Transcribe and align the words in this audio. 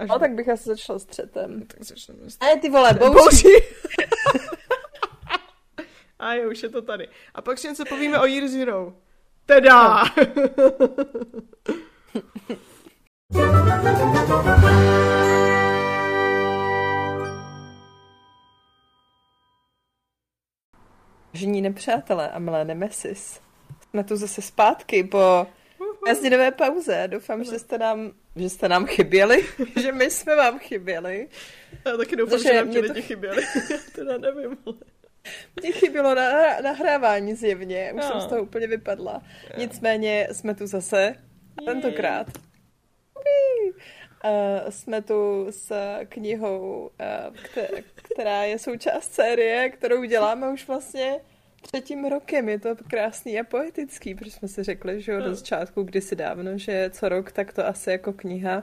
Až 0.00 0.08
No, 0.08 0.18
tak 0.18 0.32
bych 0.34 0.48
asi 0.48 0.64
začala 0.64 0.98
s 0.98 1.04
třetem. 1.04 1.66
tak 1.66 1.82
začneme 1.84 2.30
s 2.30 2.38
A 2.40 2.58
ty 2.60 2.68
vole, 2.70 2.92
bouři. 2.94 3.48
A 6.18 6.34
jo, 6.34 6.50
už 6.50 6.62
je 6.62 6.68
to 6.68 6.82
tady. 6.82 7.08
A 7.34 7.42
pak 7.42 7.58
si 7.58 7.68
něco 7.68 7.84
povíme 7.88 8.20
o 8.20 8.26
Year 8.26 8.48
Zero. 8.48 8.92
Teda! 9.46 10.04
Žení 21.32 21.62
nepřátelé 21.62 22.30
a 22.30 22.38
milé 22.38 22.64
nemesis. 22.64 23.40
Jsme 23.90 24.04
tu 24.04 24.16
zase 24.16 24.42
zpátky 24.42 25.04
po 25.04 25.46
jazdinové 26.08 26.50
pauze. 26.50 27.04
Doufám, 27.06 27.44
že 27.44 27.58
jste 27.58 27.78
nám, 27.78 28.12
že 28.36 28.48
jste 28.50 28.68
nám 28.68 28.86
chyběli, 28.86 29.44
že 29.80 29.92
my 29.92 30.10
jsme 30.10 30.36
vám 30.36 30.58
chyběli. 30.58 31.28
Já 31.86 31.96
taky 31.96 32.16
doufám, 32.16 32.38
že 32.38 32.54
nám 32.54 32.68
ti 32.68 32.74
to- 32.74 32.80
lidi 32.92 33.02
chyběli. 33.02 33.42
teda 33.94 34.18
nevím. 34.18 34.56
Mně 35.62 35.72
chybělo 35.72 36.14
na, 36.14 36.60
nahrávání 36.60 37.34
zjevně, 37.34 37.92
už 37.94 38.00
No. 38.02 38.08
jsem 38.10 38.20
z 38.20 38.26
toho 38.26 38.42
úplně 38.42 38.66
vypadla. 38.66 39.22
Nicméně 39.56 40.28
jsme 40.32 40.54
tu 40.54 40.66
zase, 40.66 41.14
tentokrát. 41.66 42.26
Uh, 44.24 44.70
jsme 44.70 45.02
tu 45.02 45.46
s 45.50 45.72
knihou, 46.08 46.90
uh, 47.30 47.34
kte- 47.34 47.82
která 47.92 48.44
je 48.44 48.58
součást 48.58 49.12
série, 49.14 49.70
kterou 49.70 50.04
děláme 50.04 50.48
už 50.50 50.66
vlastně 50.66 51.20
třetím 51.60 52.04
rokem. 52.04 52.48
Je 52.48 52.58
to 52.58 52.76
krásný 52.90 53.40
a 53.40 53.44
poetický, 53.44 54.14
protože 54.14 54.30
jsme 54.30 54.48
si 54.48 54.62
řekli, 54.62 55.00
že 55.02 55.12
jo, 55.12 55.18
No. 55.18 55.24
do 55.24 55.34
začátku 55.34 55.82
kdysi 55.82 56.16
dávno, 56.16 56.58
že 56.58 56.90
co 56.90 57.08
rok, 57.08 57.32
tak 57.32 57.52
to 57.52 57.66
asi 57.66 57.90
jako 57.90 58.12
kniha. 58.12 58.62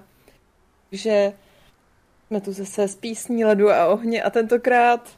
Takže 0.89 1.33
jsme 2.27 2.41
tu 2.41 2.51
zase 2.53 2.87
s 2.87 2.95
písní 2.95 3.45
ledu 3.45 3.70
a 3.71 3.87
ohně 3.87 4.23
a 4.23 4.29
tentokrát 4.29 5.17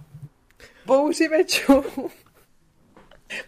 bouři 0.85 1.29
mečů. 1.29 1.83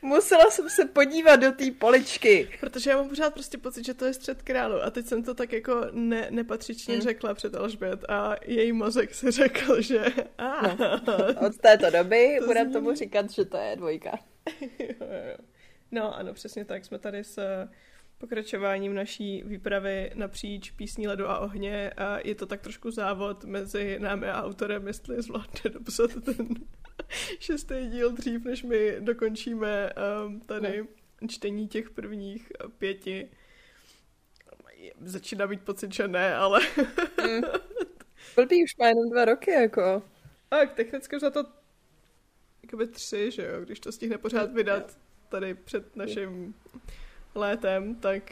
Musela 0.01 0.49
jsem 0.51 0.69
se 0.69 0.85
podívat 0.85 1.35
do 1.35 1.51
té 1.51 1.71
poličky. 1.71 2.49
Protože 2.59 2.89
já 2.89 2.97
mám 2.97 3.09
pořád 3.09 3.33
prostě 3.33 3.57
pocit, 3.57 3.85
že 3.85 3.93
to 3.93 4.05
je 4.05 4.13
střed 4.13 4.41
králu. 4.41 4.75
A 4.83 4.89
teď 4.91 5.05
jsem 5.05 5.23
to 5.23 5.33
tak 5.33 5.53
jako 5.53 5.85
ne, 5.91 6.27
nepatřičně 6.29 6.93
Hmm. 6.93 7.03
řekla 7.03 7.33
před 7.33 7.55
Alžbět 7.55 8.05
a 8.09 8.35
její 8.45 8.71
mozek 8.71 9.13
si 9.13 9.31
řekl, 9.31 9.81
že... 9.81 10.05
A, 10.37 10.61
Od 11.45 11.57
této 11.57 11.89
doby 11.89 12.35
To 12.39 12.45
budeme 12.45 12.65
zní- 12.69 12.73
tomu 12.73 12.95
říkat, 12.95 13.29
že 13.31 13.45
to 13.45 13.57
je 13.57 13.75
dvojka. 13.75 14.19
Jo, 14.61 14.67
jo, 14.99 15.07
jo. 15.29 15.37
No 15.91 16.15
ano, 16.17 16.33
přesně 16.33 16.65
tak. 16.65 16.85
Jsme 16.85 16.99
tady 16.99 17.23
s 17.23 17.37
eh, 17.37 17.69
pokračováním 18.17 18.93
naší 18.95 19.43
výpravy 19.45 20.11
napříč 20.15 20.71
písní 20.71 21.07
ledu 21.07 21.29
a 21.29 21.39
ohně 21.39 21.89
a 21.89 22.19
je 22.27 22.35
to 22.35 22.45
tak 22.45 22.61
trošku 22.61 22.91
závod 22.91 23.43
mezi 23.45 23.99
námi 23.99 24.27
a 24.29 24.43
autorem, 24.43 24.87
jestli 24.87 25.21
zvládne 25.21 25.69
dopsat 25.73 26.11
ten 26.25 26.47
šestý 27.39 27.87
díl 27.87 28.11
dřív, 28.11 28.45
než 28.45 28.63
my 28.63 28.95
dokončíme 28.99 29.89
um, 30.25 30.39
tady 30.39 30.87
čtení 31.27 31.67
těch 31.67 31.89
prvních 31.89 32.51
eh, 32.51 32.67
pěti. 32.77 33.29
Začíná 35.01 35.45
mít 35.45 35.61
pocit, 35.61 35.93
že 35.93 36.07
ne, 36.07 36.35
ale 36.35 36.59
Mm. 37.27 37.41
Blbý 38.35 38.63
už 38.63 38.75
má 38.77 38.87
jenom 38.87 39.09
dva 39.09 39.25
roky, 39.25 39.51
jako. 39.51 40.03
tak 40.49 40.73
technicky 40.73 41.19
za 41.19 41.29
to 41.29 41.45
jakoby 42.63 42.87
tři, 42.87 43.31
že 43.31 43.45
jo, 43.45 43.61
když 43.61 43.79
to 43.79 43.91
stihne 43.91 44.17
pořád 44.17 44.53
vydat 44.53 44.97
tady 45.29 45.53
před 45.53 45.95
naším 45.95 46.55
létem, 47.35 47.95
tak 47.95 48.31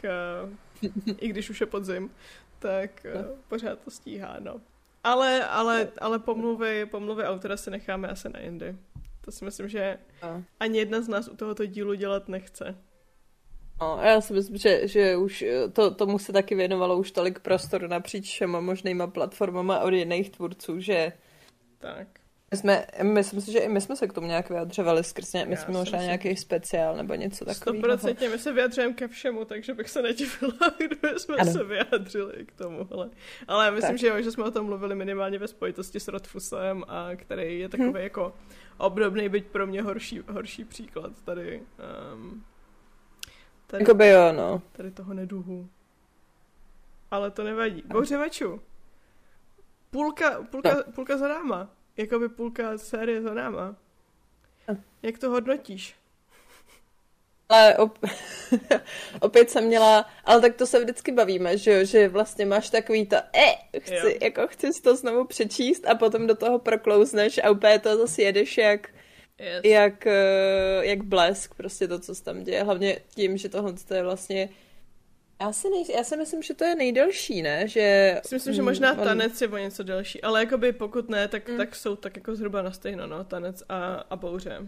uh, 0.82 0.90
i 1.18 1.28
když 1.28 1.50
už 1.50 1.60
je 1.60 1.66
podzim, 1.66 2.10
tak 2.58 3.06
uh, 3.14 3.38
pořád 3.48 3.78
to 3.78 3.90
stíhá, 3.90 4.36
no. 4.40 4.60
Ale, 5.04 5.44
ale, 5.46 5.92
ale 6.00 6.18
pomluvy, 6.18 6.86
pomluvy 6.86 7.24
autora 7.24 7.56
si 7.56 7.70
necháme 7.70 8.08
asi 8.08 8.28
na 8.28 8.40
jindy. 8.40 8.76
To 9.20 9.32
si 9.32 9.44
myslím, 9.44 9.68
že 9.68 9.98
ani 10.60 10.78
jedna 10.78 11.00
z 11.00 11.08
nás 11.08 11.28
u 11.28 11.36
tohoto 11.36 11.66
dílu 11.66 11.94
dělat 11.94 12.28
nechce. 12.28 12.76
No, 13.80 13.98
já 14.02 14.20
si 14.20 14.32
myslím, 14.32 14.56
že, 14.56 14.88
že 14.88 15.16
už 15.16 15.42
eh, 15.42 15.68
to, 15.68 15.94
tomu 15.94 16.18
se 16.18 16.32
taky 16.32 16.54
věnovalo 16.54 16.98
už 16.98 17.10
tolik 17.10 17.40
prostoru 17.40 17.86
napříč 17.86 18.28
všema 18.28 18.60
možnýma 18.60 19.06
platformama 19.06 19.80
od 19.80 19.92
jiných 19.92 20.30
tvůrců, 20.30 20.80
že 20.80 21.12
Tak. 21.78 22.19
My 22.50 22.56
jsme, 22.56 22.86
myslím 23.02 23.40
si, 23.40 23.52
že 23.52 23.58
i 23.58 23.68
my 23.68 23.80
jsme 23.80 23.96
se 23.96 24.08
k 24.08 24.12
tomu 24.12 24.26
nějak 24.26 24.48
vyjadřovali 24.48 25.04
skrz 25.04 25.32
ně, 25.32 25.44
my 25.44 25.54
Já 25.54 25.60
jsme 25.60 25.74
možná 25.74 26.02
nějaký 26.02 26.36
speciál 26.36 26.96
nebo 26.96 27.14
něco 27.14 27.44
takového. 27.44 27.82
100% 27.86 28.30
my 28.30 28.38
se 28.38 28.52
vyjadřujeme 28.52 28.94
ke 28.94 29.08
všemu, 29.08 29.44
takže 29.44 29.74
bych 29.74 29.90
se 29.90 30.02
nedivila, 30.02 30.52
kdyby 30.76 31.08
jsme 31.18 31.36
Ano. 31.36 31.52
se 31.52 31.64
vyjadřili 31.64 32.46
k 32.46 32.52
tomu. 32.52 32.88
Ale, 33.48 33.70
myslím, 33.70 33.92
Tak. 33.92 33.98
že 33.98 34.06
jo, 34.06 34.22
že 34.22 34.30
jsme 34.30 34.44
o 34.44 34.50
tom 34.50 34.66
mluvili 34.66 34.94
minimálně 34.94 35.38
ve 35.38 35.48
spojitosti 35.48 36.00
s 36.00 36.08
Rodfusem, 36.08 36.84
a 36.88 37.08
který 37.16 37.58
je 37.60 37.68
takový 37.68 37.90
Hm. 37.90 37.96
jako 37.96 38.34
obdobný, 38.78 39.28
byť 39.28 39.46
pro 39.46 39.66
mě 39.66 39.82
horší, 39.82 40.20
horší 40.28 40.64
příklad 40.64 41.12
tady, 41.24 41.62
um, 42.14 42.44
tady, 43.66 43.82
Jakoby 43.82 44.08
jo, 44.08 44.32
no. 44.32 44.62
tady 44.72 44.90
toho 44.90 45.14
neduhu. 45.14 45.68
Ale 47.10 47.30
to 47.30 47.44
nevadí. 47.44 47.82
Bouře 47.86 48.18
mečů. 48.18 48.60
Půlka, 49.90 50.42
půlka, 50.50 50.76
půlka 50.94 51.16
za 51.16 51.28
náma. 51.28 51.68
Jakoby 51.96 52.28
půlka 52.28 52.78
série 52.78 53.22
za 53.22 53.34
náma. 53.34 53.76
Jak 55.02 55.18
to 55.18 55.30
hodnotíš? 55.30 55.94
Ale 57.48 57.76
op... 57.76 57.98
opět 59.20 59.50
jsem 59.50 59.64
měla, 59.64 60.10
ale 60.24 60.40
tak 60.40 60.56
to 60.56 60.66
se 60.66 60.80
vždycky 60.80 61.12
bavíme, 61.12 61.58
že 61.58 61.72
jo, 61.72 61.84
že 61.84 62.08
vlastně 62.08 62.46
máš 62.46 62.70
takový 62.70 63.06
to, 63.06 63.16
e, 63.16 63.80
chci, 63.80 63.94
Jo. 63.94 64.12
jako 64.22 64.46
chci 64.46 64.72
si 64.72 64.82
to 64.82 64.96
znovu 64.96 65.24
přečíst 65.24 65.86
a 65.86 65.94
potom 65.94 66.26
do 66.26 66.34
toho 66.34 66.58
proklouzneš 66.58 67.40
a 67.44 67.50
úplně 67.50 67.78
to 67.78 67.96
zase 67.96 68.22
jedeš 68.22 68.58
jak, 68.58 68.88
Yes. 69.40 69.60
jak, 69.64 70.06
eh, 70.06 70.80
jak 70.82 71.02
blesk, 71.02 71.54
prostě 71.54 71.88
to, 71.88 71.98
co 71.98 72.14
se 72.14 72.24
tam 72.24 72.44
děje, 72.44 72.62
hlavně 72.62 72.98
tím, 73.14 73.36
že 73.36 73.48
tohle 73.48 73.72
to 73.72 73.94
je 73.94 74.02
vlastně 74.02 74.48
já 75.40 75.52
si, 75.52 75.70
nej, 75.70 75.84
já 75.96 76.04
si 76.04 76.16
myslím, 76.16 76.42
že 76.42 76.54
to 76.54 76.64
je 76.64 76.74
nejdelší, 76.74 77.42
ne? 77.42 77.68
Že, 77.68 77.80
Já 78.14 78.20
si 78.28 78.34
myslím, 78.34 78.54
že 78.54 78.62
možná 78.62 78.92
mm, 78.92 78.98
on- 78.98 79.04
tanec 79.04 79.40
je 79.40 79.48
o 79.48 79.56
něco 79.56 79.82
delší, 79.82 80.22
ale 80.22 80.40
jakoby 80.40 80.72
pokud 80.72 81.08
ne, 81.08 81.28
tak, 81.28 81.48
Mm. 81.48 81.56
tak 81.56 81.74
jsou 81.74 81.96
tak 81.96 82.16
jako 82.16 82.36
zhruba 82.36 82.62
na 82.62 82.72
stejno, 82.72 83.06
no, 83.06 83.24
tanec 83.24 83.62
a, 83.68 83.94
a 84.10 84.16
bouře. 84.16 84.66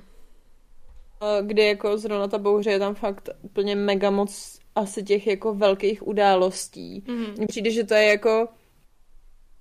Kdy 1.43 1.67
jako 1.67 1.99
zrovna 1.99 2.29
ta 2.29 2.39
bouře 2.39 2.71
je 2.71 2.79
tam 2.79 2.95
fakt 2.95 3.29
úplně 3.43 3.77
mega 3.77 4.11
moc 4.11 4.59
asi 4.75 5.03
těch 5.03 5.27
jako 5.27 5.55
velkých 5.55 6.07
událostí. 6.07 7.05
Mm. 7.09 7.27
Mně 7.37 7.47
přijde, 7.47 7.71
že 7.71 7.85
to 7.85 7.95
je 7.95 8.05
jako, 8.05 8.49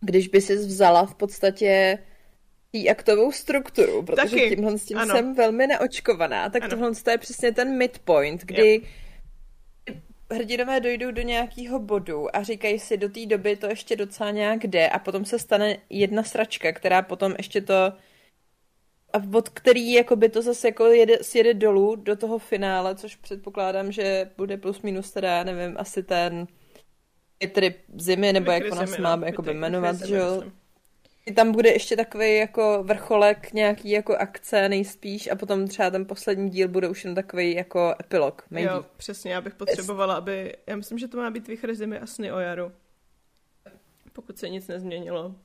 když 0.01 0.27
by 0.27 0.41
si 0.41 0.55
vzala 0.55 1.05
v 1.05 1.15
podstatě 1.15 1.97
tý 2.71 2.89
aktovou 2.89 3.31
strukturu, 3.31 4.03
protože 4.03 4.15
Taky, 4.35 4.55
tímhle 4.55 4.77
s 4.77 4.85
tím 4.85 4.97
ano. 4.97 5.15
jsem 5.15 5.35
velmi 5.35 5.67
neočkovaná, 5.67 6.49
tak 6.49 6.63
Ano. 6.63 6.69
tohle 6.69 6.91
to 7.03 7.09
je 7.09 7.17
přesně 7.17 7.51
ten 7.51 7.77
midpoint, 7.77 8.41
kdy 8.45 8.81
hrdinové 10.31 10.79
dojdou 10.79 11.11
do 11.11 11.21
nějakého 11.21 11.79
bodu 11.79 12.35
a 12.35 12.43
říkají 12.43 12.79
si, 12.79 12.97
do 12.97 13.09
té 13.09 13.25
doby 13.25 13.55
to 13.55 13.67
ještě 13.67 13.95
docela 13.95 14.31
nějak 14.31 14.63
jde 14.63 14.89
a 14.89 14.99
potom 14.99 15.25
se 15.25 15.39
stane 15.39 15.77
jedna 15.89 16.23
sračka, 16.23 16.71
která 16.71 17.01
potom 17.01 17.33
ještě 17.37 17.61
to 17.61 17.93
a 19.13 19.17
od 19.33 19.49
který 19.49 19.91
jakoby 19.91 20.29
to 20.29 20.41
zase 20.41 20.67
jako 20.67 20.85
jede, 20.85 21.17
sjede 21.21 21.53
dolů 21.53 21.95
do 21.95 22.15
toho 22.15 22.37
finále, 22.39 22.95
což 22.95 23.15
předpokládám, 23.15 23.91
že 23.91 24.31
bude 24.37 24.57
plus 24.57 24.81
minus 24.81 25.11
teda, 25.11 25.37
já 25.37 25.43
nevím, 25.43 25.75
asi 25.79 26.03
ten 26.03 26.47
trip 27.53 27.77
zimy, 27.95 28.33
nebo 28.33 28.51
jak 28.51 28.63
Vykry 28.63 28.77
zimy, 28.77 28.87
se 28.87 29.01
no, 29.01 29.03
má 29.03 29.15
vy- 29.15 29.25
jakoby 29.25 29.47
vykry 29.47 29.59
jmenovat, 29.59 29.95
že 30.01 30.15
jo. 30.15 30.43
Tam 31.35 31.51
bude 31.51 31.69
ještě 31.69 31.95
takový 31.95 32.35
jako 32.35 32.83
vrcholek 32.83 33.53
nějaký 33.53 33.89
jako 33.89 34.15
akce 34.15 34.69
nejspíš 34.69 35.27
a 35.27 35.35
potom 35.35 35.67
třeba 35.67 35.89
ten 35.89 36.05
poslední 36.05 36.49
díl 36.49 36.67
bude 36.67 36.89
už 36.89 37.05
jen 37.05 37.15
takový 37.15 37.55
jako 37.55 37.95
epilog, 37.99 38.45
maybe. 38.49 38.71
Jo, 38.71 38.85
přesně, 38.97 39.33
já 39.33 39.41
bych 39.41 39.55
potřebovala, 39.55 40.15
aby, 40.15 40.55
já 40.67 40.75
myslím, 40.75 40.97
že 40.97 41.07
to 41.07 41.17
má 41.17 41.29
být 41.29 41.47
výchry 41.47 41.75
zimy 41.75 41.99
a 41.99 42.05
sny 42.07 42.31
o 42.31 42.39
jaru. 42.39 42.71
Pokud 44.13 44.37
se 44.37 44.49
nic 44.49 44.67
nezměnilo 44.67 45.35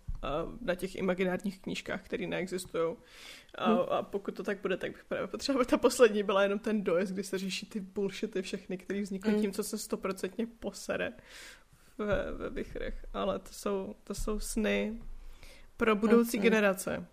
na 0.60 0.74
těch 0.74 0.96
imaginárních 0.96 1.60
knížkách, 1.62 2.02
které 2.02 2.26
neexistují. 2.26 2.96
A, 3.54 3.72
Hm. 3.72 3.78
a 3.90 4.02
pokud 4.02 4.34
to 4.34 4.42
tak 4.42 4.60
bude, 4.62 4.76
tak 4.76 4.92
bych 4.92 5.04
právě 5.04 5.26
potřebovala, 5.26 5.64
ta 5.64 5.76
poslední 5.76 6.22
byla 6.22 6.42
jenom 6.42 6.58
ten 6.58 6.84
dojezd, 6.84 7.12
kdy 7.12 7.24
se 7.24 7.38
řeší 7.38 7.66
ty 7.66 7.80
bullshity 7.80 8.42
všechny, 8.42 8.78
které 8.78 9.02
vznikly 9.02 9.32
Hm. 9.32 9.40
tím, 9.40 9.52
co 9.52 9.62
se 9.62 9.78
stoprocentně 9.78 10.46
posere 10.46 11.12
ve, 11.98 12.32
ve 12.32 12.50
vychrech. 12.50 13.06
Ale 13.12 13.38
to 13.38 13.52
jsou, 13.52 13.94
to 14.04 14.14
jsou 14.14 14.40
sny 14.40 15.00
pro 15.76 15.96
budoucí 15.96 16.36
Mhm. 16.36 16.42
generace. 16.44 17.06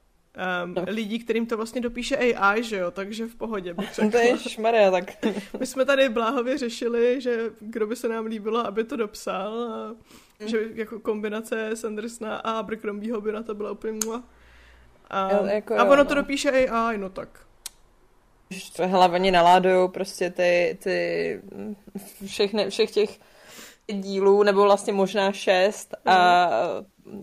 Um, 0.65 0.73
No. 0.73 0.83
lidí, 0.87 1.19
kterým 1.19 1.45
to 1.45 1.57
vlastně 1.57 1.81
dopíše 1.81 2.17
AI, 2.17 2.63
že 2.63 2.77
jo, 2.77 2.91
takže 2.91 3.25
v 3.25 3.35
pohodě 3.35 3.73
bych 3.73 3.93
řekla. 3.93 4.09
To 4.11 4.17
je 4.17 4.37
šmarja, 4.37 4.91
tak 4.91 5.03
My 5.59 5.65
jsme 5.65 5.85
tady 5.85 6.09
bláhově 6.09 6.57
řešili, 6.57 7.21
že 7.21 7.49
kdo 7.59 7.87
by 7.87 7.95
se 7.95 8.07
nám 8.09 8.25
líbilo, 8.25 8.67
aby 8.67 8.83
to 8.83 8.95
dopsal. 8.95 9.63
A 9.73 9.95
že 10.45 10.59
jako 10.73 10.99
kombinace 10.99 11.75
Sandersona 11.75 12.35
a 12.37 12.51
Abercrombieho 12.51 13.21
by 13.21 13.31
na 13.31 13.43
to 13.43 13.55
byla 13.55 13.71
úplně 13.71 13.99
mua. 14.05 14.23
A, 15.09 15.31
Jo, 15.33 15.45
jako 15.45 15.73
a 15.73 15.77
jo, 15.77 15.85
ono 15.85 15.95
no. 15.95 16.05
to 16.05 16.15
dopíše 16.15 16.51
AI, 16.69 16.97
no 16.97 17.09
tak. 17.09 17.39
hele, 18.79 19.09
oni 19.09 19.31
naládujou 19.31 19.87
prostě 19.87 20.29
ty, 20.29 20.77
ty 20.83 21.41
všechny, 22.25 22.69
všech 22.69 22.91
těch 22.91 23.19
dílů, 23.87 24.43
nebo 24.43 24.63
vlastně 24.63 24.93
možná 24.93 25.31
šest 25.31 25.93
a 26.05 26.49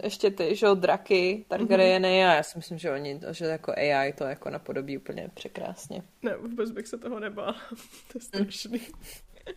ještě 0.02 0.30
ty, 0.30 0.56
že 0.56 0.66
jo, 0.66 0.74
draky, 0.74 1.44
Targaryeny 1.48 2.08
mm-hmm. 2.08 2.30
a 2.30 2.34
já 2.34 2.42
si 2.42 2.58
myslím, 2.58 2.78
že 2.78 2.90
oni, 2.90 3.20
že 3.30 3.44
jako 3.44 3.72
AI 3.72 4.12
to 4.12 4.24
jako 4.24 4.50
napodobí 4.50 4.98
úplně 4.98 5.30
překrásně. 5.34 6.02
Ne, 6.22 6.36
vůbec 6.36 6.70
bych 6.70 6.86
se 6.86 6.98
toho 6.98 7.20
nebál. 7.20 7.52
to 8.12 8.18
je 8.18 8.20
strašný. 8.20 8.78
Mm. 8.78 9.54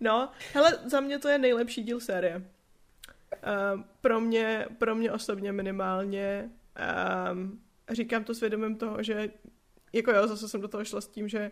no, 0.00 0.30
hele, 0.54 0.78
za 0.84 1.00
mě 1.00 1.18
to 1.18 1.28
je 1.28 1.38
nejlepší 1.38 1.82
díl 1.82 2.00
série. 2.00 2.36
Uh, 2.36 3.80
pro 4.00 4.20
mě, 4.20 4.66
pro 4.78 4.94
mě 4.94 5.12
osobně 5.12 5.52
minimálně. 5.52 6.50
Um, 7.32 7.60
říkám 7.90 8.24
to 8.24 8.34
svědomím 8.34 8.76
toho, 8.76 9.02
že 9.02 9.30
jako 9.92 10.12
jo, 10.12 10.28
zase 10.28 10.48
jsem 10.48 10.60
do 10.60 10.68
toho 10.68 10.84
šla 10.84 11.00
s 11.00 11.08
tím, 11.08 11.28
že 11.28 11.50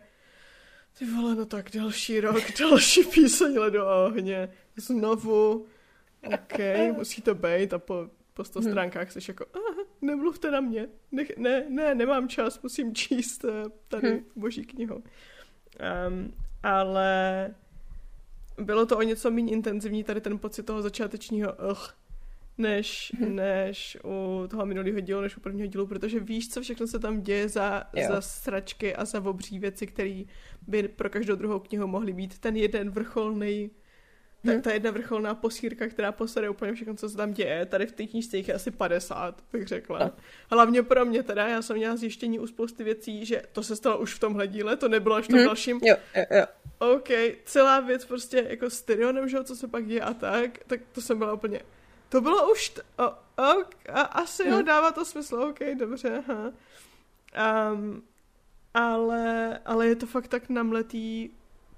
ty 0.98 1.04
vole, 1.06 1.34
no 1.34 1.46
tak 1.46 1.70
další 1.70 2.20
rok, 2.20 2.42
další 2.60 3.04
píseň 3.04 3.58
a 3.58 4.06
ohně. 4.06 4.52
Znovu, 4.76 5.66
OK, 6.26 6.58
musí 6.96 7.22
to 7.22 7.34
být 7.34 7.72
a 7.72 7.78
po, 7.78 8.08
po 8.34 8.44
100 8.44 8.60
hmm. 8.60 8.70
stránkách 8.70 9.12
jsi 9.12 9.18
jako, 9.28 9.44
ah, 9.54 9.86
nemluvte 10.02 10.50
na 10.50 10.60
mě, 10.60 10.88
ne, 11.12 11.24
ne, 11.36 11.64
ne, 11.68 11.94
nemám 11.94 12.28
čas, 12.28 12.62
musím 12.62 12.94
číst 12.94 13.44
eh, 13.44 13.64
tady 13.88 14.10
hmm. 14.10 14.24
boží 14.36 14.64
knihu. 14.64 15.02
Um, 16.08 16.34
ale 16.62 17.54
bylo 18.58 18.86
to 18.86 18.98
o 18.98 19.02
něco 19.02 19.30
méně 19.30 19.52
intenzivní, 19.52 20.04
tady 20.04 20.20
ten 20.20 20.38
pocit 20.38 20.62
toho 20.62 20.82
začátečního 20.82 21.52
ugh, 21.70 21.94
než, 22.58 23.12
hmm. 23.18 23.36
než 23.36 23.98
u 24.04 24.46
toho 24.48 24.66
minulého 24.66 25.00
dílu, 25.00 25.20
než 25.20 25.36
u 25.36 25.40
prvního 25.40 25.66
dílu, 25.66 25.86
protože 25.86 26.20
víš, 26.20 26.48
co 26.48 26.62
všechno 26.62 26.86
se 26.86 26.98
tam 26.98 27.20
děje 27.20 27.48
za, 27.48 27.84
za 28.08 28.20
sračky 28.20 28.96
a 28.96 29.04
za 29.04 29.24
obří 29.24 29.58
věci, 29.58 29.86
které 29.86 30.22
by 30.66 30.88
pro 30.88 31.10
každou 31.10 31.34
druhou 31.34 31.58
knihu 31.58 31.86
mohly 31.86 32.12
být 32.12 32.38
ten 32.38 32.56
jeden 32.56 32.90
vrcholný 32.90 33.70
ta, 34.46 34.52
hmm. 34.52 34.62
ta 34.62 34.72
jedna 34.72 34.90
vrcholná 34.90 35.34
posírka, 35.34 35.88
která 35.88 36.12
posede 36.12 36.48
úplně 36.48 36.72
všechno, 36.72 36.94
co 36.94 37.08
se 37.08 37.16
tam 37.16 37.32
děje. 37.32 37.66
Tady 37.66 37.86
v 37.86 37.92
té 37.92 38.06
knižce 38.06 38.36
jich 38.36 38.48
je 38.48 38.54
asi 38.54 38.70
50, 38.70 39.42
bych 39.52 39.66
řekla. 39.66 40.10
Hlavně 40.50 40.82
pro 40.82 41.04
mě 41.04 41.22
teda, 41.22 41.48
já 41.48 41.62
jsem 41.62 41.76
měla 41.76 41.96
zjištění 41.96 42.38
u 42.38 42.46
spousty 42.46 42.84
věcí, 42.84 43.26
že 43.26 43.42
to 43.52 43.62
se 43.62 43.76
stalo 43.76 43.98
už 43.98 44.14
v 44.14 44.18
tomhle 44.18 44.46
díle, 44.46 44.76
to 44.76 44.88
nebylo 44.88 45.14
až 45.14 45.24
v 45.24 45.28
tom 45.28 45.38
hmm. 45.38 45.46
dalším. 45.46 45.80
Jo, 45.82 45.96
jo, 46.16 46.24
jo. 46.30 46.46
OK, 46.78 47.08
celá 47.44 47.80
věc 47.80 48.04
prostě 48.04 48.46
jako 48.48 48.70
s 48.70 48.82
Tyrionem, 48.82 49.28
že 49.28 49.44
co 49.44 49.56
se 49.56 49.68
pak 49.68 49.86
děje 49.86 50.00
a 50.00 50.14
tak, 50.14 50.58
tak 50.66 50.80
to 50.92 51.00
jsem 51.00 51.18
byla 51.18 51.32
úplně... 51.32 51.60
To 52.08 52.20
bylo 52.20 52.52
už... 52.52 52.68
T- 52.68 52.82
o, 52.98 53.08
o, 53.42 53.64
a, 53.88 54.00
asi 54.00 54.44
hmm. 54.44 54.52
jo, 54.52 54.62
dává 54.62 54.92
to 54.92 55.04
smysl, 55.04 55.36
OK, 55.36 55.58
dobře, 55.78 56.22
aha. 56.28 56.52
Um, 57.72 58.02
ale, 58.74 59.58
ale 59.64 59.86
je 59.86 59.96
to 59.96 60.06
fakt 60.06 60.28
tak 60.28 60.48
namletý 60.48 61.30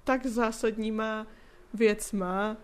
tak 0.03 0.25
zásadníma 0.25 1.27
věcma 1.73 2.57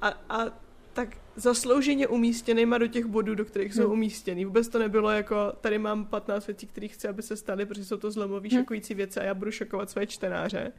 a, 0.00 0.08
a 0.28 0.44
tak 0.92 1.16
zaslouženě 1.36 2.08
umístěnýma 2.08 2.78
do 2.78 2.86
těch 2.86 3.06
bodů, 3.06 3.34
do 3.34 3.44
kterých 3.44 3.72
hmm. 3.74 3.82
jsou 3.82 3.92
umístěný. 3.92 4.44
Vůbec 4.44 4.68
to 4.68 4.78
nebylo 4.78 5.10
jako, 5.10 5.52
tady 5.60 5.78
mám 5.78 6.06
15 6.06 6.46
věcí, 6.46 6.66
které 6.66 6.88
chci, 6.88 7.08
aby 7.08 7.22
se 7.22 7.36
staly, 7.36 7.66
protože 7.66 7.84
jsou 7.84 7.96
to 7.96 8.10
zlomový, 8.10 8.50
hmm. 8.50 8.60
šokující 8.60 8.94
věci 8.94 9.20
a 9.20 9.22
já 9.22 9.34
budu 9.34 9.50
šokovat 9.50 9.90
své 9.90 10.06
čtenáře. 10.06 10.72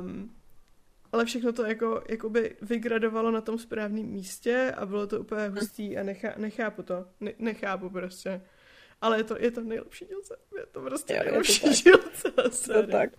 Um, 0.00 0.30
ale 1.12 1.24
všechno 1.24 1.52
to 1.52 1.66
jako, 1.66 2.02
jakoby 2.08 2.56
vygradovalo 2.62 3.30
na 3.30 3.40
tom 3.40 3.58
správném 3.58 4.06
místě 4.06 4.74
a 4.76 4.86
bylo 4.86 5.06
to 5.06 5.20
úplně 5.20 5.48
hm. 5.48 5.54
hustý 5.54 5.98
a 5.98 6.02
nechá, 6.02 6.34
nechápu 6.36 6.82
to. 6.82 7.06
Ne, 7.20 7.32
nechápu 7.38 7.90
prostě. 7.90 8.42
Ale 9.00 9.18
je 9.18 9.24
to, 9.24 9.36
je 9.38 9.50
to 9.50 9.60
nejlepší 9.60 10.04
dílce. 10.04 10.36
Je 10.56 10.66
to 10.72 10.80
prostě 10.80 11.14
jo, 11.14 11.20
nejlepší 11.24 11.68
dílce. 11.68 12.30
To 12.72 12.86
tak. 12.86 13.10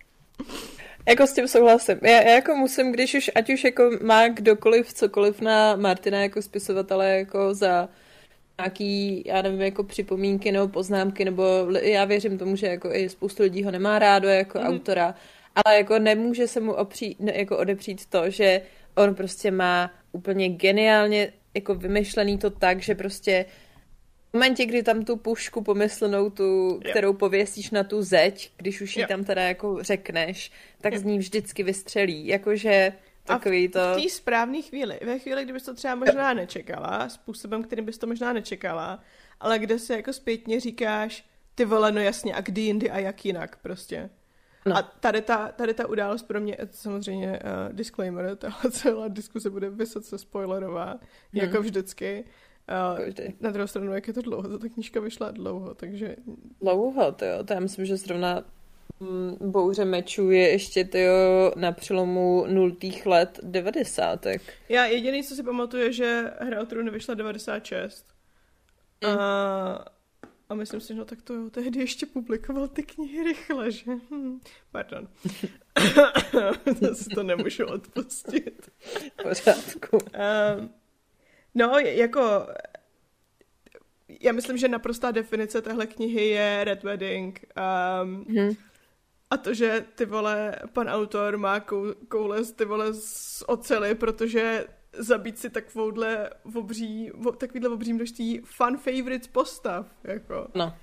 Jako 1.08 1.26
s 1.26 1.32
tím 1.32 1.48
souhlasím. 1.48 1.98
Já, 2.02 2.22
já 2.22 2.34
jako 2.34 2.56
musím, 2.56 2.92
když 2.92 3.14
už, 3.14 3.30
ať 3.34 3.50
už 3.50 3.64
jako 3.64 3.90
má 4.02 4.28
kdokoliv 4.28 4.92
cokoliv 4.92 5.40
na 5.40 5.76
Martina 5.76 6.22
jako 6.22 6.42
spisovatele 6.42 7.16
jako 7.18 7.54
za 7.54 7.88
nějaký, 8.60 9.22
já 9.26 9.42
nevím, 9.42 9.60
jako 9.60 9.84
připomínky 9.84 10.52
nebo 10.52 10.68
poznámky, 10.68 11.24
nebo 11.24 11.44
já 11.82 12.04
věřím 12.04 12.38
tomu, 12.38 12.56
že 12.56 12.66
jako 12.66 12.92
i 12.92 13.08
spoustu 13.08 13.42
lidí 13.42 13.64
ho 13.64 13.70
nemá 13.70 13.98
rádo 13.98 14.28
jako 14.28 14.58
mm. 14.58 14.66
autora, 14.66 15.14
ale 15.64 15.76
jako 15.76 15.98
nemůže 15.98 16.48
se 16.48 16.60
mu 16.60 16.72
opřít, 16.72 17.20
ne, 17.20 17.32
jako 17.36 17.58
odepřít 17.58 18.06
to, 18.06 18.30
že 18.30 18.62
on 18.94 19.14
prostě 19.14 19.50
má 19.50 19.90
úplně 20.12 20.48
geniálně 20.48 21.32
jako 21.54 21.74
vymyšlený 21.74 22.38
to 22.38 22.50
tak, 22.50 22.82
že 22.82 22.94
prostě 22.94 23.46
momentě, 24.34 24.66
kdy 24.66 24.82
tam 24.82 25.04
tu 25.04 25.16
pušku 25.16 25.62
pomyslenou, 25.62 26.30
tu, 26.30 26.80
kterou 26.90 27.12
pověsíš 27.12 27.70
na 27.70 27.84
tu 27.84 28.02
zeď, 28.02 28.52
když 28.56 28.80
už 28.80 28.96
ji 28.96 29.06
tam 29.06 29.24
teda 29.24 29.42
jako 29.42 29.82
řekneš, 29.82 30.52
tak 30.80 30.96
z 30.96 31.02
ní 31.02 31.18
vždycky 31.18 31.62
vystřelí. 31.62 32.26
Jakože 32.26 32.92
takový 33.24 33.68
to... 33.68 33.80
A 33.80 33.98
v 33.98 34.02
té 34.02 34.08
správné 34.08 34.62
chvíli, 34.62 34.98
ve 35.04 35.18
chvíli, 35.18 35.44
kdybys 35.44 35.62
to 35.62 35.74
třeba 35.74 35.94
možná 35.94 36.34
nečekala, 36.34 37.08
způsobem, 37.08 37.62
kterým 37.62 37.84
bys 37.84 37.98
to 37.98 38.06
možná 38.06 38.32
nečekala, 38.32 39.02
ale 39.40 39.58
kde 39.58 39.78
se 39.78 39.96
jako 39.96 40.12
zpětně 40.12 40.60
říkáš, 40.60 41.26
ty 41.54 41.64
vole, 41.64 41.92
no 41.92 42.00
jasně, 42.00 42.34
a 42.34 42.40
kdy 42.40 42.60
jindy 42.60 42.90
a 42.90 42.98
jak 42.98 43.24
jinak 43.24 43.56
prostě. 43.62 44.10
No. 44.66 44.76
A 44.76 44.82
tady 44.82 45.22
ta, 45.22 45.48
tady 45.48 45.74
ta 45.74 45.88
událost 45.88 46.22
pro 46.22 46.40
mě, 46.40 46.56
samozřejmě 46.70 47.28
uh, 47.28 47.72
disclaimer, 47.72 48.36
tahle 48.36 48.70
celá 48.70 49.08
diskuse 49.08 49.50
bude 49.50 49.70
vysoce 49.70 50.18
spoilerová, 50.18 50.86
hmm. 50.86 51.00
jako 51.32 51.60
vždycky. 51.60 52.24
Uh, 52.68 53.08
na 53.40 53.50
druhou 53.50 53.66
stranu, 53.66 53.92
jak 53.92 54.08
je 54.08 54.14
to 54.14 54.22
dlouho, 54.22 54.58
ta 54.58 54.68
knížka 54.68 55.00
vyšla 55.00 55.30
dlouho, 55.30 55.74
takže... 55.74 56.16
Dlouho, 56.60 57.12
to 57.12 57.24
jo, 57.24 57.44
to 57.44 57.52
já 57.52 57.60
myslím, 57.60 57.86
že 57.86 57.96
zrovna 57.96 58.44
mm, 59.00 59.36
Bouře 59.40 59.84
mečů 59.84 60.30
je 60.30 60.48
ještě 60.48 60.84
tyjo, 60.84 61.52
na 61.56 61.72
přelomu 61.72 62.46
nultých 62.48 63.06
let 63.06 63.40
devadesátek. 63.42 64.42
Já 64.68 64.84
jediný, 64.84 65.22
co 65.24 65.34
si 65.34 65.42
pamatuju, 65.42 65.82
je, 65.82 65.92
že 65.92 66.32
Hra 66.40 66.62
o 66.62 66.66
trůny 66.66 66.90
vyšla 66.90 67.14
96. 67.14 68.06
Mm. 69.04 69.18
A, 69.18 69.84
a 70.48 70.54
myslím 70.54 70.80
si, 70.80 70.94
no 70.94 71.04
tak 71.04 71.22
to 71.22 71.34
jo, 71.34 71.50
tehdy 71.50 71.80
ještě 71.80 72.06
publikoval 72.06 72.68
ty 72.68 72.82
knihy 72.82 73.24
rychle, 73.24 73.70
že? 73.70 73.92
Hm, 74.10 74.40
pardon. 74.72 75.08
to 76.80 76.94
si 76.94 77.08
to 77.08 77.22
nemůžu 77.22 77.66
odpustit. 77.66 78.70
Pořádku. 79.22 79.96
Um, 79.96 80.70
No, 81.54 81.78
jako 81.78 82.46
já 84.20 84.32
myslím, 84.32 84.56
že 84.56 84.68
naprostá 84.68 85.10
definice 85.10 85.62
téhle 85.62 85.86
knihy 85.86 86.28
je 86.28 86.64
Red 86.64 86.82
Wedding. 86.82 87.44
Um, 88.02 88.24
hmm. 88.28 88.54
A 89.30 89.36
to, 89.36 89.54
že 89.54 89.84
ty 89.94 90.04
vole, 90.04 90.56
pan 90.72 90.88
autor 90.88 91.38
má 91.38 91.60
kou, 91.60 91.94
koule 92.08 92.44
ty 92.44 92.64
vole 92.64 92.94
z 92.94 93.44
ocely, 93.46 93.94
protože 93.94 94.66
zabít 94.98 95.38
si 95.38 95.50
takovouhle 95.50 96.30
obří, 96.54 97.10
takovýhle 97.38 97.70
obří 97.70 97.92
množství 97.92 98.40
fan 98.44 98.76
favorites 98.76 99.28
postav, 99.28 99.86
jako. 100.04 100.48
No. 100.54 100.76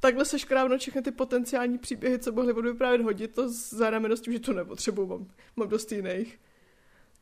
Takhle 0.00 0.24
se 0.24 0.38
škrávno 0.38 0.78
všechny 0.78 1.02
ty 1.02 1.10
potenciální 1.10 1.78
příběhy, 1.78 2.18
co 2.18 2.32
mohly 2.32 2.52
vyprávět, 2.52 3.00
hodit 3.00 3.34
to 3.34 3.48
za 3.48 3.90
rameno 3.90 4.16
s 4.16 4.20
tím, 4.20 4.32
že 4.32 4.40
to 4.40 4.52
nepotřebuju, 4.52 5.08
mám, 5.08 5.26
mám 5.56 5.68
dost 5.68 5.92
jiných. 5.92 6.40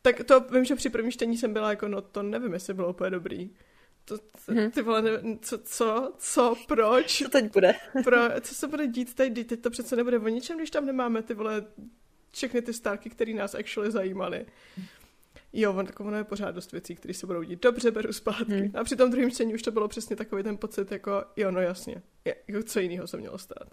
Tak 0.07 0.23
to 0.23 0.39
vím, 0.39 0.65
že 0.65 0.75
při 0.75 0.89
prvním 0.89 1.11
čtení 1.11 1.37
jsem 1.37 1.53
byla 1.53 1.69
jako, 1.69 1.87
no 1.87 2.01
to 2.01 2.23
nevím, 2.23 2.53
jestli 2.53 2.73
bylo 2.73 2.89
úplně 2.89 3.09
dobrý. 3.09 3.49
To, 4.05 4.17
to, 4.17 4.23
hmm. 4.47 4.71
ty 4.71 4.81
vole, 4.81 5.01
nevím, 5.01 5.39
co, 5.39 5.57
co, 5.57 6.13
co, 6.17 6.55
proč? 6.67 7.23
Co 7.23 7.29
teď 7.29 7.53
bude? 7.53 7.73
Pro, 8.03 8.17
co 8.41 8.55
se 8.55 8.67
bude 8.67 8.87
dít 8.87 9.13
teď? 9.13 9.47
Teď 9.47 9.61
to 9.61 9.69
přece 9.69 9.95
nebude 9.95 10.19
o 10.19 10.27
ničem, 10.27 10.57
když 10.57 10.69
tam 10.69 10.85
nemáme 10.85 11.21
ty 11.21 11.33
vole 11.33 11.65
všechny 12.31 12.61
ty 12.61 12.73
stárky, 12.73 13.09
které 13.09 13.33
nás 13.33 13.55
actually 13.55 13.91
zajímaly. 13.91 14.45
Jo, 15.53 15.73
on, 15.73 15.85
tak 15.85 15.99
ono 15.99 16.17
je 16.17 16.23
pořád 16.23 16.51
dost 16.51 16.71
věcí, 16.71 16.95
které 16.95 17.13
se 17.13 17.27
budou 17.27 17.43
dít. 17.43 17.61
Dobře, 17.61 17.91
beru 17.91 18.13
zpátky. 18.13 18.53
Hmm. 18.53 18.71
A 18.75 18.83
při 18.83 18.95
tom 18.95 19.11
druhém 19.11 19.31
čtení 19.31 19.53
už 19.53 19.61
to 19.61 19.71
bylo 19.71 19.87
přesně 19.87 20.15
takový 20.15 20.43
ten 20.43 20.57
pocit, 20.57 20.91
jako 20.91 21.23
jo, 21.35 21.51
no 21.51 21.61
jasně. 21.61 22.01
Je, 22.25 22.35
jako 22.47 22.63
co 22.63 22.79
jiného 22.79 23.07
se 23.07 23.17
mělo 23.17 23.37
stát. 23.37 23.67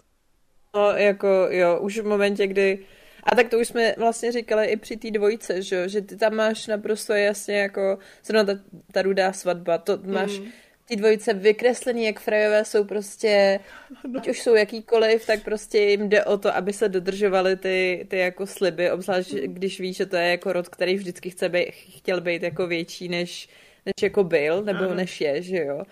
No, 0.75 0.91
jako 0.91 1.47
jo, 1.49 1.79
už 1.79 1.99
v 1.99 2.05
momentě, 2.05 2.47
kdy 2.47 2.85
a 3.25 3.35
tak 3.35 3.49
to 3.49 3.59
už 3.59 3.67
jsme 3.67 3.95
vlastně 3.97 4.31
říkali 4.31 4.65
i 4.65 4.77
při 4.77 4.97
té 4.97 5.11
dvojce, 5.11 5.61
že, 5.61 5.89
že 5.89 6.01
ty 6.01 6.17
tam 6.17 6.35
máš 6.35 6.67
naprosto 6.67 7.13
jasně 7.13 7.57
jako, 7.57 7.97
zrovna 8.25 8.53
ta, 8.53 8.61
ta 8.91 9.01
rudá 9.01 9.33
svatba, 9.33 9.77
to 9.77 9.99
máš 10.03 10.39
mm. 10.39 10.45
ty 10.87 10.95
dvojice 10.95 11.33
vykreslený, 11.33 12.05
jak 12.05 12.19
frajové 12.19 12.65
jsou 12.65 12.83
prostě, 12.83 13.59
no. 14.07 14.19
ať 14.19 14.27
už 14.27 14.41
jsou 14.41 14.55
jakýkoliv, 14.55 15.25
tak 15.25 15.43
prostě 15.43 15.79
jim 15.79 16.09
jde 16.09 16.25
o 16.25 16.37
to, 16.37 16.55
aby 16.55 16.73
se 16.73 16.89
dodržovaly 16.89 17.55
ty, 17.55 18.05
ty 18.09 18.17
jako 18.17 18.47
sliby, 18.47 18.91
obzvlášť 18.91 19.33
mm. 19.33 19.53
když 19.53 19.79
víš, 19.79 19.97
že 19.97 20.05
to 20.05 20.15
je 20.15 20.29
jako 20.29 20.53
rod, 20.53 20.69
který 20.69 20.95
vždycky 20.95 21.29
chce 21.29 21.49
být, 21.49 21.71
chtěl 21.71 22.21
být 22.21 22.43
jako 22.43 22.67
větší, 22.67 23.09
než, 23.09 23.49
než 23.85 23.93
jako 24.01 24.23
byl, 24.23 24.63
nebo 24.63 24.83
Aha. 24.83 24.95
než 24.95 25.21
je, 25.21 25.41
že 25.41 25.57
jo. 25.57 25.83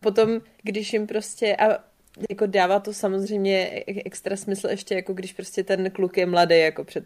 Potom, 0.00 0.40
když 0.62 0.92
jim 0.92 1.06
prostě, 1.06 1.56
a 1.56 1.84
jako 2.30 2.46
dává 2.46 2.80
to 2.80 2.92
samozřejmě 2.92 3.84
extra 3.86 4.36
smysl 4.36 4.68
ještě, 4.68 4.94
jako 4.94 5.12
když 5.12 5.32
prostě 5.32 5.64
ten 5.64 5.90
kluk 5.90 6.16
je 6.16 6.26
mladý, 6.26 6.58
jako 6.58 6.84
před, 6.84 7.04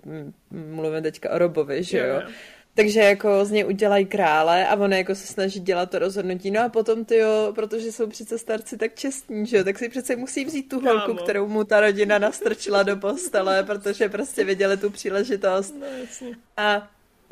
mluvím 0.50 1.02
teďka 1.02 1.30
o 1.30 1.38
Robovi, 1.38 1.82
že 1.82 1.98
jo. 1.98 2.04
Yeah. 2.04 2.30
Takže 2.74 3.00
jako 3.00 3.44
z 3.44 3.50
něj 3.50 3.64
udělají 3.66 4.06
krále 4.06 4.66
a 4.66 4.76
on 4.76 4.92
jako 4.92 5.14
se 5.14 5.26
snaží 5.26 5.60
dělat 5.60 5.90
to 5.90 5.98
rozhodnutí. 5.98 6.50
No 6.50 6.64
a 6.64 6.68
potom 6.68 7.04
ty 7.04 7.16
jo, 7.16 7.52
protože 7.54 7.92
jsou 7.92 8.06
přece 8.06 8.38
starci 8.38 8.76
tak 8.76 8.94
čestní, 8.94 9.46
že 9.46 9.56
jo, 9.56 9.64
tak 9.64 9.78
si 9.78 9.88
přece 9.88 10.16
musí 10.16 10.44
vzít 10.44 10.68
tu 10.68 10.80
holku, 10.80 11.06
Kámo. 11.06 11.22
kterou 11.22 11.48
mu 11.48 11.64
ta 11.64 11.80
rodina 11.80 12.18
nastrčila 12.18 12.82
do 12.82 12.96
postele, 12.96 13.62
protože 13.62 14.08
prostě 14.08 14.44
viděli 14.44 14.76
tu 14.76 14.90
příležitost. 14.90 15.74
No, 15.80 15.86
jasně. 15.86 16.36
A 16.56 16.90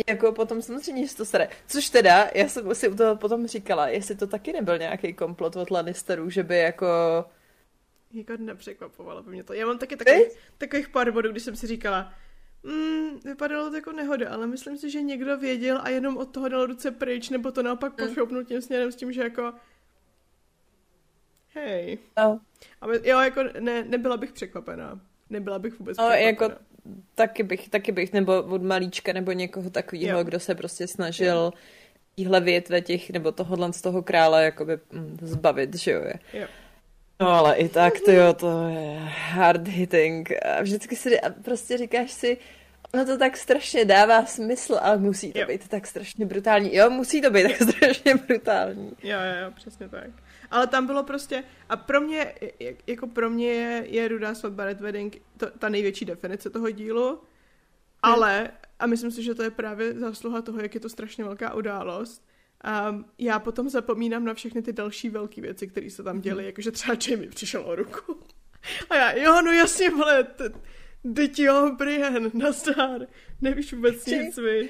jako 0.08 0.32
potom 0.32 0.62
samozřejmě, 0.62 1.06
že 1.06 1.16
to 1.16 1.24
sere. 1.24 1.48
Což 1.66 1.88
teda, 1.88 2.30
já 2.34 2.48
jsem 2.48 2.74
si 2.74 2.88
u 2.88 2.96
toho 2.96 3.16
potom 3.16 3.46
říkala, 3.46 3.88
jestli 3.88 4.14
to 4.14 4.26
taky 4.26 4.52
nebyl 4.52 4.78
nějaký 4.78 5.12
komplot 5.12 5.56
od 5.56 5.70
Lannisterů, 5.70 6.30
že 6.30 6.42
by 6.42 6.58
jako... 6.58 6.86
Jako 8.12 8.32
nepřekvapovalo 8.36 9.22
by 9.22 9.30
mě 9.30 9.44
to. 9.44 9.52
Já 9.52 9.66
mám 9.66 9.78
taky 9.78 9.96
takových, 9.96 10.28
takových 10.58 10.88
pár 10.88 11.10
bodů, 11.10 11.30
když 11.30 11.42
jsem 11.42 11.56
si 11.56 11.66
říkala, 11.66 12.12
mm, 12.62 13.20
vypadalo 13.24 13.70
to 13.70 13.76
jako 13.76 13.92
nehoda, 13.92 14.30
ale 14.30 14.46
myslím 14.46 14.78
si, 14.78 14.90
že 14.90 15.02
někdo 15.02 15.38
věděl 15.38 15.80
a 15.82 15.88
jenom 15.88 16.16
od 16.16 16.24
toho 16.24 16.48
dal 16.48 16.66
ruce 16.66 16.90
pryč, 16.90 17.30
nebo 17.30 17.52
to 17.52 17.62
naopak 17.62 18.00
mm. 18.00 18.08
pošoupnul 18.08 18.44
tím 18.44 18.62
směrem 18.62 18.92
s 18.92 18.96
tím, 18.96 19.12
že 19.12 19.22
jako 19.22 19.52
hej. 21.54 21.98
No. 22.18 22.40
A 22.80 22.86
jo, 23.02 23.20
jako 23.20 23.42
ne, 23.60 23.84
nebyla 23.84 24.16
bych 24.16 24.32
překvapená. 24.32 25.00
Nebyla 25.30 25.58
bych 25.58 25.78
vůbec 25.78 25.96
no, 25.96 26.04
překvapená. 26.04 26.26
jako 26.26 26.50
taky 27.14 27.42
bych, 27.42 27.68
taky 27.68 27.92
bych, 27.92 28.12
nebo 28.12 28.42
od 28.42 28.62
malíčka, 28.62 29.12
nebo 29.12 29.32
někoho 29.32 29.70
takového, 29.70 30.24
kdo 30.24 30.40
se 30.40 30.54
prostě 30.54 30.86
snažil 30.88 31.52
tíhle 32.16 32.40
větve 32.40 32.80
těch, 32.80 33.10
nebo 33.10 33.32
tohohle 33.32 33.72
z 33.72 33.82
toho 33.82 34.02
krále 34.02 34.44
jakoby 34.44 34.78
mm, 34.92 35.18
zbavit, 35.22 35.76
že 35.76 35.90
jo. 35.90 36.02
Jo. 36.32 36.46
No 37.20 37.28
ale 37.28 37.56
i 37.56 37.68
tak, 37.68 38.00
to 38.00 38.10
jo, 38.12 38.32
to 38.32 38.68
je 38.68 38.98
hard 39.32 39.68
hitting. 39.68 40.32
A 40.46 40.62
vždycky 40.62 40.96
si 40.96 41.20
a 41.20 41.30
prostě 41.30 41.78
říkáš 41.78 42.10
si, 42.10 42.38
no 42.94 43.04
to 43.04 43.18
tak 43.18 43.36
strašně 43.36 43.84
dává 43.84 44.26
smysl, 44.26 44.78
ale 44.82 44.96
musí 44.98 45.32
to 45.32 45.38
Jo. 45.38 45.46
být 45.46 45.68
tak 45.68 45.86
strašně 45.86 46.26
brutální. 46.26 46.74
Jo, 46.76 46.90
musí 46.90 47.20
to 47.22 47.30
být 47.30 47.42
tak 47.58 47.68
strašně 47.70 48.14
brutální. 48.14 48.92
Jo, 49.02 49.18
jo, 49.18 49.44
jo, 49.44 49.50
přesně 49.56 49.88
tak. 49.88 50.10
Ale 50.50 50.66
tam 50.66 50.86
bylo 50.86 51.02
prostě, 51.02 51.44
a 51.68 51.76
pro 51.76 52.00
mě, 52.00 52.34
jak- 52.60 52.76
jako 52.86 53.06
pro 53.06 53.30
mě 53.30 53.46
je, 53.46 53.84
je 53.86 54.08
Rudá 54.08 54.34
svatba 54.34 54.64
Red 54.64 54.80
Wedding 54.80 55.16
to, 55.36 55.50
ta 55.50 55.68
největší 55.68 56.04
definice 56.04 56.50
toho 56.50 56.70
dílu, 56.70 57.20
ale, 58.02 58.50
a 58.78 58.86
myslím 58.86 59.10
si, 59.10 59.22
že 59.22 59.34
to 59.34 59.42
je 59.42 59.50
právě 59.50 59.92
zásluha 59.92 60.42
toho, 60.42 60.60
jak 60.60 60.74
je 60.74 60.80
to 60.80 60.88
strašně 60.88 61.24
velká 61.24 61.54
událost, 61.54 62.24
um, 62.90 63.04
já 63.18 63.38
potom 63.38 63.68
zapomínám 63.68 64.24
na 64.24 64.34
všechny 64.34 64.62
ty 64.62 64.72
další 64.72 65.10
velké 65.10 65.40
věci, 65.40 65.68
které 65.68 65.90
se 65.90 66.02
tam 66.02 66.20
děly, 66.20 66.44
jakože 66.44 66.70
třeba 66.70 66.96
Jamie 67.08 67.30
přišel 67.30 67.62
o 67.66 67.74
ruku. 67.74 68.16
A 68.90 68.96
já, 68.96 69.12
jo, 69.12 69.42
no 69.42 69.52
jasně, 69.52 69.90
vole, 69.90 70.26
teď 71.14 71.38
jo, 71.38 71.74
Brian, 71.78 72.30
nazdar, 72.34 73.06
nevíš 73.40 73.72
vůbec 73.72 74.06
nic, 74.06 74.36
vy. 74.36 74.68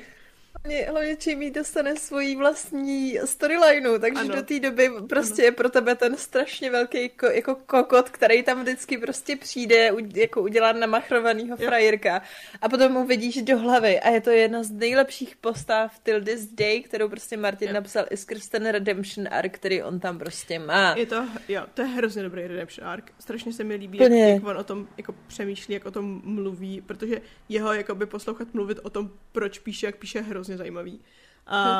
Hlavně, 0.58 0.86
hlavně 0.90 1.16
Jamie 1.26 1.50
dostane 1.50 1.96
svoji 1.96 2.36
vlastní 2.36 3.18
storylineu, 3.24 3.98
takže 3.98 4.20
Ano. 4.20 4.34
do 4.36 4.42
té 4.42 4.60
doby 4.60 4.90
prostě 5.08 5.42
je 5.42 5.52
pro 5.52 5.70
tebe 5.70 5.94
ten 5.94 6.16
strašně 6.16 6.70
velký 6.70 7.08
ko, 7.08 7.26
jako 7.26 7.54
kokot, 7.54 8.10
který 8.10 8.42
tam 8.42 8.62
vždycky 8.62 8.98
prostě 8.98 9.36
přijde 9.36 9.92
u, 9.92 9.98
jako 10.14 10.42
udělat 10.42 10.76
namachrovanýho 10.76 11.56
Jo. 11.60 11.66
frajerka 11.66 12.22
a 12.62 12.68
potom 12.68 12.92
mu 12.92 13.06
vidíš 13.06 13.42
do 13.42 13.58
hlavy 13.58 14.00
a 14.00 14.10
je 14.10 14.20
to 14.20 14.30
jedna 14.30 14.62
z 14.62 14.70
nejlepších 14.70 15.36
postav 15.36 15.98
till 15.98 16.24
this 16.24 16.46
day, 16.46 16.82
kterou 16.82 17.08
prostě 17.08 17.36
Martin 17.36 17.68
Jo. 17.68 17.74
napsal 17.74 18.04
i 18.10 18.16
skrz 18.16 18.48
ten 18.48 18.66
redemption 18.68 19.28
arc, 19.30 19.52
který 19.52 19.82
on 19.82 20.00
tam 20.00 20.18
prostě 20.18 20.58
má. 20.58 20.94
Je 20.96 21.06
to, 21.06 21.26
jo, 21.48 21.62
to 21.74 21.82
je 21.82 21.88
hrozně 21.88 22.22
dobrý 22.22 22.46
redemption 22.46 22.88
arc. 22.88 23.04
Strašně 23.18 23.52
se 23.52 23.64
mi 23.64 23.74
líbí, 23.74 23.98
jak, 23.98 24.12
jak 24.12 24.44
on 24.46 24.56
o 24.56 24.64
tom 24.64 24.88
jako 24.96 25.14
přemýšlí, 25.26 25.74
jak 25.74 25.86
o 25.86 25.90
tom 25.90 26.20
mluví, 26.24 26.80
protože 26.80 27.20
jeho 27.48 27.72
jakoby 27.72 28.06
poslouchat 28.06 28.54
mluvit 28.54 28.78
o 28.82 28.90
tom, 28.90 29.10
proč 29.32 29.58
píše, 29.58 29.86
jak 29.86 29.96
píše, 29.96 30.18
je 30.18 30.22
hrozně 30.40 30.56
zajímavý. 30.56 31.00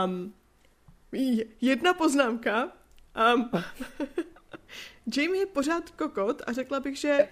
Um, 0.05 0.35
j- 1.13 1.47
jedna 1.61 1.95
poznámka. 1.95 2.73
Um, 3.35 3.51
Jamie 5.17 5.43
je 5.43 5.47
pořád 5.47 5.91
kokot 5.91 6.43
a 6.47 6.53
řekla 6.53 6.81
bych, 6.81 6.97
že 6.97 7.29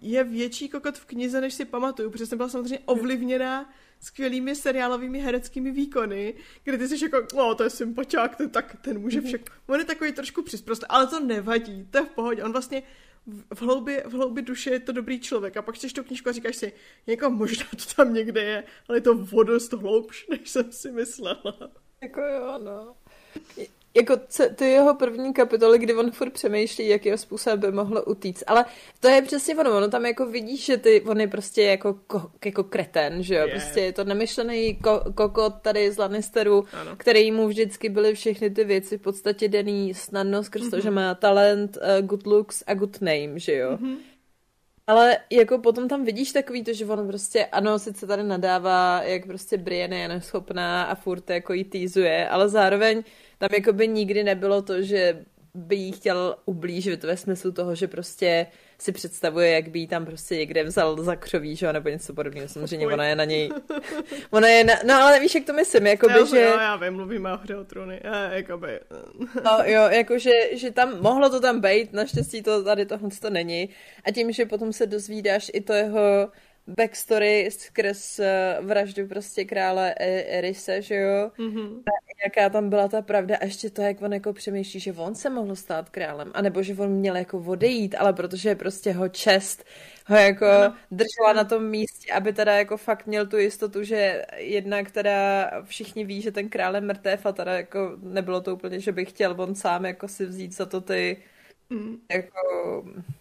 je 0.00 0.24
větší 0.24 0.68
kokot 0.68 0.98
v 0.98 1.04
knize, 1.04 1.40
než 1.40 1.54
si 1.54 1.64
pamatuju, 1.64 2.10
protože 2.10 2.26
jsem 2.26 2.38
byla 2.38 2.48
samozřejmě 2.48 2.78
ovlivněná 2.84 3.72
skvělými 4.00 4.56
seriálovými 4.56 5.20
hereckými 5.20 5.70
výkony, 5.70 6.34
kde 6.64 6.78
ty 6.78 6.88
jsi 6.88 7.04
jako, 7.04 7.26
o, 7.34 7.54
to 7.54 7.62
je 7.64 7.70
sympatiák, 7.70 8.36
ten, 8.36 8.50
tak 8.50 8.76
ten 8.80 8.98
může 8.98 9.20
však. 9.20 9.40
On 9.66 9.78
je 9.78 9.84
takový 9.84 10.12
trošku 10.12 10.42
přisprost, 10.42 10.84
ale 10.88 11.06
to 11.06 11.20
nevadí, 11.20 11.86
to 11.90 11.98
je 11.98 12.04
v 12.04 12.10
pohodě. 12.10 12.44
On 12.44 12.52
vlastně 12.52 12.82
v 13.54 13.62
hloubi, 13.62 14.02
v 14.06 14.12
hloubi 14.12 14.42
duše 14.42 14.70
je 14.70 14.80
to 14.80 14.92
dobrý 14.92 15.20
člověk 15.20 15.56
a 15.56 15.62
pak 15.62 15.74
čteš 15.74 15.92
tu 15.92 16.04
knížku 16.04 16.28
a 16.28 16.32
říkáš 16.32 16.56
si, 16.56 16.72
jako 17.06 17.30
možná 17.30 17.66
to 17.70 17.94
tam 17.96 18.14
někde 18.14 18.42
je, 18.42 18.64
ale 18.88 18.98
je 18.98 19.02
to 19.02 19.26
o 19.32 19.42
dost 19.42 19.72
hloubš, 19.72 20.26
než 20.28 20.50
jsem 20.50 20.72
si 20.72 20.92
myslela. 20.92 21.42
Jako 22.02 22.20
jo, 22.20 22.58
no. 22.64 22.96
Jako 23.96 24.16
ty 24.54 24.64
jeho 24.64 24.94
první 24.94 25.32
kapitoly, 25.32 25.78
kdy 25.78 25.94
on 25.94 26.10
furt 26.10 26.30
přemýšlí, 26.30 26.88
jakým 26.88 27.16
způsobem 27.16 27.60
by 27.60 27.72
mohlo 27.72 28.04
utíct. 28.04 28.44
Ale 28.46 28.64
to 29.00 29.08
je 29.08 29.22
přesně 29.22 29.56
ono, 29.56 29.76
ono 29.76 29.88
tam 29.88 30.06
jako 30.06 30.26
vidíš, 30.26 30.64
že 30.64 30.76
ty, 30.76 31.00
on 31.00 31.20
je 31.20 31.26
prostě 31.28 31.62
jako, 31.62 31.94
ko, 32.06 32.30
jako 32.44 32.64
kreten, 32.64 33.22
že 33.22 33.34
jo, 33.34 33.46
Je. 33.46 33.50
prostě 33.50 33.80
je 33.80 33.92
to 33.92 34.04
nemyšlený 34.04 34.74
ko, 34.76 35.02
kokot 35.14 35.54
tady 35.62 35.92
z 35.92 35.98
Lannisterů, 35.98 36.64
Ano. 36.72 36.90
který 36.96 37.32
mu 37.32 37.48
vždycky 37.48 37.88
byly 37.88 38.14
všechny 38.14 38.50
ty 38.50 38.64
věci 38.64 38.98
v 38.98 39.02
podstatě 39.02 39.48
daný 39.48 39.94
snadno 39.94 40.42
skrz 40.42 40.70
to, 40.70 40.80
že 40.80 40.90
má 40.90 41.14
talent, 41.14 41.76
uh, 41.76 42.06
good 42.06 42.26
looks 42.26 42.64
a 42.66 42.74
good 42.74 43.00
name, 43.00 43.38
že 43.38 43.54
jo. 43.54 43.70
Mhm. 43.80 43.96
Ale 44.90 45.18
jako 45.30 45.58
potom 45.58 45.88
tam 45.88 46.04
vidíš 46.04 46.32
takový 46.32 46.64
to, 46.64 46.72
že 46.72 46.86
on 46.86 47.06
prostě, 47.06 47.46
ano, 47.46 47.78
sice 47.78 48.06
tady 48.06 48.22
nadává, 48.22 49.02
jak 49.02 49.26
prostě 49.26 49.58
Brienne 49.58 49.98
je 49.98 50.08
neschopná 50.08 50.82
a 50.82 50.94
furt 50.94 51.30
jako 51.30 51.52
jí 51.52 51.64
týzuje, 51.64 52.28
ale 52.28 52.48
zároveň 52.48 53.02
tam 53.38 53.48
jako 53.52 53.72
by 53.72 53.88
nikdy 53.88 54.24
nebylo 54.24 54.62
to, 54.62 54.82
že 54.82 55.24
by 55.54 55.76
jí 55.76 55.92
chtěl 55.92 56.36
ublížit 56.44 57.04
ve 57.04 57.16
smyslu 57.16 57.52
toho, 57.52 57.74
že 57.74 57.88
prostě 57.88 58.46
si 58.82 58.92
představuje, 58.92 59.50
jak 59.50 59.68
by 59.68 59.78
jí 59.78 59.86
tam 59.86 60.06
prostě 60.06 60.36
někde 60.36 60.64
vzal 60.64 61.02
za 61.02 61.16
křoví, 61.16 61.56
že 61.56 61.72
nebo 61.72 61.88
něco 61.88 62.14
podobného. 62.14 62.48
Samozřejmě 62.48 62.86
Fuj. 62.86 62.94
ona 62.94 63.04
je 63.04 63.16
na 63.16 63.24
něj, 63.24 63.50
ona 64.30 64.48
je 64.48 64.64
na, 64.64 64.74
no 64.86 64.94
ale 64.94 65.20
víš, 65.20 65.34
jak 65.34 65.44
to 65.44 65.52
myslím, 65.52 65.86
jakoby, 65.86 66.18
Já, 66.18 66.24
že... 66.24 66.40
jo, 66.40 66.58
já 66.60 66.76
vím, 66.76 66.94
mluvíme 66.94 67.32
o 67.32 67.36
hře 67.36 67.56
o 67.56 67.64
trůny. 67.64 68.00
Eh, 68.04 68.36
jakoby, 68.36 68.80
No 69.44 69.58
jo, 69.64 69.82
jakože 69.82 70.30
že 70.52 70.70
tam 70.70 71.00
mohlo 71.00 71.30
to 71.30 71.40
tam 71.40 71.60
být, 71.60 71.92
naštěstí 71.92 72.42
to 72.42 72.64
tady 72.64 72.86
tohle 72.86 73.10
to 73.20 73.30
není. 73.30 73.68
A 74.04 74.10
tím, 74.10 74.32
že 74.32 74.46
potom 74.46 74.72
se 74.72 74.86
dozvídáš 74.86 75.50
i 75.54 75.60
to 75.60 75.72
jeho 75.72 76.28
backstory 76.76 77.50
skrz 77.50 78.18
eh, 78.18 78.58
vraždu 78.60 79.06
prostě 79.08 79.44
krále 79.44 79.94
E- 80.00 80.38
Erise, 80.38 80.82
že 80.82 80.94
jo? 80.94 81.30
mhm. 81.38 81.82
Jaká 82.24 82.48
tam 82.50 82.70
byla 82.70 82.88
ta 82.88 83.02
pravda 83.02 83.36
a 83.40 83.44
ještě 83.44 83.70
to, 83.70 83.82
jak 83.82 84.02
on 84.02 84.12
jako 84.12 84.32
přemýšlí, 84.32 84.80
že 84.80 84.92
on 84.92 85.14
se 85.14 85.30
mohl 85.30 85.56
stát 85.56 85.90
králem, 85.90 86.30
anebo 86.34 86.62
že 86.62 86.74
on 86.74 86.90
měl 86.90 87.16
jako 87.16 87.38
odejít, 87.38 87.94
ale 87.98 88.12
protože 88.12 88.54
prostě 88.54 88.92
ho 88.92 89.08
čest 89.08 89.64
ho 90.06 90.16
jako 90.16 90.46
Ano. 90.46 90.74
držela 90.90 91.32
na 91.32 91.44
tom 91.44 91.64
místě, 91.66 92.12
aby 92.12 92.32
teda 92.32 92.54
jako 92.58 92.76
fakt 92.76 93.06
měl 93.06 93.26
tu 93.26 93.36
jistotu, 93.36 93.82
že 93.84 94.26
jednak 94.36 94.90
teda 94.90 95.50
všichni 95.64 96.04
ví, 96.04 96.22
že 96.22 96.32
ten 96.32 96.48
král 96.48 96.74
je 96.74 96.80
mrtev 96.80 97.26
a 97.26 97.32
teda 97.32 97.54
jako 97.56 97.96
nebylo 98.02 98.40
to 98.40 98.54
úplně, 98.54 98.80
že 98.80 98.92
by 98.92 99.04
chtěl 99.04 99.34
on 99.40 99.54
sám 99.54 99.84
jako 99.84 100.08
si 100.08 100.26
vzít 100.26 100.54
za 100.56 100.66
to 100.66 100.80
ty 100.80 101.16
Mm. 101.70 101.96
jako, 102.12 102.38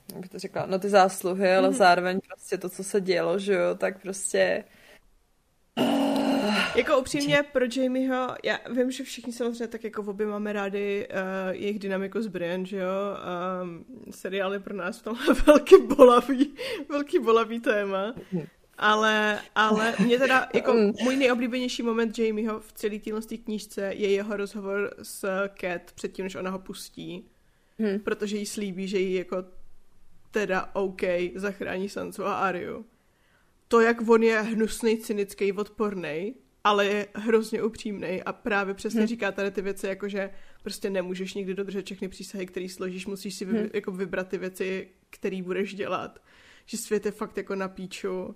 jak 0.10 0.20
bych 0.20 0.30
to 0.30 0.40
řekla, 0.40 0.66
no 0.66 0.80
ty 0.80 0.90
zásluhy, 0.90 1.52
ale 1.56 1.68
Mhm. 1.70 1.78
zároveň 1.78 2.20
prostě 2.28 2.58
to, 2.58 2.70
co 2.70 2.84
se 2.84 3.02
dělo, 3.02 3.40
že 3.40 3.54
jo, 3.54 3.76
tak 3.78 4.02
prostě 4.02 4.64
Jako 6.76 7.00
upřímně 7.00 7.44
pro 7.54 7.66
Jamieho, 7.78 8.28
já 8.44 8.60
vím, 8.72 8.92
že 8.92 9.04
všichni 9.04 9.34
samozřejmě 9.34 9.68
tak 9.68 9.84
jako 9.84 10.04
v 10.04 10.10
obě 10.10 10.26
máme 10.28 10.54
rádi 10.54 11.08
uh, 11.12 11.16
jejich 11.56 11.80
dynamiku 11.80 12.22
s 12.22 12.28
Brian, 12.28 12.66
že 12.66 12.78
jo, 12.78 12.90
um, 13.64 13.86
seriál 14.12 14.54
je 14.54 14.60
pro 14.60 14.76
nás 14.76 15.00
v 15.00 15.04
tomhle 15.04 15.34
velký 15.48 15.76
bolavý, 15.96 16.54
velký 16.90 17.20
bolavý 17.20 17.60
téma. 17.60 18.14
Ale, 18.78 19.40
ale 19.56 19.96
mě 20.06 20.20
teda, 20.20 20.50
jako 20.54 20.74
Mm. 20.74 20.94
můj 21.04 21.16
nejoblíbenější 21.16 21.84
moment 21.84 22.20
Jamieho 22.20 22.60
v 22.60 22.74
celé 22.74 23.00
téhle 23.00 23.22
knížce 23.46 23.82
je 23.82 24.12
jeho 24.12 24.38
rozhovor 24.38 24.94
s 25.04 25.48
Cat 25.62 25.82
předtím, 25.96 26.24
než 26.26 26.36
ona 26.36 26.50
ho 26.52 26.60
pustí. 26.60 27.26
Hm. 27.80 28.00
Protože 28.00 28.38
jí 28.38 28.46
slíbí, 28.46 28.88
že 28.88 29.00
jí 29.00 29.14
jako 29.14 29.38
teda 30.32 30.70
OK 30.74 31.02
zachrání 31.36 31.90
Sansu 31.90 32.26
a 32.26 32.34
Ariu. 32.40 32.86
To, 33.68 33.80
jak 33.80 34.10
on 34.10 34.24
je 34.24 34.42
hnusný, 34.42 34.98
cynický, 34.98 35.54
odporný, 35.54 36.36
ale 36.64 36.86
je 36.86 37.08
hrozně 37.16 37.64
upřímný 37.64 38.24
a 38.24 38.34
právě 38.34 38.74
přesně 38.74 39.02
Hm. 39.04 39.08
říká 39.08 39.32
tady 39.32 39.52
ty 39.52 39.62
věci, 39.62 39.88
jako 39.88 40.08
že 40.10 40.30
prostě 40.64 40.90
nemůžeš 40.90 41.34
nikdy 41.34 41.54
dodržet 41.54 41.86
všechny 41.86 42.08
přísahy, 42.10 42.46
které 42.46 42.70
složíš, 42.70 43.06
musíš 43.06 43.36
si 43.36 43.46
vy, 43.46 43.58
Hm. 43.64 43.70
jako 43.74 43.92
vybrat 43.92 44.28
ty 44.28 44.38
věci, 44.38 44.90
které 45.10 45.42
budeš 45.44 45.74
dělat. 45.74 46.20
Že 46.66 46.78
svět 46.78 47.06
je 47.06 47.12
fakt 47.12 47.38
jako 47.38 47.56
na 47.56 47.68
píču. 47.68 48.36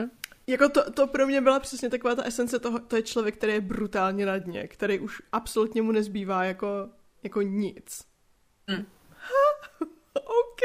Hm. 0.00 0.10
Jako 0.46 0.68
to, 0.68 0.90
to 0.90 1.06
pro 1.06 1.26
mě 1.26 1.40
byla 1.40 1.60
přesně 1.60 1.90
taková 1.90 2.14
ta 2.14 2.22
esence 2.22 2.58
toho, 2.58 2.78
to 2.78 2.96
je 2.96 3.02
člověk, 3.02 3.36
který 3.36 3.52
je 3.52 3.60
brutálně 3.60 4.26
na 4.26 4.38
dně, 4.38 4.68
který 4.68 4.98
už 4.98 5.22
absolutně 5.32 5.82
mu 5.82 5.92
nezbývá 5.92 6.44
jako, 6.44 6.88
jako 7.22 7.42
nic. 7.42 8.04
Hm. 8.70 8.86
OK. 10.14 10.60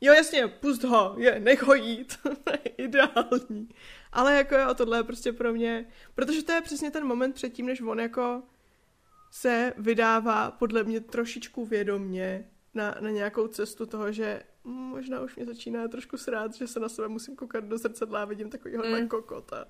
Jo, 0.00 0.12
jasně, 0.12 0.48
pust 0.48 0.84
ho, 0.84 1.14
je, 1.18 1.40
nech 1.40 1.62
ho 1.62 1.74
jít. 1.74 2.18
Ideální. 2.78 3.68
Ale 4.12 4.36
jako 4.36 4.54
jo, 4.54 4.74
tohle 4.74 4.98
je 4.98 5.02
prostě 5.02 5.32
pro 5.32 5.52
mě, 5.52 5.86
protože 6.14 6.42
to 6.42 6.52
je 6.52 6.60
přesně 6.60 6.90
ten 6.90 7.04
moment 7.06 7.32
předtím, 7.34 7.66
než 7.66 7.80
on 7.80 8.00
jako 8.00 8.42
se 9.30 9.72
vydává 9.76 10.50
podle 10.50 10.84
mě 10.84 11.00
trošičku 11.00 11.64
vědomně 11.64 12.50
na, 12.74 12.94
na 13.00 13.10
nějakou 13.10 13.48
cestu 13.48 13.86
toho, 13.86 14.12
že 14.12 14.42
možná 14.64 15.20
už 15.20 15.36
mě 15.36 15.46
začíná 15.46 15.88
trošku 15.88 16.16
srát, 16.16 16.54
že 16.54 16.66
se 16.66 16.80
na 16.80 16.88
sebe 16.88 17.08
musím 17.08 17.36
koukat 17.36 17.64
do 17.64 17.78
zrcadla 17.78 18.22
a 18.22 18.24
vidím 18.24 18.50
takovýho 18.50 18.84
Mm. 18.84 18.92
mm. 18.92 19.08
kokota. 19.08 19.64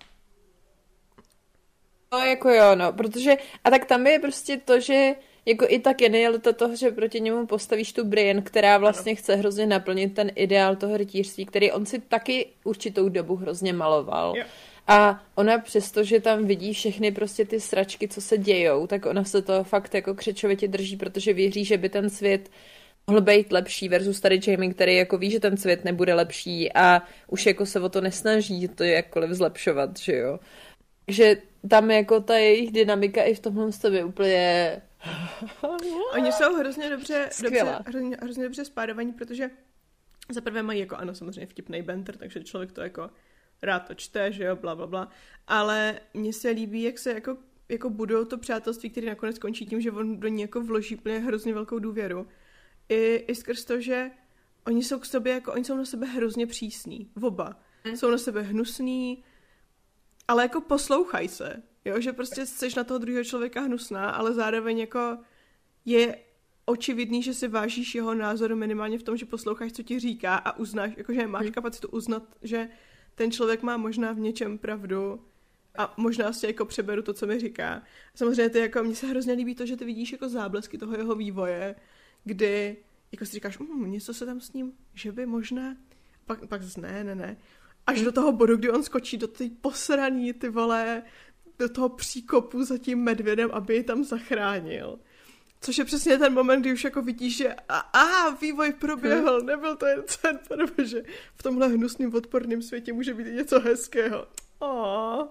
No 2.12 2.18
jako 2.18 2.48
jo, 2.50 2.74
no, 2.74 2.92
protože, 2.92 3.36
a 3.64 3.70
tak 3.70 3.84
tam 3.84 4.06
je 4.06 4.18
prostě 4.18 4.56
to, 4.56 4.80
že 4.80 5.14
jako 5.46 5.66
i 5.68 5.78
ta 5.78 5.92
genialita 5.92 6.52
toho, 6.52 6.76
že 6.76 6.90
proti 6.90 7.20
němu 7.20 7.46
postavíš 7.46 7.92
tu 7.92 8.04
Brian, 8.04 8.42
která 8.42 8.78
vlastně 8.78 9.12
ano. 9.12 9.16
chce 9.16 9.34
hrozně 9.34 9.66
naplnit 9.66 10.14
ten 10.14 10.30
ideál 10.34 10.76
toho 10.76 10.96
rytířství, 10.96 11.46
který 11.46 11.72
on 11.72 11.86
si 11.86 12.00
taky 12.00 12.46
určitou 12.64 13.08
dobu 13.08 13.36
hrozně 13.36 13.72
maloval. 13.72 14.34
Jo. 14.36 14.44
A 14.88 15.22
ona 15.34 15.58
přesto, 15.58 16.04
že 16.04 16.20
tam 16.20 16.46
vidí 16.46 16.72
všechny 16.72 17.12
prostě 17.12 17.44
ty 17.44 17.60
sračky, 17.60 18.08
co 18.08 18.20
se 18.20 18.38
dějou, 18.38 18.86
tak 18.86 19.06
ona 19.06 19.24
se 19.24 19.42
to 19.42 19.64
fakt 19.64 19.94
jako 19.94 20.14
křečovitě 20.14 20.68
drží, 20.68 20.96
protože 20.96 21.32
věří, 21.32 21.64
že 21.64 21.78
by 21.78 21.88
ten 21.88 22.10
svět 22.10 22.50
mohl 23.06 23.20
být 23.20 23.52
lepší 23.52 23.88
versus 23.88 24.20
tady 24.20 24.40
Jamie, 24.46 24.74
který 24.74 24.96
jako 24.96 25.18
ví, 25.18 25.30
že 25.30 25.40
ten 25.40 25.56
svět 25.56 25.84
nebude 25.84 26.14
lepší 26.14 26.72
a 26.72 27.02
už 27.28 27.46
jako 27.46 27.66
se 27.66 27.80
o 27.80 27.88
to 27.88 28.00
nesnaží 28.00 28.68
to 28.68 28.84
jakkoliv 28.84 29.30
zlepšovat, 29.30 29.98
že 29.98 30.16
jo. 30.16 30.38
Takže 31.06 31.36
tam 31.70 31.90
jako 31.90 32.20
ta 32.20 32.36
jejich 32.36 32.72
dynamika 32.72 33.22
i 33.22 33.34
v 33.34 33.40
tomhle 33.40 33.70
je 33.92 34.04
úplně... 34.04 34.82
Oni 36.12 36.32
jsou 36.32 36.56
hrozně 36.56 36.90
dobře, 36.90 37.30
dobře 37.42 37.78
hrozně, 37.86 38.16
hrozně 38.22 38.44
dobře 38.44 38.64
spádovaní, 38.64 39.12
protože 39.12 39.50
za 40.28 40.40
prvé 40.40 40.62
mají 40.62 40.80
jako, 40.80 40.96
ano, 40.96 41.14
samozřejmě 41.14 41.46
vtipný 41.46 41.82
banter, 41.82 42.16
takže 42.16 42.44
člověk 42.44 42.72
to 42.72 42.80
jako 42.80 43.10
rád 43.62 43.80
to 43.80 43.94
čte, 43.94 44.32
že 44.32 44.44
jo, 44.44 44.56
bla, 44.56 44.74
bla, 44.74 44.86
bla. 44.86 45.08
Ale 45.46 46.00
mně 46.14 46.32
se 46.32 46.50
líbí, 46.50 46.82
jak 46.82 46.98
se 46.98 47.12
jako, 47.12 47.36
jako 47.68 47.90
budou 47.90 48.24
to 48.24 48.38
přátelství, 48.38 48.90
které 48.90 49.06
nakonec 49.06 49.38
končí 49.38 49.66
tím, 49.66 49.80
že 49.80 49.92
on 49.92 50.20
do 50.20 50.28
ní 50.28 50.42
jako 50.42 50.60
vloží 50.60 50.96
plně 50.96 51.18
hrozně 51.18 51.54
velkou 51.54 51.78
důvěru. 51.78 52.26
I, 52.88 53.14
i 53.14 53.34
skrz 53.34 53.64
to, 53.64 53.80
že 53.80 54.10
oni 54.66 54.84
jsou 54.84 54.98
k 54.98 55.06
sobě, 55.06 55.32
jako 55.32 55.52
oni 55.52 55.64
jsou 55.64 55.76
na 55.76 55.84
sebe 55.84 56.06
hrozně 56.06 56.46
přísní. 56.46 57.10
Oba. 57.22 57.60
Hmm. 57.84 57.96
Jsou 57.96 58.10
na 58.10 58.18
sebe 58.18 58.42
hnusný, 58.42 59.24
ale 60.28 60.42
jako 60.42 60.60
poslouchaj 60.60 61.28
se. 61.28 61.62
Jo, 61.86 62.00
že 62.00 62.12
prostě 62.12 62.46
jsi 62.46 62.68
na 62.76 62.84
toho 62.84 62.98
druhého 62.98 63.24
člověka 63.24 63.60
hnusná, 63.60 64.10
ale 64.10 64.34
zároveň 64.34 64.78
jako 64.78 65.18
je 65.84 66.18
očividný, 66.64 67.22
že 67.22 67.34
si 67.34 67.48
vážíš 67.48 67.94
jeho 67.94 68.14
názoru 68.14 68.56
minimálně 68.56 68.98
v 68.98 69.02
tom, 69.02 69.16
že 69.16 69.26
posloucháš, 69.26 69.72
co 69.72 69.82
ti 69.82 69.98
říká 69.98 70.36
a 70.36 70.56
uznáš, 70.56 70.92
jakože 70.96 71.26
máš 71.26 71.44
hmm. 71.44 71.52
kapacitu 71.52 71.88
uznat, 71.88 72.22
že 72.42 72.68
ten 73.14 73.32
člověk 73.32 73.62
má 73.62 73.76
možná 73.76 74.12
v 74.12 74.18
něčem 74.18 74.58
pravdu 74.58 75.20
a 75.78 75.94
možná 75.96 76.32
si 76.32 76.46
jako 76.46 76.64
přeberu 76.64 77.02
to, 77.02 77.14
co 77.14 77.26
mi 77.26 77.40
říká. 77.40 77.82
Samozřejmě 78.14 78.48
ty 78.48 78.58
jako, 78.58 78.82
mně 78.82 78.94
se 78.94 79.06
hrozně 79.06 79.32
líbí 79.32 79.54
to, 79.54 79.66
že 79.66 79.76
ty 79.76 79.84
vidíš 79.84 80.12
jako 80.12 80.28
záblesky 80.28 80.78
toho 80.78 80.96
jeho 80.96 81.14
vývoje, 81.14 81.74
kdy 82.24 82.76
jako 83.12 83.24
si 83.26 83.32
říkáš, 83.32 83.58
mm, 83.58 83.90
něco 83.90 84.14
se 84.14 84.26
tam 84.26 84.40
s 84.40 84.52
ním, 84.52 84.72
že 84.94 85.12
by 85.12 85.26
možná, 85.26 85.76
pak, 86.24 86.46
pak 86.46 86.76
ne, 86.76 87.04
ne, 87.04 87.14
ne. 87.14 87.36
Až 87.86 88.00
do 88.00 88.12
toho 88.12 88.32
bodu, 88.32 88.56
kdy 88.56 88.70
on 88.70 88.82
skočí 88.82 89.16
do 89.16 89.28
té 89.28 89.44
posraný, 89.60 90.32
ty 90.32 90.48
vole, 90.48 91.02
do 91.58 91.68
toho 91.68 91.88
příkopu 91.88 92.64
za 92.64 92.78
tím 92.78 92.98
medvědem, 92.98 93.50
aby 93.52 93.74
ji 93.74 93.82
tam 93.82 94.04
zachránil. 94.04 94.98
Což 95.60 95.78
je 95.78 95.84
přesně 95.84 96.18
ten 96.18 96.34
moment, 96.34 96.60
kdy 96.60 96.72
už 96.72 96.84
jako 96.84 97.02
vidíš, 97.02 97.36
že 97.36 97.54
a, 97.68 97.78
a 97.78 98.30
vývoj 98.30 98.72
proběhl, 98.72 99.38
hmm. 99.38 99.46
nebyl 99.46 99.76
to 99.76 99.86
jen 99.86 100.02
sen, 100.06 100.38
protože 100.48 101.02
v 101.34 101.42
tomhle 101.42 101.68
hnusným 101.68 102.14
odporným 102.14 102.62
světě 102.62 102.92
může 102.92 103.14
být 103.14 103.26
něco 103.26 103.60
hezkého. 103.60 104.26
Oh. 104.58 105.26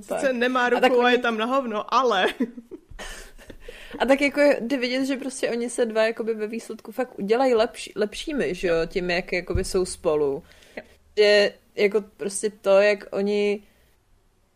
Sice 0.00 0.32
nemá 0.32 0.68
ruku 0.68 1.00
a, 1.00 1.06
a 1.06 1.10
je 1.10 1.18
tam 1.18 1.38
na 1.38 1.46
hovno, 1.46 1.94
ale... 1.94 2.26
A 3.98 4.06
tak 4.06 4.20
jako 4.20 4.40
jde 4.60 4.76
vidět, 4.76 5.04
že 5.04 5.16
prostě 5.16 5.50
oni 5.50 5.70
se 5.70 5.86
dva 5.86 6.02
jakoby 6.02 6.34
ve 6.34 6.46
výsledku 6.46 6.92
fakt 6.92 7.18
udělají 7.18 7.54
lepší, 7.54 7.92
lepšími, 7.96 8.54
že 8.54 8.68
jo, 8.68 8.74
tím, 8.86 9.10
jak 9.10 9.32
jakoby 9.32 9.64
jsou 9.64 9.84
spolu. 9.84 10.42
Že 11.16 11.54
jako 11.74 12.00
prostě 12.16 12.50
to, 12.50 12.70
jak 12.70 13.04
oni 13.10 13.62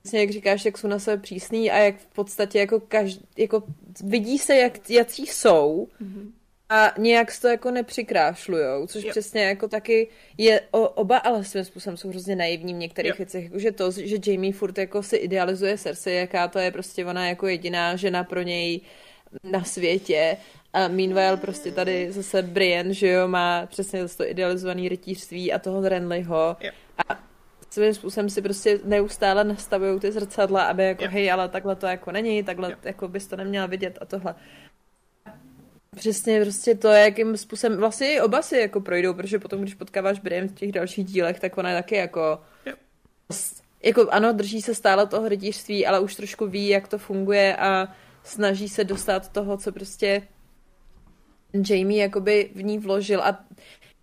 přesně 0.06 0.20
jak 0.20 0.30
říkáš, 0.30 0.64
jak 0.64 0.78
jsou 0.78 0.88
na 0.88 0.98
sebe 0.98 1.22
přísný 1.22 1.70
a 1.70 1.78
jak 1.78 1.96
v 1.96 2.06
podstatě 2.06 2.58
jako, 2.58 2.80
každý, 2.80 3.26
jako 3.36 3.62
vidí 4.04 4.38
se, 4.38 4.56
jak, 4.56 4.90
jaký 4.90 5.26
jsou 5.26 5.88
mm-hmm. 6.02 6.30
a 6.68 6.94
nějak 6.98 7.40
to 7.40 7.48
jako 7.48 7.70
nepřikrášlujou, 7.70 8.86
což 8.86 9.04
jo. 9.04 9.10
přesně 9.10 9.42
jako 9.42 9.68
taky 9.68 10.08
je 10.38 10.60
o, 10.71 10.88
oba, 10.88 11.19
ale 11.19 11.45
svým 11.45 11.64
způsobem 11.64 11.97
jsou 11.97 12.08
hrozně 12.08 12.36
naivní 12.36 12.75
v 12.75 12.76
některých 12.76 13.10
jo. 13.10 13.16
věcech, 13.19 13.45
jakože 13.45 13.73
to, 13.73 13.90
že 13.90 14.16
Jamie 14.26 14.52
furt 14.52 14.78
jako 14.78 15.02
si 15.02 15.16
idealizuje 15.16 15.78
Cersei, 15.78 16.16
jaká 16.16 16.49
to 16.49 16.58
je 16.58 16.71
prostě 16.71 17.06
ona 17.06 17.28
jako 17.28 17.47
jediná 17.47 17.97
žena 17.97 18.25
pro 18.25 18.42
něj 18.42 18.80
na 19.45 19.64
světě 19.64 20.36
a 20.73 20.88
meanwhile 20.88 21.36
prostě 21.36 21.73
tady 21.73 22.12
zase 22.12 22.42
Brienne, 22.42 22.95
že 22.95 23.08
jo, 23.08 23.28
má 23.28 23.66
přesně 23.66 24.08
to 24.08 24.28
idealizovaný 24.28 24.88
rytířství 24.88 25.52
a 25.52 25.58
toho 25.58 25.88
Renlyho 25.88 26.56
a 27.08 27.26
svým 27.76 27.95
způsobem 27.95 28.30
si 28.30 28.43
prostě 28.43 28.80
neustále 28.84 29.45
nastavují 29.45 30.00
ty 30.00 30.12
zrcadla, 30.12 30.62
aby 30.65 30.84
jako 30.84 31.04
jo. 31.04 31.10
hej, 31.10 31.32
ale 31.32 31.49
takhle 31.49 31.76
to 31.76 31.86
jako 31.86 32.12
není, 32.12 32.43
takhle 32.43 32.71
jo. 32.71 32.76
jako 32.84 33.08
bys 33.08 33.26
to 33.26 33.36
neměla 33.36 33.67
vidět 33.67 33.99
a 34.00 34.04
tohle. 34.04 34.34
Přesně 35.97 36.41
prostě 36.41 36.75
to, 36.75 36.89
jakým 36.89 37.36
způsobem, 37.36 37.78
vlastně 37.78 38.15
i 38.15 38.21
oba 38.21 38.43
si 38.43 38.58
jako 38.58 38.80
projdou, 38.80 39.15
protože 39.15 39.39
potom, 39.39 39.60
když 39.60 39.75
potkáváš 39.75 40.21
Brian 40.21 40.49
v 40.49 40.54
těch 40.54 40.73
dalších 40.73 41.04
dílech, 41.04 41.41
tak 41.41 41.58
ona 41.58 41.71
je 41.71 41.76
taky 41.76 41.95
jako, 41.95 42.41
jo. 42.67 42.75
jako 43.82 44.08
ano, 44.10 44.32
drží 44.32 44.62
se 44.62 44.75
stále 44.75 45.06
toho 45.06 45.28
rytířství, 45.28 45.86
ale 45.86 46.00
už 46.00 46.15
trošku 46.15 46.47
ví, 46.47 46.69
jak 46.69 46.89
to 46.89 46.99
funguje 46.99 47.56
a 47.56 47.89
snaží 48.25 48.69
se 48.69 48.84
dostat 48.84 49.28
toho, 49.28 49.56
co 49.56 49.73
prostě 49.73 50.23
Jamie 51.71 52.02
jakoby 52.02 52.50
v 52.54 52.62
ní 52.62 52.78
vložil 52.78 53.23
a 53.23 53.45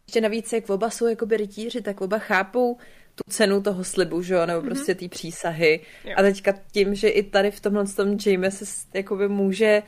ještě 0.07 0.21
navíc, 0.21 0.53
jak 0.53 0.69
oba 0.69 0.89
jsou 0.89 1.07
jakoby 1.07 1.37
rytíři, 1.37 1.81
tak 1.81 2.01
oba 2.01 2.17
chápou 2.17 2.77
tu 3.15 3.23
cenu 3.31 3.61
toho 3.61 3.83
slibu, 3.83 4.21
že 4.21 4.33
jo, 4.33 4.45
nebo 4.45 4.61
mm-hmm. 4.61 4.65
prostě 4.65 4.95
té 4.95 5.07
přísahy. 5.07 5.79
Jo. 6.05 6.13
A 6.17 6.21
teďka 6.21 6.53
tím, 6.71 6.95
že 6.95 7.09
i 7.09 7.23
tady 7.23 7.51
v 7.51 7.59
tomhle 7.59 7.85
tom 7.85 8.17
Jamie 8.25 8.51
se 8.51 8.65
jakoby 8.93 9.27
může 9.27 9.83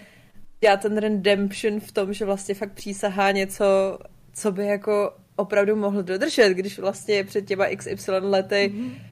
dělat 0.62 0.82
ten 0.82 0.98
redemption 0.98 1.80
v 1.80 1.92
tom, 1.92 2.14
že 2.14 2.26
vlastně 2.26 2.56
fakt 2.56 2.74
přísahá 2.74 3.32
něco, 3.32 3.66
co 4.34 4.52
by 4.52 4.66
jako 4.66 5.14
opravdu 5.36 5.76
mohl 5.76 6.04
dodržet, 6.04 6.50
když 6.50 6.80
vlastně 6.80 7.24
před 7.24 7.46
těma 7.46 7.66
XY 7.76 8.12
lety 8.12 8.72
mm-hmm. 8.74 9.12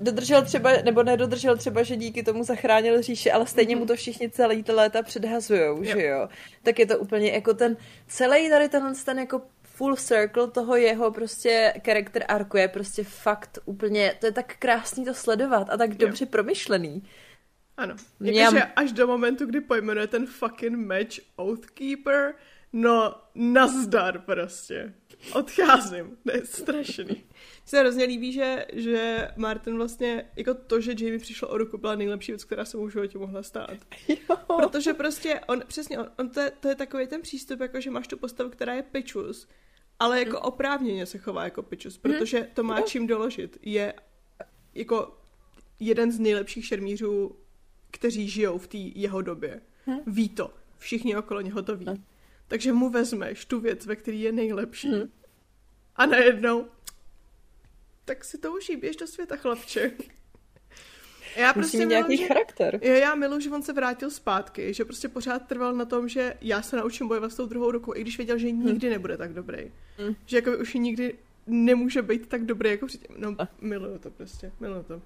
dodržel 0.00 0.42
třeba, 0.42 0.72
nebo 0.84 1.02
nedodržel 1.02 1.56
třeba, 1.56 1.82
že 1.82 1.96
díky 1.96 2.22
tomu 2.22 2.44
zachránil 2.44 3.02
říši, 3.02 3.32
ale 3.32 3.46
stejně 3.46 3.76
mm-hmm. 3.76 3.78
mu 3.78 3.86
to 3.86 3.96
všichni 3.96 4.30
celý 4.30 4.62
ty 4.62 4.72
léta 4.72 5.02
předhazujou, 5.02 5.76
jo. 5.76 5.84
že 5.84 6.06
jo. 6.06 6.28
Tak 6.62 6.78
je 6.78 6.86
to 6.86 6.98
úplně 6.98 7.30
jako 7.30 7.54
ten 7.54 7.76
celý 8.08 8.50
tady 8.50 8.68
tenhle 8.68 8.92
ten 9.04 9.18
jako 9.18 9.42
full 9.74 9.96
circle 9.96 10.50
toho 10.50 10.76
jeho 10.76 11.10
prostě 11.10 11.74
charakter 11.86 12.24
arku 12.28 12.56
je 12.56 12.68
prostě 12.68 13.04
fakt 13.04 13.58
úplně, 13.64 14.14
to 14.20 14.26
je 14.26 14.32
tak 14.32 14.56
krásný 14.58 15.04
to 15.04 15.14
sledovat 15.14 15.70
a 15.70 15.76
tak 15.76 15.94
dobře 15.94 16.24
jo. 16.24 16.28
promyšlený. 16.30 17.02
Ano. 17.76 17.94
Jakože 18.20 18.62
až 18.62 18.92
do 18.92 19.06
momentu, 19.06 19.46
kdy 19.46 19.60
pojmenuje 19.60 20.06
ten 20.06 20.26
fucking 20.26 20.76
match 20.76 21.18
Oathkeeper, 21.36 22.34
no 22.74 23.14
nazdar 23.34 24.20
prostě. 24.20 24.94
Odcházím. 25.34 26.16
To 26.24 26.36
je 26.36 26.46
strašný. 26.46 27.24
se 27.64 27.80
hrozně 27.80 28.04
líbí, 28.04 28.32
že, 28.32 28.66
že 28.72 29.28
Martin 29.36 29.76
vlastně, 29.76 30.30
jako 30.36 30.54
to, 30.54 30.80
že 30.80 30.94
Jamie 30.98 31.18
přišlo 31.18 31.48
o 31.48 31.58
ruku, 31.58 31.78
byla 31.78 31.94
nejlepší 31.94 32.32
věc, 32.32 32.44
která 32.44 32.64
se 32.64 32.76
mu 32.76 32.86
v 32.86 32.92
životě 32.92 33.18
mohla 33.18 33.42
stát. 33.42 33.76
Jo. 34.08 34.36
Protože 34.56 34.94
prostě 34.94 35.40
on, 35.48 35.62
přesně, 35.66 35.98
on, 35.98 36.06
on 36.18 36.30
to, 36.30 36.40
je, 36.40 36.50
to 36.50 36.68
je 36.68 36.74
takový 36.74 37.06
ten 37.06 37.22
přístup, 37.22 37.60
jako 37.60 37.80
že 37.80 37.90
máš 37.90 38.08
tu 38.08 38.16
postavu, 38.16 38.50
která 38.50 38.74
je 38.74 38.82
pičus, 38.82 39.48
ale 39.98 40.18
jako 40.18 40.36
mm. 40.36 40.42
oprávněně 40.42 41.06
se 41.06 41.18
chová 41.18 41.44
jako 41.44 41.62
pičus, 41.62 41.94
mhm. 41.94 42.02
protože 42.02 42.48
to 42.54 42.62
má 42.62 42.80
čím 42.80 43.06
doložit. 43.06 43.58
Je 43.62 43.94
jako 44.74 45.18
jeden 45.80 46.12
z 46.12 46.18
nejlepších 46.18 46.66
šermířů, 46.66 47.36
kteří 47.90 48.28
žijou 48.28 48.58
v 48.58 48.66
té 48.66 48.78
jeho 48.78 49.22
době. 49.22 49.60
Hmm. 49.86 49.98
Ví 50.06 50.28
to. 50.28 50.54
Všichni 50.78 51.16
okolo 51.16 51.40
něho 51.40 51.62
to 51.62 51.76
ví. 51.76 51.86
Hmm. 52.44 52.48
Takže 52.48 52.72
mu 52.72 52.90
vezmeš 52.90 53.44
tu 53.44 53.60
věc, 53.60 53.86
ve 53.86 53.96
které 53.96 54.16
je 54.16 54.32
nejlepší. 54.32 54.88
Hmm. 54.88 55.12
A 55.96 56.06
najednou 56.06 56.66
tak 58.04 58.24
si 58.24 58.38
to 58.38 58.52
užij, 58.52 58.76
běž 58.76 58.96
do 58.96 59.06
světa, 59.06 59.36
chlapče. 59.36 59.92
Já 61.36 61.46
Musí 61.46 61.54
prostě 61.54 61.78
mít 61.78 61.86
nějaký 61.86 62.16
že, 62.16 62.26
charakter. 62.26 62.80
Jo, 62.82 62.92
já 62.92 63.14
miluji, 63.14 63.40
že 63.40 63.50
on 63.50 63.62
se 63.62 63.72
vrátil 63.72 64.10
zpátky, 64.10 64.74
že 64.74 64.84
prostě 64.84 65.08
pořád 65.08 65.38
trval 65.38 65.74
na 65.74 65.84
tom, 65.84 66.08
že 66.08 66.34
já 66.40 66.62
se 66.62 66.76
naučím 66.76 67.08
bojovat 67.08 67.32
s 67.32 67.36
tou 67.36 67.46
druhou 67.46 67.70
rukou, 67.70 67.94
i 67.94 68.00
když 68.00 68.16
věděl, 68.16 68.38
že 68.38 68.48
hm. 68.48 68.66
nikdy 68.66 68.86
hmm. 68.86 68.92
nebude 68.92 69.16
tak 69.16 69.32
dobrý. 69.32 69.72
Hmm. 69.98 70.14
Že 70.26 70.36
jako 70.36 70.58
už 70.58 70.74
nikdy 70.74 71.18
nemůže 71.46 72.02
být 72.02 72.28
tak 72.28 72.44
dobrý 72.44 72.70
jako 72.70 72.86
předtím. 72.86 73.16
No, 73.18 73.36
miluju 73.60 73.98
to 73.98 74.10
prostě, 74.10 74.52
miluju 74.60 74.82
to. 74.82 75.02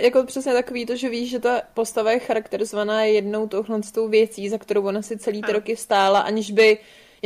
Jako 0.00 0.24
přesně 0.24 0.52
takový 0.52 0.86
to, 0.86 0.96
že 0.96 1.08
víš, 1.08 1.30
že 1.30 1.38
ta 1.38 1.62
postava 1.74 2.12
je 2.12 2.18
charakterizovaná 2.18 3.04
jednou 3.04 3.48
touhle 3.48 3.80
tou 3.94 4.08
věcí, 4.08 4.48
za 4.48 4.58
kterou 4.58 4.82
ona 4.82 5.02
si 5.02 5.18
celý 5.18 5.42
ty 5.42 5.52
roky 5.52 5.76
stála, 5.76 6.20
aniž 6.20 6.50
by 6.50 6.78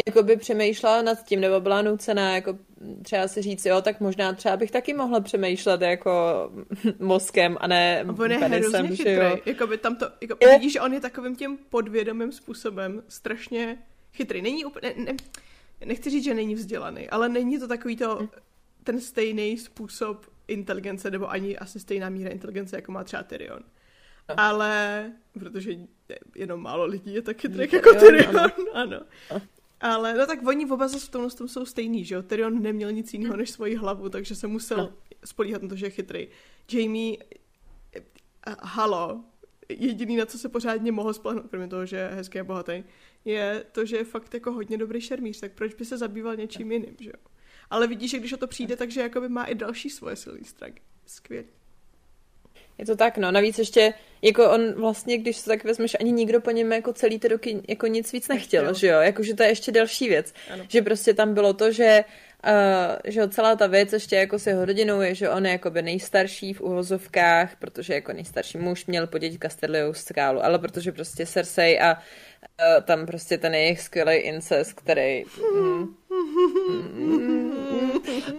jakoby 0.07 0.37
přemýšlela 0.37 1.03
nad 1.03 1.25
tím, 1.25 1.41
nebo 1.41 1.61
byla 1.61 1.83
nucená 1.83 2.35
jako 2.35 2.59
třeba 3.03 3.29
si 3.29 3.43
říct, 3.43 3.67
jo, 3.67 3.83
tak 3.83 4.01
možná 4.01 4.33
třeba 4.33 4.57
bych 4.57 4.71
taky 4.71 4.95
mohla 4.95 5.21
přemýšlet 5.21 5.81
jako 5.81 6.13
mozkem 6.99 7.57
a 7.61 7.67
ne 7.67 8.05
On 8.19 8.31
je 8.31 8.39
penisem, 8.39 8.73
hrozně 8.73 8.97
chytrý. 8.97 9.13
Jo. 9.13 9.39
Jakoby 9.47 9.79
tam 9.79 9.97
to, 9.97 10.07
jako, 10.21 10.37
je... 10.41 10.49
vidíš, 10.49 10.73
že 10.73 10.81
on 10.81 10.93
je 10.93 11.01
takovým 11.01 11.37
tím 11.37 11.59
podvědomým 11.71 12.33
způsobem 12.33 13.03
strašně 13.09 13.79
chytrý. 14.13 14.43
Není 14.43 14.65
úplně, 14.65 14.95
ne, 14.97 15.17
nechci 15.85 16.11
říct, 16.11 16.25
že 16.25 16.35
není 16.35 16.55
vzdělaný, 16.55 17.11
ale 17.11 17.29
není 17.29 17.59
to 17.59 17.69
takový 17.69 17.97
to, 17.97 18.29
ten 18.85 19.01
stejný 19.01 19.59
způsob 19.59 20.27
inteligence, 20.49 21.11
nebo 21.11 21.31
ani 21.31 21.59
asi 21.59 21.81
stejná 21.81 22.09
míra 22.09 22.31
inteligence, 22.31 22.77
jako 22.77 22.93
má 22.93 23.05
třeba 23.05 23.23
Tyrion. 23.23 23.61
Ale, 24.37 25.13
protože 25.39 25.73
jenom 26.37 26.63
málo 26.63 26.85
lidí 26.85 27.15
je 27.15 27.23
tak 27.23 27.41
chytrých 27.41 27.73
jako 27.73 27.95
Tyrion, 27.95 28.39
ano. 28.39 28.53
ano. 28.73 29.01
No. 29.33 29.41
Ale 29.81 30.15
no 30.15 30.27
tak 30.27 30.47
oni 30.47 30.71
oba 30.71 30.89
zase 30.89 31.07
v 31.07 31.11
tomhle 31.11 31.31
tom 31.31 31.49
jsou 31.49 31.67
stejný, 31.67 32.05
že 32.05 32.15
jo? 32.15 32.23
Tyrion 32.23 32.63
neměl 32.63 32.93
nic 32.93 33.13
jiného 33.13 33.37
než 33.37 33.51
svoji 33.51 33.75
hlavu, 33.77 34.09
takže 34.09 34.35
se 34.35 34.47
musel 34.47 34.79
no. 34.79 34.93
spolíhat 35.25 35.63
na 35.63 35.69
to, 35.69 35.77
že 35.77 35.87
je 35.87 35.91
chytrý. 35.91 36.29
Jamie, 36.73 37.17
uh, 37.17 38.55
halo, 38.63 39.25
jediný, 39.69 40.17
na 40.17 40.27
co 40.27 40.39
se 40.39 40.49
pořádně 40.49 40.93
mohl 40.93 41.13
spolehnout, 41.13 41.51
kromě 41.51 41.69
toho, 41.69 41.87
že 41.87 41.97
je 41.97 42.09
hezký 42.09 42.41
a 42.41 42.45
bohatý, 42.45 42.85
je 43.25 43.65
to, 43.73 43.85
že 43.85 43.97
je 43.97 44.05
fakt 44.05 44.35
jako 44.35 44.53
hodně 44.53 44.79
dobrý 44.79 45.01
šermíř, 45.01 45.41
tak 45.41 45.53
proč 45.53 45.75
by 45.75 45.85
se 45.85 45.99
zabýval 45.99 46.37
něčím 46.37 46.73
jiným, 46.73 46.97
že 47.01 47.09
jo? 47.09 47.34
Ale 47.71 47.87
vidíš, 47.87 48.11
že 48.11 48.19
když 48.19 48.33
o 48.33 48.37
to 48.37 48.47
přijde, 48.47 48.77
takže 48.77 49.01
jakoby 49.01 49.29
má 49.29 49.45
i 49.45 49.55
další 49.55 49.91
svoje 49.91 50.17
silné 50.17 50.45
stránky. 50.45 50.83
Skvělý. 51.07 51.47
Je 52.79 52.87
to 52.87 52.97
tak, 52.97 53.19
no. 53.19 53.31
Navíc 53.33 53.59
ještě, 53.59 53.95
jako 54.23 54.51
on 54.51 54.73
vlastně, 54.73 55.19
když 55.19 55.37
se 55.37 55.47
tak 55.47 55.65
vezmeš, 55.65 55.97
ani 56.01 56.13
nikdo 56.13 56.41
po 56.41 56.51
něm 56.51 56.73
jako 56.73 56.93
celý 56.93 57.19
ty 57.19 57.29
roky 57.29 57.63
jako 57.69 57.87
nic 57.87 58.13
víc 58.13 58.29
nechtěl, 58.29 58.63
nechtěl. 58.63 58.79
že 58.79 58.87
jo? 58.87 59.01
Jakože 59.01 59.35
to 59.35 59.43
je 59.43 59.49
ještě 59.49 59.73
další 59.73 60.09
věc. 60.09 60.35
Ano. 60.53 60.65
Že 60.69 60.83
prostě 60.83 61.15
tam 61.15 61.35
bylo 61.35 61.53
to, 61.53 61.73
že 61.73 62.05
Uh, 62.47 62.97
že 63.05 63.29
celá 63.29 63.57
ta 63.57 63.67
věc 63.67 63.93
ještě 63.93 64.17
jako 64.17 64.39
s 64.39 64.47
jeho 64.47 64.65
rodinou 64.65 65.01
je, 65.01 65.15
že 65.15 65.31
on 65.31 65.47
je 65.47 65.53
jakoby 65.53 65.83
nejstarší 65.83 66.53
v 66.53 66.61
uvozovkách, 66.61 67.57
protože 67.57 67.95
jako 67.95 68.13
nejstarší 68.13 68.59
muž 68.59 68.87
měl 68.87 69.07
podědit 69.07 69.39
Casterliou 69.43 69.93
skálu, 69.95 70.45
ale 70.45 70.59
protože 70.59 70.93
prostě 70.93 71.27
Cersei 71.27 71.81
a 71.81 71.95
uh, 71.95 72.85
tam 72.85 73.07
prostě 73.07 73.39
ten 73.39 73.55
jejich 73.55 73.81
skvělý 73.81 74.15
incest, 74.17 74.73
který 74.73 75.25
mm, 75.55 75.95
mm, 76.95 77.53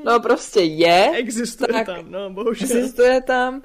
no 0.05 0.19
prostě 0.19 0.59
je. 0.59 1.11
Existuje 1.15 1.73
tak, 1.73 1.85
tam, 1.85 2.11
no 2.11 2.29
bohužel. 2.29 2.77
Existuje 2.77 3.21
tam 3.21 3.61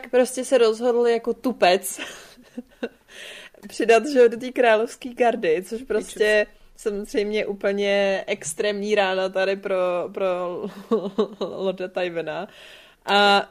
tak 0.00 0.10
prostě 0.10 0.44
se 0.44 0.58
rozhodl 0.58 1.06
jako 1.06 1.34
tupec 1.34 2.00
přidat 3.68 4.06
že 4.06 4.28
do 4.28 4.36
té 4.36 4.52
královské 4.52 5.14
gardy, 5.14 5.64
což 5.66 5.82
prostě 5.82 6.46
samozřejmě 6.76 7.46
úplně 7.46 8.24
extrémní 8.26 8.94
rána 8.94 9.28
tady 9.28 9.56
pro, 9.56 9.76
pro 10.14 10.62
Lorda 11.40 11.88
Tywena. 11.88 12.48
A 13.06 13.48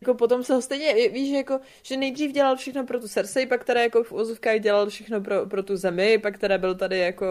jako 0.00 0.14
potom 0.14 0.44
se 0.44 0.54
ho 0.54 0.62
stejně, 0.62 1.08
víš, 1.08 1.30
jako, 1.30 1.60
že 1.82 1.96
nejdřív 1.96 2.32
dělal 2.32 2.56
všechno 2.56 2.86
pro 2.86 3.00
tu 3.00 3.08
Cersei, 3.08 3.46
pak 3.46 3.64
teda 3.64 3.82
jako 3.82 4.02
v 4.02 4.12
úzovkách 4.12 4.60
dělal 4.60 4.88
všechno 4.88 5.20
pro, 5.20 5.46
pro 5.46 5.62
tu 5.62 5.76
zemi, 5.76 6.18
pak 6.18 6.38
teda 6.38 6.58
byl 6.58 6.74
tady 6.74 6.98
jako 6.98 7.26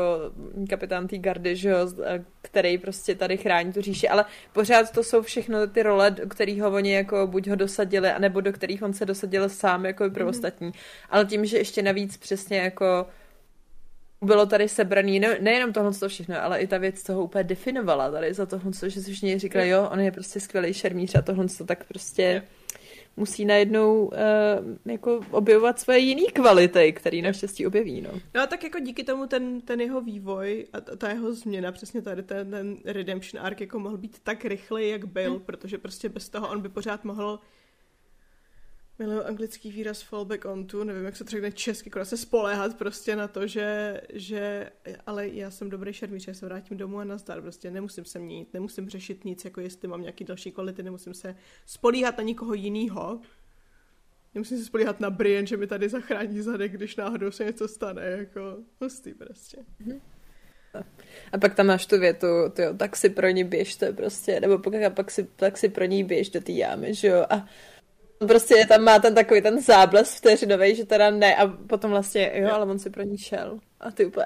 kapitán 0.70 1.08
té 1.08 1.18
gardy, 1.18 1.56
že 1.56 1.70
jo, 1.70 1.78
který 2.42 2.78
prostě 2.78 3.16
tady 3.16 3.38
chrání 3.38 3.74
tu 3.74 3.82
říši, 3.82 4.10
ale 4.10 4.26
pořád 4.54 4.92
to 4.92 5.04
jsou 5.04 5.22
všechno 5.22 5.68
ty 5.68 5.84
role, 5.84 6.12
do 6.12 6.28
kterých 6.28 6.62
ho 6.62 6.72
oni 6.72 6.94
jako 6.94 7.28
buď 7.28 7.48
ho 7.48 7.56
dosadili, 7.56 8.10
anebo 8.10 8.42
do 8.42 8.54
kterých 8.54 8.84
on 8.84 8.94
se 8.94 9.06
dosadil 9.06 9.50
sám 9.50 9.86
jako 9.86 10.10
pro 10.10 10.26
mm-hmm. 10.26 10.30
ostatní. 10.30 10.72
Ale 11.10 11.26
tím, 11.26 11.46
že 11.46 11.58
ještě 11.58 11.82
navíc 11.82 12.18
přesně 12.18 12.58
jako 12.58 13.08
bylo 14.22 14.46
tady 14.46 14.70
sebraný 14.70 15.20
ne, 15.20 15.38
nejenom 15.42 15.74
tohle 15.74 15.94
to 15.94 16.10
všechno, 16.10 16.44
ale 16.44 16.60
i 16.60 16.68
ta 16.68 16.78
věc 16.78 17.04
toho 17.04 17.24
úplně 17.24 17.44
definovala 17.44 18.12
tady 18.12 18.34
za 18.34 18.46
tohle, 18.46 18.72
že 18.88 19.02
si 19.02 19.12
všichni 19.12 19.40
říkali, 19.40 19.70
jo, 19.70 19.90
on 19.92 20.00
je 20.00 20.12
prostě 20.12 20.40
skvělý 20.40 20.74
šermíř 20.74 21.16
a 21.16 21.22
tohle 21.22 21.48
to 21.58 21.66
tak 21.66 21.88
prostě 21.88 22.44
musí 23.18 23.46
najednou 23.46 24.06
uh, 24.06 24.12
jako 24.86 25.22
objevovat 25.32 25.80
svoje 25.80 26.00
jiné 26.00 26.32
kvality, 26.34 26.94
které 26.94 27.22
naštěstí 27.22 27.68
objeví. 27.68 28.02
No. 28.02 28.10
no 28.36 28.42
a 28.42 28.48
tak 28.48 28.64
jako 28.64 28.80
díky 28.80 29.04
tomu 29.04 29.28
ten, 29.28 29.62
ten 29.62 29.82
jeho 29.82 30.02
vývoj 30.02 30.66
a 30.74 30.82
ta, 30.82 30.96
ta 30.96 31.10
jeho 31.10 31.34
změna, 31.34 31.72
přesně 31.72 32.02
tady 32.02 32.24
ten, 32.24 32.52
ten 32.52 32.78
redemption 32.86 33.46
arc 33.46 33.62
jako 33.62 33.80
mohl 33.80 33.98
být 33.98 34.20
tak 34.24 34.46
rychlý, 34.46 34.90
jak 34.90 35.06
byl, 35.06 35.32
hmm. 35.32 35.40
protože 35.40 35.78
prostě 35.78 36.10
bez 36.10 36.30
toho 36.30 36.50
on 36.50 36.62
by 36.62 36.70
pořád 36.70 37.04
mohl 37.04 37.40
Miluji 39.00 39.24
anglický 39.24 39.72
výraz 39.72 40.02
fallback 40.02 40.46
on 40.46 40.68
to, 40.68 40.84
nevím, 40.84 41.06
jak 41.06 41.16
se 41.16 41.24
to 41.24 41.30
řekne 41.30 41.52
česky, 41.52 41.90
jako 41.90 42.06
se 42.06 42.18
spoléhat 42.18 42.78
prostě 42.78 43.16
na 43.16 43.28
to, 43.28 43.48
že, 43.48 44.02
že 44.14 44.70
ale 45.06 45.28
já 45.28 45.52
jsem 45.52 45.70
dobrý 45.70 45.94
šermíř, 45.94 46.28
já 46.28 46.34
se 46.34 46.46
vrátím 46.46 46.78
domů 46.78 47.00
a 47.00 47.04
nazdar, 47.04 47.42
prostě 47.42 47.72
nemusím 47.72 48.06
se 48.06 48.20
měnit, 48.20 48.54
nemusím 48.54 48.90
řešit 48.90 49.26
nic, 49.26 49.46
jako 49.46 49.62
jestli 49.62 49.88
mám 49.88 50.02
nějaký 50.02 50.24
další 50.24 50.52
kvality, 50.52 50.84
nemusím 50.84 51.14
se 51.14 51.36
spolíhat 51.66 52.18
na 52.18 52.24
nikoho 52.24 52.54
jiného, 52.54 53.22
nemusím 54.36 54.58
se 54.58 54.66
spolíhat 54.66 55.00
na 55.00 55.10
Brian, 55.10 55.48
že 55.48 55.58
mi 55.58 55.68
tady 55.68 55.90
zachrání 55.90 56.42
zadek, 56.42 56.72
když 56.72 56.96
náhodou 56.96 57.32
se 57.32 57.46
něco 57.46 57.68
stane, 57.68 58.06
jako 58.06 58.58
hustý 58.82 59.14
prostě. 59.14 59.58
Mm-hmm. 59.82 60.02
A 61.32 61.38
pak 61.38 61.56
tam 61.56 61.66
máš 61.68 61.86
tu 61.86 62.00
větu, 62.00 62.28
tyjo, 62.54 62.74
tak 62.74 62.96
si 62.96 63.10
pro 63.10 63.30
ní 63.30 63.44
běžte 63.44 63.94
prostě, 63.94 64.40
nebo 64.40 64.60
pak, 64.60 64.94
pak 64.94 65.12
si, 65.12 65.28
tak 65.36 65.58
si 65.58 65.70
pro 65.70 65.86
ní 65.86 66.04
běž 66.04 66.30
do 66.30 66.42
té 66.42 66.52
jámy, 66.52 66.94
že 66.94 67.08
jo, 67.08 67.26
a 67.30 67.46
Prostě 68.20 68.58
je 68.58 68.68
tam 68.68 68.82
má 68.82 69.00
ten 69.00 69.16
takový 69.16 69.42
ten 69.42 69.62
zábles 69.62 70.18
vteřinový, 70.18 70.76
že 70.76 70.86
teda 70.86 71.10
ne 71.10 71.36
a 71.36 71.48
potom 71.48 71.92
vlastně, 71.92 72.32
jo, 72.34 72.50
ale 72.54 72.66
on 72.66 72.80
si 72.80 72.90
pro 72.90 73.04
ní 73.04 73.18
šel. 73.18 73.60
A 73.80 73.92
ty 73.92 74.06
úplně, 74.06 74.26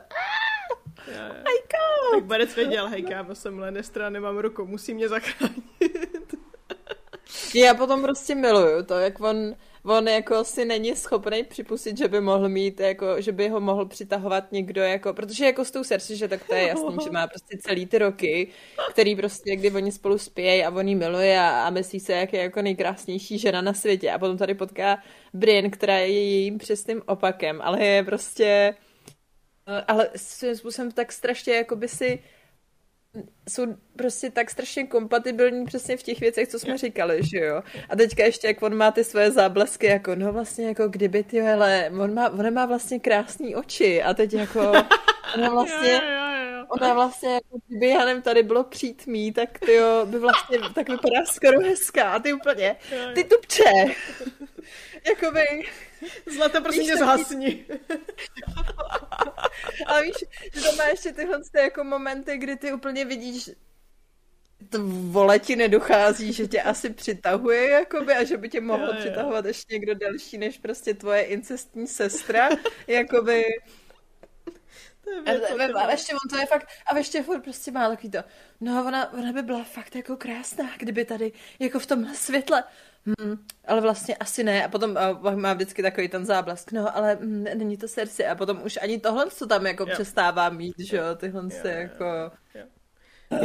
Hejka! 1.07 1.77
Tak 2.13 2.25
Barec 2.25 2.55
věděl, 2.55 2.87
hejka, 2.87 3.23
bo 3.23 3.35
jsem 3.35 3.59
Lenestra, 3.59 4.09
nemám 4.09 4.37
ruku, 4.37 4.65
musí 4.65 4.93
mě 4.93 5.09
zachránit. 5.09 6.35
Já 7.55 7.73
potom 7.73 8.01
prostě 8.01 8.35
miluju 8.35 8.83
to, 8.83 8.99
jak 8.99 9.19
on 9.19 9.55
on 9.83 10.07
jako 10.07 10.43
si 10.43 10.65
není 10.65 10.95
schopný 10.95 11.43
připustit, 11.43 11.97
že 11.97 12.07
by 12.07 12.21
mohl 12.21 12.49
mít, 12.49 12.79
jako, 12.79 13.21
že 13.21 13.31
by 13.31 13.49
ho 13.49 13.59
mohl 13.59 13.85
přitahovat 13.85 14.51
někdo, 14.51 14.81
jako, 14.81 15.13
protože 15.13 15.45
jako 15.45 15.65
s 15.65 15.71
tou 15.71 15.83
Cersei, 15.83 16.17
že 16.17 16.27
tak 16.27 16.47
to 16.47 16.55
je 16.55 16.67
jasný, 16.67 16.97
že 17.03 17.11
má 17.11 17.27
prostě 17.27 17.57
celý 17.57 17.85
ty 17.85 17.97
roky, 17.97 18.47
který 18.89 19.15
prostě, 19.15 19.55
kdy 19.55 19.71
oni 19.71 19.91
spolu 19.91 20.17
spějí 20.17 20.63
a 20.63 20.69
on 20.69 20.87
jí 20.87 20.95
miluje 20.95 21.39
a, 21.39 21.63
a 21.63 21.69
myslí 21.69 21.99
se, 21.99 22.13
jak 22.13 22.33
je 22.33 22.41
jako 22.41 22.61
nejkrásnější 22.61 23.37
žena 23.37 23.61
na 23.61 23.73
světě. 23.73 24.11
A 24.11 24.19
potom 24.19 24.37
tady 24.37 24.53
potká 24.53 25.03
Brienne, 25.33 25.69
která 25.69 25.97
je 25.97 26.07
jejím 26.07 26.57
přesným 26.57 27.01
opakem, 27.05 27.61
ale 27.63 27.85
je 27.85 28.03
prostě 28.03 28.75
ale 29.87 30.09
svým 30.15 30.55
způsobem 30.55 30.91
tak 30.91 31.11
strašně 31.11 31.53
jako 31.53 31.75
by 31.75 31.87
si 31.87 32.19
jsou 33.49 33.65
prostě 33.95 34.29
tak 34.29 34.51
strašně 34.51 34.87
kompatibilní 34.87 35.65
přesně 35.65 35.97
v 35.97 36.03
těch 36.03 36.19
věcech, 36.19 36.47
co 36.47 36.59
jsme 36.59 36.77
říkali, 36.77 37.19
že 37.23 37.39
jo. 37.39 37.63
A 37.89 37.95
teďka 37.95 38.25
ještě, 38.25 38.47
jak 38.47 38.61
on 38.61 38.75
má 38.75 38.91
ty 38.91 39.03
svoje 39.03 39.31
záblesky, 39.31 39.87
jako 39.87 40.15
no 40.15 40.33
vlastně 40.33 40.67
jako 40.67 40.87
kdyby 40.87 41.23
ty, 41.23 41.39
hele, 41.39 41.91
on 41.99 42.13
má, 42.13 42.29
on 42.29 42.53
má 42.53 42.65
vlastně 42.65 42.99
krásné 42.99 43.55
oči 43.55 44.03
a 44.03 44.13
teď 44.13 44.33
jako 44.33 44.71
ona 45.35 45.49
vlastně, 45.53 46.01
ona 46.69 46.93
vlastně 46.93 47.33
jako 47.33 47.57
kdyby, 47.67 47.89
já 47.89 48.05
nevím, 48.05 48.21
tady 48.21 48.43
bylo 48.43 48.63
přítmí, 48.63 49.31
tak 49.31 49.59
ty 49.59 49.73
jo, 49.73 50.05
by 50.05 50.19
vlastně, 50.19 50.57
tak 50.75 50.89
vypadá 50.89 51.25
skoro 51.25 51.59
hezká 51.59 52.11
a 52.11 52.19
ty 52.19 52.33
úplně, 52.33 52.75
ty 53.15 53.23
tupče. 53.23 53.63
Jakoby... 55.09 55.41
Zlata, 56.35 56.61
prosím 56.61 56.85
tě, 56.85 56.97
zhasni. 56.97 57.65
Ale 59.85 60.03
víš, 60.03 60.15
že 60.53 60.61
to 60.61 60.75
má 60.75 60.83
ještě 60.83 61.11
tyhle 61.11 61.39
jako 61.61 61.83
momenty, 61.83 62.37
kdy 62.37 62.55
ty 62.55 62.73
úplně 62.73 63.05
vidíš, 63.05 63.49
to 64.69 64.77
vole 64.87 65.39
ti 65.39 65.55
nedochází, 65.55 66.33
že 66.33 66.47
tě 66.47 66.61
asi 66.61 66.89
přitahuje, 66.89 67.69
jakoby, 67.69 68.13
a 68.13 68.23
že 68.23 68.37
by 68.37 68.49
tě 68.49 68.61
mohl 68.61 68.83
jo, 68.83 68.93
jo. 68.93 68.99
přitahovat 68.99 69.45
ještě 69.45 69.73
někdo 69.73 69.95
další, 69.95 70.37
než 70.37 70.57
prostě 70.57 70.93
tvoje 70.93 71.21
incestní 71.21 71.87
sestra, 71.87 72.49
jakoby... 72.87 73.45
A, 75.25 75.31
a, 75.79 75.85
a 75.85 75.91
ještě 75.91 76.13
on 76.13 76.29
to 76.29 76.37
je 76.37 76.45
fakt, 76.45 76.67
a 76.85 76.97
ještě 76.97 77.23
furt 77.23 77.41
prostě 77.41 77.71
má 77.71 77.89
takový 77.89 78.11
to, 78.11 78.23
no 78.61 78.85
ona, 78.87 79.13
ona 79.13 79.33
by 79.33 79.41
byla 79.41 79.63
fakt 79.63 79.95
jako 79.95 80.17
krásná, 80.17 80.69
kdyby 80.77 81.05
tady, 81.05 81.31
jako 81.59 81.79
v 81.79 81.85
tomhle 81.85 82.15
světle, 82.15 82.63
Hmm, 83.05 83.45
ale 83.67 83.81
vlastně 83.81 84.15
asi 84.15 84.43
ne. 84.43 84.65
A 84.65 84.67
potom 84.67 84.97
uh, 85.21 85.35
má 85.35 85.53
vždycky 85.53 85.81
takový 85.81 86.07
ten 86.07 86.25
záblesk. 86.25 86.71
No, 86.71 86.97
ale 86.97 87.15
mm, 87.15 87.43
není 87.43 87.77
to 87.77 87.87
srdce. 87.87 88.27
A 88.27 88.35
potom 88.35 88.61
už 88.65 88.79
ani 88.81 88.99
tohle, 88.99 89.31
co 89.31 89.47
tam 89.47 89.65
jako 89.65 89.83
jo. 89.83 89.89
přestává 89.93 90.49
mít, 90.49 90.79
že 90.79 90.97
jo, 90.97 91.15
tyhle 91.15 91.49
se 91.49 91.71
jako... 91.71 92.05
Jo. 92.55 92.63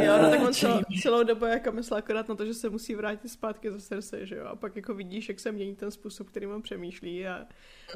Jo, 0.03 0.17
no 0.21 0.29
tak 0.29 0.41
on 0.41 0.53
celou, 0.53 0.81
celou 1.01 1.23
dobu 1.23 1.45
jako 1.45 1.71
myslel 1.71 1.97
akorát 1.97 2.29
na 2.29 2.35
to, 2.35 2.45
že 2.45 2.53
se 2.53 2.69
musí 2.69 2.95
vrátit 2.95 3.29
zpátky 3.29 3.71
za 3.71 3.79
srdce, 3.79 4.25
že 4.25 4.35
jo. 4.35 4.45
A 4.45 4.55
pak 4.55 4.75
jako 4.75 4.93
vidíš, 4.93 5.29
jak 5.29 5.39
se 5.39 5.51
mění 5.51 5.75
ten 5.75 5.91
způsob, 5.91 6.29
kterým 6.29 6.51
on 6.51 6.61
přemýšlí. 6.61 7.27
A, 7.27 7.47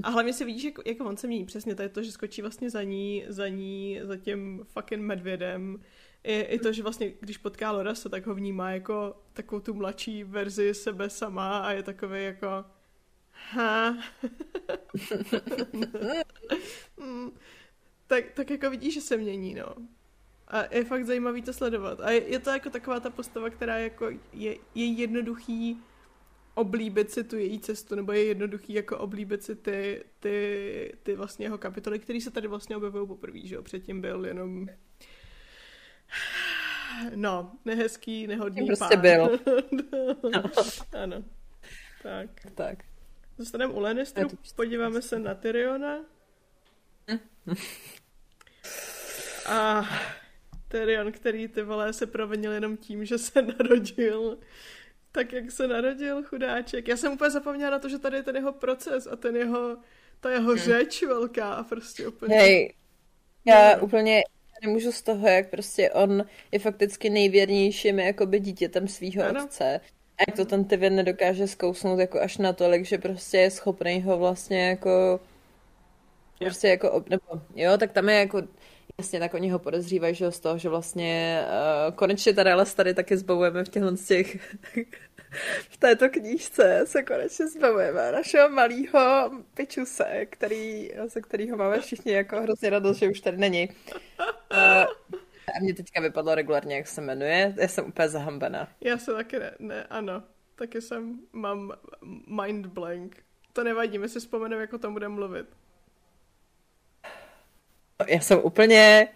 a 0.03 0.09
hlavně 0.09 0.33
si 0.33 0.45
vidíš, 0.45 0.63
jak, 0.63 0.73
jak 0.85 1.01
on 1.01 1.17
se 1.17 1.27
mění. 1.27 1.45
Přesně 1.45 1.75
to 1.75 1.81
je 1.81 1.89
to, 1.89 2.03
že 2.03 2.11
skočí 2.11 2.41
vlastně 2.41 2.69
za 2.69 2.83
ní, 2.83 3.25
za 3.27 3.47
ní, 3.47 3.99
za 4.03 4.17
tím 4.17 4.65
fucking 4.65 5.01
medvědem 5.01 5.77
i, 6.23 6.41
i 6.41 6.59
to, 6.59 6.73
že 6.73 6.83
vlastně, 6.83 7.13
když 7.19 7.37
potká 7.37 7.71
Lorasa, 7.71 8.09
tak 8.09 8.27
ho 8.27 8.35
vnímá 8.35 8.71
jako 8.71 9.21
takovou 9.33 9.61
tu 9.61 9.73
mladší 9.73 10.23
verzi 10.23 10.73
sebe 10.73 11.09
sama 11.09 11.59
a 11.59 11.71
je 11.71 11.83
takový 11.83 12.23
jako 12.23 12.65
ha. 13.51 13.97
tak, 18.07 18.31
tak 18.33 18.49
jako 18.49 18.69
vidíš, 18.69 18.93
že 18.93 19.01
se 19.01 19.17
mění, 19.17 19.55
no. 19.55 19.75
A 20.47 20.75
je 20.75 20.85
fakt 20.85 21.05
zajímavý 21.05 21.41
to 21.41 21.53
sledovat. 21.53 21.99
A 22.01 22.11
je, 22.11 22.27
je 22.27 22.39
to 22.39 22.49
jako 22.49 22.69
taková 22.69 22.99
ta 22.99 23.09
postava, 23.09 23.49
která 23.49 23.77
jako 23.77 24.09
je, 24.33 24.57
je 24.75 24.85
jednoduchý 24.85 25.81
oblíbit 26.55 27.11
si 27.11 27.23
tu 27.23 27.37
její 27.37 27.59
cestu, 27.59 27.95
nebo 27.95 28.11
je 28.11 28.23
jednoduchý 28.23 28.73
jako 28.73 28.97
oblíbit 28.97 29.43
si 29.43 29.55
ty, 29.55 30.03
ty, 30.19 30.93
ty 31.03 31.15
vlastně 31.15 31.45
jeho 31.45 31.57
kapitoly, 31.57 31.99
které 31.99 32.21
se 32.21 32.31
tady 32.31 32.47
vlastně 32.47 32.77
objevují 32.77 33.07
poprvé, 33.07 33.39
že 33.43 33.55
jo? 33.55 33.63
Předtím 33.63 34.01
byl 34.01 34.25
jenom 34.25 34.67
No, 37.15 37.51
nehezký, 37.65 38.27
nehodný 38.27 38.65
prostě 38.65 38.95
pán. 38.95 39.01
byl. 39.01 39.39
no. 40.33 40.43
Ano. 41.01 41.23
Tak. 42.03 42.29
Tak. 42.55 42.77
Zostaneme 43.37 43.73
u 43.73 43.79
Lannisterů, 43.79 44.29
podíváme 44.55 45.01
se 45.01 45.19
na 45.19 45.35
Tyriona. 45.35 45.99
A 49.45 49.89
Tyrion, 50.67 51.11
který 51.11 51.47
ty 51.47 51.61
vole 51.61 51.93
se 51.93 52.05
provinil 52.05 52.51
jenom 52.51 52.77
tím, 52.77 53.05
že 53.05 53.17
se 53.17 53.41
narodil 53.41 54.37
tak, 55.11 55.33
jak 55.33 55.51
se 55.51 55.67
narodil, 55.67 56.23
chudáček. 56.23 56.87
Já 56.87 56.97
jsem 56.97 57.13
úplně 57.13 57.31
zapomněla 57.31 57.71
na 57.71 57.79
to, 57.79 57.89
že 57.89 57.99
tady 57.99 58.17
je 58.17 58.23
ten 58.23 58.35
jeho 58.35 58.53
proces 58.53 59.07
a 59.07 59.15
ten 59.15 59.35
jeho, 59.35 59.77
ta 60.19 60.31
jeho 60.31 60.57
řeč 60.57 61.03
velká 61.03 61.53
a 61.53 61.63
prostě 61.63 62.07
úplně... 62.07 62.35
Hej, 62.35 62.75
já 63.45 63.77
úplně 63.77 64.23
nemůžu 64.61 64.91
z 64.91 65.01
toho, 65.01 65.27
jak 65.27 65.49
prostě 65.49 65.91
on 65.91 66.25
je 66.51 66.59
fakticky 66.59 67.09
nejvěrnějším 67.09 67.99
jakoby 67.99 68.39
dítětem 68.39 68.87
svého 68.87 69.43
otce. 69.43 69.81
A 70.17 70.21
jak 70.27 70.35
to 70.35 70.45
ten 70.45 70.65
Tyvian 70.65 70.95
nedokáže 70.95 71.47
zkousnout 71.47 71.99
jako 71.99 72.21
až 72.21 72.37
natolik, 72.37 72.85
že 72.85 72.97
prostě 72.97 73.37
je 73.37 73.51
schopný 73.51 74.01
ho 74.01 74.17
vlastně 74.17 74.69
jako 74.69 75.19
prostě 76.39 76.67
jako, 76.67 77.03
nebo 77.09 77.41
jo, 77.55 77.77
tak 77.77 77.91
tam 77.91 78.09
je 78.09 78.15
jako 78.15 78.41
Jasně, 78.99 79.19
tak 79.19 79.33
oni 79.33 79.49
ho 79.49 79.59
podezřívají, 79.59 80.15
že 80.15 80.31
z 80.31 80.39
toho, 80.39 80.57
že 80.57 80.69
vlastně 80.69 81.43
uh, 81.87 81.95
konečně 81.95 82.33
tady 82.33 82.51
ale 82.51 82.65
tady 82.65 82.93
taky 82.93 83.17
zbavujeme 83.17 83.63
v 83.63 83.69
těchto 83.69 83.97
z 83.97 84.07
těch 84.07 84.57
v 85.69 85.77
této 85.77 86.09
knížce 86.09 86.81
se 86.85 87.03
konečně 87.03 87.47
zbavujeme 87.47 88.11
našeho 88.11 88.49
malého 88.49 89.31
pičuse, 89.53 90.25
který, 90.25 90.91
se 91.07 91.21
kterého 91.21 91.57
máme 91.57 91.79
všichni 91.79 92.11
jako 92.11 92.41
hrozně 92.41 92.69
radost, 92.69 92.97
že 92.97 93.09
už 93.09 93.19
tady 93.21 93.37
není. 93.37 93.69
Uh, 94.51 94.85
a 95.55 95.59
mě 95.61 95.73
teďka 95.73 96.01
vypadlo 96.01 96.35
regulárně, 96.35 96.75
jak 96.75 96.87
se 96.87 97.01
jmenuje. 97.01 97.53
Já 97.57 97.67
jsem 97.67 97.85
úplně 97.85 98.09
zahambená. 98.09 98.67
Já 98.81 98.97
se 98.97 99.13
taky 99.13 99.39
ne, 99.39 99.51
ne 99.59 99.83
ano. 99.83 100.23
Taky 100.55 100.81
jsem, 100.81 101.19
mám 101.33 101.73
mind 102.27 102.65
blank. 102.65 103.23
To 103.53 103.63
nevadí, 103.63 103.97
my 103.97 104.09
si 104.09 104.19
vzpomeneme, 104.19 104.61
jak 104.61 104.73
o 104.73 104.77
tom 104.77 104.93
budeme 104.93 105.15
mluvit. 105.15 105.45
Já 108.07 108.19
jsem 108.19 108.39
úplně... 108.43 109.07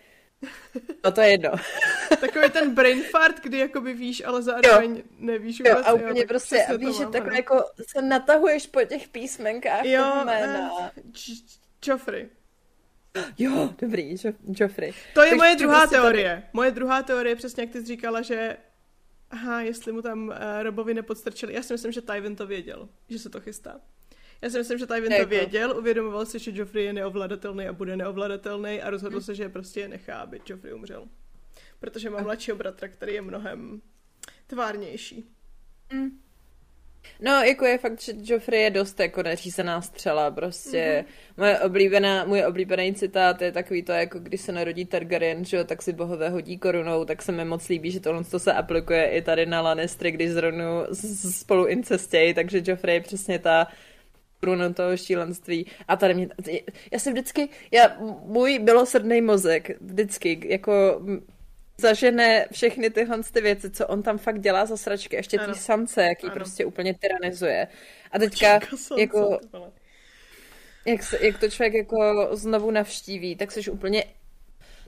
No 1.04 1.12
to 1.12 1.22
je 1.22 1.30
jedno. 1.30 1.52
Takový 2.20 2.50
ten 2.50 2.76
brain 2.76 3.04
fart, 3.04 3.42
kdy 3.44 3.58
jakoby 3.58 3.94
víš, 3.94 4.24
ale 4.26 4.42
zároveň 4.44 4.96
jo. 4.96 5.04
nevíš 5.18 5.60
vůbec. 5.60 5.78
Jo, 5.78 5.84
a 5.86 5.94
úplně 5.94 6.22
jo, 6.22 6.28
prostě, 6.28 6.66
a 6.66 6.78
víš, 6.78 6.98
že 6.98 7.06
takhle 7.06 7.36
jako 7.36 7.64
se 7.88 8.02
natahuješ 8.02 8.68
po 8.68 8.84
těch 8.84 9.08
písmenkách 9.08 9.86
jo, 9.86 10.22
jména. 10.26 10.72
Uh, 10.72 10.88
Joffrey. 11.88 12.30
Jo, 13.38 13.74
dobrý, 13.82 14.16
jo, 14.24 14.34
Joffrey. 14.60 14.94
To 15.14 15.22
je 15.22 15.30
tak 15.30 15.38
moje 15.38 15.56
druhá 15.56 15.88
teorie. 15.88 16.30
Tady... 16.30 16.44
Moje 16.54 16.72
druhá 16.72 17.04
teorie, 17.04 17.36
přesně 17.36 17.64
jak 17.64 17.72
ty 17.72 17.80
jsi 17.80 17.86
říkala, 17.86 18.22
že 18.22 18.58
aha, 19.32 19.62
jestli 19.62 19.92
mu 19.92 20.02
tam 20.02 20.28
uh, 20.28 20.34
Robovi 20.62 20.94
nepodstrčili. 20.94 21.54
Já 21.54 21.64
si 21.64 21.74
myslím, 21.74 21.92
že 21.92 22.02
Tywin 22.02 22.36
to 22.36 22.48
věděl, 22.48 22.90
že 23.10 23.20
se 23.20 23.30
to 23.30 23.40
chystá. 23.40 23.82
Já 24.42 24.50
si 24.50 24.58
myslím, 24.58 24.78
že 24.78 24.88
Tywin 24.88 25.12
to 25.12 25.18
jako- 25.18 25.30
věděl, 25.30 25.78
uvědomoval 25.78 26.26
si, 26.26 26.40
že 26.40 26.52
Joffrey 26.54 26.86
je 26.86 26.94
neovladatelný 26.94 27.68
a 27.68 27.74
bude 27.74 27.98
neovladatelný 27.98 28.82
a 28.82 28.90
rozhodl 28.90 29.16
hmm. 29.16 29.24
se, 29.24 29.36
že 29.36 29.50
prostě 29.50 29.80
je 29.80 29.88
nechá, 29.88 30.16
aby 30.16 30.42
Joffrey 30.50 30.74
umřel. 30.74 31.08
Protože 31.80 32.10
má 32.10 32.22
mladšího 32.22 32.58
bratra, 32.58 32.88
který 32.88 33.14
je 33.14 33.22
mnohem 33.22 33.82
tvárnější. 34.48 35.30
Hmm. 35.90 36.20
No, 37.20 37.32
jako 37.32 37.66
je 37.66 37.78
fakt, 37.78 38.02
že 38.02 38.14
Joffrey 38.24 38.62
je 38.62 38.70
dost 38.70 39.00
jako 39.00 39.24
neřízená 39.24 39.82
střela, 39.82 40.32
prostě. 40.32 41.06
Mm-hmm. 41.08 41.34
Moje 41.38 41.60
oblíbená, 41.60 42.26
můj 42.26 42.46
oblíbený 42.46 42.94
citát 42.94 43.42
je 43.42 43.52
takový 43.52 43.84
to, 43.84 43.92
jako 43.92 44.20
když 44.20 44.42
se 44.42 44.52
narodí 44.52 44.86
Targaryen, 44.86 45.46
že 45.46 45.58
jo, 45.58 45.64
tak 45.64 45.82
si 45.82 45.94
bohové 45.94 46.30
hodí 46.30 46.58
korunou, 46.58 47.06
tak 47.06 47.22
se 47.22 47.32
mi 47.32 47.46
moc 47.46 47.68
líbí, 47.68 47.92
že 47.92 48.00
tohle 48.00 48.24
to 48.24 48.40
se 48.40 48.54
aplikuje 48.54 49.10
i 49.10 49.22
tady 49.22 49.46
na 49.46 49.62
Lannistry, 49.62 50.12
když 50.12 50.32
zrovna 50.32 50.66
spolu 51.32 51.66
incestějí, 51.66 52.34
takže 52.34 52.62
Joffrey 52.66 52.96
je 52.96 53.02
přesně 53.02 53.40
ta 53.40 53.68
krunu 54.46 54.74
toho 54.74 54.98
šílenství. 54.98 55.66
A 55.88 55.96
tady 55.96 56.14
mě, 56.14 56.28
já 56.92 57.00
se 57.00 57.12
vždycky, 57.12 57.50
já, 57.72 57.98
můj 58.24 58.60
milosrdný 58.60 59.22
mozek 59.22 59.82
vždycky 59.82 60.40
jako 60.50 61.02
zažene 61.78 62.48
všechny 62.52 62.90
tyhle 62.90 63.24
ty 63.34 63.42
věci, 63.42 63.70
co 63.70 63.88
on 63.88 64.04
tam 64.04 64.18
fakt 64.18 64.40
dělá 64.40 64.66
za 64.66 64.78
sračky, 64.78 65.16
ještě 65.16 65.40
ty 65.40 65.54
samce, 65.54 66.04
jaký 66.04 66.28
ano. 66.28 66.36
prostě 66.36 66.66
úplně 66.66 66.94
tyranizuje. 66.94 67.68
A 68.12 68.20
teďka 68.20 68.60
jako, 68.98 69.40
jak, 70.86 71.04
se, 71.04 71.26
jak 71.26 71.40
to 71.40 71.50
člověk 71.50 71.74
jako 71.74 72.30
znovu 72.32 72.72
navštíví, 72.72 73.36
tak 73.36 73.52
jsi 73.52 73.72
úplně 73.72 74.04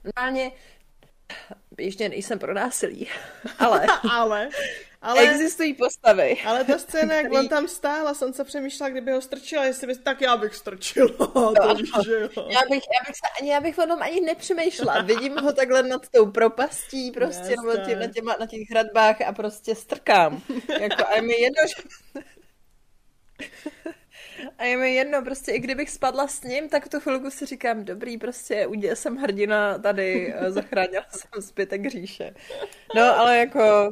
normálně 0.04 0.52
ještě 1.78 2.10
nejsem 2.10 2.40
pro 2.40 2.54
násilí, 2.54 3.08
ale, 3.60 3.86
ale 4.12 4.50
ale, 5.02 5.30
Existují 5.30 5.74
postavy. 5.74 6.38
Ale 6.46 6.64
ta 6.64 6.78
scéna, 6.78 7.16
jak 7.16 7.34
on 7.34 7.48
tam 7.48 7.68
stál 7.68 8.08
a 8.08 8.14
jsem 8.14 8.34
se 8.34 8.44
přemýšlela, 8.44 8.90
kdyby 8.90 9.12
ho 9.12 9.22
strčila, 9.22 9.66
jestli 9.66 9.88
by, 9.88 9.96
tak 9.96 10.22
já 10.22 10.38
bych 10.38 10.56
strčila. 10.56 11.10
No, 11.36 11.54
to 11.54 11.76
víš, 11.76 11.92
že 12.06 12.14
jo. 12.14 12.30
Já 12.36 12.60
bych, 12.70 12.84
já 12.94 13.00
bych, 13.08 13.16
se, 13.16 13.28
ani, 13.42 13.52
já 13.52 13.62
bych 13.62 13.78
o 13.78 13.88
tom 13.88 14.02
ani 14.02 14.22
nepřemýšlela. 14.22 15.02
Vidím 15.02 15.38
ho 15.38 15.54
takhle 15.54 15.84
nad 15.84 16.10
tou 16.10 16.32
propastí, 16.32 17.12
prostě 17.12 17.52
yes, 17.52 17.86
tě, 17.86 17.96
na, 17.96 18.08
těma, 18.08 18.36
na 18.40 18.46
těch 18.46 18.70
hradbách 18.70 19.22
a 19.22 19.34
prostě 19.34 19.76
strkám. 19.76 20.42
jako, 20.80 21.08
a 21.08 21.16
je 21.16 21.22
mi 21.22 21.34
jedno, 21.34 21.64
že... 21.68 21.84
A 24.58 24.64
je 24.64 24.78
mi 24.78 24.96
jedno, 24.96 25.22
prostě 25.22 25.52
i 25.52 25.60
kdybych 25.60 25.90
spadla 25.90 26.28
s 26.28 26.44
ním, 26.44 26.70
tak 26.70 26.90
tu 26.90 27.00
chvilku 27.00 27.32
si 27.32 27.46
říkám, 27.46 27.86
dobrý, 27.86 28.18
prostě 28.18 28.68
udělal 28.68 28.96
jsem 28.96 29.16
hrdina 29.16 29.78
tady, 29.78 30.34
zachránila 30.48 31.06
jsem 31.10 31.42
zbytek 31.42 31.90
říše. 31.90 32.34
No, 32.96 33.20
ale 33.20 33.38
jako 33.38 33.90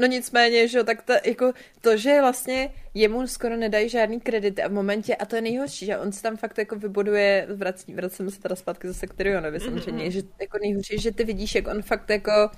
No 0.00 0.06
nicméně, 0.06 0.68
že 0.68 0.84
tak 0.84 1.02
to, 1.02 1.12
jako 1.24 1.52
to, 1.80 1.96
že 1.96 2.20
vlastně 2.20 2.74
jemu 2.94 3.26
skoro 3.26 3.56
nedají 3.56 3.88
žádný 3.88 4.20
kredit 4.20 4.60
a 4.60 4.68
v 4.68 4.72
momentě, 4.72 5.16
a 5.16 5.26
to 5.26 5.36
je 5.36 5.42
nejhorší, 5.42 5.86
že 5.86 5.98
on 5.98 6.12
si 6.12 6.22
tam 6.22 6.36
fakt 6.36 6.58
jako 6.58 6.76
vybuduje, 6.76 7.46
vrací, 7.54 7.94
vracíme 7.94 8.30
se 8.30 8.40
teda 8.40 8.56
zpátky 8.56 8.88
zase 8.88 9.06
k 9.06 9.14
Tyrionovi 9.14 9.60
samozřejmě, 9.60 10.04
mm-hmm. 10.04 10.10
že 10.10 10.22
jako 10.40 10.58
nejhorší, 10.62 10.98
že 10.98 11.12
ty 11.12 11.24
vidíš, 11.24 11.54
jak 11.54 11.68
on 11.68 11.82
fakt 11.82 12.10
jako 12.10 12.50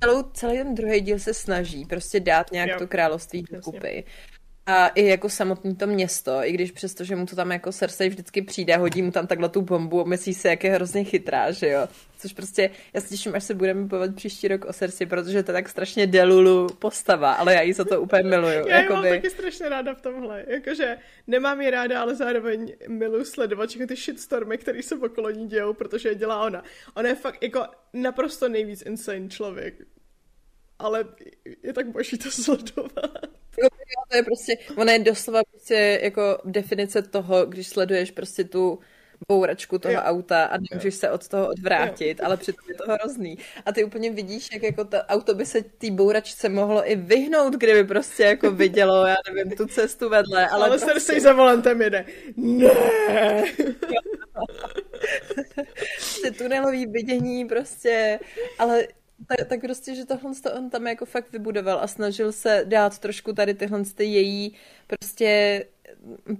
celou, 0.00 0.22
celý 0.22 0.56
ten 0.56 0.74
druhý 0.74 1.00
díl 1.00 1.18
se 1.18 1.34
snaží 1.34 1.84
prostě 1.84 2.20
dát 2.20 2.52
nějak 2.52 2.70
jo. 2.70 2.78
to 2.78 2.86
království 2.86 3.44
dokupy. 3.50 4.04
A 4.66 4.88
i 4.88 5.06
jako 5.06 5.28
samotný 5.28 5.76
to 5.76 5.86
město, 5.86 6.40
i 6.44 6.52
když 6.52 6.70
přesto, 6.70 7.04
že 7.04 7.16
mu 7.16 7.26
to 7.26 7.36
tam 7.36 7.50
jako 7.50 7.72
Cersei 7.72 8.08
vždycky 8.08 8.42
přijde, 8.42 8.76
hodí 8.76 9.02
mu 9.02 9.10
tam 9.10 9.26
takhle 9.26 9.48
tu 9.48 9.62
bombu 9.62 10.00
a 10.00 10.04
myslí 10.04 10.34
se, 10.34 10.48
jak 10.48 10.64
je 10.64 10.70
hrozně 10.70 11.04
chytrá, 11.04 11.50
že 11.50 11.68
jo. 11.68 11.88
Což 12.18 12.32
prostě, 12.32 12.70
já 12.94 13.00
se 13.00 13.08
těším, 13.08 13.34
až 13.34 13.44
se 13.44 13.54
budeme 13.54 13.84
bavit 13.84 14.16
příští 14.16 14.48
rok 14.48 14.64
o 14.64 14.72
Cersei, 14.72 15.06
protože 15.06 15.42
to 15.42 15.50
je 15.50 15.52
tak 15.52 15.68
strašně 15.68 16.06
delulu 16.06 16.66
postava, 16.78 17.32
ale 17.32 17.54
já 17.54 17.60
jí 17.60 17.72
za 17.72 17.84
to 17.84 18.00
úplně 18.00 18.22
miluju. 18.22 18.68
Já 18.68 18.80
jakoby... 18.80 18.94
mám 18.94 19.08
taky 19.08 19.30
strašně 19.30 19.68
ráda 19.68 19.94
v 19.94 20.00
tomhle. 20.00 20.44
Jakože 20.46 20.96
nemám 21.26 21.60
ji 21.60 21.70
ráda, 21.70 22.02
ale 22.02 22.14
zároveň 22.14 22.72
miluji 22.88 23.24
sledovat 23.24 23.68
všechny 23.68 23.86
ty 23.86 23.96
shitstormy, 23.96 24.58
které 24.58 24.82
se 24.82 24.96
okolo 24.96 25.30
ní 25.30 25.48
dějou, 25.48 25.72
protože 25.72 26.08
je 26.08 26.14
dělá 26.14 26.42
ona. 26.42 26.62
Ona 26.94 27.08
je 27.08 27.14
fakt 27.14 27.42
jako 27.42 27.66
naprosto 27.92 28.48
nejvíc 28.48 28.82
insane 28.82 29.28
člověk 29.28 29.74
ale 30.78 31.04
je 31.62 31.72
tak 31.72 31.88
boží 31.88 32.18
to 32.18 32.30
sledovat. 32.30 33.26
To 34.10 34.16
je 34.16 34.22
prostě, 34.22 34.52
ona 34.76 34.92
je 34.92 34.98
doslova 34.98 35.40
prostě 35.50 36.00
jako 36.02 36.38
definice 36.44 37.02
toho, 37.02 37.46
když 37.46 37.68
sleduješ 37.68 38.10
prostě 38.10 38.44
tu 38.44 38.78
bouračku 39.28 39.78
toho 39.78 39.94
jo. 39.94 40.00
auta 40.00 40.44
a 40.44 40.58
nemůžeš 40.70 40.94
jo. 40.94 41.00
se 41.00 41.10
od 41.10 41.28
toho 41.28 41.48
odvrátit, 41.48 42.18
jo. 42.18 42.24
ale 42.26 42.36
přitom 42.36 42.68
je 42.68 42.74
to 42.74 42.92
hrozný. 42.92 43.38
A 43.66 43.72
ty 43.72 43.84
úplně 43.84 44.10
vidíš, 44.10 44.48
jak 44.52 44.62
jako 44.62 44.84
to 44.84 44.96
auto 44.96 45.34
by 45.34 45.46
se 45.46 45.62
té 45.62 45.90
bouračce 45.90 46.48
mohlo 46.48 46.90
i 46.90 46.96
vyhnout, 46.96 47.54
kdyby 47.54 47.84
prostě 47.84 48.22
jako 48.22 48.50
vidělo, 48.50 49.06
já 49.06 49.16
nevím, 49.34 49.56
tu 49.56 49.66
cestu 49.66 50.08
vedle. 50.08 50.48
Ale, 50.48 50.66
ale 50.66 50.78
prostě... 50.78 51.00
se 51.00 51.20
za 51.20 51.32
volantem 51.32 51.82
jede. 51.82 52.04
Ne! 52.36 53.44
Ty 56.22 56.30
tunelový 56.30 56.86
vidění 56.86 57.44
prostě, 57.44 58.20
ale 58.58 58.86
tak, 59.28 59.48
tak 59.48 59.60
prostě, 59.60 59.94
že 59.94 60.04
tohle 60.04 60.32
to 60.42 60.52
on 60.52 60.70
tam 60.70 60.86
jako 60.86 61.06
fakt 61.06 61.32
vybudoval 61.32 61.78
a 61.80 61.86
snažil 61.86 62.32
se 62.32 62.64
dát 62.64 62.98
trošku 62.98 63.32
tady 63.32 63.54
tyhle 63.54 63.84
ty 63.84 64.04
její 64.04 64.54
prostě 64.86 65.64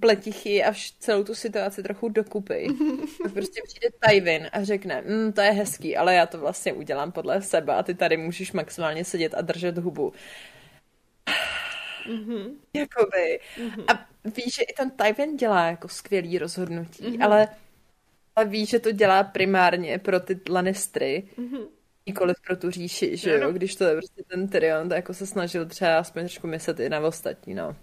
pletichy 0.01 0.65
a 0.65 0.73
vš- 0.73 0.95
celou 0.99 1.25
tu 1.25 1.35
situaci 1.35 1.83
trochu 1.83 2.09
dokupy. 2.09 2.67
Prostě 3.33 3.61
přijde 3.65 3.89
Tywin 4.09 4.49
a 4.53 4.65
řekne, 4.65 5.03
mm, 5.03 5.33
to 5.33 5.41
je 5.41 5.51
hezký, 5.51 5.97
ale 5.97 6.15
já 6.15 6.27
to 6.27 6.39
vlastně 6.39 6.73
udělám 6.73 7.13
podle 7.13 7.43
sebe 7.43 7.75
a 7.75 7.83
ty 7.83 7.95
tady 7.95 8.17
můžeš 8.17 8.53
maximálně 8.53 9.05
sedět 9.05 9.35
a 9.35 9.41
držet 9.41 9.79
hubu. 9.79 10.13
Mm-hmm. 12.09 12.55
Jakoby. 12.75 13.41
Mm-hmm. 13.59 13.85
A 13.89 14.07
víš, 14.25 14.55
že 14.55 14.63
i 14.63 14.73
ten 14.73 14.91
Tywin 14.91 15.37
dělá 15.37 15.67
jako 15.67 15.89
skvělý 15.89 16.39
rozhodnutí, 16.39 17.05
mm-hmm. 17.05 17.25
ale, 17.25 17.49
ale 18.37 18.47
víš, 18.47 18.69
že 18.69 18.79
to 18.79 18.93
dělá 18.93 19.25
primárně 19.25 19.99
pro 19.99 20.21
ty 20.21 20.41
Lannistry, 20.51 21.29
mm-hmm 21.39 21.67
nikoliv 22.07 22.37
pro 22.47 22.57
tu 22.57 22.71
říši, 22.71 23.17
že 23.17 23.31
jo, 23.31 23.53
když 23.53 23.75
to 23.75 23.85
je 23.85 23.95
prostě 23.95 24.23
ten 24.23 24.49
Tyrion, 24.49 24.89
tak 24.89 24.97
jako 24.97 25.15
se 25.15 25.27
snažil 25.27 25.67
třeba 25.67 25.99
aspoň 25.99 26.23
trošku 26.23 26.47
myslet 26.47 26.81
i 26.81 26.89
na 26.89 27.01
ostatní, 27.01 27.55
no. 27.55 27.77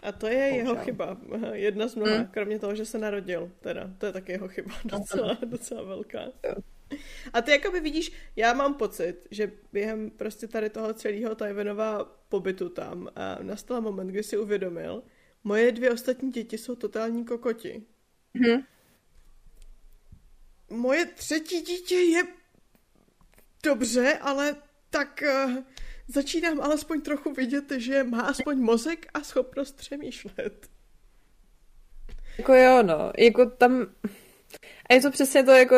A 0.00 0.12
to 0.12 0.26
je 0.26 0.50
Bohužel. 0.50 0.56
jeho 0.56 0.84
chyba, 0.84 1.16
jedna 1.52 1.88
z 1.88 1.94
mnoha, 1.94 2.16
hmm. 2.16 2.26
kromě 2.26 2.58
toho, 2.58 2.74
že 2.74 2.84
se 2.84 2.98
narodil, 2.98 3.50
teda, 3.60 3.90
to 3.98 4.06
je 4.06 4.12
taky 4.12 4.32
jeho 4.32 4.48
chyba, 4.48 4.74
docela, 4.84 5.38
docela 5.44 5.82
velká. 5.82 6.22
Jo. 6.44 6.54
A 7.32 7.42
ty 7.42 7.50
jakoby 7.50 7.80
vidíš, 7.80 8.12
já 8.36 8.52
mám 8.52 8.74
pocit, 8.74 9.14
že 9.30 9.52
během 9.72 10.10
prostě 10.10 10.48
tady 10.48 10.70
toho 10.70 10.94
celého 10.94 11.34
Tajvanova 11.34 12.04
pobytu 12.28 12.68
tam 12.68 13.08
a 13.16 13.38
nastal 13.42 13.80
moment, 13.80 14.06
kdy 14.06 14.22
si 14.22 14.38
uvědomil, 14.38 15.02
moje 15.44 15.72
dvě 15.72 15.90
ostatní 15.90 16.30
děti 16.30 16.58
jsou 16.58 16.74
totální 16.74 17.24
kokoti. 17.24 17.82
Mhm. 18.34 18.62
Moje 20.70 21.06
třetí 21.06 21.60
dítě 21.60 21.94
je 21.94 22.22
dobře, 23.66 24.18
ale 24.20 24.54
tak 24.90 25.24
uh, 25.46 25.52
začínám 26.08 26.60
alespoň 26.60 27.00
trochu 27.00 27.32
vidět, 27.32 27.72
že 27.76 28.04
má 28.04 28.20
aspoň 28.20 28.58
mozek 28.58 29.06
a 29.14 29.20
schopnost 29.20 29.76
přemýšlet. 29.76 30.66
Jako 32.38 32.54
jo, 32.54 32.82
no, 32.82 33.12
jako 33.18 33.46
tam... 33.46 33.86
A 34.90 34.94
je 34.94 35.00
to 35.00 35.10
přesně 35.10 35.42
to, 35.42 35.50
jako, 35.50 35.76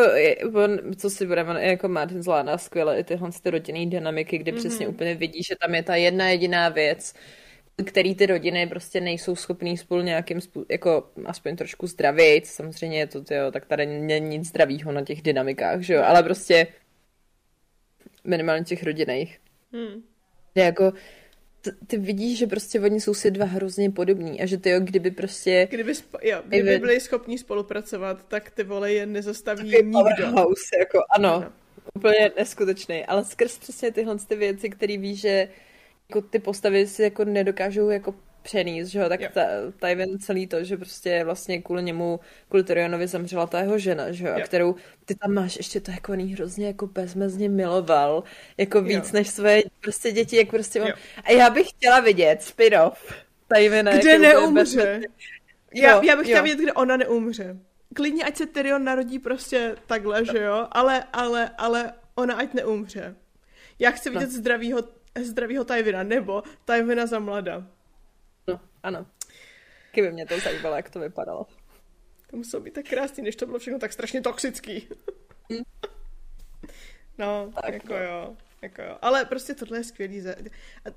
on, 0.64 0.78
co 0.96 1.10
si 1.10 1.26
budeme, 1.26 1.66
jako 1.66 1.88
Martin 1.88 2.22
zvládá 2.22 2.58
skvěle 2.58 3.00
i 3.00 3.04
tyhle 3.04 3.30
ty 3.42 3.50
rodinné 3.50 3.86
dynamiky, 3.86 4.38
kdy 4.38 4.52
mm-hmm. 4.52 4.58
přesně 4.58 4.88
úplně 4.88 5.14
vidí, 5.14 5.42
že 5.42 5.54
tam 5.60 5.74
je 5.74 5.82
ta 5.82 5.96
jedna 5.96 6.28
jediná 6.28 6.68
věc, 6.68 7.14
který 7.84 8.14
ty 8.14 8.26
rodiny 8.26 8.66
prostě 8.66 9.00
nejsou 9.00 9.36
schopný 9.36 9.76
spolu 9.76 10.02
nějakým 10.02 10.40
způsobem, 10.40 10.66
jako 10.70 11.10
aspoň 11.26 11.56
trošku 11.56 11.86
zdravit, 11.86 12.46
samozřejmě 12.46 12.98
je 12.98 13.06
to, 13.06 13.24
tyjo, 13.24 13.50
tak 13.50 13.66
tady 13.66 13.86
není 13.86 14.38
nic 14.38 14.48
zdravýho 14.48 14.92
na 14.92 15.04
těch 15.04 15.22
dynamikách, 15.22 15.80
že 15.80 15.94
jo, 15.94 16.02
ale 16.06 16.22
prostě 16.22 16.66
minimálně 18.28 18.64
těch 18.64 18.82
rodinných. 18.82 19.40
Hmm. 19.72 20.02
Jako, 20.54 20.92
ty 21.86 21.96
vidíš, 21.96 22.38
že 22.38 22.46
prostě 22.46 22.80
oni 22.80 23.00
jsou 23.00 23.14
si 23.14 23.30
dva 23.30 23.44
hrozně 23.44 23.90
podobní 23.90 24.40
a 24.40 24.46
že 24.46 24.56
ty 24.58 24.70
jo, 24.70 24.80
kdyby 24.80 25.10
prostě... 25.10 25.68
Kdyby, 25.70 25.94
spo, 25.94 26.18
jo, 26.22 26.42
kdyby 26.46 26.78
byli 26.78 27.00
schopni 27.00 27.38
spolupracovat, 27.38 28.28
tak 28.28 28.50
ty 28.50 28.64
vole 28.64 28.92
je 28.92 29.06
nezastaví 29.06 29.70
nikdo. 29.82 30.26
House, 30.26 30.78
jako 30.78 30.98
ano, 31.10 31.34
ano, 31.34 31.52
úplně 31.94 32.30
neskutečný, 32.36 33.04
ale 33.04 33.24
skrz 33.24 33.58
přesně 33.58 33.92
tyhle 33.92 34.16
ty 34.18 34.36
věci, 34.36 34.70
které 34.70 34.96
víš, 34.96 35.20
že 35.20 35.48
jako 36.08 36.28
ty 36.28 36.38
postavy 36.38 36.86
si 36.86 37.02
jako 37.02 37.24
nedokážou 37.24 37.88
jako 37.88 38.14
přenést, 38.48 38.88
že 38.88 38.98
jo, 38.98 39.08
tak 39.08 39.20
ta, 39.32 39.42
Tywin 39.80 40.18
celý 40.18 40.46
to, 40.46 40.64
že 40.64 40.76
prostě 40.76 41.24
vlastně 41.24 41.62
kvůli 41.62 41.82
němu, 41.82 42.20
kvůli 42.48 42.64
Tyrionovi 42.64 43.06
zemřela 43.06 43.46
ta 43.46 43.60
jeho 43.60 43.78
žena, 43.78 44.12
že 44.12 44.26
jo, 44.26 44.34
a 44.36 44.40
kterou 44.40 44.74
ty 45.04 45.14
tam 45.14 45.34
máš 45.34 45.56
ještě 45.56 45.80
to 45.80 45.90
jako 45.90 46.12
hrozně 46.12 46.66
jako 46.66 46.86
bezmezně 46.86 47.48
miloval, 47.48 48.24
jako 48.56 48.82
víc 48.82 49.04
jo. 49.06 49.10
než 49.12 49.28
svoje 49.28 49.62
prostě 49.80 50.12
děti, 50.12 50.36
jak 50.36 50.48
prostě 50.48 50.80
mám. 50.80 50.92
A 51.24 51.32
já 51.32 51.50
bych 51.50 51.68
chtěla 51.68 52.00
vidět 52.00 52.42
spin-off 52.42 53.14
Tywina. 53.54 53.96
Kde 53.96 54.18
neumře. 54.18 55.00
Já, 55.74 55.92
jo, 55.92 56.02
já 56.02 56.16
bych 56.16 56.26
chtěla 56.26 56.42
vidět, 56.42 56.58
kde 56.58 56.72
ona 56.72 56.96
neumře. 56.96 57.56
Klidně, 57.94 58.24
ať 58.24 58.36
se 58.36 58.46
Tyrion 58.46 58.84
narodí 58.84 59.18
prostě 59.18 59.76
takhle, 59.86 60.24
že 60.24 60.38
jo, 60.38 60.66
ale, 60.72 61.04
ale, 61.12 61.50
ale 61.58 61.92
ona 62.14 62.34
ať 62.34 62.54
neumře. 62.54 63.14
Já 63.78 63.90
chci 63.90 64.10
vidět 64.10 64.30
no. 64.32 64.38
zdravýho, 64.38 64.78
zdravýho 65.22 65.64
Tywina, 65.64 66.02
nebo 66.02 66.42
Tywina 66.64 67.06
za 67.06 67.18
mlada. 67.18 67.77
No, 68.84 68.88
ano. 68.88 69.06
Kdyby 69.92 70.12
mě 70.12 70.26
to 70.26 70.40
zajímalo, 70.40 70.76
jak 70.76 70.90
to 70.90 71.00
vypadalo. 71.00 71.46
To 72.30 72.36
muselo 72.36 72.62
být 72.62 72.74
tak 72.74 72.88
krásný, 72.88 73.22
než 73.22 73.36
to 73.36 73.46
bylo 73.46 73.58
všechno 73.58 73.78
tak 73.78 73.92
strašně 73.92 74.20
toxický. 74.20 74.88
Hm. 75.52 75.62
no, 77.18 77.52
tak, 77.62 77.74
jako 77.74 77.92
no. 77.92 78.02
jo. 78.02 78.36
Jako 78.62 78.82
jo. 78.82 78.98
Ale 79.02 79.24
prostě 79.24 79.54
tohle 79.54 79.78
je 79.78 79.84
skvělý. 79.84 80.28
A, 80.28 80.34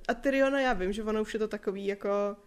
a 0.07 0.13
Tyriona 0.13 0.61
já 0.61 0.73
vím, 0.73 0.93
že 0.93 1.03
ono 1.03 1.21
už 1.21 1.33
je 1.33 1.39
to 1.39 1.47
takový 1.47 1.85
jako... 1.85 2.37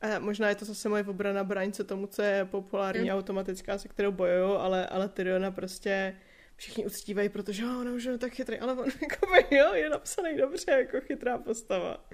A 0.00 0.18
možná 0.18 0.48
je 0.48 0.54
to 0.54 0.64
zase 0.64 0.88
moje 0.88 1.04
obrana 1.04 1.44
braňce 1.44 1.84
tomu, 1.84 2.06
co 2.06 2.22
je 2.22 2.44
populární 2.44 3.10
mm. 3.10 3.16
automatická, 3.16 3.78
se 3.78 3.88
kterou 3.88 4.12
bojuju, 4.12 4.52
ale, 4.52 4.86
ale 4.86 5.08
Tyriona 5.08 5.50
prostě 5.50 6.16
všichni 6.56 6.86
uctívají, 6.86 7.28
protože 7.28 7.64
oh, 7.64 7.80
on 7.80 7.88
už 7.88 8.04
je 8.04 8.18
tak 8.18 8.32
chytrý, 8.32 8.58
ale 8.58 8.72
on 8.72 8.88
jako 9.02 9.26
jo, 9.50 9.74
je 9.74 9.90
napsaný 9.90 10.36
dobře, 10.36 10.70
jako 10.70 11.00
chytrá 11.00 11.38
postava. 11.38 12.04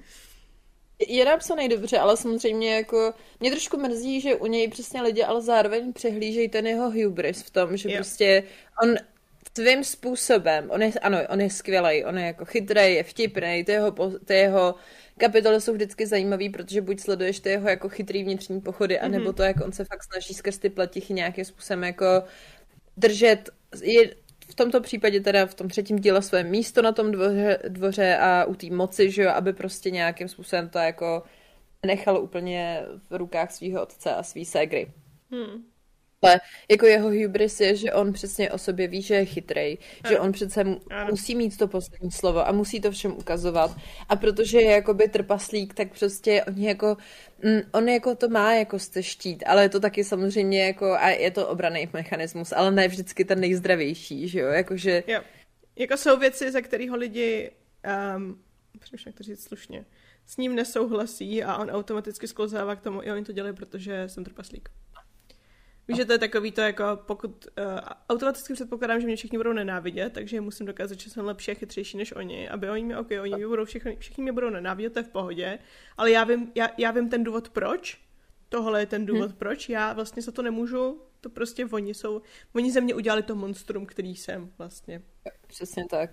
Je 1.08 1.24
napsaný 1.24 1.68
dobře, 1.68 1.98
ale 1.98 2.16
samozřejmě 2.16 2.74
jako 2.74 3.14
mě 3.40 3.50
trošku 3.50 3.76
mrzí, 3.76 4.20
že 4.20 4.34
u 4.34 4.46
něj 4.46 4.68
přesně 4.68 5.02
lidi 5.02 5.22
ale 5.22 5.42
zároveň 5.42 5.92
přehlížejí 5.92 6.48
ten 6.48 6.66
jeho 6.66 6.90
hubris 6.90 7.42
v 7.42 7.50
tom, 7.50 7.76
že 7.76 7.90
jo. 7.90 7.96
prostě 7.96 8.42
on 8.82 8.94
svým 9.56 9.84
způsobem, 9.84 10.70
on 10.70 10.82
je, 10.82 10.92
ano, 11.02 11.18
on 11.28 11.40
je 11.40 11.50
skvělý, 11.50 12.04
on 12.04 12.18
je 12.18 12.26
jako 12.26 12.44
chytrý, 12.44 12.94
je 12.94 13.02
vtipný, 13.02 13.64
ty 13.64 13.72
jeho, 13.72 13.92
ty 14.24 14.34
jeho 14.34 14.74
kapitoly 15.18 15.60
jsou 15.60 15.72
vždycky 15.72 16.06
zajímavý, 16.06 16.50
protože 16.50 16.82
buď 16.82 17.00
sleduješ 17.00 17.40
ty 17.40 17.48
jeho 17.48 17.68
jako 17.68 17.88
chytrý 17.88 18.24
vnitřní 18.24 18.60
pochody, 18.60 19.00
anebo 19.00 19.30
mm-hmm. 19.30 19.34
to, 19.34 19.42
jak 19.42 19.60
on 19.64 19.72
se 19.72 19.84
fakt 19.84 20.04
snaží 20.04 20.34
skrz 20.34 20.58
ty 20.58 20.70
pletichy 20.70 21.14
nějakým 21.14 21.44
způsobem 21.44 21.84
jako 21.84 22.06
držet, 22.96 23.50
je, 23.82 24.14
tomto 24.56 24.80
případě 24.80 25.20
teda 25.20 25.46
v 25.46 25.54
tom 25.54 25.68
třetím 25.68 25.98
díle 25.98 26.22
své 26.22 26.44
místo 26.44 26.82
na 26.82 26.92
tom 26.92 27.12
dvoře, 27.12 27.58
dvoře 27.68 28.16
a 28.16 28.44
u 28.44 28.54
té 28.54 28.70
moci, 28.70 29.10
že 29.10 29.22
jo, 29.22 29.30
aby 29.30 29.52
prostě 29.52 29.90
nějakým 29.90 30.28
způsobem 30.28 30.68
to 30.68 30.78
jako 30.78 31.22
nechal 31.86 32.22
úplně 32.22 32.82
v 33.10 33.16
rukách 33.16 33.52
svého 33.52 33.82
otce 33.82 34.14
a 34.14 34.22
svý 34.22 34.44
ségry. 34.44 34.92
Hmm. 35.30 35.75
Ale 36.22 36.40
jako 36.70 36.86
jeho 36.86 37.10
hubris 37.10 37.60
je, 37.60 37.76
že 37.76 37.92
on 37.92 38.12
přesně 38.12 38.50
o 38.50 38.58
sobě 38.58 38.88
ví, 38.88 39.02
že 39.02 39.14
je 39.14 39.24
chytrej, 39.24 39.78
ano. 40.04 40.10
že 40.10 40.20
on 40.20 40.32
přece 40.32 40.60
ano. 40.60 41.10
musí 41.10 41.34
mít 41.34 41.56
to 41.56 41.68
poslední 41.68 42.10
slovo 42.10 42.48
a 42.48 42.52
musí 42.52 42.80
to 42.80 42.90
všem 42.90 43.12
ukazovat. 43.12 43.76
A 44.08 44.16
protože 44.16 44.60
je 44.60 44.70
jakoby 44.70 45.08
trpaslík, 45.08 45.74
tak 45.74 45.98
prostě 45.98 46.44
oni 46.44 46.68
jako, 46.68 46.96
mm, 47.44 47.60
on 47.72 47.88
jako 47.88 48.14
to 48.14 48.28
má 48.28 48.54
jako 48.54 48.78
štít, 49.00 49.44
ale 49.46 49.62
je 49.62 49.68
to 49.68 49.80
taky 49.80 50.04
samozřejmě 50.04 50.66
jako, 50.66 50.92
a 50.92 51.08
je 51.08 51.30
to 51.30 51.48
obraný 51.48 51.88
mechanismus, 51.92 52.52
ale 52.52 52.70
ne 52.70 52.88
vždycky 52.88 53.24
ten 53.24 53.40
nejzdravější, 53.40 54.28
že 54.28 54.40
jo, 54.40 54.48
jakože... 54.48 55.02
Jo. 55.06 55.20
Jako 55.78 55.96
jsou 55.96 56.18
věci, 56.18 56.52
ze 56.52 56.62
kterého 56.62 56.96
lidi, 56.96 57.50
um, 58.16 58.42
přemýšlím, 58.80 59.10
jak 59.10 59.16
to 59.16 59.24
říct 59.24 59.44
slušně, 59.44 59.84
s 60.26 60.36
ním 60.36 60.54
nesouhlasí 60.54 61.44
a 61.44 61.56
on 61.56 61.70
automaticky 61.70 62.28
sklouzává 62.28 62.76
k 62.76 62.80
tomu, 62.80 63.02
jo, 63.02 63.14
oni 63.14 63.24
to 63.24 63.32
dělají, 63.32 63.54
protože 63.54 64.08
jsem 64.08 64.24
trpaslík. 64.24 64.68
Víš, 65.88 65.96
že 65.96 66.04
to 66.04 66.12
je 66.12 66.18
takový 66.18 66.52
to, 66.52 66.60
jako 66.60 66.84
pokud 67.06 67.46
uh, 67.58 67.64
automaticky 68.08 68.54
předpokládám, 68.54 69.00
že 69.00 69.06
mě 69.06 69.16
všichni 69.16 69.38
budou 69.38 69.52
nenávidět, 69.52 70.12
takže 70.12 70.40
musím 70.40 70.66
dokázat, 70.66 71.00
že 71.00 71.10
jsem 71.10 71.24
lepší 71.24 71.50
a 71.50 71.54
chytřejší 71.54 71.96
než 71.96 72.12
oni, 72.12 72.48
aby 72.48 72.70
oni 72.70 72.84
mě, 72.84 72.98
ok, 72.98 73.08
oni 73.22 73.34
mě 73.34 73.46
budou 73.46 73.64
všichni, 73.64 73.96
všichni 73.96 74.22
mě 74.22 74.32
budou 74.32 74.50
nenávidět, 74.50 74.92
to 74.92 74.98
je 74.98 75.02
v 75.02 75.08
pohodě, 75.08 75.58
ale 75.96 76.10
já 76.10 76.24
vím, 76.24 76.52
já, 76.54 76.68
já 76.78 76.90
vím 76.90 77.08
ten 77.08 77.24
důvod 77.24 77.48
proč, 77.48 77.98
tohle 78.48 78.80
je 78.80 78.86
ten 78.86 79.06
důvod 79.06 79.30
hmm. 79.30 79.38
proč, 79.38 79.68
já 79.68 79.92
vlastně 79.92 80.22
za 80.22 80.32
to 80.32 80.42
nemůžu, 80.42 81.00
to 81.20 81.30
prostě 81.30 81.66
oni 81.66 81.94
jsou, 81.94 82.22
oni 82.54 82.72
ze 82.72 82.80
mě 82.80 82.94
udělali 82.94 83.22
to 83.22 83.34
monstrum, 83.34 83.86
který 83.86 84.16
jsem 84.16 84.50
vlastně. 84.58 85.02
Přesně 85.46 85.84
tak. 85.90 86.10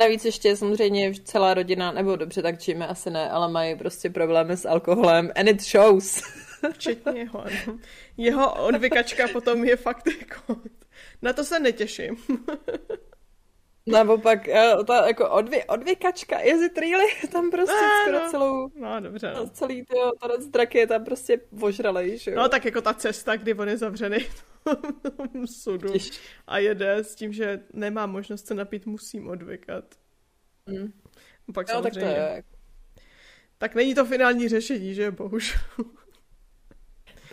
Navíc 0.00 0.24
ještě 0.24 0.56
samozřejmě 0.56 1.14
celá 1.24 1.54
rodina, 1.54 1.92
nebo 1.92 2.16
dobře, 2.16 2.42
tak 2.42 2.60
číme 2.60 2.86
asi 2.86 3.10
ne, 3.10 3.30
ale 3.30 3.52
mají 3.52 3.78
prostě 3.78 4.10
problémy 4.10 4.56
s 4.56 4.66
alkoholem 4.66 5.30
and 5.36 5.48
it 5.48 5.62
shows. 5.62 6.22
Včetně 6.72 7.12
jeho, 7.18 7.40
ano. 7.40 7.78
Jeho 8.16 8.66
odvykačka 8.66 9.28
potom 9.28 9.64
je 9.64 9.76
fakt 9.76 10.06
jako... 10.20 10.56
Na 11.22 11.32
to 11.32 11.44
se 11.44 11.60
netěším. 11.60 12.16
Naopak, 13.86 14.48
eh, 14.48 14.74
ta 14.86 15.06
jako 15.06 15.30
odvy, 15.30 15.64
odvykačka, 15.64 16.38
it 16.38 16.78
really? 16.78 17.06
Tam 17.32 17.50
prostě 17.50 17.74
no, 17.74 18.02
skoro 18.02 18.24
no. 18.24 18.30
celou... 18.30 18.70
No, 18.74 19.00
dobře. 19.00 19.32
No. 19.36 19.48
Celý 19.48 19.84
ty 19.84 19.94
tanec 20.20 20.46
draky 20.46 20.78
je 20.78 20.86
tam 20.86 21.04
prostě 21.04 21.40
vožralej, 21.52 22.18
že 22.18 22.30
jo? 22.30 22.36
No, 22.36 22.48
tak 22.48 22.64
jako 22.64 22.80
ta 22.80 22.94
cesta, 22.94 23.36
kdy 23.36 23.54
on 23.54 23.68
je 23.68 23.76
zavřený 23.76 24.18
v 25.32 25.46
sudu 25.46 25.92
Těž. 25.92 26.20
a 26.46 26.58
jede 26.58 26.96
s 26.96 27.14
tím, 27.14 27.32
že 27.32 27.60
nemá 27.72 28.06
možnost 28.06 28.46
se 28.46 28.54
napít, 28.54 28.86
musím 28.86 29.28
odvykat. 29.28 29.84
Mm. 30.66 30.92
Pak 31.54 31.74
no, 31.74 31.82
tak 31.82 31.92
to 31.92 31.98
je. 31.98 32.44
Tak 33.58 33.74
není 33.74 33.94
to 33.94 34.04
finální 34.04 34.48
řešení, 34.48 34.94
že 34.94 35.10
bohužel. 35.10 35.58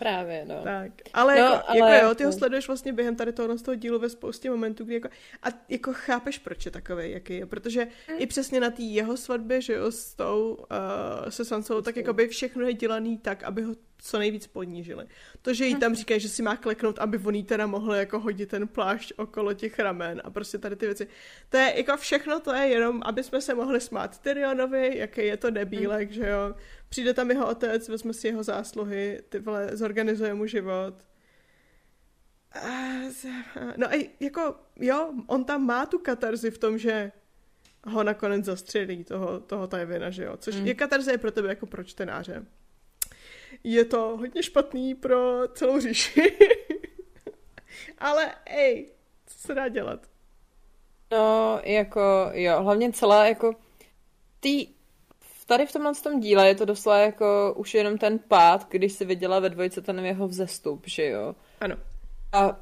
Právě, 0.00 0.44
no. 0.48 0.60
Tak, 0.64 0.92
ale, 1.12 1.36
no, 1.36 1.40
jako, 1.40 1.64
ale 1.66 1.94
jako 1.94 2.06
jo, 2.06 2.14
ty 2.14 2.24
ho 2.24 2.32
sleduješ 2.32 2.66
vlastně 2.66 2.92
během 2.92 3.16
tady 3.16 3.32
toho, 3.32 3.58
z 3.58 3.62
toho 3.62 3.74
dílu 3.74 3.98
ve 3.98 4.08
spoustě 4.08 4.50
momentů, 4.50 4.84
kdy 4.84 4.94
jako, 4.94 5.08
a 5.42 5.48
jako 5.68 5.92
chápeš, 5.92 6.38
proč 6.38 6.64
je 6.64 6.70
takový, 6.70 7.10
jaký 7.10 7.34
je, 7.36 7.46
protože 7.46 7.84
mm. 7.84 8.16
i 8.18 8.26
přesně 8.26 8.60
na 8.60 8.70
té 8.70 8.82
jeho 8.82 9.16
svatbě, 9.16 9.60
že 9.60 9.72
jo, 9.72 9.92
s 9.92 10.14
tou, 10.14 10.54
uh, 10.54 11.28
se 11.28 11.44
Sansou, 11.44 11.80
tak 11.80 11.96
jako 11.96 12.12
by 12.12 12.28
všechno 12.28 12.66
je 12.66 12.72
dělaný 12.74 13.18
tak, 13.18 13.42
aby 13.42 13.62
ho 13.62 13.74
co 14.02 14.18
nejvíc 14.18 14.46
ponížili. 14.46 15.06
To, 15.42 15.54
že 15.54 15.66
jí 15.66 15.76
tam 15.76 15.94
říkají, 15.94 16.20
že 16.20 16.28
si 16.28 16.42
má 16.42 16.56
kleknout, 16.56 16.98
aby 16.98 17.18
on 17.18 17.34
jí 17.34 17.44
teda 17.44 17.66
mohl 17.66 17.94
jako 17.94 18.20
hodit 18.20 18.48
ten 18.48 18.68
plášť 18.68 19.12
okolo 19.16 19.54
těch 19.54 19.78
ramen 19.78 20.22
a 20.24 20.30
prostě 20.30 20.58
tady 20.58 20.76
ty 20.76 20.86
věci. 20.86 21.08
To 21.48 21.56
je 21.56 21.74
jako 21.76 21.96
všechno, 21.96 22.40
to 22.40 22.54
je 22.54 22.68
jenom, 22.68 23.02
aby 23.04 23.22
jsme 23.22 23.40
se 23.40 23.54
mohli 23.54 23.80
smát 23.80 24.18
Tyrionovi, 24.18 24.98
jaký 24.98 25.26
je 25.26 25.36
to 25.36 25.50
debílek, 25.50 26.08
mm. 26.08 26.14
že 26.14 26.28
jo. 26.28 26.54
Přijde 26.88 27.14
tam 27.14 27.30
jeho 27.30 27.48
otec, 27.48 27.88
vezme 27.88 28.12
si 28.12 28.26
jeho 28.26 28.42
zásluhy, 28.42 29.20
ty 29.28 29.38
vole, 29.38 29.76
zorganizuje 29.76 30.34
mu 30.34 30.46
život. 30.46 30.94
No 33.76 33.86
a 33.86 34.10
jako, 34.20 34.54
jo, 34.76 35.12
on 35.26 35.44
tam 35.44 35.66
má 35.66 35.86
tu 35.86 35.98
katarzi 35.98 36.50
v 36.50 36.58
tom, 36.58 36.78
že 36.78 37.12
ho 37.84 38.02
nakonec 38.02 38.44
zastřelí, 38.44 39.04
toho, 39.04 39.40
toho 39.40 39.66
Tajvina, 39.66 40.10
že 40.10 40.24
jo. 40.24 40.36
Což 40.36 40.54
mm. 40.54 40.66
je 40.66 40.74
katarze 40.74 41.18
pro 41.18 41.30
tebe 41.30 41.48
jako 41.48 41.66
pro 41.66 41.84
čtenáře 41.84 42.46
je 43.64 43.84
to 43.84 44.16
hodně 44.16 44.42
špatný 44.42 44.94
pro 44.94 45.48
celou 45.48 45.80
říši. 45.80 46.36
Ale 47.98 48.34
ej, 48.46 48.90
co 49.26 49.38
se 49.38 49.54
dá 49.54 49.68
dělat? 49.68 50.06
No, 51.12 51.60
jako, 51.64 52.30
jo, 52.32 52.62
hlavně 52.62 52.92
celá, 52.92 53.26
jako, 53.26 53.54
tý, 54.40 54.66
tady 55.46 55.66
v 55.66 55.72
tomhle 55.72 55.94
tom 55.94 56.20
díle 56.20 56.48
je 56.48 56.54
to 56.54 56.64
doslova 56.64 56.98
jako 56.98 57.54
už 57.56 57.74
jenom 57.74 57.98
ten 57.98 58.18
pád, 58.18 58.68
když 58.70 58.92
si 58.92 59.04
viděla 59.04 59.40
ve 59.40 59.48
dvojce 59.48 59.80
ten 59.80 59.98
jeho 59.98 60.28
vzestup, 60.28 60.82
že 60.86 61.06
jo? 61.06 61.34
Ano. 61.60 61.76
A 62.32 62.60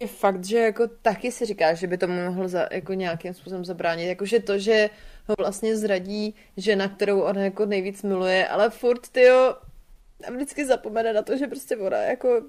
je 0.00 0.06
fakt, 0.06 0.44
že 0.44 0.58
jako 0.58 0.88
taky 1.02 1.32
si 1.32 1.44
říká, 1.44 1.74
že 1.74 1.86
by 1.86 1.98
tomu 1.98 2.24
mohl 2.24 2.48
za, 2.48 2.68
jako 2.70 2.94
nějakým 2.94 3.34
způsobem 3.34 3.64
zabránit. 3.64 4.06
Jakože 4.06 4.40
to, 4.40 4.58
že 4.58 4.90
ho 5.28 5.34
vlastně 5.38 5.76
zradí 5.76 6.34
žena, 6.56 6.88
kterou 6.88 7.20
on 7.20 7.38
jako 7.38 7.66
nejvíc 7.66 8.02
miluje, 8.02 8.48
ale 8.48 8.70
furt, 8.70 9.08
tyjo, 9.08 9.54
a 10.24 10.30
vždycky 10.30 10.64
zapomene 10.64 11.12
na 11.12 11.22
to, 11.22 11.36
že 11.36 11.46
prostě 11.46 11.76
ona 11.76 11.98
jako... 11.98 12.42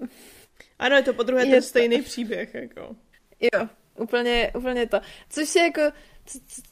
Ano, 0.79 0.95
je 0.95 1.03
to 1.03 1.13
po 1.13 1.23
druhé 1.23 1.45
ten 1.45 1.61
stejný 1.61 2.01
příběh, 2.01 2.53
jako. 2.53 2.95
Jo, 3.39 3.67
úplně, 3.99 4.51
úplně 4.57 4.87
to. 4.87 4.99
Což 5.29 5.55
je 5.55 5.63
jako, 5.63 5.81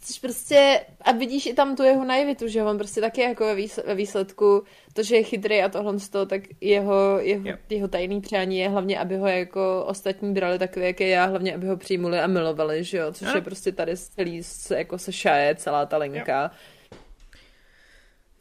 což 0.01 0.19
prostě, 0.19 0.85
a 1.01 1.11
vidíš 1.11 1.45
i 1.45 1.53
tam 1.53 1.75
tu 1.75 1.83
jeho 1.83 2.05
naivitu, 2.05 2.47
že 2.47 2.63
on 2.63 2.77
prostě 2.77 3.01
taky 3.01 3.21
jako 3.21 3.45
ve 3.85 3.95
výsledku, 3.95 4.63
to, 4.93 5.03
že 5.03 5.15
je 5.15 5.23
chytrý 5.23 5.61
a 5.61 5.69
tohle 5.69 5.99
z 5.99 6.09
toho, 6.09 6.25
tak 6.25 6.41
jeho, 6.61 7.19
jeho, 7.19 7.45
jeho 7.69 7.87
tajný 7.87 8.21
přání 8.21 8.59
je 8.59 8.69
hlavně, 8.69 8.99
aby 8.99 9.17
ho 9.17 9.27
jako 9.27 9.85
ostatní 9.87 10.33
brali 10.33 10.59
takový, 10.59 10.85
jak 10.85 10.99
je 10.99 11.07
já, 11.07 11.25
hlavně, 11.25 11.55
aby 11.55 11.67
ho 11.67 11.77
přijmuli 11.77 12.19
a 12.19 12.27
milovali, 12.27 12.83
že 12.83 12.97
jo, 12.97 13.13
což 13.13 13.27
ano. 13.27 13.37
je 13.37 13.41
prostě 13.41 13.71
tady 13.71 13.97
celý, 13.97 14.41
jako 14.75 14.97
se 14.97 15.11
šaje 15.11 15.55
celá 15.55 15.85
ta 15.85 15.97
linka. 15.97 16.43
Jo. 16.43 16.49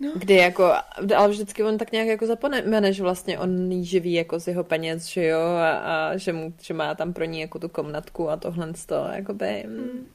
No. 0.03 0.13
Kdy 0.15 0.35
jako, 0.35 0.73
ale 1.17 1.29
vždycky 1.29 1.63
on 1.63 1.79
tak 1.79 1.93
nějak 1.93 2.09
jako 2.09 2.27
zapomene, 2.27 2.93
že 2.93 3.03
vlastně 3.03 3.39
on 3.39 3.73
jí 3.73 3.85
živí 3.85 4.13
jako 4.13 4.41
z 4.41 4.49
jeho 4.49 4.65
peněz, 4.65 5.07
že 5.07 5.27
jo, 5.27 5.41
a, 5.41 5.79
a 5.79 6.17
že, 6.17 6.33
mu, 6.33 6.55
že 6.63 6.75
má 6.75 6.95
tam 6.95 7.13
pro 7.13 7.25
ní 7.25 7.41
jako 7.41 7.59
tu 7.59 7.69
komnatku 7.69 8.31
a 8.31 8.37
tohle 8.37 8.75
z 8.75 8.87
toho, 8.87 9.09
jakoby. 9.09 9.63
Hmm. 9.67 10.09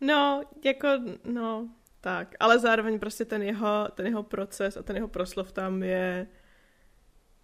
No, 0.00 0.42
jako, 0.64 0.88
no, 1.24 1.68
tak, 2.00 2.34
ale 2.40 2.58
zároveň 2.58 2.98
prostě 2.98 3.24
ten 3.24 3.42
jeho, 3.42 3.88
ten 3.94 4.06
jeho 4.06 4.22
proces 4.22 4.76
a 4.76 4.82
ten 4.82 4.96
jeho 4.96 5.08
proslov 5.08 5.52
tam 5.52 5.82
je 5.82 6.26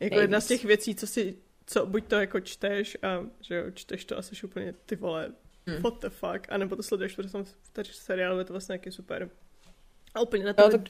jako 0.01 0.15
Nejvíc. 0.15 0.23
jedna 0.23 0.41
z 0.41 0.47
těch 0.47 0.65
věcí, 0.65 0.95
co 0.95 1.07
si, 1.07 1.39
co 1.67 1.87
buď 1.87 2.05
to 2.05 2.17
jako 2.17 2.41
čteš 2.41 2.97
a 3.03 3.27
že 3.41 3.55
jo, 3.55 3.71
čteš 3.71 4.05
to 4.05 4.19
a 4.19 4.23
jsi 4.23 4.47
úplně 4.47 4.75
ty 4.87 4.97
vole, 4.97 5.33
hmm. 5.67 5.83
what 5.83 6.01
the 6.01 6.09
fuck, 6.09 6.47
anebo 6.49 6.77
to 6.77 6.83
sleduješ, 6.83 7.15
protože 7.15 7.29
jsem 7.29 7.45
v 7.45 7.87
seriálu, 7.93 8.39
je 8.39 8.45
to 8.45 8.53
vlastně 8.53 8.73
nějaký 8.73 8.93
super 8.93 9.31
a 10.19 10.21
úplně 10.21 10.45
na 10.45 10.53
to 10.53 10.63
no, 10.63 10.71
tak... 10.71 10.81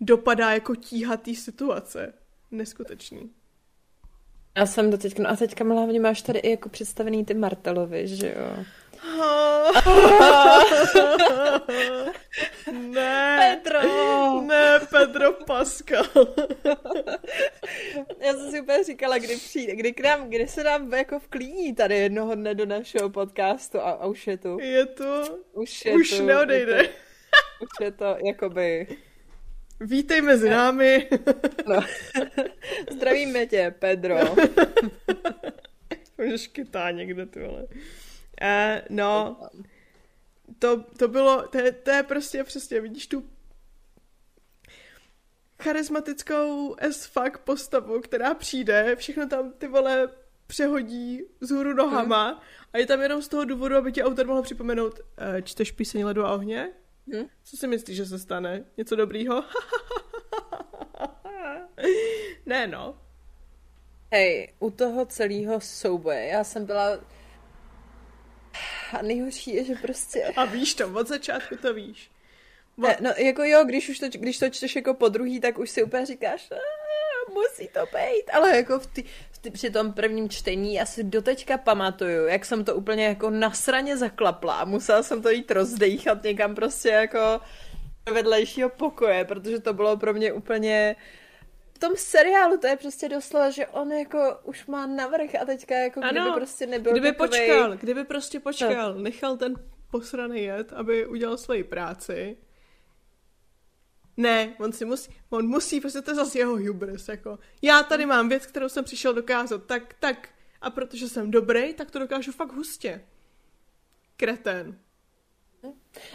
dopadá 0.00 0.52
jako 0.52 0.76
tíhatý 0.76 1.36
situace. 1.36 2.14
Neskutečný. 2.50 3.30
Já 4.56 4.66
jsem 4.66 4.90
do 4.90 4.98
teďka, 4.98 5.22
no 5.22 5.30
a 5.30 5.36
teďka 5.36 5.64
hlavně 5.64 6.00
máš 6.00 6.22
tady 6.22 6.38
i 6.38 6.50
jako 6.50 6.68
představený 6.68 7.24
ty 7.24 7.34
Martelovi, 7.34 8.08
že 8.08 8.34
jo? 8.36 8.64
ne. 12.72 13.60
Pedro. 13.62 13.80
Ne, 14.40 14.80
Pedro 14.90 15.32
Pascal. 15.32 16.04
Já 18.20 18.32
jsem 18.32 18.50
si 18.50 18.60
úplně 18.60 18.84
říkala, 18.84 19.18
kdy 19.18 19.36
přijde, 19.36 19.76
kdy, 19.76 19.92
k 19.92 20.00
nám, 20.00 20.30
kdy 20.30 20.48
se 20.48 20.64
nám 20.64 20.92
jako 20.92 21.18
vklíní 21.18 21.74
tady 21.74 21.98
jednoho 21.98 22.34
dne 22.34 22.54
do 22.54 22.66
našeho 22.66 23.10
podcastu 23.10 23.80
a, 23.80 23.90
a 23.90 24.06
už 24.06 24.26
je 24.26 24.36
tu. 24.36 24.58
Je 24.60 24.86
tu. 24.86 25.04
Už 25.52 25.84
je 25.84 25.92
už 25.92 26.10
tu. 26.10 26.26
neodejde. 26.26 26.76
Je 26.76 26.88
to, 26.88 26.94
už 27.64 27.84
je 27.84 27.92
to 27.92 28.16
jakoby... 28.26 28.86
Vítej 29.80 30.20
mezi 30.22 30.50
námi. 30.50 31.08
No. 31.66 31.80
Zdravíme 32.92 33.46
tě, 33.46 33.74
Pedro. 33.78 34.16
Můžeš 36.18 36.46
kytá 36.46 36.90
někde, 36.90 37.26
ty 37.26 37.40
vole. 37.40 37.62
Uh, 37.62 38.80
no, 38.90 39.40
to, 40.58 40.84
to 40.98 41.08
bylo, 41.08 41.48
to 41.48 41.58
je, 41.58 41.72
to 41.72 41.90
je 41.90 42.02
prostě 42.02 42.44
přesně, 42.44 42.80
vidíš 42.80 43.06
tu 43.06 43.24
charismatickou 45.62 46.76
as 46.78 47.06
fuck 47.06 47.38
postavu, 47.38 48.00
která 48.00 48.34
přijde, 48.34 48.96
všechno 48.96 49.28
tam 49.28 49.52
ty 49.52 49.68
vole 49.68 50.08
přehodí 50.46 51.22
vzhůru 51.40 51.74
nohama 51.74 52.28
hmm. 52.28 52.38
a 52.72 52.78
je 52.78 52.86
tam 52.86 53.00
jenom 53.02 53.22
z 53.22 53.28
toho 53.28 53.44
důvodu, 53.44 53.76
aby 53.76 53.92
ti 53.92 54.02
autor 54.02 54.26
mohl 54.26 54.42
připomenout, 54.42 55.00
uh, 55.00 55.40
čteš 55.42 55.72
píseň 55.72 56.04
Ledu 56.04 56.24
a 56.24 56.34
ohně? 56.34 56.68
Hmm? 57.12 57.26
Co 57.44 57.56
si 57.56 57.66
myslíš, 57.66 57.96
že 57.96 58.06
se 58.06 58.18
stane? 58.18 58.64
Něco 58.76 58.96
dobrýho? 58.96 59.44
ne 62.46 62.66
no. 62.66 62.98
Hej, 64.12 64.52
u 64.58 64.70
toho 64.70 65.06
celého 65.06 65.60
souboje, 65.60 66.26
já 66.26 66.44
jsem 66.44 66.66
byla 66.66 67.00
a 68.92 69.02
nejhorší 69.02 69.54
je, 69.54 69.64
že 69.64 69.74
prostě... 69.74 70.24
A 70.36 70.44
víš 70.44 70.74
to, 70.74 70.88
od 70.88 71.08
začátku 71.08 71.56
to 71.56 71.74
víš. 71.74 72.10
Bo... 72.76 72.88
Ne, 72.88 72.96
no 73.00 73.10
jako 73.18 73.44
jo, 73.44 73.64
když 73.64 73.88
už 73.88 73.98
to, 73.98 74.08
když 74.08 74.38
to 74.38 74.50
čteš 74.50 74.76
jako 74.76 74.94
po 74.94 75.08
druhý, 75.08 75.40
tak 75.40 75.58
už 75.58 75.70
si 75.70 75.82
úplně 75.82 76.06
říkáš, 76.06 76.48
musí 77.32 77.68
to 77.68 77.80
být, 77.80 78.30
ale 78.32 78.56
jako 78.56 78.78
v 78.78 78.86
ty, 78.86 79.04
v 79.30 79.38
ty, 79.38 79.50
při 79.50 79.70
tom 79.70 79.92
prvním 79.92 80.28
čtení 80.28 80.74
já 80.74 80.86
si 80.86 81.04
doteďka 81.04 81.58
pamatuju, 81.58 82.26
jak 82.26 82.44
jsem 82.44 82.64
to 82.64 82.74
úplně 82.74 83.04
jako 83.04 83.30
nasraně 83.30 83.96
zaklapla 83.96 84.54
a 84.54 84.64
musela 84.64 85.02
jsem 85.02 85.22
to 85.22 85.30
jít 85.30 85.50
rozdejchat 85.50 86.22
někam 86.22 86.54
prostě 86.54 86.88
jako 86.88 87.40
do 88.06 88.14
vedlejšího 88.14 88.68
pokoje, 88.68 89.24
protože 89.24 89.60
to 89.60 89.72
bylo 89.72 89.96
pro 89.96 90.14
mě 90.14 90.32
úplně 90.32 90.96
v 91.74 91.78
tom 91.78 91.92
seriálu 91.96 92.58
to 92.58 92.66
je 92.66 92.76
prostě 92.76 93.08
doslova, 93.08 93.50
že 93.50 93.66
on 93.66 93.92
jako 93.92 94.38
už 94.42 94.66
má 94.66 94.86
navrh 94.86 95.34
a 95.42 95.44
teďka 95.44 95.74
jako 95.74 96.00
ano, 96.00 96.22
kdyby 96.22 96.34
prostě 96.34 96.66
nebyl 96.66 96.92
kdyby 96.92 97.12
takovej... 97.12 97.48
počkal, 97.48 97.76
kdyby 97.76 98.04
prostě 98.04 98.40
počkal, 98.40 98.94
no. 98.94 99.00
nechal 99.00 99.36
ten 99.36 99.54
posraný 99.90 100.42
jet, 100.42 100.72
aby 100.72 101.06
udělal 101.06 101.36
svoji 101.36 101.64
práci. 101.64 102.36
Ne, 104.16 104.54
on 104.60 104.72
si 104.72 104.84
musí, 104.84 105.10
on 105.30 105.46
musí, 105.46 105.80
prostě 105.80 106.00
to 106.00 106.10
je 106.10 106.14
zase 106.14 106.38
jeho 106.38 106.56
hubris, 106.56 107.08
jako 107.08 107.38
já 107.62 107.82
tady 107.82 108.06
mám 108.06 108.28
věc, 108.28 108.46
kterou 108.46 108.68
jsem 108.68 108.84
přišel 108.84 109.14
dokázat, 109.14 109.66
tak, 109.66 109.94
tak, 110.00 110.28
a 110.60 110.70
protože 110.70 111.08
jsem 111.08 111.30
dobrý, 111.30 111.74
tak 111.74 111.90
to 111.90 111.98
dokážu 111.98 112.32
fakt 112.32 112.52
hustě. 112.52 113.04
Kreten. 114.16 114.78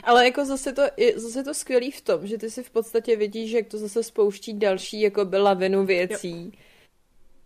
Ale 0.04 0.26
jako 0.26 0.46
zase 0.46 0.74
to, 0.74 0.82
je, 0.98 1.20
zase 1.20 1.44
to 1.44 1.54
skvělý 1.54 1.92
v 1.92 2.02
tom, 2.02 2.28
že 2.28 2.38
ty 2.38 2.50
si 2.50 2.64
v 2.64 2.70
podstatě 2.70 3.16
vidíš, 3.16 3.52
že 3.52 3.58
jak 3.58 3.68
to 3.68 3.78
zase 3.78 4.04
spouští 4.04 4.54
další 4.54 5.02
jako 5.02 5.26
byla 5.26 5.54
vinu 5.54 5.86
věcí. 5.86 6.46
Jo. 6.46 6.52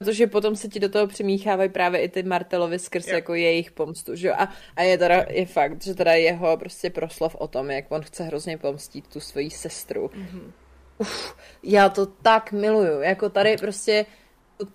Protože 0.03 0.27
potom 0.27 0.55
se 0.55 0.67
ti 0.67 0.79
do 0.79 0.89
toho 0.89 1.07
přimíchávají 1.07 1.69
právě 1.69 2.01
i 2.01 2.09
ty 2.09 2.23
Martelovi 2.23 2.79
skrz 2.79 3.07
jo. 3.07 3.15
jako 3.15 3.33
jejich 3.33 3.71
pomstu, 3.71 4.15
že 4.15 4.27
jo? 4.27 4.33
A, 4.37 4.49
a 4.75 4.81
je 4.81 4.97
teda 4.97 5.25
je 5.29 5.45
fakt, 5.45 5.83
že 5.83 5.93
teda 5.93 6.13
jeho 6.13 6.57
prostě 6.57 6.89
proslov 6.89 7.35
o 7.35 7.47
tom, 7.47 7.71
jak 7.71 7.85
on 7.89 8.01
chce 8.01 8.23
hrozně 8.23 8.57
pomstit 8.57 9.07
tu 9.07 9.19
svoji 9.19 9.49
sestru. 9.49 10.07
Mm-hmm. 10.07 10.51
Uf, 10.97 11.35
já 11.63 11.89
to 11.89 12.05
tak 12.05 12.51
miluju, 12.51 13.01
jako 13.01 13.29
tady 13.29 13.57
prostě 13.57 14.05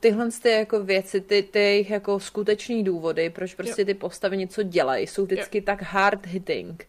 tyhle 0.00 0.28
ty 0.42 0.50
jako 0.50 0.84
věci, 0.84 1.20
ty, 1.20 1.42
ty 1.42 1.58
jejich 1.58 1.90
jako 1.90 2.20
skutečný 2.20 2.84
důvody, 2.84 3.30
proč 3.30 3.54
prostě 3.54 3.84
ty 3.84 3.94
postavy 3.94 4.36
něco 4.36 4.62
dělají, 4.62 5.06
jsou 5.06 5.24
vždycky 5.24 5.60
tak 5.60 5.82
hard 5.82 6.26
hitting. 6.26 6.88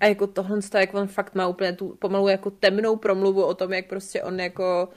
A 0.00 0.06
jako 0.06 0.26
tohle, 0.26 0.58
jak 0.74 0.94
on 0.94 1.08
fakt 1.08 1.34
má 1.34 1.46
úplně 1.46 1.72
tu 1.72 1.96
pomalu 1.98 2.28
jako 2.28 2.50
temnou 2.50 2.96
promluvu 2.96 3.44
o 3.44 3.54
tom, 3.54 3.72
jak 3.72 3.86
prostě 3.86 4.22
on 4.22 4.40
jako 4.40 4.88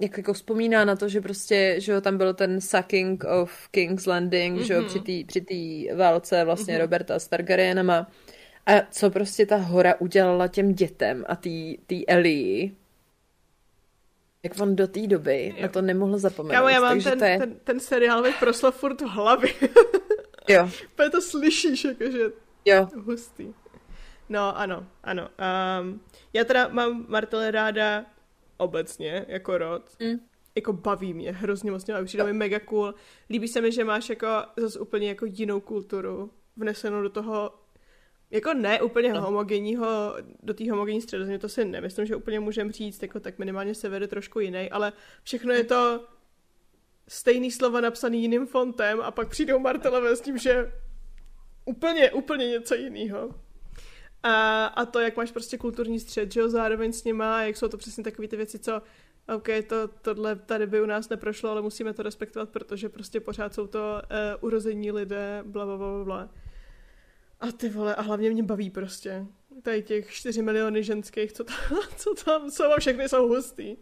jak 0.00 0.16
jako 0.16 0.32
vzpomíná 0.32 0.84
na 0.84 0.96
to, 0.96 1.08
že 1.08 1.20
prostě, 1.20 1.76
že 1.78 1.92
jo, 1.92 2.00
tam 2.00 2.18
byl 2.18 2.34
ten 2.34 2.60
sucking 2.60 3.24
of 3.24 3.68
King's 3.68 4.06
Landing, 4.06 4.58
mm-hmm. 4.58 4.64
že 4.64 4.74
jo, 4.74 4.80
mhm. 4.80 4.88
při 4.88 5.00
té 5.00 5.26
při 5.26 5.88
válce 5.96 6.44
vlastně 6.44 6.74
mm-hmm. 6.74 6.80
Roberta 6.80 7.18
s 7.18 7.28
Targaryenama. 7.28 8.10
A 8.66 8.72
co 8.90 9.10
prostě 9.10 9.46
ta 9.46 9.56
hora 9.56 9.94
udělala 10.00 10.48
těm 10.48 10.74
dětem 10.74 11.24
a 11.28 11.36
té 11.86 11.96
Ellie, 12.08 12.70
jak 14.42 14.60
on 14.60 14.76
do 14.76 14.86
té 14.86 15.06
doby 15.06 15.54
jo. 15.56 15.62
na 15.62 15.68
to 15.68 15.82
nemohl 15.82 16.18
zapomenout. 16.18 16.56
Kámo, 16.56 16.68
já 16.68 16.80
mám 16.80 17.00
ten, 17.00 17.24
je... 17.24 17.38
ten, 17.38 17.54
ten 17.64 17.80
seriálový 17.80 18.32
proslov 18.40 18.76
furt 18.76 19.00
v 19.00 19.04
hlavě. 19.04 19.50
jo. 20.48 20.70
Protože 20.94 21.10
to 21.10 21.20
slyšíš, 21.20 21.84
jakože 21.84 22.20
jo. 22.64 22.88
hustý. 23.04 23.54
No, 24.28 24.58
ano, 24.58 24.86
ano. 25.04 25.28
Um, 25.80 26.00
já 26.32 26.44
teda 26.44 26.68
mám 26.68 27.04
Martele 27.08 27.50
ráda 27.50 28.06
obecně, 28.56 29.26
jako 29.28 29.58
rod. 29.58 29.90
Mm. 30.00 30.20
Jako 30.54 30.72
baví 30.72 31.14
mě, 31.14 31.32
hrozně 31.32 31.70
moc 31.70 31.86
mě 31.86 31.94
přijde 32.04 32.24
mi 32.24 32.32
mega 32.32 32.60
cool. 32.60 32.94
Líbí 33.30 33.48
se 33.48 33.60
mi, 33.60 33.72
že 33.72 33.84
máš 33.84 34.10
jako 34.10 34.26
zase 34.56 34.78
úplně 34.78 35.08
jako 35.08 35.26
jinou 35.26 35.60
kulturu 35.60 36.30
vnesenou 36.56 37.02
do 37.02 37.10
toho 37.10 37.50
jako 38.30 38.54
ne 38.54 38.82
úplně 38.82 39.12
no. 39.12 39.20
homogenního, 39.20 40.14
do 40.42 40.54
té 40.54 40.70
homogenní 40.70 41.02
středozemě, 41.02 41.38
to 41.38 41.48
si 41.48 41.64
nemyslím, 41.64 42.06
že 42.06 42.16
úplně 42.16 42.40
můžeme 42.40 42.72
říct, 42.72 43.02
jako 43.02 43.20
tak 43.20 43.38
minimálně 43.38 43.74
sever 43.74 44.02
je 44.02 44.08
trošku 44.08 44.40
jiný, 44.40 44.70
ale 44.70 44.92
všechno 45.22 45.52
je 45.52 45.64
to 45.64 46.04
stejný 47.08 47.50
slova 47.50 47.80
napsaný 47.80 48.22
jiným 48.22 48.46
fontem 48.46 49.00
a 49.00 49.10
pak 49.10 49.28
přijdou 49.28 49.58
Martelové 49.58 50.16
s 50.16 50.20
tím, 50.20 50.38
že 50.38 50.72
úplně, 51.64 52.10
úplně 52.10 52.48
něco 52.48 52.74
jiného. 52.74 53.34
A, 54.26 54.66
a 54.66 54.84
to, 54.84 55.00
jak 55.00 55.16
máš 55.16 55.30
prostě 55.30 55.58
kulturní 55.58 56.00
střed, 56.00 56.32
že 56.32 56.40
jo, 56.40 56.48
zároveň 56.48 56.92
s 56.92 57.04
nima, 57.04 57.42
jak 57.42 57.56
jsou 57.56 57.68
to 57.68 57.76
přesně 57.76 58.04
takové 58.04 58.28
ty 58.28 58.36
věci, 58.36 58.58
co 58.58 58.82
OK, 59.34 59.48
to, 59.68 59.88
tohle 59.88 60.36
tady 60.36 60.66
by 60.66 60.80
u 60.80 60.86
nás 60.86 61.08
neprošlo, 61.08 61.50
ale 61.50 61.62
musíme 61.62 61.92
to 61.92 62.02
respektovat, 62.02 62.48
protože 62.48 62.88
prostě 62.88 63.20
pořád 63.20 63.54
jsou 63.54 63.66
to 63.66 63.78
uh, 63.78 64.44
urození 64.44 64.92
lidé, 64.92 65.42
bla, 65.46 65.66
bla, 65.66 65.76
bla, 65.76 66.04
bla. 66.04 66.28
A 67.40 67.52
ty 67.52 67.68
vole, 67.68 67.94
a 67.94 68.02
hlavně 68.02 68.30
mě 68.30 68.42
baví 68.42 68.70
prostě. 68.70 69.26
Tady 69.62 69.82
těch 69.82 70.10
4 70.10 70.42
miliony 70.42 70.82
ženských, 70.82 71.32
co 71.32 71.44
tam, 71.44 71.56
co 71.96 72.14
tam 72.24 72.50
jsou 72.50 72.72
a 72.72 72.80
všechny 72.80 73.08
jsou 73.08 73.28
hustý. 73.28 73.76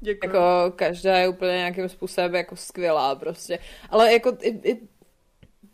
Děkuji. 0.00 0.26
Jako 0.26 0.72
každá 0.76 1.18
je 1.18 1.28
úplně 1.28 1.52
nějakým 1.52 1.88
způsobem 1.88 2.34
jako 2.34 2.56
skvělá 2.56 3.14
prostě. 3.14 3.58
Ale 3.90 4.12
jako 4.12 4.36
i, 4.40 4.70
i 4.70 4.88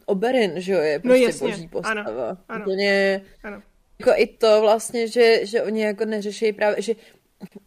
Oberin, 0.06 0.60
že 0.60 0.72
jo, 0.72 0.80
je 0.80 0.98
prostě 0.98 1.20
no 1.20 1.26
jasně. 1.26 1.48
boží 1.48 1.68
postava. 1.68 2.00
Ano, 2.02 2.38
ano. 2.48 2.64
Úplně, 2.64 3.24
ano. 3.42 3.62
Jako 3.98 4.12
i 4.16 4.26
to 4.26 4.60
vlastně, 4.60 5.08
že, 5.08 5.46
že 5.46 5.62
oni 5.62 5.82
jako 5.82 6.04
neřeší 6.04 6.52
právě, 6.52 6.82
že 6.82 6.94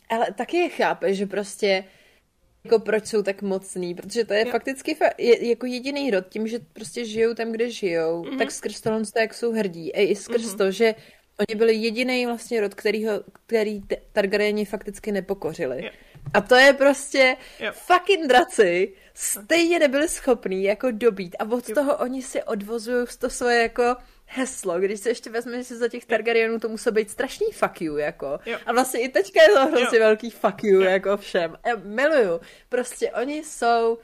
ale 0.09 0.27
taky 0.37 0.57
je 0.57 0.69
chápe, 0.69 1.13
že 1.13 1.25
prostě 1.25 1.83
jako 2.63 2.79
proč 2.79 3.05
jsou 3.05 3.23
tak 3.23 3.41
mocný, 3.41 3.95
protože 3.95 4.25
to 4.25 4.33
je 4.33 4.45
jo. 4.45 4.51
fakticky 4.51 4.95
fa- 4.95 5.13
je, 5.17 5.49
jako 5.49 5.65
jediný 5.65 6.11
rod, 6.11 6.29
tím, 6.29 6.47
že 6.47 6.59
prostě 6.73 7.05
žijou 7.05 7.33
tam, 7.33 7.51
kde 7.51 7.69
žijou, 7.69 8.23
mm-hmm. 8.23 8.37
tak 8.37 8.51
skrz 8.51 8.81
tohle 8.81 9.01
jak 9.19 9.33
jsou 9.33 9.51
hrdí. 9.51 9.95
A 9.95 10.01
i 10.01 10.15
skrz 10.15 10.41
mm-hmm. 10.41 10.57
to, 10.57 10.71
že 10.71 10.95
oni 11.39 11.59
byli 11.59 11.75
jediný 11.75 12.25
vlastně 12.25 12.61
rod, 12.61 12.73
kterýho, 12.73 13.23
který 13.45 13.81
Targaryeni 14.11 14.65
fakticky 14.65 15.11
nepokořili. 15.11 15.85
Jo. 15.85 15.91
A 16.33 16.41
to 16.41 16.55
je 16.55 16.73
prostě 16.73 17.37
jo. 17.59 17.71
fucking 17.73 18.27
draci, 18.27 18.93
stejně 19.13 19.79
nebyli 19.79 20.09
schopní 20.09 20.63
jako 20.63 20.91
dobít 20.91 21.35
a 21.39 21.51
od 21.51 21.69
jo. 21.69 21.75
toho 21.75 21.97
oni 21.97 22.21
si 22.21 22.43
odvozují 22.43 23.05
to 23.19 23.29
svoje 23.29 23.61
jako 23.61 23.95
heslo, 24.29 24.79
když 24.79 24.99
se 24.99 25.09
ještě 25.09 25.29
vezme, 25.29 25.63
že 25.63 25.75
za 25.75 25.87
těch 25.87 26.05
Targaryenů 26.05 26.59
to 26.59 26.69
musí 26.69 26.91
být 26.91 27.09
strašný 27.09 27.47
fuck 27.51 27.81
you, 27.81 27.97
jako. 27.97 28.39
Jo. 28.45 28.57
A 28.65 28.73
vlastně 28.73 29.01
i 29.01 29.09
teďka 29.09 29.41
je 29.41 29.49
to 29.49 29.65
hrozně 29.65 29.99
velký 29.99 30.29
fuck 30.29 30.63
you, 30.63 30.81
jo. 30.81 30.89
jako 30.89 31.17
všem. 31.17 31.57
Já 31.65 31.75
miluju. 31.83 32.41
Prostě 32.69 33.11
oni 33.11 33.43
jsou 33.43 33.97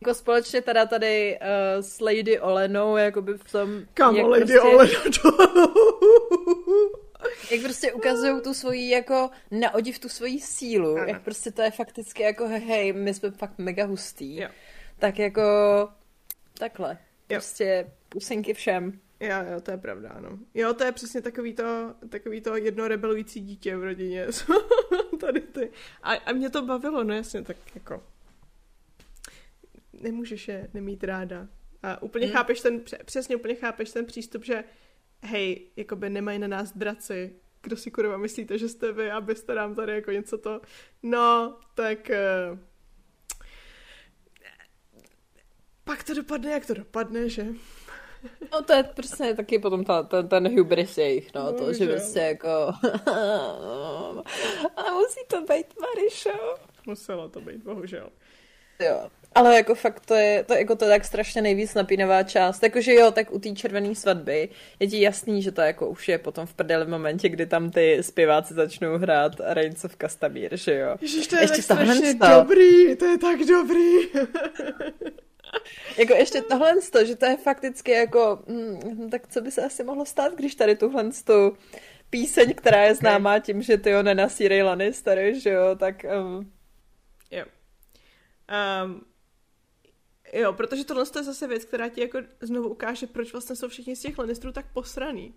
jako 0.00 0.14
společně 0.14 0.62
teda 0.62 0.86
tady 0.86 1.38
uh, 1.40 1.46
s 1.82 2.00
Lady 2.00 2.40
Olenou, 2.40 2.96
jako 2.96 3.22
by 3.22 3.34
v 3.34 3.52
tom... 3.52 3.82
Kamo, 3.94 4.28
Lady 4.28 4.44
prostě, 4.44 4.60
Olena 4.60 5.00
Jak 7.50 7.62
prostě 7.62 7.92
ukazují 7.92 8.42
tu 8.42 8.54
svoji 8.54 8.90
jako 8.90 9.30
na 9.50 9.74
odiv 9.74 9.98
tu 9.98 10.08
svoji 10.08 10.40
sílu, 10.40 10.96
ano. 10.96 11.06
jak 11.06 11.22
prostě 11.22 11.50
to 11.50 11.62
je 11.62 11.70
fakticky 11.70 12.22
jako 12.22 12.48
hej, 12.48 12.92
my 12.92 13.14
jsme 13.14 13.30
fakt 13.30 13.58
mega 13.58 13.86
hustý. 13.86 14.36
Jo. 14.36 14.48
Tak 14.98 15.18
jako 15.18 15.42
takhle. 16.58 16.90
Jo. 16.90 16.96
Prostě 17.28 17.90
pusinky 18.08 18.54
všem. 18.54 19.00
Jo, 19.20 19.36
jo, 19.52 19.60
to 19.60 19.70
je 19.70 19.78
pravda, 19.78 20.10
ano. 20.10 20.38
Jo, 20.54 20.74
to 20.74 20.84
je 20.84 20.92
přesně 20.92 21.22
takový 21.22 21.54
to, 21.54 21.94
takový 22.08 22.40
to 22.40 22.56
jedno 22.56 22.88
rebelující 22.88 23.40
dítě 23.40 23.76
v 23.76 23.84
rodině. 23.84 24.26
Tady 25.20 25.40
ty. 25.40 25.70
A, 26.02 26.12
a 26.12 26.32
mě 26.32 26.50
to 26.50 26.62
bavilo, 26.62 27.04
no 27.04 27.14
jasně, 27.14 27.42
tak 27.42 27.56
jako 27.74 28.02
nemůžeš 29.92 30.48
je 30.48 30.68
nemít 30.74 31.04
ráda. 31.04 31.48
A 31.82 32.02
úplně 32.02 32.26
hmm. 32.26 32.34
chápeš 32.34 32.60
ten, 32.60 32.80
přesně 33.04 33.36
úplně 33.36 33.54
chápeš 33.54 33.90
ten 33.90 34.06
přístup, 34.06 34.44
že 34.44 34.64
hej, 35.22 35.70
jakoby 35.76 36.10
nemají 36.10 36.38
na 36.38 36.48
nás 36.48 36.76
draci, 36.76 37.36
kdo 37.62 37.76
si 37.76 37.90
kurva 37.90 38.16
myslíte, 38.16 38.58
že 38.58 38.68
jste 38.68 38.92
vy, 38.92 39.10
abyste 39.10 39.54
nám 39.54 39.74
tady 39.74 39.92
jako 39.92 40.10
něco 40.10 40.38
to, 40.38 40.60
no, 41.02 41.58
tak 41.74 42.10
uh, 42.52 42.58
pak 45.84 46.04
to 46.04 46.14
dopadne, 46.14 46.50
jak 46.50 46.66
to 46.66 46.74
dopadne, 46.74 47.28
že? 47.28 47.46
No 48.52 48.62
to 48.62 48.72
je 48.72 48.82
prostě 48.82 49.34
taky 49.34 49.58
potom 49.58 49.84
ta, 49.84 50.02
ten, 50.02 50.28
ten 50.28 50.58
hubris 50.58 50.98
jejich, 50.98 51.34
no, 51.34 51.52
to, 51.52 51.72
že 51.72 51.86
prostě 51.86 52.18
jako 52.18 52.48
a 54.76 54.92
musí 54.94 55.20
to 55.26 55.40
být 55.40 55.66
Marišo. 55.80 56.56
Muselo 56.86 57.28
to 57.28 57.40
být, 57.40 57.64
bohužel. 57.64 58.08
Jo, 58.80 59.10
ale 59.34 59.56
jako 59.56 59.74
fakt 59.74 60.06
to 60.06 60.14
je, 60.14 60.44
to, 60.44 60.54
jako 60.54 60.76
to 60.76 60.84
je 60.84 60.90
tak 60.90 61.04
strašně 61.04 61.42
nejvíc 61.42 61.74
napínavá 61.74 62.22
část. 62.22 62.62
Jakože 62.62 62.94
jo, 62.94 63.10
tak 63.10 63.32
u 63.32 63.38
té 63.38 63.52
červené 63.52 63.94
svatby 63.94 64.48
je 64.80 64.86
ti 64.86 65.00
jasný, 65.00 65.42
že 65.42 65.52
to 65.52 65.60
jako 65.60 65.88
už 65.88 66.08
je 66.08 66.18
potom 66.18 66.46
v 66.46 66.54
prdeli 66.54 66.84
v 66.84 66.88
momentě, 66.88 67.28
kdy 67.28 67.46
tam 67.46 67.70
ty 67.70 67.98
zpěváci 68.00 68.54
začnou 68.54 68.98
hrát 68.98 69.32
Reigns 69.40 69.84
of 69.84 69.96
Castamir, 70.00 70.56
že 70.56 70.74
jo. 70.74 70.96
Ježiš, 71.00 71.26
to 71.26 71.36
je 71.36 71.42
Ještě 71.42 71.54
tak 71.54 71.64
strašně 71.64 72.14
dobrý, 72.14 72.96
to 72.96 73.04
je 73.04 73.18
tak 73.18 73.38
dobrý. 73.38 73.92
jako 75.98 76.14
ještě 76.14 76.42
tohle, 76.42 76.74
že 77.04 77.16
to 77.16 77.26
je 77.26 77.36
fakticky 77.36 77.90
jako, 77.90 78.42
hm, 78.48 79.10
tak 79.10 79.28
co 79.28 79.40
by 79.40 79.50
se 79.50 79.64
asi 79.64 79.84
mohlo 79.84 80.06
stát, 80.06 80.34
když 80.34 80.54
tady 80.54 80.76
tuhle 80.76 81.10
tu 81.24 81.56
píseň, 82.10 82.54
která 82.54 82.84
je 82.84 82.94
známá 82.94 83.30
okay. 83.30 83.40
tím, 83.40 83.62
že 83.62 83.78
ty 83.78 83.92
ho 83.92 84.02
nenasírej 84.02 84.62
Lannister, 84.62 85.34
že 85.34 85.50
jo, 85.50 85.76
tak... 85.76 86.04
Um... 86.04 86.52
Jo. 87.30 87.44
Um, 88.84 89.06
jo, 90.32 90.52
protože 90.52 90.84
tohle 90.84 91.04
je 91.16 91.22
zase 91.22 91.46
věc, 91.46 91.64
která 91.64 91.88
ti 91.88 92.00
jako 92.00 92.18
znovu 92.40 92.68
ukáže, 92.68 93.06
proč 93.06 93.32
vlastně 93.32 93.56
jsou 93.56 93.68
všichni 93.68 93.96
z 93.96 94.00
těch 94.00 94.18
Lannisterů 94.18 94.52
tak 94.52 94.72
posraný. 94.72 95.34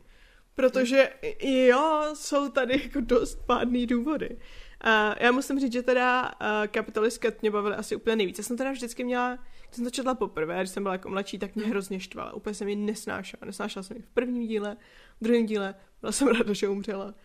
Protože 0.56 1.10
jo, 1.42 2.04
jsou 2.14 2.50
tady 2.50 2.82
jako 2.84 3.02
dost 3.02 3.40
pádný 3.46 3.88
důvody. 3.88 4.30
Uh, 4.30 5.16
já 5.20 5.32
musím 5.32 5.60
říct, 5.60 5.74
že 5.74 5.84
teda 5.84 6.32
uh, 6.42 6.68
kapitalistka 6.68 7.30
mě 7.42 7.52
bavily 7.52 7.76
asi 7.76 7.96
úplně 7.96 8.16
nejvíc. 8.16 8.38
Já 8.38 8.44
jsem 8.44 8.58
teda 8.58 8.72
vždycky 8.72 9.04
měla, 9.04 9.40
jsem 9.72 9.86
to 9.86 9.92
četla 9.92 10.16
poprvé, 10.16 10.58
když 10.58 10.70
jsem 10.70 10.84
byla 10.84 10.94
jako 10.94 11.10
mladší, 11.10 11.40
tak 11.40 11.56
mě 11.56 11.66
hrozně 11.66 12.00
štvala. 12.00 12.34
Úplně 12.34 12.54
jsem 12.54 12.68
ji 12.68 12.76
nesnášela. 12.76 13.42
Nesnášela 13.46 13.84
jsem 13.84 13.98
ji 13.98 14.04
v 14.04 14.10
prvním 14.10 14.48
díle, 14.48 14.78
v 15.22 15.24
druhém 15.24 15.46
díle, 15.46 15.76
byla 16.02 16.12
jsem 16.12 16.28
ráda, 16.38 16.54
že 16.54 16.68
umřela. 16.68 17.16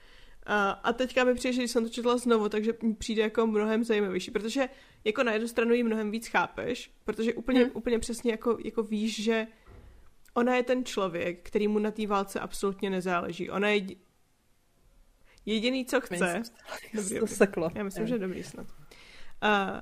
A, 0.46 0.70
a 0.70 0.92
teďka 0.92 1.24
mi 1.24 1.34
přijde, 1.34 1.52
že 1.52 1.62
jsem 1.62 1.84
to 1.84 1.90
četla 1.90 2.16
znovu, 2.16 2.48
takže 2.48 2.72
mi 2.82 2.94
přijde 2.94 3.22
jako 3.22 3.46
mnohem 3.46 3.84
zajímavější, 3.84 4.30
protože 4.30 4.68
jako 5.04 5.22
na 5.22 5.32
jednu 5.32 5.48
stranu 5.48 5.74
ji 5.74 5.82
mnohem 5.82 6.10
víc 6.10 6.26
chápeš, 6.26 6.92
protože 7.04 7.34
úplně, 7.34 7.60
hmm. 7.60 7.70
úplně 7.74 7.98
přesně 7.98 8.30
jako, 8.30 8.58
jako 8.64 8.82
víš, 8.82 9.22
že 9.22 9.46
ona 10.34 10.56
je 10.56 10.62
ten 10.62 10.84
člověk, 10.84 11.46
který 11.48 11.68
mu 11.68 11.78
na 11.78 11.90
té 11.90 12.06
válce 12.06 12.40
absolutně 12.40 12.90
nezáleží. 12.90 13.50
Ona 13.50 13.68
je 13.68 13.86
jediný, 15.46 15.84
co 15.84 16.00
chce... 16.00 16.42
Dobrý, 16.94 17.18
to 17.20 17.26
seklo. 17.26 17.70
Já 17.74 17.84
myslím, 17.84 18.06
že 18.06 18.18
dobrý 18.18 18.42
snad. 18.42 18.66
Uh, 18.66 19.80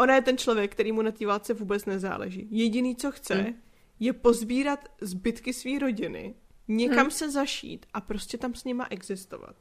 ona 0.00 0.14
je 0.14 0.22
ten 0.22 0.38
člověk, 0.38 0.72
který 0.72 0.92
mu 0.92 1.02
na 1.02 1.10
té 1.12 1.26
válce 1.26 1.54
vůbec 1.54 1.84
nezáleží. 1.84 2.48
Jediný, 2.50 2.96
co 2.96 3.12
chce, 3.12 3.34
hmm. 3.34 3.54
je 4.00 4.12
pozbírat 4.12 4.88
zbytky 5.00 5.52
své 5.52 5.78
rodiny, 5.78 6.34
někam 6.68 6.98
hmm. 6.98 7.10
se 7.10 7.30
zašít 7.30 7.86
a 7.92 8.00
prostě 8.00 8.38
tam 8.38 8.54
s 8.54 8.64
nima 8.64 8.86
existovat. 8.90 9.56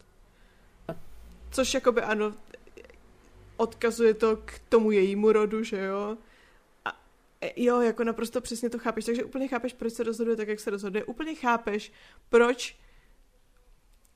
Což 1.52 1.74
jakoby 1.74 2.02
ano, 2.02 2.34
odkazuje 3.58 4.14
to 4.14 4.38
k 4.38 4.60
tomu 4.70 4.92
jejímu 4.92 5.32
rodu, 5.32 5.64
že 5.64 5.84
jo. 5.84 6.18
A 6.86 6.90
jo, 7.56 7.82
jako 7.82 8.04
naprosto 8.04 8.42
přesně 8.42 8.70
to 8.70 8.80
chápeš, 8.80 9.06
takže 9.06 9.24
úplně 9.24 9.48
chápeš, 9.48 9.74
proč 9.74 9.94
se 9.94 10.04
rozhoduje 10.04 10.38
tak, 10.38 10.48
jak 10.48 10.60
se 10.60 10.70
rozhoduje. 10.70 11.04
Úplně 11.04 11.36
chápeš, 11.36 11.92
proč 12.30 12.80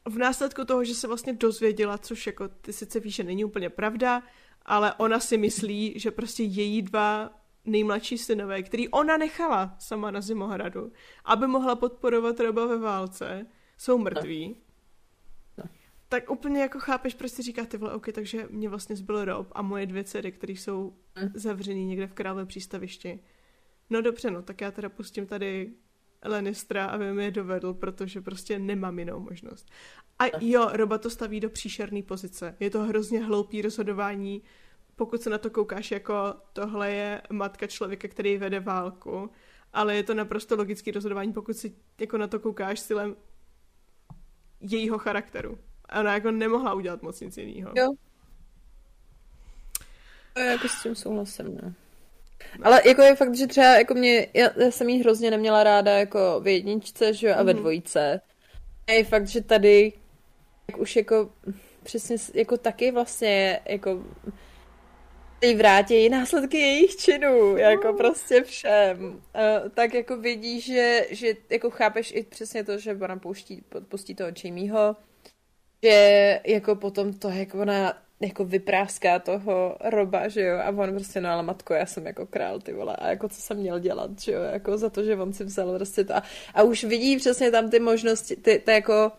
v 0.05 0.17
následku 0.17 0.65
toho, 0.65 0.83
že 0.83 0.95
se 0.95 1.07
vlastně 1.07 1.33
dozvěděla, 1.33 1.97
což 1.97 2.27
jako 2.27 2.47
ty 2.47 2.73
sice 2.73 2.99
víš, 2.99 3.15
že 3.15 3.23
není 3.23 3.45
úplně 3.45 3.69
pravda, 3.69 4.23
ale 4.65 4.93
ona 4.93 5.19
si 5.19 5.37
myslí, 5.37 5.93
že 5.95 6.11
prostě 6.11 6.43
její 6.43 6.81
dva 6.81 7.29
nejmladší 7.65 8.17
synové, 8.17 8.63
který 8.63 8.89
ona 8.89 9.17
nechala 9.17 9.75
sama 9.79 10.11
na 10.11 10.21
Zimohradu, 10.21 10.91
aby 11.25 11.47
mohla 11.47 11.75
podporovat 11.75 12.39
Roba 12.39 12.65
ve 12.65 12.77
válce, 12.77 13.45
jsou 13.77 13.97
mrtví 13.97 14.55
tak 16.13 16.31
úplně 16.31 16.61
jako 16.61 16.79
chápeš, 16.79 17.13
proč 17.13 17.31
si 17.31 17.41
říká 17.41 17.65
ty 17.65 17.77
vole, 17.77 17.93
OK, 17.93 18.11
takže 18.11 18.47
mě 18.49 18.69
vlastně 18.69 18.95
zbyl 18.95 19.25
Rob 19.25 19.47
a 19.51 19.61
moje 19.61 19.85
dvě 19.85 20.03
dcery, 20.03 20.31
které 20.31 20.53
jsou 20.53 20.93
mm. 21.21 21.29
zavřený 21.33 21.85
někde 21.85 22.07
v 22.07 22.13
králově 22.13 22.45
přístavišti. 22.45 23.19
No 23.89 24.01
dobře, 24.01 24.31
no, 24.31 24.41
tak 24.41 24.61
já 24.61 24.71
teda 24.71 24.89
pustím 24.89 25.25
tady 25.27 25.73
Lenistra, 26.23 26.85
aby 26.85 27.13
mi 27.13 27.23
je 27.23 27.31
dovedl, 27.31 27.73
protože 27.73 28.21
prostě 28.21 28.59
nemám 28.59 28.99
jinou 28.99 29.19
možnost. 29.19 29.71
A 30.19 30.23
jo, 30.41 30.69
Roba 30.73 30.97
to 30.97 31.09
staví 31.09 31.39
do 31.39 31.49
příšerné 31.49 32.03
pozice. 32.03 32.55
Je 32.59 32.69
to 32.69 32.83
hrozně 32.83 33.23
hloupý 33.23 33.61
rozhodování, 33.61 34.41
pokud 34.95 35.21
se 35.21 35.29
na 35.29 35.37
to 35.37 35.49
koukáš 35.49 35.91
jako 35.91 36.33
tohle 36.53 36.91
je 36.91 37.21
matka 37.31 37.67
člověka, 37.67 38.07
který 38.07 38.37
vede 38.37 38.59
válku, 38.59 39.29
ale 39.73 39.95
je 39.95 40.03
to 40.03 40.13
naprosto 40.13 40.55
logický 40.55 40.91
rozhodování, 40.91 41.33
pokud 41.33 41.57
si 41.57 41.75
jako 41.99 42.17
na 42.17 42.27
to 42.27 42.39
koukáš 42.39 42.79
stylem 42.79 43.15
jejího 44.61 44.97
charakteru 44.97 45.57
ona 45.99 46.13
jako 46.13 46.31
nemohla 46.31 46.73
udělat 46.73 47.01
moc 47.01 47.19
nic 47.19 47.37
jiného. 47.37 47.71
Jo. 47.75 47.93
To 50.33 50.39
je 50.39 50.51
jako 50.51 50.67
s 50.67 50.83
tím 50.83 50.95
souhlasem, 50.95 51.57
no. 51.63 51.73
Ale 52.63 52.81
jako 52.85 53.01
je 53.01 53.15
fakt, 53.15 53.35
že 53.35 53.47
třeba 53.47 53.77
jako 53.77 53.93
mě, 53.93 54.27
já, 54.33 54.49
já 54.57 54.71
jsem 54.71 54.89
jí 54.89 54.99
hrozně 54.99 55.31
neměla 55.31 55.63
ráda 55.63 55.91
jako 55.91 56.39
v 56.43 56.47
jedničce, 56.47 57.13
že 57.13 57.27
jo, 57.27 57.33
a 57.37 57.43
ve 57.43 57.53
mhm. 57.53 57.59
dvojice. 57.59 58.21
A 58.87 58.91
je 58.91 59.03
fakt, 59.03 59.27
že 59.27 59.41
tady 59.41 59.93
jak 60.71 60.77
už 60.77 60.95
jako 60.95 61.29
přesně 61.83 62.15
jako 62.33 62.57
taky 62.57 62.91
vlastně 62.91 63.59
jako 63.65 64.03
vrátí 65.43 65.57
vrátějí 65.57 66.09
následky 66.09 66.57
jejich 66.57 66.95
činů, 66.95 67.57
jako 67.57 67.87
no. 67.87 67.93
prostě 67.93 68.43
všem. 68.43 69.05
Uh, 69.05 69.69
tak 69.69 69.93
jako 69.93 70.17
vidí, 70.17 70.61
že, 70.61 71.07
že 71.09 71.33
jako 71.49 71.69
chápeš 71.69 72.13
i 72.15 72.23
přesně 72.23 72.63
to, 72.63 72.77
že 72.77 72.95
ona 72.95 73.17
pouští, 73.17 73.63
pustí 73.87 74.15
toho 74.15 74.31
Jamieho, 74.43 74.95
že 75.83 76.39
jako 76.47 76.75
potom 76.75 77.13
to, 77.13 77.29
jak 77.29 77.55
ona 77.55 77.97
jako 78.27 78.45
vypráská 78.45 79.19
toho 79.19 79.77
roba, 79.83 80.27
že 80.27 80.41
jo, 80.41 80.57
a 80.57 80.69
on 80.69 80.93
prostě, 80.93 81.21
no 81.21 81.29
ale 81.29 81.43
matko, 81.43 81.73
já 81.73 81.85
jsem 81.85 82.05
jako 82.05 82.25
král, 82.25 82.59
ty 82.59 82.73
vole, 82.73 82.95
a 82.95 83.09
jako 83.09 83.29
co 83.29 83.41
jsem 83.41 83.57
měl 83.57 83.79
dělat, 83.79 84.21
že 84.21 84.31
jo, 84.31 84.41
jako 84.41 84.77
za 84.77 84.89
to, 84.89 85.03
že 85.03 85.15
on 85.15 85.33
si 85.33 85.43
vzal 85.43 85.75
prostě 85.75 86.03
to. 86.03 86.15
A, 86.15 86.23
a 86.53 86.63
už 86.63 86.83
vidí 86.83 87.17
přesně 87.17 87.51
tam 87.51 87.69
ty 87.69 87.79
možnosti, 87.79 88.35
ty, 88.35 88.59
ty 88.65 88.71
jako 88.71 89.11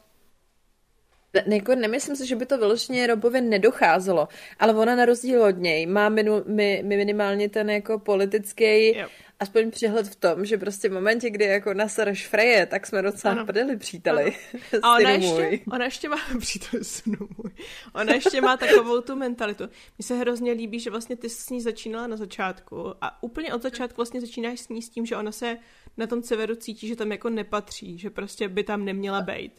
ne, 1.47 1.57
jako 1.57 1.75
nemyslím 1.75 2.17
si, 2.17 2.27
že 2.27 2.37
by 2.37 2.47
to 2.47 2.59
vyloženě 2.59 3.07
Robovi 3.07 3.41
nedocházelo, 3.41 4.29
ale 4.59 4.75
ona 4.75 4.97
na 4.97 5.05
rozdíl 5.05 5.43
od 5.43 5.59
něj 5.59 5.87
má 5.87 6.09
minu, 6.09 6.43
mi, 6.47 6.83
mi 6.85 6.97
minimálně 6.97 7.49
ten 7.49 7.71
jako 7.71 7.99
politický 7.99 8.87
yep 8.87 9.11
aspoň 9.41 9.71
přehled 9.71 10.09
v 10.09 10.17
tom, 10.17 10.45
že 10.45 10.59
prostě 10.59 10.89
v 10.89 10.93
momentě, 10.93 11.31
kdy 11.31 11.45
jako 11.45 11.75
nasereš 11.75 12.27
Freje, 12.27 12.67
tak 12.67 12.87
jsme 12.87 13.03
docela 13.03 13.35
ano. 13.35 13.47
prdeli 13.47 13.77
příteli. 13.77 14.37
A 14.83 14.95
ona 14.95 15.11
ještě, 15.11 15.61
ona 15.73 15.85
ještě 15.85 16.09
má, 16.09 16.17
příteli 16.39 16.85
synu 16.85 17.19
můj, 17.21 17.51
ona 17.95 18.15
ještě 18.15 18.41
má 18.41 18.57
takovou 18.57 19.01
tu 19.01 19.17
mentalitu. 19.17 19.65
Mně 19.99 20.03
se 20.03 20.15
hrozně 20.15 20.53
líbí, 20.53 20.81
že 20.81 20.91
vlastně 20.91 21.17
ty 21.17 21.29
s 21.29 21.51
ní 21.51 21.61
začínala 21.61 22.07
na 22.07 22.17
začátku 22.17 22.95
a 23.01 23.23
úplně 23.23 23.55
od 23.55 23.63
začátku 23.63 23.97
vlastně 23.97 24.21
začínáš 24.21 24.61
s 24.61 24.69
ní 24.69 24.83
s 24.83 24.91
tím, 24.91 25.07
že 25.07 25.17
ona 25.17 25.33
se 25.33 25.57
na 25.97 26.07
tom 26.07 26.23
severu 26.23 26.55
cítí, 26.55 26.89
že 26.89 26.97
tam 26.97 27.13
jako 27.13 27.31
nepatří, 27.31 27.99
že 27.99 28.11
prostě 28.11 28.49
by 28.49 28.65
tam 28.65 28.85
neměla 28.85 29.21
být. 29.21 29.53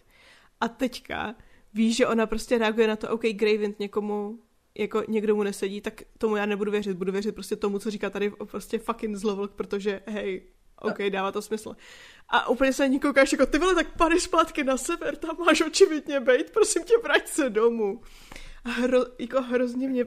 A 0.62 0.68
teďka 0.68 1.36
víš, 1.76 1.96
že 1.96 2.08
ona 2.08 2.26
prostě 2.26 2.58
reaguje 2.58 2.88
na 2.88 2.96
to, 2.96 3.10
OK, 3.10 3.22
Gravind 3.22 3.80
někomu 3.80 4.40
jako 4.78 5.04
někdo 5.08 5.36
mu 5.36 5.44
nesedí, 5.44 5.82
tak 5.82 6.02
tomu 6.18 6.36
já 6.36 6.46
nebudu 6.46 6.72
věřit. 6.72 6.98
Budu 6.98 7.12
věřit 7.12 7.32
prostě 7.32 7.56
tomu, 7.56 7.80
co 7.80 7.92
říká 7.92 8.10
tady 8.10 8.30
prostě 8.30 8.80
fucking 8.80 9.16
zlovlk, 9.16 9.52
protože 9.52 10.02
hej, 10.06 10.42
OK, 10.82 10.98
dává 11.10 11.32
to 11.32 11.42
smysl. 11.42 11.76
A 12.30 12.50
úplně 12.50 12.74
se 12.74 12.88
ní 12.88 13.00
koukáš 13.00 13.32
jako, 13.32 13.46
ty 13.46 13.58
vole, 13.58 13.76
tak 13.76 13.98
pady 13.98 14.20
zpátky 14.20 14.64
na 14.64 14.78
sever, 14.78 15.16
tam 15.16 15.38
máš 15.46 15.62
očividně 15.62 16.20
bejt, 16.20 16.52
prosím 16.52 16.84
tě, 16.84 16.94
vrať 17.04 17.28
se 17.28 17.50
domů. 17.50 18.02
A 18.64 18.70
hro, 18.70 19.00
jako 19.20 19.42
hrozně 19.42 19.88
mě 19.88 20.06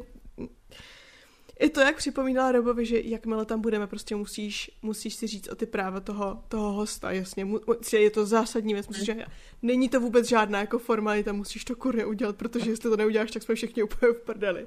i 1.58 1.68
to, 1.68 1.80
jak 1.80 1.96
připomínala 1.96 2.52
Robovi, 2.52 2.86
že 2.86 3.00
jakmile 3.00 3.44
tam 3.44 3.60
budeme, 3.60 3.86
prostě 3.86 4.16
musíš, 4.16 4.70
musíš 4.82 5.14
si 5.14 5.26
říct 5.26 5.48
o 5.48 5.54
ty 5.54 5.66
práva 5.66 6.00
toho, 6.00 6.42
toho 6.48 6.72
hosta, 6.72 7.12
jasně, 7.12 7.44
mu, 7.44 7.60
je 7.92 8.10
to 8.10 8.26
zásadní 8.26 8.74
věc, 8.74 8.88
musíš, 8.88 9.06
že 9.06 9.16
není 9.62 9.88
to 9.88 10.00
vůbec 10.00 10.28
žádná 10.28 10.60
jako 10.60 10.78
formalita, 10.78 11.32
musíš 11.32 11.64
to 11.64 11.76
kurně 11.76 12.06
udělat, 12.06 12.36
protože 12.36 12.70
jestli 12.70 12.90
to 12.90 12.96
neuděláš, 12.96 13.30
tak 13.30 13.42
jsme 13.42 13.54
všichni 13.54 13.82
úplně 13.82 14.12
v 14.12 14.24
prdeli. 14.24 14.66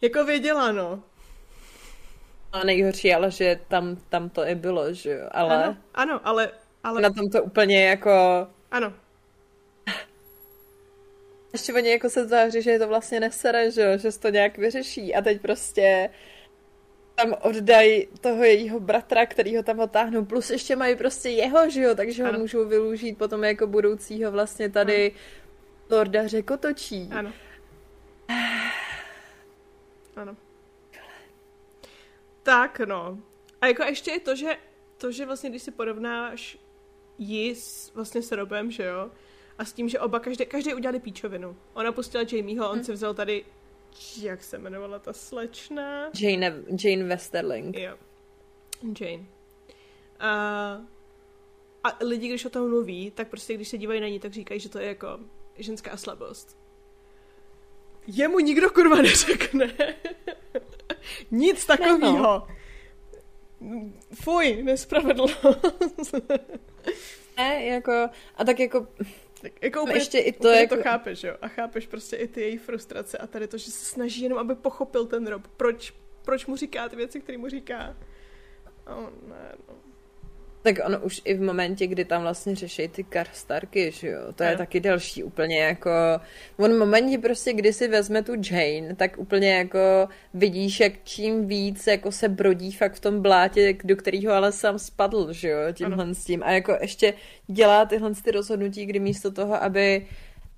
Jako 0.00 0.24
věděla, 0.24 0.72
no. 0.72 1.02
A 2.52 2.64
nejhorší, 2.64 3.14
ale 3.14 3.30
že 3.30 3.60
tam, 3.68 3.96
tam 4.08 4.30
to 4.30 4.46
i 4.46 4.54
bylo, 4.54 4.92
že 4.92 5.10
jo, 5.10 5.28
ale... 5.32 5.64
Ano, 5.64 5.76
ano 5.94 6.20
ale, 6.24 6.50
ale... 6.84 7.02
Na 7.02 7.10
tom 7.10 7.30
to 7.30 7.42
úplně 7.42 7.84
jako... 7.84 8.10
Ano, 8.70 8.92
ještě 11.54 11.74
oni 11.74 11.90
jako 11.90 12.10
se 12.10 12.26
tváří, 12.26 12.62
že 12.62 12.70
je 12.70 12.78
to 12.78 12.88
vlastně 12.88 13.20
nesere, 13.20 13.70
že, 13.70 13.98
že 13.98 14.12
se 14.12 14.20
to 14.20 14.28
nějak 14.28 14.58
vyřeší 14.58 15.14
a 15.14 15.22
teď 15.22 15.40
prostě 15.40 16.10
tam 17.14 17.34
oddají 17.42 18.08
toho 18.20 18.44
jejího 18.44 18.80
bratra, 18.80 19.26
který 19.26 19.56
ho 19.56 19.62
tam 19.62 19.80
otáhnou, 19.80 20.24
plus 20.24 20.50
ještě 20.50 20.76
mají 20.76 20.96
prostě 20.96 21.28
jeho, 21.28 21.70
že 21.70 21.82
jo, 21.82 21.94
takže 21.94 22.22
ano. 22.22 22.32
ho 22.32 22.38
můžou 22.38 22.68
využít 22.68 23.18
potom 23.18 23.44
jako 23.44 23.66
budoucího 23.66 24.32
vlastně 24.32 24.70
tady 24.70 25.10
ano. 25.10 25.20
Lorda 25.90 26.26
Řekotočí. 26.26 27.08
Ano. 27.12 27.32
Ano. 30.16 30.36
Tak, 32.42 32.80
no. 32.80 33.18
A 33.60 33.66
jako 33.66 33.82
ještě 33.82 34.10
je 34.10 34.20
to, 34.20 34.36
že 34.36 34.56
to, 34.98 35.12
že 35.12 35.26
vlastně, 35.26 35.50
když 35.50 35.62
si 35.62 35.70
porovnáš 35.70 36.58
ji 37.18 37.54
s, 37.54 37.94
vlastně 37.94 38.22
s 38.22 38.32
Robem, 38.32 38.70
že 38.70 38.84
jo, 38.84 39.10
a 39.58 39.64
s 39.64 39.72
tím, 39.72 39.88
že 39.88 40.00
oba, 40.00 40.20
každý, 40.20 40.46
každý 40.46 40.74
udělali 40.74 41.00
píčovinu. 41.00 41.56
Ona 41.74 41.92
pustila 41.92 42.24
Jamieho, 42.32 42.70
on 42.70 42.74
hmm. 42.74 42.84
si 42.84 42.92
vzal 42.92 43.14
tady, 43.14 43.44
jak 44.20 44.44
se 44.44 44.56
jmenovala 44.56 44.98
ta 44.98 45.12
slečna? 45.12 46.10
Jane, 46.20 46.54
Jane 46.84 47.04
Westerling. 47.04 47.76
Jo. 47.76 47.96
Jane. 49.00 49.24
A, 50.20 50.30
a 51.84 52.04
lidi, 52.04 52.28
když 52.28 52.44
o 52.44 52.50
tom 52.50 52.68
mluví, 52.68 53.10
tak 53.10 53.28
prostě 53.28 53.54
když 53.54 53.68
se 53.68 53.78
dívají 53.78 54.00
na 54.00 54.08
ní, 54.08 54.20
tak 54.20 54.32
říkají, 54.32 54.60
že 54.60 54.68
to 54.68 54.78
je 54.78 54.86
jako 54.86 55.18
ženská 55.58 55.96
slabost. 55.96 56.58
Jemu 58.06 58.38
nikdo 58.38 58.70
kurva 58.70 58.96
neřekne. 58.96 59.74
Nic 61.30 61.66
takového. 61.66 62.48
Fuj, 64.14 64.62
nespravedlnost. 64.62 66.14
ne, 67.36 67.64
jako, 67.64 67.92
a 68.36 68.44
tak 68.44 68.60
jako 68.60 68.86
tak 69.44 69.62
jako 69.62 69.82
úplně, 69.82 69.96
ještě 69.96 70.18
i 70.18 70.32
to, 70.32 70.48
jako... 70.48 70.76
to 70.76 70.82
chápeš, 70.82 71.22
jo? 71.22 71.36
A 71.42 71.48
chápeš 71.48 71.86
prostě 71.86 72.16
i 72.16 72.28
ty 72.28 72.40
její 72.40 72.58
frustrace 72.58 73.18
a 73.18 73.26
tady 73.26 73.48
to, 73.48 73.58
že 73.58 73.70
se 73.70 73.84
snaží 73.84 74.22
jenom, 74.22 74.38
aby 74.38 74.54
pochopil 74.54 75.06
ten 75.06 75.26
Rob, 75.26 75.46
proč, 75.46 75.94
proč 76.24 76.46
mu 76.46 76.56
říká 76.56 76.88
ty 76.88 76.96
věci, 76.96 77.20
které 77.20 77.38
mu 77.38 77.48
říká. 77.48 77.96
Oh, 78.86 79.28
ne, 79.28 79.52
no. 79.68 79.74
Tak 80.64 80.80
ono 80.86 81.00
už 81.00 81.20
i 81.24 81.34
v 81.34 81.42
momentě, 81.42 81.86
kdy 81.86 82.04
tam 82.04 82.22
vlastně 82.22 82.56
řeší 82.56 82.88
ty 82.88 83.04
Karstarky, 83.04 83.90
že 83.90 84.08
jo, 84.08 84.32
to 84.34 84.42
je 84.42 84.48
ano. 84.48 84.58
taky 84.58 84.80
další 84.80 85.22
úplně 85.22 85.58
jako, 85.58 85.90
on 86.56 86.72
v 86.72 86.78
momentě 86.78 87.18
prostě, 87.18 87.52
kdy 87.52 87.72
si 87.72 87.88
vezme 87.88 88.22
tu 88.22 88.32
Jane, 88.50 88.94
tak 88.96 89.18
úplně 89.18 89.54
jako 89.54 90.08
vidíš, 90.34 90.80
jak 90.80 90.92
čím 91.04 91.46
víc 91.46 91.86
jako 91.86 92.12
se 92.12 92.28
brodí 92.28 92.72
fakt 92.72 92.94
v 92.94 93.00
tom 93.00 93.22
blátě, 93.22 93.76
do 93.84 93.96
kterého 93.96 94.32
ale 94.32 94.52
sám 94.52 94.78
spadl, 94.78 95.32
že 95.32 95.48
jo, 95.48 95.58
tímhle 95.72 96.04
ano. 96.04 96.14
s 96.14 96.24
tím 96.24 96.42
a 96.42 96.50
jako 96.50 96.76
ještě 96.80 97.14
dělá 97.46 97.84
tyhle 97.84 98.14
ty 98.24 98.30
rozhodnutí, 98.30 98.86
kdy 98.86 99.00
místo 99.00 99.30
toho, 99.30 99.62
aby 99.62 100.06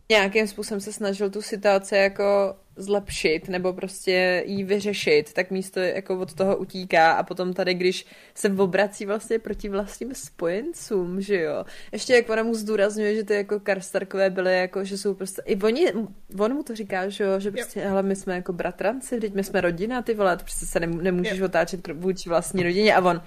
nějakým 0.08 0.46
způsobem 0.48 0.80
se 0.80 0.92
snažil 0.92 1.30
tu 1.30 1.42
situaci 1.42 1.94
jako 1.94 2.56
zlepšit 2.76 3.48
nebo 3.48 3.72
prostě 3.72 4.42
jí 4.46 4.64
vyřešit, 4.64 5.32
tak 5.32 5.50
místo 5.50 5.80
jako 5.80 6.18
od 6.18 6.34
toho 6.34 6.56
utíká 6.56 7.12
a 7.12 7.22
potom 7.22 7.52
tady, 7.52 7.74
když 7.74 8.06
se 8.34 8.48
obrací 8.48 9.06
vlastně 9.06 9.38
proti 9.38 9.68
vlastním 9.68 10.14
spojencům, 10.14 11.20
že 11.20 11.40
jo. 11.40 11.64
Ještě 11.92 12.14
jak 12.14 12.30
ona 12.30 12.42
mu 12.42 12.54
zdůrazňuje, 12.54 13.16
že 13.16 13.24
ty 13.24 13.34
jako 13.34 13.60
Karstarkové 13.60 14.30
byly 14.30 14.58
jako, 14.58 14.84
že 14.84 14.98
jsou 14.98 15.14
prostě, 15.14 15.42
i 15.44 15.56
oni, 15.56 15.92
on 16.38 16.54
mu 16.54 16.62
to 16.62 16.74
říká, 16.74 17.08
že 17.08 17.24
jo, 17.24 17.40
že 17.40 17.50
prostě, 17.50 17.80
jo. 17.80 17.88
hele, 17.88 18.02
my 18.02 18.16
jsme 18.16 18.34
jako 18.34 18.52
bratranci, 18.52 19.20
teď 19.20 19.34
my 19.34 19.44
jsme 19.44 19.60
rodina, 19.60 20.02
ty 20.02 20.14
vole, 20.14 20.36
prostě 20.36 20.66
se 20.66 20.80
nemůžeš 20.80 21.38
jo. 21.38 21.44
otáčet 21.44 21.88
vůči 21.92 22.28
vlastní 22.28 22.62
rodině 22.62 22.94
a 22.94 23.04
on, 23.04 23.22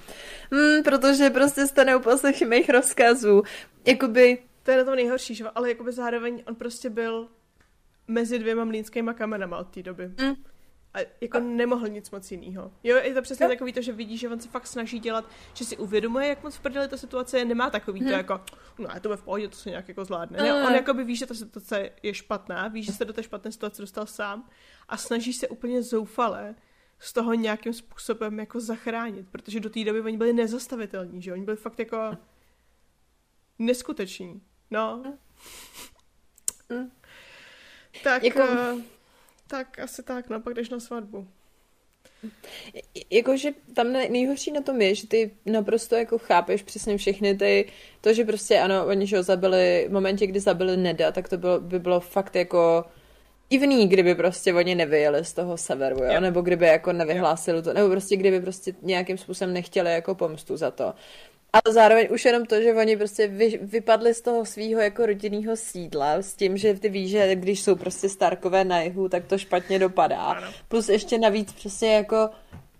hm, 0.54 0.84
protože 0.84 1.30
prostě 1.30 1.68
jste 1.68 1.86
neuposlechy 1.86 2.46
mých 2.46 2.70
rozkazů, 2.70 3.44
jakoby 3.86 4.38
to 4.64 4.72
je 4.72 4.78
na 4.78 4.84
tom 4.84 4.96
nejhorší, 4.96 5.36
že? 5.36 5.46
ale 5.56 5.70
jakoby 5.70 5.92
zároveň 5.92 6.44
on 6.48 6.56
prostě 6.56 6.90
byl 6.90 7.28
mezi 8.10 8.40
dvěma 8.40 8.66
mlínskýma 8.66 9.14
kamenama 9.14 9.58
od 9.58 9.68
té 9.68 9.84
doby. 9.84 10.08
Mm. 10.08 10.36
A 10.94 10.98
jako 11.22 11.38
a... 11.38 11.40
nemohl 11.40 11.88
nic 11.88 12.12
moc 12.12 12.32
jiného. 12.32 12.72
Jo, 12.84 12.98
je 12.98 13.14
to 13.14 13.22
přesně 13.22 13.46
no. 13.46 13.54
takový 13.54 13.74
to, 13.74 13.82
že 13.82 13.92
vidí, 13.92 14.18
že 14.18 14.30
on 14.30 14.40
se 14.40 14.50
fakt 14.50 14.68
snaží 14.68 15.00
dělat, 15.00 15.30
že 15.54 15.66
si 15.66 15.78
uvědomuje, 15.78 16.28
jak 16.28 16.44
moc 16.44 16.56
v 16.56 16.60
prdeli 16.60 16.88
ta 16.88 16.98
situace 16.98 17.40
je, 17.40 17.46
nemá 17.46 17.70
takový 17.70 18.00
hmm. 18.00 18.10
to 18.10 18.16
jako, 18.16 18.42
no 18.80 18.90
je 18.94 19.00
to 19.00 19.18
v 19.18 19.24
pohodě, 19.24 19.48
to 19.48 19.56
se 19.56 19.70
nějak 19.70 19.88
jako 19.88 20.06
zvládne. 20.06 20.44
Ne, 20.44 20.68
on 20.68 20.74
jako 20.74 20.94
by 20.94 21.04
ví, 21.04 21.16
že 21.16 21.26
ta 21.26 21.34
situace 21.34 21.90
je 22.04 22.14
špatná, 22.14 22.68
ví, 22.68 22.84
že 22.84 22.92
se 22.92 23.06
do 23.06 23.14
té 23.14 23.24
špatné 23.24 23.52
situace 23.52 23.82
dostal 23.82 24.06
sám 24.06 24.50
a 24.88 24.98
snaží 24.98 25.34
se 25.34 25.48
úplně 25.48 25.84
zoufale 25.84 26.56
z 27.00 27.14
toho 27.14 27.34
nějakým 27.34 27.74
způsobem 27.74 28.40
jako 28.40 28.60
zachránit, 28.60 29.28
protože 29.32 29.60
do 29.60 29.70
té 29.70 29.84
doby 29.84 30.02
oni 30.02 30.18
byli 30.18 30.34
nezastavitelní, 30.34 31.22
že 31.22 31.34
oni 31.34 31.44
byli 31.44 31.58
fakt 31.58 31.80
jako 31.80 32.18
neskuteční. 33.60 34.42
No. 34.72 35.04
Mm. 36.70 36.92
Tak, 38.04 38.24
jako... 38.24 38.40
Uh, 38.40 38.82
tak 39.48 39.80
asi 39.80 40.04
tak, 40.04 40.30
no, 40.30 40.42
pak 40.42 40.54
jdeš 40.54 40.70
na 40.70 40.80
svatbu. 40.80 41.28
Jakože 43.10 43.52
tam 43.74 43.94
nejhorší 43.94 44.52
na 44.52 44.62
tom 44.62 44.82
je, 44.82 44.96
že 44.96 45.08
ty 45.08 45.32
naprosto 45.46 45.96
jako 45.96 46.18
chápeš 46.18 46.62
přesně 46.62 46.98
všechny 46.98 47.38
ty, 47.38 47.72
to, 48.02 48.14
že 48.14 48.26
prostě 48.26 48.60
ano, 48.60 48.86
oni 48.86 49.08
že 49.08 49.18
ho 49.18 49.24
zabili, 49.24 49.86
v 49.90 49.92
momentě, 49.92 50.28
kdy 50.28 50.40
zabili 50.40 50.78
Neda, 50.78 51.12
tak 51.12 51.30
to 51.30 51.38
bylo, 51.38 51.60
by 51.60 51.80
bylo 51.80 52.00
fakt 52.00 52.36
jako 52.36 52.86
divný, 53.50 53.88
kdyby 53.88 54.16
prostě 54.16 54.54
oni 54.54 54.76
nevyjeli 54.76 55.26
z 55.26 55.34
toho 55.34 55.58
severu, 55.58 55.98
jo? 55.98 56.12
Yep. 56.12 56.22
nebo 56.22 56.42
kdyby 56.42 56.66
jako 56.66 56.94
nevyhlásili 56.94 57.64
to, 57.64 57.74
nebo 57.74 57.90
prostě 57.90 58.16
kdyby 58.16 58.42
prostě 58.42 58.74
nějakým 58.82 59.18
způsobem 59.18 59.54
nechtěli 59.54 59.92
jako 59.92 60.16
pomstu 60.16 60.58
za 60.58 60.72
to. 60.72 60.94
Ale 61.54 61.74
zároveň 61.74 62.08
už 62.12 62.26
jenom 62.26 62.46
to, 62.46 62.62
že 62.62 62.74
oni 62.74 62.98
prostě 62.98 63.28
vy, 63.28 63.60
vypadli 63.62 64.14
z 64.14 64.22
toho 64.22 64.46
svého 64.46 64.82
jako 64.82 65.06
rodinného 65.06 65.56
sídla 65.56 66.14
s 66.14 66.34
tím, 66.34 66.58
že 66.58 66.74
ty 66.74 66.90
víš, 66.90 67.12
že 67.12 67.36
když 67.36 67.62
jsou 67.62 67.76
prostě 67.76 68.10
Starkové 68.10 68.64
na 68.66 68.82
jihu, 68.82 69.10
tak 69.10 69.26
to 69.26 69.38
špatně 69.38 69.80
dopadá. 69.80 70.22
Ano. 70.22 70.48
Plus 70.68 70.90
ještě 70.90 71.18
navíc 71.18 71.54
přesně 71.54 71.94
jako 71.94 72.30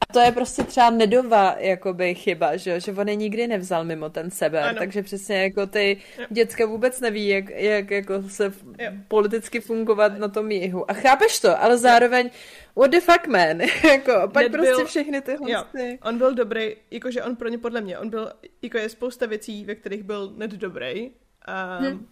a 0.02 0.14
to 0.14 0.20
je 0.20 0.32
prostě 0.32 0.64
třeba 0.64 0.90
Nedova 0.90 1.56
jakoby 1.60 2.16
chyba, 2.16 2.58
že, 2.58 2.80
že 2.80 2.92
on 2.92 3.10
je 3.10 3.16
nikdy 3.16 3.48
nevzal 3.48 3.86
mimo 3.86 4.10
ten 4.10 4.32
sever, 4.32 4.64
ano. 4.64 4.80
takže 4.80 5.04
přesně 5.04 5.44
jako 5.44 5.68
ty 5.68 5.98
jo. 6.20 6.26
děcka 6.30 6.66
vůbec 6.66 7.00
neví, 7.02 7.28
jak, 7.28 7.50
jak 7.50 7.92
jako 7.92 8.24
se 8.28 8.44
jo. 8.80 8.92
politicky 9.08 9.60
fungovat 9.60 10.18
na 10.18 10.28
tom 10.28 10.52
jihu. 10.52 10.92
A 10.92 10.94
chápeš 10.94 11.40
to, 11.40 11.64
ale 11.64 11.78
zároveň 11.78 12.30
what 12.76 12.92
the 12.92 13.00
fuck 13.00 13.28
man, 13.28 13.62
jako 13.92 14.14
pak 14.34 14.44
Ned 14.44 14.52
prostě 14.52 14.76
byl, 14.76 14.86
všechny 14.86 15.22
ty... 15.22 15.38
on 16.04 16.18
byl 16.18 16.34
dobrý, 16.34 16.76
jakože 16.92 17.24
on 17.24 17.36
pro 17.36 17.50
ně 17.50 17.58
podle 17.58 17.82
mě, 17.82 17.98
on 17.98 18.10
byl, 18.10 18.32
jako 18.62 18.78
je 18.78 18.90
spousta 18.90 19.26
věcí, 19.26 19.66
ve 19.66 19.76
kterých 19.76 20.04
byl 20.04 20.34
Ned 20.36 20.52
dobrý. 20.52 21.12
Um, 21.80 21.88
hm. 21.88 22.08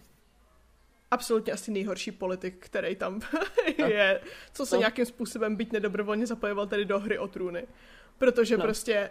Absolutně 1.10 1.52
asi 1.52 1.70
nejhorší 1.70 2.12
politik, 2.12 2.56
který 2.58 2.96
tam 2.96 3.20
je, 3.78 4.20
co 4.52 4.66
se 4.66 4.74
no. 4.74 4.78
nějakým 4.78 5.06
způsobem 5.06 5.56
byť 5.56 5.72
nedobrovolně 5.72 6.26
zapojoval 6.26 6.66
tady 6.66 6.84
do 6.84 6.98
hry 6.98 7.18
o 7.18 7.28
trůny. 7.28 7.66
Protože 8.18 8.56
no. 8.56 8.62
prostě 8.62 9.10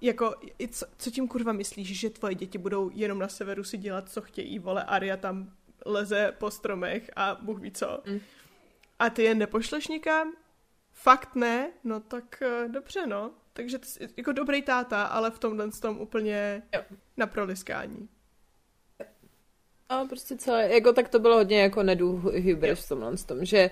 jako, 0.00 0.34
co, 0.70 0.86
co 0.98 1.10
tím 1.10 1.28
kurva 1.28 1.52
myslíš, 1.52 2.00
že 2.00 2.10
tvoje 2.10 2.34
děti 2.34 2.58
budou 2.58 2.90
jenom 2.94 3.18
na 3.18 3.28
severu 3.28 3.64
si 3.64 3.76
dělat, 3.76 4.08
co 4.08 4.20
chtějí, 4.20 4.58
vole, 4.58 4.84
Aria 4.84 5.16
tam 5.16 5.52
leze 5.86 6.32
po 6.38 6.50
stromech 6.50 7.10
a 7.16 7.34
Bůh 7.34 7.60
ví 7.60 7.72
co. 7.72 8.02
Mm. 8.06 8.20
A 8.98 9.10
ty 9.10 9.22
je 9.22 9.34
nepošleš 9.34 9.88
nikam? 9.88 10.32
Fakt 10.92 11.34
ne? 11.34 11.70
No 11.84 12.00
tak 12.00 12.42
uh, 12.42 12.72
dobře, 12.72 13.06
no. 13.06 13.30
Takže 13.52 13.78
jsi 13.82 14.08
jako 14.16 14.32
dobrý 14.32 14.62
táta, 14.62 15.04
ale 15.04 15.30
v 15.30 15.38
tomhle 15.38 15.70
tom 15.70 15.98
úplně 15.98 16.62
jo. 16.74 16.82
na 17.16 17.26
proliskání. 17.26 18.08
A 19.88 20.04
prostě 20.04 20.36
celé, 20.36 20.74
jako 20.74 20.92
tak 20.92 21.08
to 21.08 21.18
bylo 21.18 21.36
hodně 21.36 21.60
jako 21.60 21.82
nedů 21.82 22.22
hybris 22.34 22.84
v 22.84 22.88
tomhle 22.88 23.16
tom, 23.16 23.44
že 23.44 23.70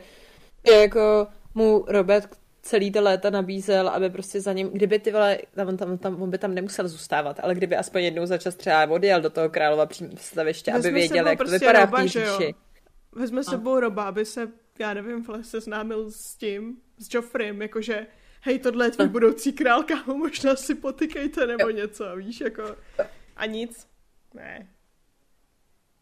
jako 0.83 1.27
mu 1.55 1.85
Robert 1.89 2.39
celý 2.62 2.91
ty 2.91 3.01
léta 3.01 3.31
nabízel, 3.31 3.89
aby 3.89 4.11
prostě 4.11 4.41
za 4.41 4.53
ním, 4.53 4.69
kdyby 4.69 4.99
ty 4.99 5.12
vole, 5.12 5.39
tam, 5.55 5.77
tam, 5.77 5.99
tam, 5.99 6.23
on 6.23 6.31
by 6.31 6.39
tam 6.39 6.55
nemusel 6.55 6.89
zůstávat, 6.89 7.41
ale 7.43 7.55
kdyby 7.55 7.77
aspoň 7.77 8.03
jednou 8.03 8.27
za 8.27 8.39
čas 8.39 8.55
třeba 8.55 8.91
odjel 8.91 9.21
do 9.21 9.31
toho 9.31 9.51
králova 9.51 9.89
staviště, 10.17 10.73
aby 10.73 10.91
věděl, 10.91 11.27
jak 11.27 11.39
prostě 11.39 11.59
to 11.59 11.64
vypadá 11.64 11.85
roba, 11.85 12.03
v 12.03 12.39
té 12.39 12.53
Vezme 13.12 13.45
s 13.45 13.47
sebou 13.47 13.81
roba, 13.81 14.05
aby 14.05 14.25
se, 14.25 14.49
já 14.79 14.95
nevím, 14.95 15.27
se 15.43 15.61
známil 15.61 16.11
s 16.11 16.37
tím, 16.37 16.77
s 16.99 17.14
Joffrem, 17.14 17.62
jakože 17.62 18.07
hej, 18.41 18.59
tohle 18.59 18.87
je 18.87 18.91
tvůj 18.91 19.09
budoucí 19.19 19.53
král, 19.53 19.83
kámo, 19.83 20.17
možná 20.17 20.57
si 20.57 20.75
potykejte 20.75 21.47
nebo 21.47 21.69
jo. 21.69 21.77
něco, 21.77 22.17
víš, 22.17 22.41
jako 22.41 22.62
a 23.37 23.47
nic. 23.47 23.87
Ne, 24.35 24.69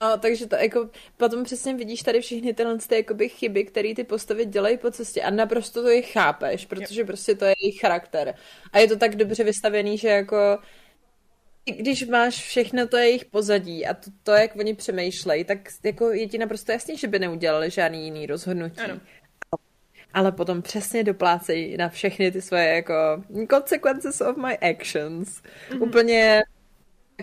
No, 0.02 0.18
takže 0.18 0.46
to 0.46 0.56
jako 0.56 0.90
potom 1.16 1.44
přesně 1.44 1.74
vidíš 1.74 2.02
tady 2.02 2.20
všechny 2.20 2.54
tyhle 2.54 2.78
ty 2.78 2.94
jakoby 2.94 3.28
chyby, 3.28 3.64
které 3.64 3.94
ty 3.94 4.04
postavy 4.04 4.46
dělají 4.46 4.78
po 4.78 4.90
cestě 4.90 5.22
a 5.22 5.30
naprosto 5.30 5.82
to 5.82 5.88
je 5.88 6.02
chápeš, 6.02 6.66
protože 6.66 7.00
jo. 7.00 7.06
prostě 7.06 7.34
to 7.34 7.44
je 7.44 7.54
jejich 7.62 7.80
charakter. 7.80 8.34
A 8.72 8.78
je 8.78 8.88
to 8.88 8.96
tak 8.96 9.16
dobře 9.16 9.44
vystavený, 9.44 9.98
že 9.98 10.08
jako 10.08 10.58
když 11.64 12.06
máš 12.06 12.34
všechno 12.34 12.88
to 12.88 12.96
jejich 12.96 13.24
pozadí 13.24 13.86
a 13.86 13.94
to, 13.94 14.10
to 14.22 14.32
jak 14.32 14.56
oni 14.56 14.74
přemýšlejí, 14.74 15.44
tak 15.44 15.58
jako 15.84 16.10
je 16.10 16.28
ti 16.28 16.38
naprosto 16.38 16.72
jasný, 16.72 16.96
že 16.96 17.08
by 17.08 17.18
neudělali 17.18 17.70
žádný 17.70 18.04
jiný 18.04 18.26
rozhodnutí. 18.26 18.80
Ano. 18.80 19.00
Ale 20.14 20.32
potom 20.32 20.62
přesně 20.62 21.04
doplácejí 21.04 21.76
na 21.76 21.88
všechny 21.88 22.32
ty 22.32 22.42
svoje 22.42 22.68
jako 22.68 22.94
consequences 23.50 24.20
of 24.20 24.36
my 24.36 24.58
actions. 24.58 25.42
Mm-hmm. 25.70 25.82
Úplně 25.82 26.42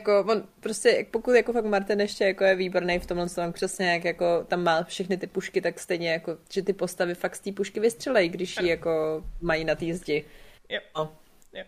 jako 0.02 0.32
on 0.32 0.48
prostě, 0.60 1.06
pokud 1.12 1.32
jako 1.32 1.54
fakt 1.54 1.66
Martin 1.66 2.00
ještě 2.02 2.24
jako 2.24 2.44
je 2.44 2.56
výborný 2.56 3.00
v 3.00 3.06
tomhle 3.06 3.30
tom, 3.30 3.54
přesně 3.54 3.94
jak 3.94 4.06
jako 4.06 4.46
tam 4.48 4.64
má 4.64 4.84
všechny 4.84 5.18
ty 5.18 5.28
pušky, 5.28 5.62
tak 5.62 5.80
stejně 5.80 6.12
jako, 6.12 6.38
že 6.52 6.62
ty 6.62 6.74
postavy 6.74 7.16
fakt 7.16 7.36
z 7.36 7.40
té 7.40 7.52
pušky 7.52 7.80
vystřelejí, 7.80 8.30
když 8.30 8.58
ji 8.62 8.70
jako 8.70 9.24
mají 9.42 9.66
na 9.66 9.76
té 9.76 9.94
zdi. 9.94 10.26
Jo. 10.70 10.80
No. 10.98 11.18
jo. 11.54 11.64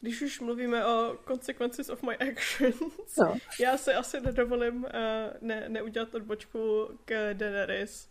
Když 0.00 0.22
už 0.22 0.40
mluvíme 0.40 0.86
o 0.86 1.16
consequences 1.28 1.88
of 1.88 2.02
my 2.02 2.16
actions, 2.16 3.16
no. 3.18 3.36
já 3.60 3.76
se 3.76 3.94
asi 3.94 4.20
nedovolím 4.20 4.84
uh, 4.84 4.90
ne, 5.40 5.68
neudělat 5.68 6.14
odbočku 6.14 6.90
k 7.04 7.34
Daenerys, 7.34 8.08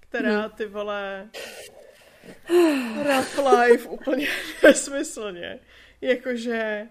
která 0.00 0.40
hmm. 0.40 0.50
ty 0.50 0.66
vole 0.66 1.28
rap 3.04 3.26
life 3.52 3.88
úplně 3.88 4.26
nesmyslně. 4.62 5.58
Jakože 6.00 6.88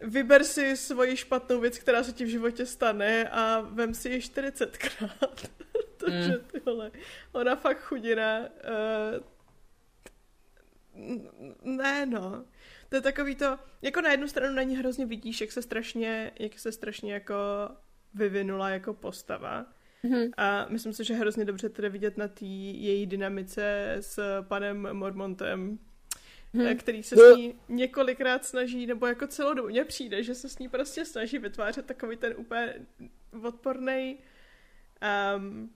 vyber 0.00 0.44
si 0.44 0.76
svoji 0.76 1.16
špatnou 1.16 1.60
věc, 1.60 1.78
která 1.78 2.02
se 2.02 2.12
ti 2.12 2.24
v 2.24 2.28
životě 2.28 2.66
stane 2.66 3.28
a 3.28 3.60
vem 3.60 3.94
si 3.94 4.08
ji 4.08 4.18
40krát. 4.18 5.48
Takže 5.96 6.32
mm. 6.32 6.44
ty 6.52 6.60
vole, 6.60 6.90
ona 7.32 7.56
fakt 7.56 7.80
chudina. 7.80 8.40
Uh, 8.40 9.24
ne, 11.62 12.06
no. 12.06 12.44
To 12.88 12.96
je 12.96 13.02
takový 13.02 13.34
to, 13.34 13.58
jako 13.82 14.00
na 14.00 14.10
jednu 14.10 14.28
stranu 14.28 14.54
na 14.54 14.62
ní 14.62 14.76
hrozně 14.76 15.06
vidíš, 15.06 15.40
jak 15.40 15.52
se 15.52 15.62
strašně, 15.62 16.32
jak 16.38 16.58
se 16.58 16.72
strašně 16.72 17.12
jako 17.12 17.34
vyvinula 18.14 18.70
jako 18.70 18.94
postava. 18.94 19.66
Mm-hmm. 20.04 20.30
A 20.36 20.66
myslím 20.68 20.92
si, 20.92 21.04
že 21.04 21.14
hrozně 21.14 21.44
dobře 21.44 21.68
tedy 21.68 21.88
vidět 21.88 22.16
na 22.16 22.28
té 22.28 22.44
její 22.44 23.06
dynamice 23.06 23.96
s 24.00 24.42
panem 24.42 24.88
Mormontem, 24.92 25.78
hmm. 26.54 26.76
který 26.76 27.02
se 27.02 27.16
s 27.16 27.36
ní 27.36 27.54
několikrát 27.68 28.44
snaží, 28.44 28.86
nebo 28.86 29.06
jako 29.06 29.26
celou 29.26 29.54
dobu 29.54 29.68
mně 29.68 29.84
přijde, 29.84 30.22
že 30.22 30.34
se 30.34 30.48
s 30.48 30.58
ní 30.58 30.68
prostě 30.68 31.04
snaží 31.04 31.38
vytvářet 31.38 31.86
takový 31.86 32.16
ten 32.16 32.34
úplně 32.36 32.74
odporný 33.42 34.18
um, 35.36 35.70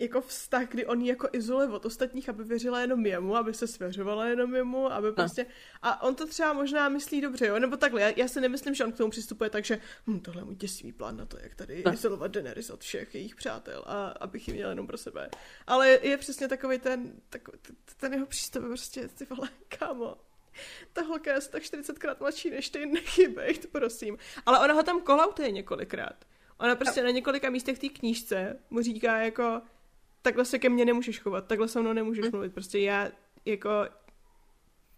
jako 0.00 0.20
vztah, 0.20 0.68
kdy 0.68 0.86
on 0.86 1.02
jako 1.02 1.28
izoluje 1.32 1.68
od 1.68 1.86
ostatních, 1.86 2.28
aby 2.28 2.44
věřila 2.44 2.80
jenom 2.80 3.06
jemu, 3.06 3.36
aby 3.36 3.54
se 3.54 3.66
svěřovala 3.66 4.26
jenom 4.26 4.54
jemu, 4.54 4.92
aby 4.92 5.12
prostě... 5.12 5.46
A 5.82 6.02
on 6.02 6.14
to 6.14 6.26
třeba 6.26 6.52
možná 6.52 6.88
myslí 6.88 7.20
dobře, 7.20 7.46
jo? 7.46 7.58
Nebo 7.58 7.76
takhle, 7.76 8.00
já, 8.00 8.08
já 8.16 8.28
si 8.28 8.40
nemyslím, 8.40 8.74
že 8.74 8.84
on 8.84 8.92
k 8.92 8.96
tomu 8.96 9.10
přistupuje 9.10 9.50
tak, 9.50 9.64
že 9.64 9.78
hm, 10.06 10.20
tohle 10.20 10.40
je 10.40 10.44
můj 10.44 10.54
děsivý 10.54 10.92
plán 10.92 11.16
na 11.16 11.26
to, 11.26 11.36
jak 11.40 11.54
tady 11.54 11.82
no. 11.86 11.92
izolovat 11.92 12.30
Daenerys 12.30 12.70
od 12.70 12.80
všech 12.80 13.14
jejich 13.14 13.34
přátel 13.34 13.82
a 13.86 14.08
abych 14.08 14.48
ji 14.48 14.54
měl 14.54 14.70
jenom 14.70 14.86
pro 14.86 14.98
sebe. 14.98 15.30
Ale 15.66 15.98
je 16.02 16.16
přesně 16.16 16.48
takový 16.48 16.78
ten, 16.78 17.12
takový, 17.30 17.58
ten 17.96 18.12
jeho 18.12 18.26
přístup 18.26 18.62
prostě, 18.62 19.08
ty 19.08 19.24
vole, 19.24 19.48
kámo, 19.78 20.16
ta 20.92 21.02
holka 21.02 21.32
je 21.32 21.40
tak 21.40 21.62
40krát 21.62 22.16
mladší 22.20 22.50
než 22.50 22.70
ty, 22.70 22.86
nechybej, 22.86 23.58
prosím. 23.72 24.18
Ale 24.46 24.58
ona 24.58 24.74
ho 24.74 24.82
tam 24.82 25.00
kolautuje 25.00 25.50
několikrát. 25.50 26.24
Ona 26.58 26.76
prostě 26.76 27.00
no. 27.00 27.04
na 27.06 27.10
několika 27.10 27.50
místech 27.50 27.78
té 27.78 27.88
knížce 27.88 28.58
mu 28.70 28.82
říká 28.82 29.16
jako, 29.16 29.62
takhle 30.22 30.44
se 30.44 30.58
ke 30.58 30.68
mně 30.68 30.84
nemůžeš 30.84 31.20
chovat, 31.20 31.46
takhle 31.46 31.68
se 31.68 31.80
mnou 31.80 31.92
nemůžeš 31.92 32.24
mm. 32.24 32.30
mluvit, 32.30 32.54
prostě 32.54 32.78
já 32.78 33.08
jako 33.44 33.70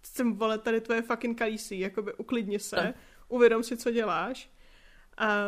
jsem 0.02 0.34
vole 0.34 0.58
tady 0.58 0.80
tvoje 0.80 1.02
fucking 1.02 1.38
kalísí, 1.38 1.80
jakoby 1.80 2.14
uklidni 2.14 2.58
se, 2.58 2.76
tak. 2.76 2.96
uvědom 3.28 3.62
si, 3.62 3.76
co 3.76 3.90
děláš. 3.90 4.50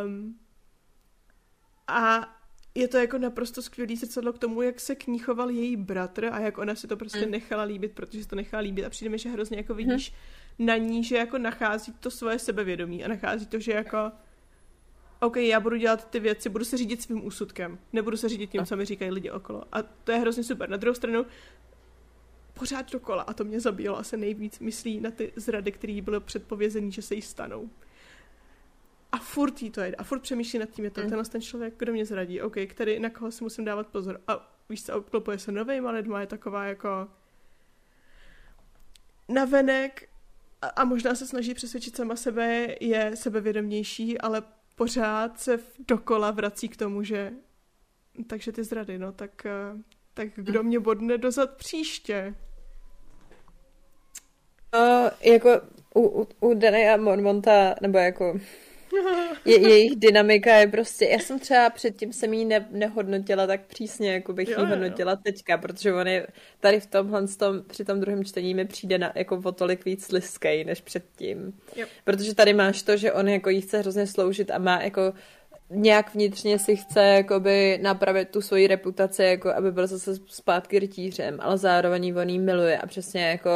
Um, 0.05 0.39
a 1.87 2.35
je 2.75 2.89
to 2.89 2.97
jako 2.97 3.18
naprosto 3.18 3.62
skvělý 3.62 3.97
zrcadlo 3.97 4.33
k 4.33 4.39
tomu, 4.39 4.62
jak 4.62 4.81
se 4.81 4.95
k 4.95 5.07
ní 5.07 5.18
choval 5.18 5.51
její 5.51 5.77
bratr 5.77 6.25
a 6.33 6.41
jak 6.41 6.59
ona 6.59 6.75
si 6.75 6.87
to 6.87 6.97
prostě 6.97 7.27
mm. 7.27 7.31
nechala 7.31 7.62
líbit, 7.62 7.93
protože 7.93 8.22
si 8.22 8.29
to 8.29 8.37
nechala 8.37 8.62
líbit 8.62 8.85
a 8.85 8.91
přijde 8.91 9.11
mi, 9.11 9.18
že 9.18 9.29
hrozně 9.29 9.57
jako 9.57 9.75
vidíš 9.75 10.14
mm. 10.59 10.66
na 10.66 10.77
ní, 10.77 11.05
že 11.05 11.16
jako 11.16 11.39
nachází 11.39 11.93
to 11.93 12.11
svoje 12.11 12.39
sebevědomí 12.39 13.05
a 13.05 13.09
nachází 13.09 13.47
to, 13.47 13.59
že 13.59 13.72
jako 13.72 14.12
OK, 15.25 15.37
já 15.37 15.61
budu 15.61 15.77
dělat 15.77 16.11
ty 16.11 16.20
věci, 16.20 16.49
budu 16.49 16.64
se 16.64 16.77
řídit 16.77 17.03
svým 17.03 17.27
úsudkem, 17.27 17.79
nebudu 17.93 18.16
se 18.16 18.29
řídit 18.29 18.51
tím, 18.51 18.66
co 18.66 18.77
mi 18.77 18.85
říkají 18.85 19.11
lidi 19.11 19.31
okolo. 19.31 19.64
A 19.72 19.83
to 19.83 20.12
je 20.12 20.18
hrozně 20.18 20.45
super. 20.45 20.68
Na 20.68 20.77
druhou 20.77 20.95
stranu, 20.95 21.27
pořád 22.55 22.93
dokola, 22.93 23.22
a 23.22 23.33
to 23.33 23.45
mě 23.45 23.61
zabíjelo 23.61 23.99
asi 23.99 24.16
nejvíc, 24.16 24.59
myslí 24.59 25.01
na 25.01 25.11
ty 25.11 25.33
zrady, 25.37 25.72
které 25.72 26.03
bylo 26.03 26.20
předpovězený, 26.20 26.93
že 26.93 27.03
se 27.03 27.14
jí 27.14 27.22
stanou. 27.22 27.70
A 29.12 29.18
furt 29.18 29.62
jí 29.62 29.70
to 29.70 29.81
jde. 29.81 29.95
A 29.95 30.05
furt 30.05 30.20
přemýšlí 30.20 30.59
nad 30.59 30.70
tím, 30.70 30.85
je 30.85 30.91
to 30.91 31.01
mm. 31.01 31.09
tenhle 31.09 31.25
ten 31.25 31.43
člověk, 31.43 31.75
kdo 31.77 31.93
mě 31.93 32.07
zradí, 32.07 32.41
OK, 32.41 32.57
který, 32.66 32.99
na 32.99 33.11
koho 33.11 33.31
si 33.31 33.45
musím 33.45 33.64
dávat 33.64 33.87
pozor. 33.87 34.20
A 34.29 34.59
víš 34.68 34.85
co, 34.85 34.99
obklopuje 34.99 35.39
se 35.39 35.53
novejma 35.53 35.91
lidma, 35.91 36.20
je 36.20 36.27
taková 36.27 36.64
jako 36.64 37.09
navenek 39.29 40.09
a, 40.62 40.66
a 40.66 40.85
možná 40.85 41.14
se 41.14 41.27
snaží 41.27 41.55
přesvědčit 41.55 41.97
sama 41.97 42.16
sebe, 42.16 42.75
je 42.81 43.11
sebevědomější, 43.14 44.18
ale 44.18 44.43
pořád 44.75 45.41
se 45.41 45.59
dokola 45.89 46.31
vrací 46.31 46.68
k 46.68 46.77
tomu, 46.77 47.03
že 47.03 47.33
takže 48.27 48.53
ty 48.53 48.64
zrady, 48.64 48.99
no, 48.99 49.12
tak, 49.12 49.47
eh, 49.47 49.51
tak 50.14 50.29
kdo 50.35 50.62
mě 50.62 50.81
bodne 50.81 51.18
dozad 51.18 51.57
příště? 51.57 52.35
No, 54.75 55.11
jako 55.20 55.61
u, 55.95 56.22
u, 56.22 56.29
u 56.41 56.55
Dany 56.55 56.91
a 56.91 56.97
Mormonta, 56.97 57.75
nebo 57.81 57.99
jako 57.99 58.41
je, 59.45 59.68
jejich 59.68 59.97
dynamika 59.97 60.57
je 60.57 60.66
prostě, 60.66 61.05
já 61.05 61.18
jsem 61.18 61.38
třeba 61.38 61.70
předtím 61.70 62.12
jsem 62.12 62.32
jí 62.32 62.45
ne, 62.45 62.68
nehodnotila 62.70 63.47
tak 63.47 63.66
přísně, 63.66 64.12
jako 64.12 64.32
bych 64.32 64.49
jo, 64.49 64.61
ji 64.61 64.66
hodnotila 64.66 65.12
jo. 65.12 65.18
teďka, 65.22 65.59
protože 65.59 65.95
on 65.95 66.09
je 66.09 66.26
tady 66.61 66.80
v 66.80 66.86
tomhle, 66.86 67.28
tom, 67.28 67.62
při 67.66 67.84
tom 67.84 68.01
druhém 68.01 68.24
čtení 68.24 68.55
mi 68.55 68.64
přijde 68.64 68.99
na, 68.99 69.12
jako 69.14 69.40
o 69.45 69.53
tolik 69.53 69.84
víc 69.84 70.12
liskej 70.12 70.64
než 70.64 70.80
předtím. 70.80 71.53
Yep. 71.76 71.88
Protože 72.05 72.34
tady 72.34 72.55
máš 72.55 72.82
to, 72.82 72.97
že 72.97 73.12
on 73.12 73.28
jako 73.28 73.51
jí 73.51 73.61
chce 73.61 73.78
hrozně 73.78 74.07
sloužit 74.07 74.51
a 74.51 74.59
má 74.59 74.82
jako 74.82 75.12
nějak 75.70 76.14
vnitřně 76.14 76.59
si 76.59 76.76
chce 76.76 77.01
jakoby 77.01 77.78
napravit 77.82 78.28
tu 78.28 78.40
svoji 78.40 78.66
reputaci, 78.66 79.22
jako 79.22 79.51
aby 79.55 79.72
byl 79.72 79.86
zase 79.86 80.14
zpátky 80.26 80.78
rytířem, 80.78 81.38
ale 81.40 81.59
zároveň 81.59 82.14
on 82.20 82.28
jí 82.28 82.38
miluje 82.38 82.78
a 82.78 82.86
přesně 82.86 83.26
jako 83.26 83.51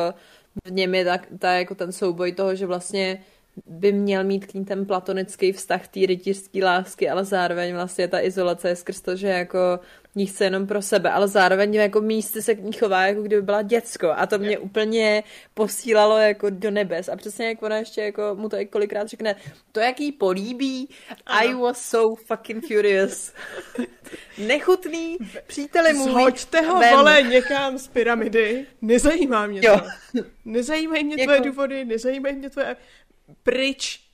v 0.64 0.70
něm 0.70 0.94
je 0.94 1.04
tak, 1.04 1.26
ta, 1.38 1.52
jako 1.52 1.74
ten 1.74 1.92
souboj 1.92 2.32
toho, 2.32 2.54
že 2.54 2.66
vlastně 2.66 3.24
by 3.66 3.92
měl 3.92 4.24
mít 4.24 4.46
k 4.46 4.54
ní 4.54 4.64
ten 4.64 4.86
platonický 4.86 5.52
vztah 5.52 5.88
té 5.88 6.00
rytířské 6.06 6.64
lásky, 6.64 7.10
ale 7.10 7.24
zároveň 7.24 7.74
vlastně 7.74 8.08
ta 8.08 8.20
izolace 8.20 8.68
je 8.68 8.76
skrz 8.76 9.00
to, 9.00 9.16
že 9.16 9.28
jako 9.28 9.78
ní 10.18 10.26
chce 10.26 10.44
jenom 10.44 10.66
pro 10.66 10.82
sebe, 10.82 11.10
ale 11.10 11.28
zároveň 11.28 11.74
jako 11.74 12.00
místy 12.00 12.42
se 12.42 12.54
k 12.54 12.62
ní 12.62 12.72
chová, 12.72 13.06
jako 13.06 13.22
kdyby 13.22 13.42
byla 13.42 13.62
děcko 13.62 14.10
a 14.16 14.26
to 14.26 14.38
mě 14.38 14.50
yeah. 14.50 14.62
úplně 14.62 15.22
posílalo 15.54 16.18
jako 16.18 16.50
do 16.50 16.70
nebes 16.70 17.08
a 17.08 17.16
přesně 17.16 17.46
jak 17.46 17.62
ona 17.62 17.76
ještě 17.76 18.00
jako 18.00 18.34
mu 18.34 18.48
to 18.48 18.56
i 18.56 18.66
kolikrát 18.66 19.08
řekne, 19.08 19.36
to 19.72 19.80
jak 19.80 20.00
jí 20.00 20.12
políbí, 20.12 20.88
ano. 21.26 21.50
I 21.50 21.54
was 21.54 21.82
so 21.82 22.22
fucking 22.26 22.66
furious. 22.66 23.32
Nechutný, 24.38 25.16
příteli 25.46 25.92
můj. 25.92 26.10
Zhoďte 26.10 26.60
ho, 26.60 26.78
ven. 26.78 26.94
vole, 26.96 27.22
někam 27.22 27.78
z 27.78 27.88
pyramidy, 27.88 28.66
nezajímá 28.82 29.46
mě 29.46 29.60
jo. 29.64 29.78
to. 29.78 29.86
Nezajímají 30.44 31.04
mě 31.04 31.14
jako... 31.18 31.24
tvoje 31.24 31.40
důvody, 31.40 31.84
nezajímají 31.84 32.36
mě 32.36 32.50
tvoje... 32.50 32.76
Pryč, 33.42 34.08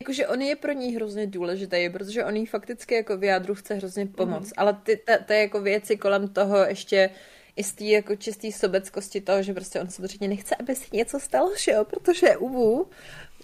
Jakože 0.00 0.26
on 0.26 0.42
je 0.42 0.56
pro 0.56 0.72
ní 0.72 0.94
hrozně 0.94 1.26
důležitý, 1.26 1.90
protože 1.90 2.24
on 2.24 2.36
jí 2.36 2.46
fakticky 2.46 2.94
jako 2.94 3.16
v 3.16 3.24
jádru 3.24 3.54
chce 3.54 3.74
hrozně 3.74 4.06
pomoct, 4.06 4.46
mm. 4.46 4.52
ale 4.56 4.72
ty, 4.82 4.96
ta, 4.96 5.18
ta 5.18 5.34
jako 5.34 5.60
věci 5.60 5.96
kolem 5.96 6.28
toho 6.28 6.56
ještě 6.56 7.10
i 7.56 7.64
z 7.64 7.72
té 7.72 7.84
jako 7.84 8.16
čistý 8.16 8.52
sobeckosti 8.52 9.20
toho, 9.20 9.42
že 9.42 9.54
prostě 9.54 9.80
on 9.80 9.88
samozřejmě 9.88 10.28
nechce, 10.28 10.56
aby 10.56 10.74
si 10.74 10.96
něco 10.96 11.20
stalo, 11.20 11.52
že 11.56 11.72
jo, 11.72 11.84
protože 11.84 12.26
je 12.26 12.36
uvu. 12.36 12.90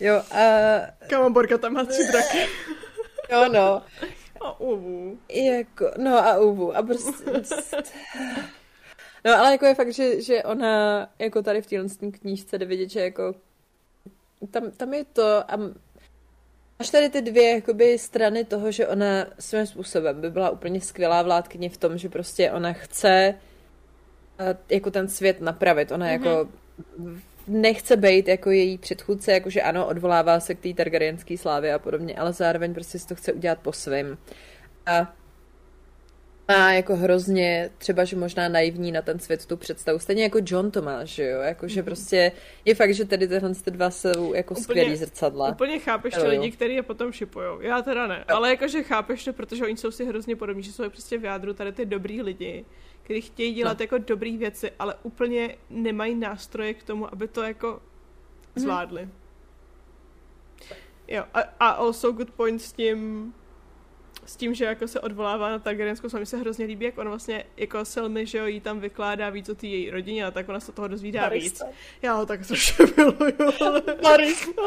Jo, 0.00 0.14
a... 0.14 0.44
Kamamborka 1.07 1.59
tam 1.59 1.72
má 1.72 1.84
tři 1.84 2.07
draky. 2.12 2.38
jo, 3.32 3.48
no. 3.52 3.82
A 4.40 4.61
uvu. 4.61 5.18
Jako, 5.28 5.90
no 5.96 6.18
a 6.18 6.38
uvu. 6.38 6.76
A 6.76 6.82
prostě... 6.82 7.42
no, 9.26 9.38
ale 9.38 9.52
jako 9.52 9.66
je 9.66 9.74
fakt, 9.74 9.92
že, 9.92 10.22
že 10.22 10.42
ona 10.42 11.08
jako 11.18 11.42
tady 11.42 11.62
v 11.62 11.66
téhle 11.66 11.88
knížce 12.20 12.58
jde 12.58 12.66
vidět, 12.66 12.90
že 12.90 13.00
jako 13.00 13.34
tam, 14.50 14.70
tam 14.70 14.94
je 14.94 15.04
to 15.04 15.50
a 15.50 15.56
Máš 16.78 16.90
tady 16.90 17.08
ty 17.08 17.22
dvě 17.22 17.50
jakoby, 17.50 17.98
strany 17.98 18.44
toho, 18.44 18.72
že 18.72 18.88
ona 18.88 19.26
svým 19.38 19.66
způsobem 19.66 20.20
by 20.20 20.30
byla 20.30 20.50
úplně 20.50 20.80
skvělá 20.80 21.22
vládkyně 21.22 21.70
v 21.70 21.76
tom, 21.76 21.98
že 21.98 22.08
prostě 22.08 22.50
ona 22.50 22.72
chce 22.72 23.34
jako 24.70 24.90
ten 24.90 25.08
svět 25.08 25.40
napravit. 25.40 25.92
Ona 25.92 26.06
mm-hmm. 26.06 26.10
jako 26.10 26.48
nechce 27.48 27.96
být 27.96 28.28
jako 28.28 28.50
její 28.50 28.78
předchůdce, 28.78 29.32
jakože 29.32 29.62
ano, 29.62 29.86
odvolává 29.86 30.40
se 30.40 30.54
k 30.54 30.60
té 30.60 30.74
targaryenské 30.74 31.38
slávě 31.38 31.74
a 31.74 31.78
podobně, 31.78 32.16
ale 32.16 32.32
zároveň 32.32 32.74
prostě 32.74 32.98
si 32.98 33.06
to 33.06 33.14
chce 33.14 33.32
udělat 33.32 33.58
po 33.58 33.72
svým. 33.72 34.18
A 34.86 35.14
má 36.49 36.72
jako 36.72 36.97
hrozně 36.97 37.70
třeba, 37.78 38.05
že 38.05 38.16
možná 38.16 38.49
naivní 38.49 38.92
na 38.92 39.03
ten 39.03 39.18
svět 39.18 39.47
tu 39.47 39.57
představu. 39.57 39.99
Stejně 39.99 40.22
jako 40.22 40.38
John 40.42 40.70
to 40.70 40.82
má, 40.82 41.05
že 41.05 41.28
jo? 41.28 41.40
Jako, 41.40 41.68
že 41.68 41.80
mm-hmm. 41.80 41.84
prostě 41.84 42.32
je 42.64 42.74
fakt, 42.74 42.94
že 42.94 43.05
tady 43.05 43.28
tyhle 43.28 43.55
ty 43.55 43.70
dva 43.70 43.90
jsou 43.90 44.34
jako 44.34 44.55
úplně, 44.55 44.64
skvělý 44.64 44.97
zrcadla. 44.97 45.51
Úplně 45.51 45.78
chápeš 45.78 46.14
ty 46.14 46.26
lidi, 46.26 46.51
kteří 46.51 46.74
je 46.74 46.82
potom 46.82 47.12
šipujou. 47.12 47.61
Já 47.61 47.82
teda 47.82 48.07
ne. 48.07 48.24
Jo. 48.28 48.36
Ale 48.36 48.51
jakože 48.51 48.82
chápeš 48.82 49.24
to, 49.24 49.32
protože 49.32 49.64
oni 49.64 49.76
jsou 49.76 49.90
si 49.90 50.05
hrozně 50.05 50.36
podobní, 50.36 50.62
že 50.62 50.72
jsou 50.72 50.90
prostě 50.90 51.18
v 51.18 51.24
jádru 51.24 51.55
tady 51.55 51.72
ty 51.72 51.86
dobrý 51.86 52.22
lidi, 52.22 52.64
kteří 53.03 53.20
chtějí 53.20 53.55
dělat 53.55 53.78
no. 53.78 53.82
jako 53.82 53.99
dobrý 53.99 54.36
věci, 54.36 54.70
ale 54.78 54.94
úplně 55.03 55.57
nemají 55.70 56.14
nástroje 56.14 56.74
k 56.74 56.82
tomu, 56.82 57.12
aby 57.12 57.28
to 57.28 57.42
jako 57.42 57.68
mhm. 57.70 58.62
zvládli. 58.62 59.03
Mm. 59.03 59.12
Jo, 61.09 61.24
a, 61.34 61.40
a 61.40 61.68
also 61.68 62.12
good 62.12 62.30
point 62.30 62.62
s 62.62 62.72
tím, 62.72 63.34
s 64.26 64.36
tím, 64.36 64.54
že 64.54 64.64
jako 64.64 64.88
se 64.88 65.00
odvolává 65.00 65.50
na 65.50 65.58
Targaryenskou, 65.58 66.08
se 66.08 66.18
mi 66.18 66.26
se 66.26 66.36
hrozně 66.36 66.66
líbí, 66.66 66.84
jak 66.84 66.98
on 66.98 67.08
vlastně 67.08 67.44
jako 67.56 67.84
Selmy, 67.84 68.26
že 68.26 68.38
jo, 68.38 68.46
jí 68.46 68.60
tam 68.60 68.80
vykládá 68.80 69.30
víc 69.30 69.48
o 69.48 69.54
té 69.54 69.66
její 69.66 69.90
rodině 69.90 70.26
a 70.26 70.30
tak 70.30 70.48
ona 70.48 70.60
se 70.60 70.72
toho 70.72 70.88
dozvídá 70.88 71.20
Marista. 71.20 71.66
víc. 71.66 71.76
Já 72.02 72.14
ho 72.14 72.26
tak 72.26 72.46
trošku 72.46 72.82
miluju. 72.96 73.52
Marista. 74.02 74.62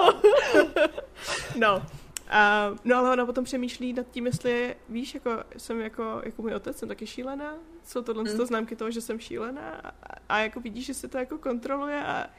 no. 1.55 1.85
A, 2.29 2.71
no 2.83 2.97
ale 2.97 3.11
ona 3.11 3.25
potom 3.25 3.43
přemýšlí 3.43 3.93
nad 3.93 4.05
tím, 4.11 4.25
jestli 4.25 4.75
víš, 4.89 5.13
jako 5.13 5.43
jsem 5.57 5.81
jako, 5.81 6.21
jako 6.23 6.41
můj 6.41 6.55
otec, 6.55 6.77
jsem 6.77 6.87
taky 6.89 7.07
šílená, 7.07 7.53
jsou 7.83 8.01
tohle 8.01 8.23
mm. 8.23 8.29
známky 8.29 8.75
toho, 8.75 8.91
že 8.91 9.01
jsem 9.01 9.19
šílená 9.19 9.81
a, 9.83 9.91
a 10.29 10.39
jako 10.39 10.59
vidíš, 10.59 10.85
že 10.85 10.93
se 10.93 11.07
to 11.07 11.17
jako 11.17 11.37
kontroluje 11.37 12.03
a, 12.03 12.29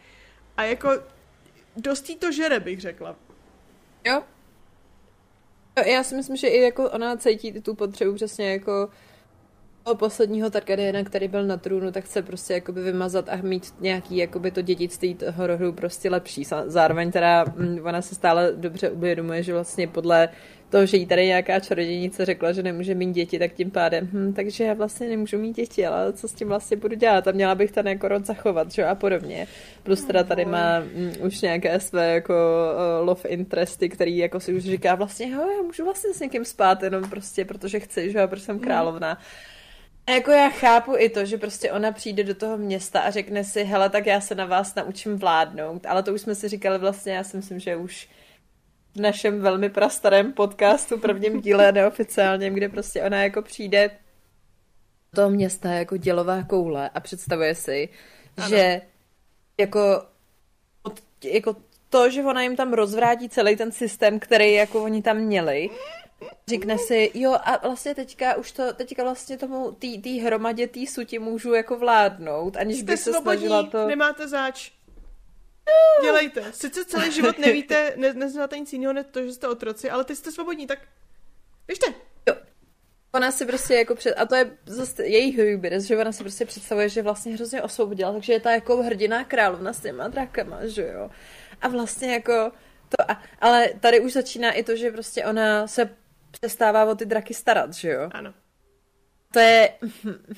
a 0.57 0.63
jako 0.63 0.91
dostí 1.77 2.17
to 2.17 2.33
žere, 2.33 2.61
bych 2.61 2.81
řekla. 2.81 3.17
Jo, 4.05 4.23
já 5.87 6.05
si 6.05 6.15
myslím, 6.15 6.37
že 6.37 6.49
i 6.49 6.61
jako 6.61 6.91
ona 6.91 7.17
cítí 7.17 7.53
tu 7.53 7.75
potřebu 7.75 8.15
přesně 8.15 8.53
jako 8.53 8.89
toho 9.85 9.97
posledního 9.97 10.51
Targaryena, 10.51 11.05
který 11.05 11.29
byl 11.29 11.47
na 11.47 11.57
trůnu, 11.57 11.93
tak 11.93 12.05
chce 12.05 12.23
prostě 12.23 12.55
jakoby 12.55 12.83
vymazat 12.83 13.29
a 13.29 13.37
mít 13.37 13.75
nějaký 13.81 14.17
jakoby 14.17 14.51
to 14.51 14.63
dědictví 14.63 15.15
toho 15.15 15.47
rohu 15.47 15.73
prostě 15.73 16.11
lepší. 16.11 16.45
Zároveň 16.67 17.11
teda 17.11 17.45
mm, 17.57 17.79
ona 17.85 18.03
se 18.03 18.15
stále 18.15 18.53
dobře 18.57 18.91
uvědomuje, 18.91 19.43
že 19.43 19.53
vlastně 19.53 19.87
podle 19.87 20.29
toho, 20.71 20.87
že 20.87 20.97
jí 20.97 21.07
tady 21.07 21.27
nějaká 21.27 21.61
čarodějnice 21.61 22.25
řekla, 22.25 22.53
že 22.53 22.63
nemůže 22.63 22.95
mít 22.95 23.13
děti, 23.13 23.39
tak 23.39 23.53
tím 23.53 23.71
pádem, 23.71 24.09
hm, 24.13 24.33
takže 24.33 24.65
já 24.65 24.75
vlastně 24.75 25.09
nemůžu 25.09 25.39
mít 25.39 25.57
děti, 25.57 25.87
ale 25.87 26.13
co 26.13 26.29
s 26.29 26.33
tím 26.33 26.49
vlastně 26.49 26.77
budu 26.77 26.97
dělat? 26.97 27.29
A 27.29 27.33
měla 27.33 27.55
bych 27.55 27.73
ten 27.73 27.89
jako 27.89 28.09
rod 28.09 28.27
zachovat, 28.27 28.73
že 28.73 28.85
a 28.85 28.95
podobně. 28.95 29.47
Plus 29.83 30.05
teda 30.05 30.25
tady 30.25 30.45
má 30.45 30.81
hm, 30.81 31.13
už 31.27 31.41
nějaké 31.41 31.81
své 31.81 32.15
jako 32.15 32.35
uh, 33.01 33.09
love 33.09 33.29
interesty, 33.29 33.89
který 33.89 34.17
jako 34.17 34.41
si 34.41 34.55
už 34.55 34.63
říká 34.63 34.95
vlastně, 34.95 35.31
jo, 35.31 35.41
já 35.57 35.63
můžu 35.63 35.85
vlastně 35.85 36.15
s 36.15 36.21
někým 36.21 36.45
spát, 36.45 36.83
jenom 36.83 37.11
prostě 37.11 37.45
protože 37.45 37.81
chci, 37.81 38.13
že 38.13 38.21
a 38.21 38.27
protože 38.27 38.43
jsem 38.43 38.57
mhm. 38.57 38.65
královna. 38.65 39.19
A 40.11 40.13
jako 40.13 40.31
já 40.31 40.51
chápu 40.51 40.97
i 40.97 41.09
to, 41.09 41.25
že 41.25 41.39
prostě 41.39 41.73
ona 41.73 41.93
přijde 41.93 42.25
do 42.25 42.35
toho 42.35 42.59
města 42.59 43.01
a 43.01 43.11
řekne 43.11 43.45
si, 43.45 43.65
hele, 43.65 43.91
tak 43.91 44.07
já 44.07 44.21
se 44.21 44.35
na 44.35 44.47
vás 44.47 44.75
naučím 44.75 45.17
vládnout, 45.17 45.87
ale 45.87 46.03
to 46.03 46.15
už 46.15 46.21
jsme 46.21 46.35
si 46.35 46.49
říkali 46.49 46.79
vlastně, 46.79 47.13
já 47.13 47.25
si 47.25 47.37
myslím, 47.37 47.61
že 47.61 47.77
už 47.77 48.09
v 48.95 49.01
našem 49.01 49.41
velmi 49.41 49.71
prastarém 49.71 50.33
podcastu, 50.33 50.99
prvním 50.99 51.41
díle 51.41 51.73
neoficiálním, 51.73 52.55
kde 52.55 52.69
prostě 52.69 53.03
ona 53.03 53.23
jako 53.23 53.43
přijde 53.43 53.91
do 55.13 55.17
toho 55.17 55.31
města 55.31 55.73
jako 55.73 55.97
dělová 55.97 56.43
koule 56.43 56.91
a 56.95 57.01
představuje 57.01 57.55
si, 57.55 57.89
ano. 58.37 58.49
že 58.49 58.81
jako, 59.61 60.05
jako 61.25 61.57
to, 61.91 62.11
že 62.11 62.25
ona 62.25 62.43
jim 62.43 62.57
tam 62.57 62.73
rozvrátí 62.73 63.29
celý 63.29 63.57
ten 63.57 63.73
systém, 63.73 64.21
který 64.21 64.53
jako 64.53 64.85
oni 64.85 65.03
tam 65.03 65.17
měli, 65.17 65.71
Říkne 66.49 66.79
si, 66.79 67.11
jo 67.15 67.33
a 67.33 67.67
vlastně 67.67 67.95
teďka 67.95 68.35
už 68.35 68.53
to, 68.53 68.73
teďka 68.73 69.03
vlastně 69.03 69.39
tomu, 69.39 69.73
tý, 69.73 70.03
tý 70.03 70.19
hromadě 70.21 70.67
tý 70.67 70.87
suti 70.87 71.19
můžu 71.19 71.55
jako 71.55 71.79
vládnout, 71.79 72.57
aniž 72.57 72.83
bych 72.83 73.01
se 73.01 73.13
snažila 73.13 73.63
to... 73.63 73.87
nemáte 73.87 74.29
záč. 74.29 74.73
Dělejte. 76.03 76.53
Sice 76.53 76.85
celý 76.85 77.13
život 77.13 77.39
nevíte, 77.39 77.93
ne, 77.97 78.13
neznáte 78.13 78.59
nic 78.59 78.73
jiného, 78.73 78.93
ne 78.93 79.05
to, 79.05 79.23
že 79.23 79.33
jste 79.33 79.49
otroci, 79.49 79.91
ale 79.91 80.05
ty 80.05 80.17
jste 80.17 80.33
svobodní, 80.33 80.67
tak 80.67 80.79
běžte. 81.67 81.87
Jo. 82.29 82.35
Ona 83.15 83.33
si 83.33 83.47
prostě 83.47 83.75
jako 83.75 83.95
před, 83.95 84.15
a 84.15 84.27
to 84.27 84.35
je 84.35 84.57
zase 84.67 85.07
její 85.07 85.55
hubris, 85.55 85.85
že 85.85 85.99
ona 85.99 86.13
si 86.13 86.23
prostě 86.23 86.45
představuje, 86.45 86.89
že 86.89 87.03
vlastně 87.03 87.35
hrozně 87.35 87.63
osvobodila, 87.63 88.13
takže 88.13 88.33
je 88.33 88.41
ta 88.41 88.51
jako 88.51 88.83
hrdiná 88.83 89.25
královna 89.25 89.73
s 89.73 89.81
těma 89.81 90.09
drakama, 90.09 90.67
že 90.67 90.87
jo. 90.95 91.11
A 91.61 91.69
vlastně 91.69 92.13
jako 92.13 92.53
to, 92.89 93.11
a, 93.11 93.23
ale 93.41 93.69
tady 93.81 94.01
už 94.01 94.13
začíná 94.13 94.53
i 94.53 94.63
to, 94.63 94.77
že 94.77 94.91
prostě 94.91 95.25
ona 95.25 95.67
se 95.67 95.97
přestává 96.31 96.85
o 96.85 96.95
ty 96.95 97.07
draky 97.07 97.35
starat, 97.35 97.75
že 97.75 97.91
jo. 97.91 98.11
Ano. 98.13 98.35
To 99.33 99.39
je... 99.39 99.79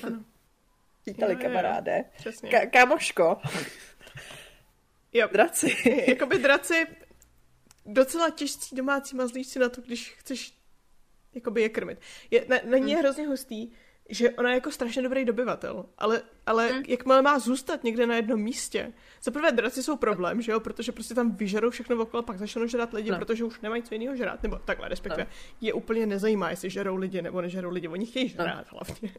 Ano. 0.02 0.24
Příteli, 1.02 1.36
kamaráde. 1.36 2.04
Přesně. 2.16 2.50
Ka- 2.50 2.70
kámoško. 2.70 3.36
Jo. 5.14 5.28
Draci. 5.32 5.76
Jakoby 6.08 6.38
draci 6.38 6.86
docela 7.86 8.30
těžcí 8.30 8.76
domácí 8.76 9.16
mazlíčci 9.16 9.58
na 9.58 9.68
to, 9.68 9.80
když 9.80 10.14
chceš 10.18 10.54
jakoby 11.34 11.62
je 11.62 11.68
krmit. 11.68 11.98
Je, 12.30 12.44
na, 12.48 12.56
na 12.64 12.78
ní 12.78 12.90
je 12.90 12.96
hmm. 12.96 13.04
hrozně 13.04 13.26
hustý, 13.26 13.72
že 14.12 14.30
ona 14.30 14.48
je 14.48 14.54
jako 14.54 14.70
strašně 14.70 15.02
dobrý 15.02 15.24
dobyvatel, 15.24 15.84
ale, 15.98 16.22
ale 16.46 16.68
hmm. 16.68 16.82
jakmile 16.88 17.22
má 17.22 17.38
zůstat 17.38 17.84
někde 17.84 18.06
na 18.06 18.16
jednom 18.16 18.40
místě, 18.40 18.92
za 19.22 19.30
prvé 19.30 19.52
draci 19.52 19.82
jsou 19.82 19.96
problém, 19.96 20.42
že 20.42 20.52
jo, 20.52 20.60
protože 20.60 20.92
prostě 20.92 21.14
tam 21.14 21.36
vyžerou 21.36 21.70
všechno 21.70 22.02
okolo, 22.02 22.22
pak 22.22 22.38
začnou 22.38 22.66
žrat 22.66 22.92
lidi, 22.92 23.10
no. 23.10 23.18
protože 23.18 23.44
už 23.44 23.60
nemají 23.60 23.82
co 23.82 23.94
jiného 23.94 24.16
žrát, 24.16 24.42
nebo 24.42 24.56
takhle, 24.56 24.88
respektive 24.88 25.24
no. 25.24 25.30
je 25.60 25.72
úplně 25.72 26.06
nezajímá, 26.06 26.50
jestli 26.50 26.70
žerou 26.70 26.96
lidi 26.96 27.22
nebo 27.22 27.40
nežerou 27.40 27.70
lidi, 27.70 27.88
oni 27.88 28.06
chtějí 28.06 28.28
žrát 28.28 28.66
no. 28.72 28.78
hlavně. 28.78 29.14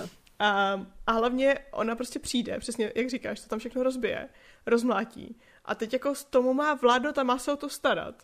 No. 0.00 0.08
A, 0.38 0.80
a 1.06 1.12
hlavně 1.12 1.58
ona 1.70 1.96
prostě 1.96 2.18
přijde, 2.18 2.58
přesně 2.58 2.92
jak 2.94 3.10
říkáš, 3.10 3.40
to 3.40 3.48
tam 3.48 3.58
všechno 3.58 3.82
rozbije, 3.82 4.28
rozmlátí. 4.66 5.36
A 5.64 5.74
teď 5.74 5.92
jako 5.92 6.14
z 6.14 6.24
tomu 6.24 6.54
má 6.54 6.74
vládnout 6.74 7.18
a 7.18 7.22
má 7.22 7.38
se 7.38 7.52
o 7.52 7.56
to 7.56 7.68
starat. 7.68 8.22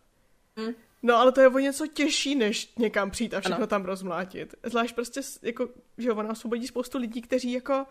Hmm. 0.57 0.75
No 1.03 1.17
ale 1.17 1.33
to 1.33 1.41
je 1.41 1.49
o 1.49 1.59
něco 1.59 1.87
těžší, 1.87 2.35
než 2.35 2.75
někam 2.79 3.11
přijít 3.11 3.35
a 3.35 3.41
všechno 3.41 3.57
ano. 3.57 3.67
tam 3.67 3.85
rozmlátit. 3.85 4.55
Zvlášť 4.63 4.95
prostě, 4.95 5.21
jako, 5.43 5.69
že 5.99 6.13
ona 6.13 6.31
osvobodí 6.31 6.67
spoustu 6.67 6.99
lidí, 6.99 7.23
kteří 7.23 7.53
jako, 7.53 7.87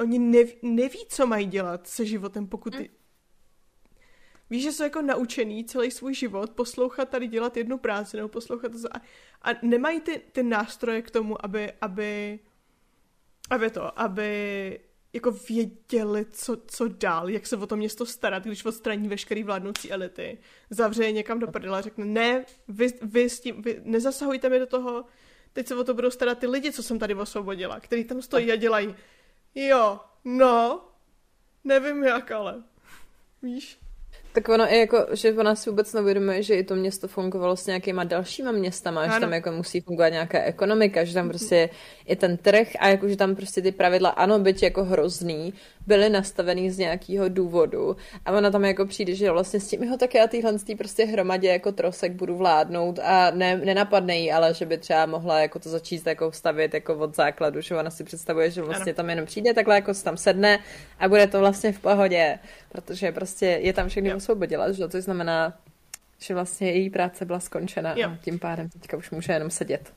oni 0.00 0.18
neví, 0.18 0.52
neví, 0.62 0.98
co 1.08 1.26
mají 1.26 1.46
dělat 1.46 1.86
se 1.86 2.06
životem, 2.06 2.46
pokud 2.46 2.74
hmm. 2.74 2.86
Víš, 4.50 4.62
že 4.62 4.72
jsou 4.72 4.82
jako 4.82 5.02
naučený 5.02 5.64
celý 5.64 5.90
svůj 5.90 6.14
život 6.14 6.50
poslouchat 6.50 7.08
tady 7.08 7.26
dělat 7.26 7.56
jednu 7.56 7.78
práci 7.78 8.16
nebo 8.16 8.28
poslouchat 8.28 8.72
to 8.72 8.96
a, 8.96 9.00
a 9.42 9.54
nemají 9.62 10.00
ty, 10.00 10.22
ty 10.32 10.42
nástroje 10.42 11.02
k 11.02 11.10
tomu, 11.10 11.44
aby, 11.44 11.72
aby 11.80 12.38
aby 13.50 13.70
to, 13.70 14.00
aby 14.00 14.80
jako 15.18 15.30
věděli, 15.30 16.26
co, 16.32 16.56
co 16.66 16.88
dál, 16.88 17.30
jak 17.30 17.46
se 17.46 17.56
o 17.56 17.66
to 17.66 17.76
město 17.76 18.06
starat, 18.06 18.44
když 18.44 18.64
odstraní 18.64 19.08
veškerý 19.08 19.42
vládnoucí 19.42 19.92
elity, 19.92 20.38
zavře 20.70 21.04
je 21.04 21.12
někam 21.12 21.38
do 21.38 21.46
prdela 21.46 21.78
a 21.78 21.80
řekne, 21.80 22.04
ne, 22.04 22.44
vy, 22.68 22.86
vy, 23.02 23.30
s 23.30 23.40
tím, 23.40 23.62
vy 23.62 23.80
nezasahujte 23.84 24.48
mi 24.48 24.58
do 24.58 24.66
toho, 24.66 25.04
teď 25.52 25.66
se 25.66 25.76
o 25.76 25.84
to 25.84 25.94
budou 25.94 26.10
starat 26.10 26.38
ty 26.38 26.46
lidi, 26.46 26.72
co 26.72 26.82
jsem 26.82 26.98
tady 26.98 27.14
osvobodila, 27.14 27.80
který 27.80 28.04
tam 28.04 28.22
stojí 28.22 28.52
a 28.52 28.56
dělají, 28.56 28.94
jo, 29.54 30.00
no, 30.24 30.84
nevím 31.64 32.04
jak, 32.04 32.30
ale, 32.30 32.62
víš. 33.42 33.78
Tak 34.32 34.48
ono 34.48 34.64
je 34.64 34.78
jako, 34.78 35.06
že 35.12 35.32
ona 35.32 35.54
si 35.54 35.70
vůbec 35.70 35.92
neuvědomuje, 35.92 36.42
že 36.42 36.54
i 36.54 36.64
to 36.64 36.74
město 36.74 37.08
fungovalo 37.08 37.56
s 37.56 37.66
nějakýma 37.66 38.04
dalšíma 38.04 38.52
městama, 38.52 39.02
ano. 39.02 39.14
že 39.14 39.20
tam 39.20 39.32
jako 39.32 39.52
musí 39.52 39.80
fungovat 39.80 40.08
nějaká 40.08 40.42
ekonomika, 40.42 41.04
že 41.04 41.14
tam 41.14 41.24
mhm. 41.24 41.30
prostě 41.30 41.70
je 42.06 42.16
ten 42.16 42.36
trh 42.36 42.68
a 42.78 42.88
jako, 42.88 43.08
že 43.08 43.16
tam 43.16 43.36
prostě 43.36 43.62
ty 43.62 43.72
pravidla, 43.72 44.10
ano, 44.10 44.38
byť 44.38 44.62
jako 44.62 44.84
hrozný, 44.84 45.54
byly 45.86 46.10
nastavený 46.10 46.70
z 46.70 46.78
nějakého 46.78 47.28
důvodu 47.28 47.96
a 48.24 48.32
ona 48.32 48.50
tam 48.50 48.64
jako 48.64 48.86
přijde, 48.86 49.14
že 49.14 49.30
vlastně 49.30 49.60
s 49.60 49.68
tím 49.68 49.82
jeho 49.82 49.96
tak 49.96 50.14
já 50.14 50.26
týhle 50.26 50.58
tý 50.58 50.74
prostě 50.74 51.04
hromadě 51.04 51.48
jako 51.48 51.72
trosek 51.72 52.12
budu 52.12 52.36
vládnout 52.36 52.98
a 53.02 53.30
ne, 53.30 53.56
nenapadne 53.56 54.16
jí, 54.16 54.32
ale 54.32 54.54
že 54.54 54.66
by 54.66 54.78
třeba 54.78 55.06
mohla 55.06 55.40
jako 55.40 55.58
to 55.58 55.68
začít 55.68 56.06
jako 56.06 56.32
stavět 56.32 56.74
jako 56.74 56.94
od 56.94 57.16
základu, 57.16 57.60
že 57.60 57.76
ona 57.76 57.90
si 57.90 58.04
představuje, 58.04 58.50
že 58.50 58.62
vlastně 58.62 58.92
ano. 58.92 58.96
tam 58.96 59.10
jenom 59.10 59.26
přijde 59.26 59.54
takhle 59.54 59.74
jako 59.74 59.94
tam 59.94 60.16
sedne 60.16 60.58
a 60.98 61.08
bude 61.08 61.26
to 61.26 61.38
vlastně 61.38 61.72
v 61.72 61.80
pohodě, 61.80 62.38
protože 62.68 63.12
prostě 63.12 63.46
je 63.46 63.72
tam 63.72 63.88
všechny 63.88 64.14
osvobodila, 64.28 64.72
že 64.72 64.88
to 64.88 65.00
znamená, 65.00 65.60
že 66.18 66.34
vlastně 66.34 66.72
její 66.72 66.90
práce 66.90 67.24
byla 67.24 67.40
skončena 67.40 67.94
jo. 67.96 68.10
a 68.10 68.16
tím 68.16 68.38
pádem 68.38 68.68
teďka 68.68 68.96
už 68.96 69.10
může 69.10 69.32
jenom 69.32 69.50
sedět. 69.50 69.94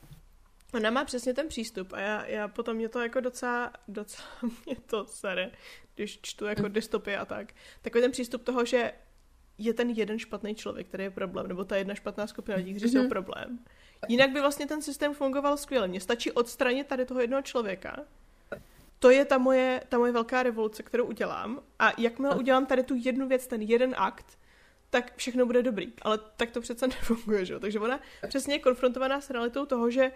Ona 0.74 0.90
má 0.90 1.04
přesně 1.04 1.34
ten 1.34 1.48
přístup 1.48 1.92
a 1.92 2.00
já, 2.00 2.26
já 2.26 2.48
potom 2.48 2.76
mě 2.76 2.88
to 2.88 3.00
jako 3.00 3.20
docela, 3.20 3.72
docela 3.88 4.28
mě 4.66 4.76
to 4.86 5.06
sere, 5.06 5.50
když 5.94 6.18
čtu 6.22 6.46
jako 6.46 6.68
dystopie 6.68 7.18
a 7.18 7.24
tak. 7.24 7.52
Takový 7.82 8.02
ten 8.02 8.10
přístup 8.10 8.44
toho, 8.44 8.64
že 8.64 8.92
je 9.58 9.74
ten 9.74 9.90
jeden 9.90 10.18
špatný 10.18 10.54
člověk, 10.54 10.88
který 10.88 11.04
je 11.04 11.10
problém, 11.10 11.48
nebo 11.48 11.64
ta 11.64 11.76
jedna 11.76 11.94
špatná 11.94 12.26
skupina 12.26 12.56
lidí, 12.56 12.74
kteří 12.74 12.86
mm-hmm. 12.86 12.92
jsou 12.92 13.02
mhm. 13.02 13.08
problém. 13.08 13.58
Jinak 14.08 14.30
by 14.30 14.40
vlastně 14.40 14.66
ten 14.66 14.82
systém 14.82 15.14
fungoval 15.14 15.56
skvěle. 15.56 15.88
Mně 15.88 16.00
stačí 16.00 16.32
odstranit 16.32 16.86
tady 16.86 17.04
toho 17.04 17.20
jednoho 17.20 17.42
člověka. 17.42 17.96
To 19.02 19.10
je 19.10 19.24
ta 19.24 19.38
moje, 19.38 19.82
ta 19.88 19.98
moje 19.98 20.12
velká 20.12 20.42
revoluce, 20.42 20.82
kterou 20.82 21.04
udělám. 21.04 21.62
A 21.78 21.92
jakmile 21.98 22.34
udělám 22.34 22.66
tady 22.66 22.82
tu 22.82 22.94
jednu 22.98 23.28
věc, 23.28 23.46
ten 23.46 23.62
jeden 23.62 23.94
akt, 23.98 24.38
tak 24.90 25.16
všechno 25.16 25.46
bude 25.46 25.62
dobrý. 25.62 25.92
Ale 26.02 26.18
tak 26.36 26.50
to 26.50 26.60
přece 26.60 26.86
nefunguje, 26.86 27.44
že 27.44 27.52
jo? 27.52 27.60
Takže 27.60 27.80
ona 27.80 28.00
přesně 28.28 28.54
je 28.54 28.58
konfrontovaná 28.58 29.20
s 29.20 29.30
realitou 29.30 29.66
toho, 29.66 29.90
že 29.90 30.12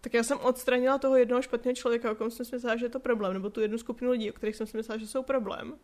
tak 0.00 0.14
já 0.14 0.22
jsem 0.22 0.38
odstranila 0.38 0.98
toho 0.98 1.16
jednoho 1.16 1.42
špatného 1.42 1.74
člověka, 1.74 2.10
o 2.10 2.14
kom 2.14 2.30
jsem 2.30 2.46
si 2.46 2.56
myslela, 2.56 2.76
že 2.76 2.84
je 2.84 2.90
to 2.90 3.00
problém, 3.00 3.32
nebo 3.32 3.50
tu 3.50 3.60
jednu 3.60 3.78
skupinu 3.78 4.10
lidí, 4.10 4.30
o 4.30 4.34
kterých 4.34 4.56
jsem 4.56 4.66
si 4.66 4.76
myslela, 4.76 4.98
že 4.98 5.06
jsou 5.06 5.22
problém. 5.22 5.74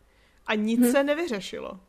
A 0.47 0.55
nic 0.55 0.80
hmm. 0.80 0.93
se 0.93 1.05
nevyřešilo. 1.05 1.80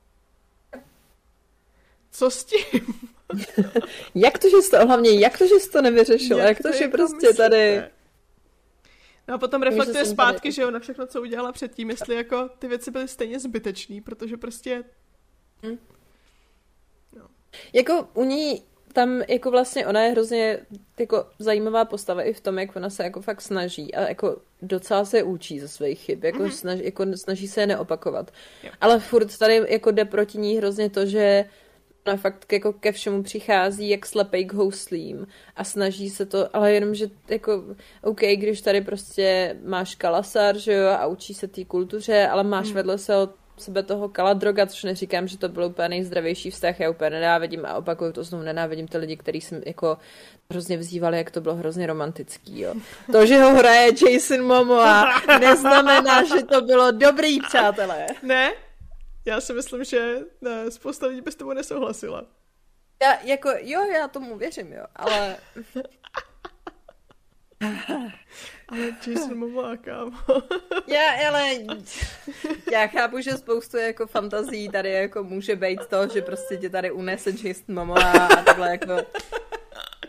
Co 2.11 2.31
s 2.31 2.43
tím? 2.43 3.09
jak 4.15 4.39
to, 4.39 4.49
že 4.49 4.57
jsi 4.57 4.71
to, 4.71 4.87
hlavně, 4.87 5.19
jak 5.19 5.37
to, 5.37 5.47
že 5.47 5.55
jsi 5.55 5.71
to 5.71 5.81
nevyřešil? 5.81 6.37
Jak, 6.37 6.47
jak 6.47 6.61
to, 6.61 6.77
že 6.77 6.87
prostě 6.87 7.15
myslíte? 7.15 7.33
tady... 7.33 7.83
No 9.27 9.33
a 9.33 9.37
potom 9.37 9.61
reflektuje 9.61 10.05
zpátky, 10.05 10.39
tady... 10.41 10.51
že 10.51 10.61
jo, 10.61 10.71
na 10.71 10.79
všechno, 10.79 11.05
co 11.05 11.21
udělala 11.21 11.51
předtím, 11.51 11.89
jestli 11.89 12.15
jako 12.15 12.49
ty 12.59 12.67
věci 12.67 12.91
byly 12.91 13.07
stejně 13.07 13.39
zbytečný, 13.39 14.01
protože 14.01 14.37
prostě... 14.37 14.83
Hmm. 15.63 15.77
No. 17.15 17.27
Jako 17.73 18.09
u 18.13 18.23
ní 18.23 18.63
tam 18.93 19.21
jako 19.27 19.51
vlastně 19.51 19.87
ona 19.87 20.01
je 20.01 20.11
hrozně 20.11 20.59
jako 20.99 21.27
zajímavá 21.39 21.85
postava 21.85 22.23
i 22.23 22.33
v 22.33 22.41
tom, 22.41 22.59
jak 22.59 22.75
ona 22.75 22.89
se 22.89 23.03
jako 23.03 23.21
fakt 23.21 23.41
snaží 23.41 23.95
a 23.95 24.07
jako 24.07 24.41
docela 24.61 25.05
se 25.05 25.23
učí 25.23 25.59
ze 25.59 25.67
svých 25.67 25.99
chyb, 25.99 26.23
jako, 26.23 26.43
mm-hmm. 26.43 26.49
snaží, 26.49 26.85
jako 26.85 27.05
snaží 27.15 27.47
se 27.47 27.61
je 27.61 27.67
neopakovat. 27.67 28.31
Jo. 28.63 28.71
Ale 28.81 28.99
furt 28.99 29.37
tady 29.37 29.61
jako 29.69 29.91
jde 29.91 30.05
proti 30.05 30.37
ní 30.37 30.57
hrozně 30.57 30.89
to, 30.89 31.05
že 31.05 31.45
ona 32.07 32.17
fakt 32.17 32.53
jako 32.53 32.73
ke 32.73 32.91
všemu 32.91 33.23
přichází 33.23 33.89
jak 33.89 34.05
slepej 34.05 34.45
k 34.45 34.53
houslím 34.53 35.27
a 35.55 35.63
snaží 35.63 36.09
se 36.09 36.25
to, 36.25 36.55
ale 36.55 36.73
jenom, 36.73 36.95
že 36.95 37.07
jako, 37.29 37.63
OK, 38.01 38.21
když 38.21 38.61
tady 38.61 38.81
prostě 38.81 39.57
máš 39.63 39.95
kalasar, 39.95 40.57
že 40.57 40.73
jo, 40.73 40.89
a 40.89 41.07
učí 41.07 41.33
se 41.33 41.47
té 41.47 41.65
kultuře, 41.65 42.27
ale 42.27 42.43
máš 42.43 42.67
mm. 42.67 42.73
vedle 42.73 42.97
se 42.97 43.17
od 43.17 43.31
sebe 43.57 43.83
toho 43.83 44.09
kala 44.09 44.33
droga, 44.33 44.65
což 44.65 44.83
neříkám, 44.83 45.27
že 45.27 45.37
to 45.37 45.49
byl 45.49 45.63
úplně 45.63 45.89
nejzdravější 45.89 46.51
vztah, 46.51 46.79
já 46.79 46.89
úplně 46.89 47.09
nenávidím 47.09 47.65
a 47.65 47.73
opakuju 47.73 48.11
to 48.11 48.23
znovu, 48.23 48.43
nenávidím 48.43 48.87
ty 48.87 48.97
lidi, 48.97 49.17
který 49.17 49.41
jsem 49.41 49.61
jako 49.65 49.97
hrozně 50.51 50.77
vzývali, 50.77 51.17
jak 51.17 51.31
to 51.31 51.41
bylo 51.41 51.55
hrozně 51.55 51.87
romantický, 51.87 52.59
jo. 52.61 52.73
To, 53.11 53.25
že 53.25 53.39
ho 53.39 53.55
hraje 53.55 53.91
Jason 54.11 54.41
Momoa, 54.45 55.05
neznamená, 55.39 56.23
že 56.23 56.43
to 56.43 56.61
bylo 56.61 56.91
dobrý, 56.91 57.39
přátelé. 57.39 58.05
Ne? 58.23 58.51
Já 59.25 59.41
si 59.41 59.53
myslím, 59.53 59.83
že 59.83 60.15
ne, 60.41 60.71
spousta 60.71 61.07
lidí 61.07 61.21
bez 61.21 61.35
toho 61.35 61.53
nesouhlasila. 61.53 62.25
Já, 63.03 63.19
jako, 63.21 63.49
jo, 63.59 63.81
já 63.81 64.07
tomu 64.07 64.37
věřím, 64.37 64.73
jo, 64.73 64.85
ale... 64.95 65.37
Ale 68.67 68.81
Jason 69.07 69.37
Momoa, 69.37 69.77
kámo. 69.77 70.17
já, 70.87 71.27
ale 71.29 71.51
já 72.71 72.87
chápu, 72.87 73.21
že 73.21 73.37
spoustu 73.37 73.77
jako 73.77 74.07
fantazí 74.07 74.69
tady 74.69 74.91
jako 74.91 75.23
může 75.23 75.55
být 75.55 75.85
to, 75.85 76.07
že 76.07 76.21
prostě 76.21 76.57
tě 76.57 76.69
tady 76.69 76.91
unese 76.91 77.29
Jason 77.29 77.75
Momoa 77.75 78.11
a 78.11 78.43
takhle 78.43 78.71
jako 78.71 78.97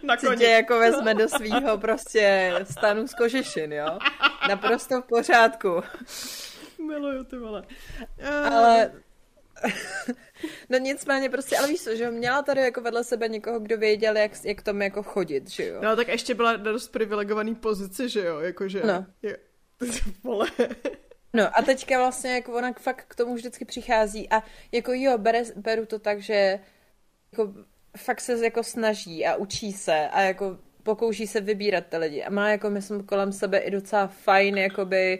na 0.02 0.16
si 0.16 0.26
tě 0.36 0.48
jako 0.48 0.78
vezme 0.78 1.14
do 1.14 1.28
svýho 1.28 1.78
prostě 1.78 2.54
stanu 2.70 3.08
z 3.08 3.14
kožešin, 3.14 3.72
jo? 3.72 3.98
Naprosto 4.48 5.02
v 5.02 5.04
pořádku. 5.04 5.82
Miluju 6.86 7.24
ty 7.24 7.36
vole. 7.36 7.62
Ale 8.50 8.92
no 10.68 10.78
nicméně 10.78 11.30
prostě, 11.30 11.58
ale 11.58 11.68
víš 11.68 11.80
co, 11.80 11.96
že 11.96 12.10
měla 12.10 12.42
tady 12.42 12.60
jako 12.60 12.80
vedle 12.80 13.04
sebe 13.04 13.28
někoho, 13.28 13.60
kdo 13.60 13.78
věděl, 13.78 14.16
jak, 14.16 14.44
jak 14.44 14.62
tomu 14.62 14.82
jako 14.82 15.02
chodit, 15.02 15.50
že 15.50 15.66
jo. 15.66 15.80
No 15.82 15.96
tak 15.96 16.08
ještě 16.08 16.34
byla 16.34 16.56
na 16.56 16.72
dost 16.72 16.88
privilegovaný 16.88 17.54
pozici, 17.54 18.08
že 18.08 18.24
jo, 18.24 18.38
jakože. 18.38 18.82
No. 18.86 19.06
Je, 19.22 19.38
vole. 20.24 20.46
No 21.32 21.58
a 21.58 21.62
teďka 21.62 21.98
vlastně 21.98 22.34
jako 22.34 22.52
ona 22.52 22.72
fakt 22.72 23.04
k 23.08 23.14
tomu 23.14 23.34
vždycky 23.34 23.64
přichází 23.64 24.28
a 24.30 24.42
jako 24.72 24.92
jo, 24.92 25.18
bere, 25.18 25.42
beru 25.56 25.86
to 25.86 25.98
tak, 25.98 26.22
že 26.22 26.58
jako 27.32 27.54
fakt 27.96 28.20
se 28.20 28.44
jako 28.44 28.62
snaží 28.62 29.26
a 29.26 29.36
učí 29.36 29.72
se 29.72 30.08
a 30.08 30.20
jako 30.20 30.58
pokouší 30.82 31.26
se 31.26 31.40
vybírat 31.40 31.86
ty 31.86 31.96
lidi 31.96 32.24
a 32.24 32.30
má 32.30 32.50
jako 32.50 32.70
myslím 32.70 33.06
kolem 33.06 33.32
sebe 33.32 33.58
i 33.58 33.70
docela 33.70 34.06
fajn 34.06 34.58
jakoby 34.58 35.18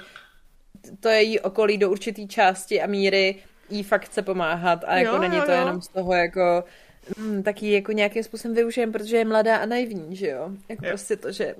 to 1.01 1.09
je 1.09 1.23
jí 1.23 1.41
okolí 1.41 1.79
do 1.79 1.91
určitý 1.91 2.29
části 2.29 2.83
a 2.83 2.87
míry 2.87 3.37
jí 3.71 3.83
fakt 3.83 4.05
chce 4.05 4.23
pomáhat 4.23 4.85
a 4.87 4.97
jako 4.97 5.15
jo, 5.15 5.21
není 5.21 5.37
jo, 5.37 5.43
to 5.47 5.53
jo. 5.53 5.59
jenom 5.59 5.83
z 5.83 5.89
toho 5.89 6.15
jako 6.15 6.65
hm, 7.19 7.43
taky 7.43 7.73
jako 7.73 7.93
nějakým 7.93 8.23
způsobem 8.23 8.55
využijem, 8.55 8.93
protože 8.93 9.17
je 9.17 9.25
mladá 9.25 9.57
a 9.57 9.67
naivní, 9.67 10.17
že 10.17 10.29
jo? 10.29 10.51
Jako 10.69 10.85
jo. 10.85 10.91
prostě 10.91 11.17
to, 11.17 11.33
že 11.33 11.55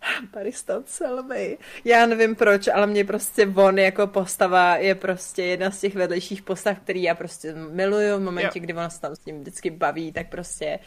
Paris 0.30 0.64
Selmy. 0.84 1.58
Já 1.84 2.06
nevím 2.06 2.36
proč, 2.36 2.68
ale 2.68 2.86
mě 2.86 3.04
prostě 3.04 3.46
on 3.56 3.78
jako 3.78 4.06
postava 4.06 4.76
je 4.76 4.94
prostě 4.94 5.42
jedna 5.42 5.70
z 5.70 5.80
těch 5.80 5.94
vedlejších 5.94 6.42
postav, 6.42 6.78
který 6.78 7.02
já 7.02 7.14
prostě 7.14 7.54
miluju 7.54 8.16
v 8.16 8.20
momentě, 8.20 8.58
jo. 8.58 8.60
kdy 8.60 8.74
on 8.74 8.90
se 8.90 9.00
tam 9.00 9.16
s 9.16 9.24
ním 9.24 9.40
vždycky 9.40 9.70
baví, 9.70 10.12
tak 10.12 10.28
prostě 10.28 10.78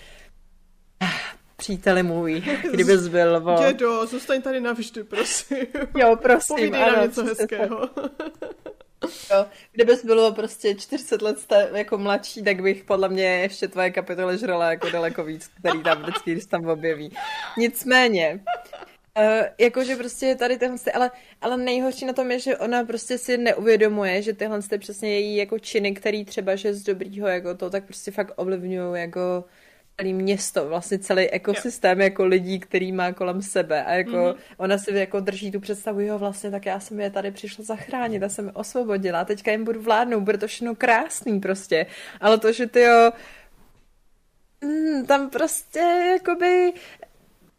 příteli 1.62 2.04
můj, 2.04 2.44
kdybys 2.72 3.08
byl, 3.08 3.40
vo... 3.40 3.56
Dědo, 3.68 4.06
zůstaň 4.06 4.42
tady 4.42 4.60
navždy, 4.62 5.04
prosím. 5.04 5.58
Jo, 5.98 6.16
prosím, 6.22 6.56
Povídej 6.56 6.84
ano, 6.84 6.94
nám 6.94 7.04
něco 7.04 7.26
hezkého. 7.26 7.90
Jo, 9.32 9.46
kdybys 9.72 10.06
bylo 10.06 10.32
prostě 10.32 10.76
40 10.76 11.22
let 11.22 11.40
sta- 11.40 11.78
jako 11.78 11.98
mladší, 11.98 12.44
tak 12.44 12.62
bych 12.62 12.84
podle 12.84 13.10
mě 13.10 13.24
ještě 13.24 13.68
tvoje 13.68 13.92
kapitoly 13.92 14.38
žrala 14.38 14.70
jako 14.70 14.90
daleko 14.90 15.24
víc, 15.24 15.48
který 15.60 15.84
tam 15.84 16.02
vždycky, 16.02 16.32
když 16.32 16.46
tam 16.46 16.66
objeví. 16.66 17.14
Nicméně, 17.58 18.40
Uh, 19.18 19.46
jakože 19.58 19.96
prostě 19.96 20.36
tady 20.36 20.58
tyhle, 20.58 20.78
ale, 20.94 21.12
ale 21.42 21.58
nejhorší 21.58 22.06
na 22.06 22.14
tom 22.14 22.32
je, 22.32 22.40
že 22.40 22.58
ona 22.58 22.84
prostě 22.84 23.18
si 23.18 23.38
neuvědomuje, 23.38 24.22
že 24.22 24.34
tyhle 24.34 24.60
přesně 24.80 25.20
její 25.20 25.36
jako 25.36 25.60
činy, 25.60 25.94
který 25.94 26.26
třeba, 26.26 26.56
že 26.56 26.74
z 26.74 26.84
dobrýho 26.84 27.28
jako 27.28 27.56
to, 27.56 27.70
tak 27.70 27.84
prostě 27.84 28.12
fakt 28.12 28.34
ovlivňují 28.36 29.02
jako 29.02 29.44
celé 29.98 30.14
město, 30.14 30.68
vlastně 30.68 31.00
celý 31.00 31.30
ekosystém 31.30 32.00
jo. 32.00 32.04
jako 32.04 32.26
lidí, 32.26 32.60
který 32.60 32.92
má 32.92 33.14
kolem 33.14 33.42
sebe 33.42 33.84
a 33.84 33.94
jako 33.94 34.12
mm-hmm. 34.12 34.36
ona 34.58 34.78
si 34.78 34.94
jako 34.94 35.20
drží 35.20 35.52
tu 35.52 35.60
představu, 35.60 36.02
jo 36.02 36.18
vlastně, 36.18 36.52
tak 36.52 36.66
já 36.66 36.80
jsem 36.80 37.00
je 37.00 37.10
tady 37.10 37.32
přišla 37.32 37.64
zachránit, 37.64 38.22
já 38.22 38.30
jsem 38.30 38.46
je 38.46 38.52
osvobodila, 38.52 39.26
teďka 39.26 39.52
jim 39.52 39.64
budu 39.64 39.82
vládnout, 39.82 40.22
bude 40.22 40.38
to 40.38 40.48
všechno 40.48 40.76
krásný 40.76 41.40
prostě, 41.40 41.86
ale 42.22 42.38
to, 42.38 42.52
že 42.52 42.68
ty 42.68 42.82
jo, 42.82 43.12
mm, 44.62 45.06
tam 45.06 45.30
prostě 45.30 45.80
jakoby 46.14 46.74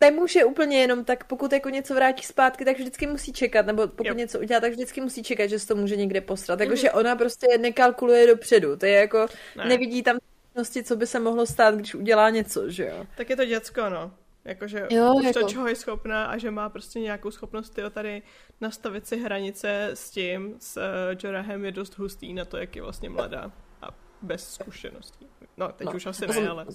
nemůže 0.01 0.45
úplně 0.45 0.80
jenom 0.80 1.05
tak, 1.05 1.24
pokud 1.24 1.53
jako 1.53 1.70
něco 1.70 1.95
vrátí 1.95 2.22
zpátky, 2.22 2.64
tak 2.64 2.78
vždycky 2.78 3.07
musí 3.07 3.33
čekat, 3.33 3.66
nebo 3.66 3.89
pokud 3.89 4.07
jo. 4.07 4.14
něco 4.14 4.41
udělá, 4.41 4.61
tak 4.61 4.72
vždycky 4.72 5.01
musí 5.01 5.22
čekat, 5.22 5.47
že 5.47 5.59
se 5.59 5.66
to 5.66 5.76
může 5.76 5.97
někde 5.97 6.20
postrat. 6.20 6.59
Takže 6.59 6.89
mm-hmm. 6.89 6.99
ona 6.99 7.16
prostě 7.16 7.59
nekalkuluje 7.59 8.26
dopředu, 8.26 8.76
to 8.76 8.87
je 8.87 8.93
jako, 8.93 9.26
ne. 9.57 9.64
nevidí 9.64 10.03
tam 10.03 10.18
co 10.84 10.96
by 10.96 11.07
se 11.07 11.20
mohlo 11.20 11.46
stát, 11.46 11.74
když 11.74 11.94
udělá 11.94 12.30
něco, 12.30 12.70
že 12.70 12.86
jo? 12.86 13.07
Tak 13.16 13.30
je 13.30 13.36
to 13.36 13.44
děcko, 13.44 13.90
no. 13.90 14.14
Jakože 14.44 14.86
Jo, 14.90 15.14
už 15.14 15.24
jako- 15.24 15.40
to, 15.40 15.48
čeho 15.48 15.68
je 15.68 15.74
schopná 15.76 16.24
a 16.24 16.38
že 16.38 16.50
má 16.50 16.68
prostě 16.68 17.00
nějakou 17.00 17.30
schopnost 17.30 17.70
tyjo, 17.70 17.90
tady 17.90 18.22
nastavit 18.61 19.07
si 19.07 19.16
hranice 19.16 19.90
s 19.94 20.11
tím, 20.11 20.55
s 20.59 20.76
uh, 20.76 20.82
Jorahem 21.24 21.64
je 21.64 21.72
dost 21.72 21.98
hustý 21.98 22.34
na 22.34 22.44
to, 22.44 22.57
jak 22.57 22.76
je 22.76 22.82
vlastně 22.82 23.11
mladá 23.11 23.53
a 23.82 23.88
bez 24.22 24.55
zkušeností. 24.55 25.26
No, 25.57 25.68
teď 25.72 25.86
No, 25.86 25.92
už 25.92 26.07
asi 26.07 26.20
to 26.20 26.26
ne, 26.26 26.32
jsem- 26.34 26.50
ale... 26.50 26.66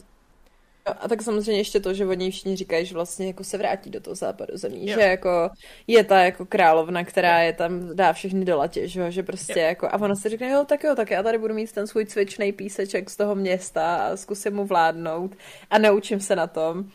A 0.88 1.08
tak 1.08 1.22
samozřejmě 1.22 1.60
ještě 1.62 1.80
to, 1.80 1.94
že 1.94 2.06
něj 2.16 2.32
všichni 2.32 2.56
říkají, 2.56 2.86
že 2.86 2.94
vlastně 2.94 3.28
jako 3.28 3.44
se 3.44 3.58
vrátí 3.58 3.90
do 3.90 4.00
toho 4.02 4.16
západu 4.16 4.58
zemí, 4.58 4.88
Jo. 4.90 4.96
že 4.96 5.02
jako 5.02 5.50
je 5.88 6.04
ta 6.04 6.20
jako 6.20 6.46
královna, 6.46 7.04
která 7.04 7.40
je 7.42 7.54
tam, 7.54 7.96
dá 7.96 8.14
všechny 8.14 8.46
do 8.46 8.58
latě, 8.58 8.88
že, 8.88 9.00
jo, 9.00 9.12
že 9.12 9.24
prostě 9.24 9.60
Jo. 9.60 9.66
jako, 9.66 9.88
a 9.88 9.94
ona 10.02 10.16
si 10.16 10.30
řekne, 10.30 10.50
jo, 10.50 10.66
tak 10.66 10.84
jo, 10.84 10.96
tak 10.96 11.12
já 11.12 11.24
tady 11.24 11.38
budu 11.38 11.54
mít 11.54 11.72
ten 11.72 11.88
svůj 11.88 12.06
cvičný 12.06 12.52
píseček 12.52 13.10
z 13.10 13.18
toho 13.18 13.36
města 13.36 13.96
a 13.96 14.18
zkusím 14.18 14.54
mu 14.56 14.66
vládnout 14.66 15.36
a 15.70 15.78
naučím 15.78 16.20
se 16.20 16.36
na 16.36 16.48
tom. 16.48 16.86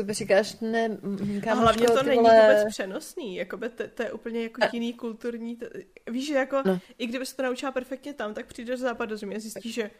Úplně 0.00 0.14
říkáš, 0.14 0.56
ne, 0.60 0.88
mm, 0.88 1.38
A 1.38 1.44
kámoško, 1.44 1.62
hlavně 1.62 1.86
to 1.86 2.02
není 2.02 2.22
vole... 2.22 2.40
vůbec 2.40 2.64
přenosný, 2.74 3.36
jakoby 3.36 3.68
to, 3.68 3.84
to 3.94 4.02
je 4.02 4.12
úplně 4.12 4.42
jako 4.42 4.60
jiný 4.72 4.92
kulturní, 4.92 5.56
to, 5.56 5.66
víš, 6.10 6.26
že 6.26 6.34
jako, 6.34 6.62
No. 6.66 6.78
i 6.98 7.06
kdyby 7.06 7.26
se 7.26 7.36
to 7.36 7.42
naučila 7.42 7.72
perfektně 7.72 8.14
tam, 8.14 8.34
tak 8.34 8.46
přijdeš 8.46 8.70
do 8.70 8.76
západu 8.86 9.16
země 9.16 9.36
a 9.36 9.40
zjistíš, 9.40 9.74
že 9.74 9.90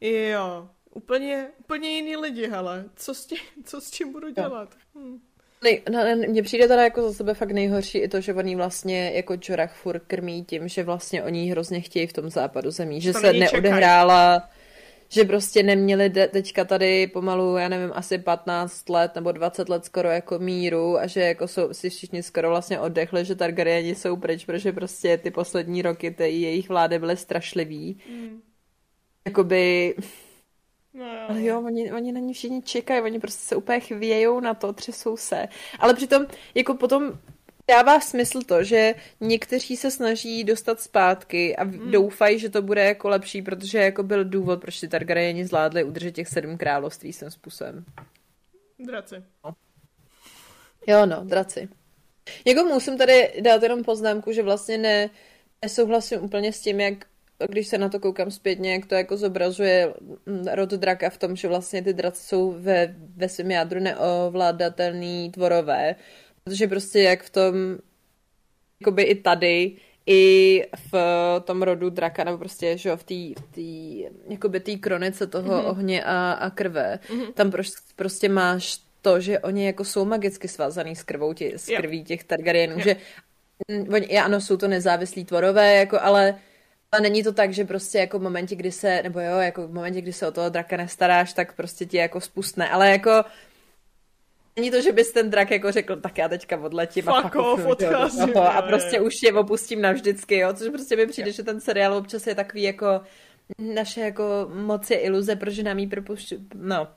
jo, 0.00 0.68
úplně, 0.94 1.48
úplně 1.60 1.90
jiný 1.90 2.16
lidi, 2.16 2.48
hele, 2.48 2.84
co 2.96 3.14
s 3.14 3.26
tím, 3.26 3.38
co 3.64 3.80
s 3.80 3.90
tím 3.90 4.12
budu 4.12 4.30
dělat? 4.30 4.68
Hm. 4.98 5.18
Nej, 5.64 5.82
no, 5.90 6.04
ne, 6.04 6.16
mně 6.16 6.42
přijde 6.42 6.68
teda 6.68 6.82
jako 6.82 7.02
za 7.02 7.12
sebe 7.12 7.34
fakt 7.34 7.50
nejhorší 7.50 7.98
i 7.98 8.08
to, 8.08 8.20
že 8.20 8.34
oni 8.34 8.56
vlastně 8.56 9.12
jako 9.14 9.36
Jorah 9.48 9.74
furt 9.76 10.02
krmí 10.06 10.44
tím, 10.44 10.68
že 10.68 10.84
vlastně 10.84 11.22
oni 11.22 11.50
hrozně 11.50 11.80
chtějí 11.80 12.06
v 12.06 12.12
tom 12.12 12.30
západu 12.30 12.70
zemí, 12.70 13.00
že 13.00 13.12
To 13.12 13.18
se 13.18 13.32
neodehrála, 13.32 14.50
že 15.08 15.24
prostě 15.24 15.62
neměli 15.62 16.08
de- 16.08 16.28
teďka 16.28 16.64
tady 16.64 17.06
pomalu, 17.06 17.56
já 17.56 17.68
nevím, 17.68 17.90
asi 17.94 18.18
15 18.18 18.88
let 18.88 19.14
nebo 19.14 19.32
20 19.32 19.68
let 19.68 19.84
skoro 19.84 20.08
jako 20.10 20.38
míru 20.38 20.98
a 20.98 21.06
že 21.06 21.20
jako 21.20 21.48
jsou, 21.48 21.74
si 21.74 21.90
všichni 21.90 22.22
skoro 22.22 22.48
vlastně 22.48 22.80
oddechli, 22.80 23.24
že 23.24 23.34
Targaryeni 23.34 23.94
jsou 23.94 24.16
pryč, 24.16 24.44
protože 24.44 24.72
prostě 24.72 25.18
ty 25.18 25.30
poslední 25.30 25.82
roky 25.82 26.10
ty 26.10 26.22
jejich 26.24 26.68
vlády 26.68 26.98
byly 26.98 27.16
strašlivý. 27.16 27.98
Mm. 28.10 28.40
Jakoby, 29.26 29.94
No 30.94 31.04
jo. 31.04 31.26
ale 31.28 31.42
jo, 31.42 31.62
oni, 31.62 31.92
oni 31.92 32.12
na 32.12 32.20
ní 32.20 32.34
všichni 32.34 32.62
čekají, 32.62 33.02
oni 33.02 33.20
prostě 33.20 33.48
se 33.48 33.56
úplně 33.56 33.80
chvějou 33.80 34.40
na 34.40 34.54
to, 34.54 34.72
třesou 34.72 35.16
se. 35.16 35.48
Ale 35.78 35.94
přitom, 35.94 36.26
jako 36.54 36.74
potom 36.74 37.18
dává 37.68 38.00
smysl 38.00 38.42
to, 38.42 38.64
že 38.64 38.94
někteří 39.20 39.76
se 39.76 39.90
snaží 39.90 40.44
dostat 40.44 40.80
zpátky 40.80 41.56
a 41.56 41.64
mm. 41.64 41.90
doufají, 41.90 42.38
že 42.38 42.48
to 42.48 42.62
bude 42.62 42.84
jako 42.84 43.08
lepší, 43.08 43.42
protože 43.42 43.78
jako 43.78 44.02
byl 44.02 44.24
důvod, 44.24 44.60
proč 44.60 44.80
ty 44.80 44.88
Targaryeni 44.88 45.46
zvládli 45.46 45.84
udržet 45.84 46.12
těch 46.12 46.28
sedm 46.28 46.56
království 46.56 47.12
svým 47.12 47.30
způsobem. 47.30 47.84
Draci. 48.78 49.14
Jo, 50.86 51.06
no, 51.06 51.24
draci. 51.24 51.68
Jako 52.44 52.64
musím 52.64 52.98
tady 52.98 53.32
dát 53.40 53.62
jenom 53.62 53.84
poznámku, 53.84 54.32
že 54.32 54.42
vlastně 54.42 54.78
ne, 54.78 55.10
nesouhlasím 55.62 56.24
úplně 56.24 56.52
s 56.52 56.60
tím, 56.60 56.80
jak 56.80 57.06
když 57.50 57.68
se 57.68 57.78
na 57.78 57.88
to 57.88 58.00
koukám 58.00 58.30
zpětně, 58.30 58.72
jak 58.72 58.86
to 58.86 58.94
jako 58.94 59.16
zobrazuje 59.16 59.94
mm, 60.26 60.46
rod 60.52 60.70
draka 60.70 61.10
v 61.10 61.18
tom, 61.18 61.36
že 61.36 61.48
vlastně 61.48 61.82
ty 61.82 61.92
draci 61.92 62.22
jsou 62.26 62.56
ve, 62.58 62.94
ve 63.16 63.28
svém 63.28 63.50
jádru 63.50 63.80
neovládatelný 63.80 65.30
tvorové. 65.30 65.96
Protože 66.44 66.68
prostě 66.68 67.00
jak 67.00 67.22
v 67.22 67.30
tom, 67.30 67.54
jakoby 68.80 69.02
i 69.02 69.14
tady, 69.14 69.76
i 70.06 70.64
v 70.92 70.94
tom 71.44 71.62
rodu 71.62 71.90
draka, 71.90 72.24
nebo 72.24 72.38
prostě, 72.38 72.78
že 72.78 72.88
jo, 72.88 72.96
v 72.96 73.04
té 73.04 73.42
tý, 73.50 74.04
jakoby 74.28 74.60
té 74.60 74.76
kronice 74.76 75.26
toho 75.26 75.52
mm-hmm. 75.52 75.70
ohně 75.70 76.04
a, 76.04 76.32
a 76.32 76.50
krve, 76.50 76.98
mm-hmm. 77.08 77.32
tam 77.32 77.50
proš, 77.50 77.70
prostě 77.96 78.28
máš 78.28 78.78
to, 79.02 79.20
že 79.20 79.38
oni 79.38 79.66
jako 79.66 79.84
jsou 79.84 80.04
magicky 80.04 80.48
svázaný 80.48 80.96
s 80.96 81.02
krvou, 81.02 81.32
tě, 81.32 81.58
s 81.58 81.66
krví 81.76 82.04
těch 82.04 82.24
Targaryenů, 82.24 82.72
Jo. 82.72 82.80
že 82.84 82.96
mm, 83.68 83.94
oni, 83.94 84.06
ano, 84.18 84.40
jsou 84.40 84.56
to 84.56 84.68
nezávislí 84.68 85.24
tvorové, 85.24 85.74
jako, 85.74 86.00
ale 86.00 86.38
ale 86.94 87.02
není 87.02 87.22
to 87.22 87.32
tak, 87.32 87.52
že 87.52 87.64
prostě 87.64 87.98
jako 87.98 88.18
v 88.18 88.22
momentě, 88.22 88.56
kdy 88.56 88.72
se, 88.72 89.02
nebo 89.02 89.20
jo, 89.20 89.38
jako 89.38 89.66
v 89.66 89.74
momentě, 89.74 90.00
kdy 90.00 90.12
se 90.12 90.28
o 90.28 90.32
toho 90.32 90.48
draka 90.48 90.76
nestaráš, 90.76 91.32
tak 91.32 91.56
prostě 91.56 91.86
ti 91.86 91.96
jako 91.96 92.20
spustne, 92.20 92.68
ale 92.68 92.90
jako 92.90 93.24
Není 94.56 94.70
to, 94.70 94.80
že 94.80 94.92
bys 94.92 95.12
ten 95.12 95.30
drak 95.30 95.50
jako 95.50 95.72
řekl, 95.72 95.96
tak 95.96 96.18
já 96.18 96.28
teďka 96.28 96.60
odletím 96.60 97.08
a 97.08 97.22
Fuck 97.22 97.22
pak 97.22 97.42
off, 97.42 97.66
odcházím, 97.66 98.32
toho 98.32 98.46
a 98.46 98.62
prostě 98.62 99.00
už 99.00 99.22
je 99.22 99.32
opustím 99.32 99.80
navždycky, 99.80 100.38
jo, 100.38 100.52
což 100.52 100.68
prostě 100.68 100.96
mi 100.96 101.06
přijde, 101.06 101.32
že 101.32 101.42
ten 101.42 101.60
seriál 101.60 101.94
občas 101.94 102.26
je 102.26 102.34
takový 102.34 102.62
jako 102.62 103.00
naše 103.58 104.00
jako 104.00 104.50
moc 104.54 104.90
je 104.90 104.98
iluze, 104.98 105.36
protože 105.36 105.62
nám 105.62 105.78
jí 105.78 105.86
propušťu, 105.86 106.36
no. 106.54 106.88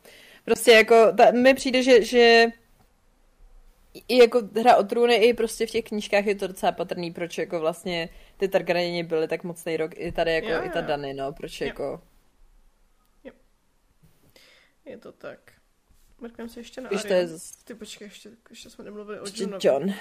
Prostě 0.46 0.72
jako, 0.72 0.96
ta, 1.18 1.32
mi 1.32 1.54
přijde, 1.54 1.84
že, 1.84 2.04
že 2.04 2.46
i 4.08 4.18
jako 4.18 4.42
hra 4.60 4.76
o 4.78 4.84
trůny, 4.84 5.16
i 5.16 5.34
prostě 5.34 5.68
v 5.68 5.72
těch 5.72 5.86
knížkách 5.86 6.26
je 6.26 6.36
to 6.36 6.48
docela 6.48 6.72
patrný, 6.72 7.12
proč 7.12 7.38
jako 7.38 7.60
vlastně 7.60 8.10
ty 8.38 8.48
Targaryeni 8.48 9.04
byli 9.04 9.28
tak 9.28 9.44
mocný 9.44 9.78
rok, 9.78 9.92
i 9.96 10.12
tady 10.12 10.34
jako 10.34 10.48
Jo, 10.48 10.64
i 10.64 10.70
ta 10.70 10.80
jo. 10.80 10.86
Dany, 10.88 11.14
no, 11.14 11.34
proč 11.34 11.62
Jo. 11.62 11.68
jako, 11.68 12.02
Je 14.86 14.98
to 14.98 15.12
tak. 15.12 15.40
Mrkneme 16.22 16.50
se 16.50 16.60
ještě 16.60 16.82
na 16.82 16.90
Víš, 16.90 17.02
to 17.02 17.14
je 17.14 17.28
zas- 17.28 17.52
Ty 17.64 17.76
počkej, 17.76 18.06
ještě, 18.06 18.30
ještě 18.50 18.70
jsme 18.70 18.84
nemluvili 18.84 19.20
o. 19.20 19.24
John. 19.62 19.94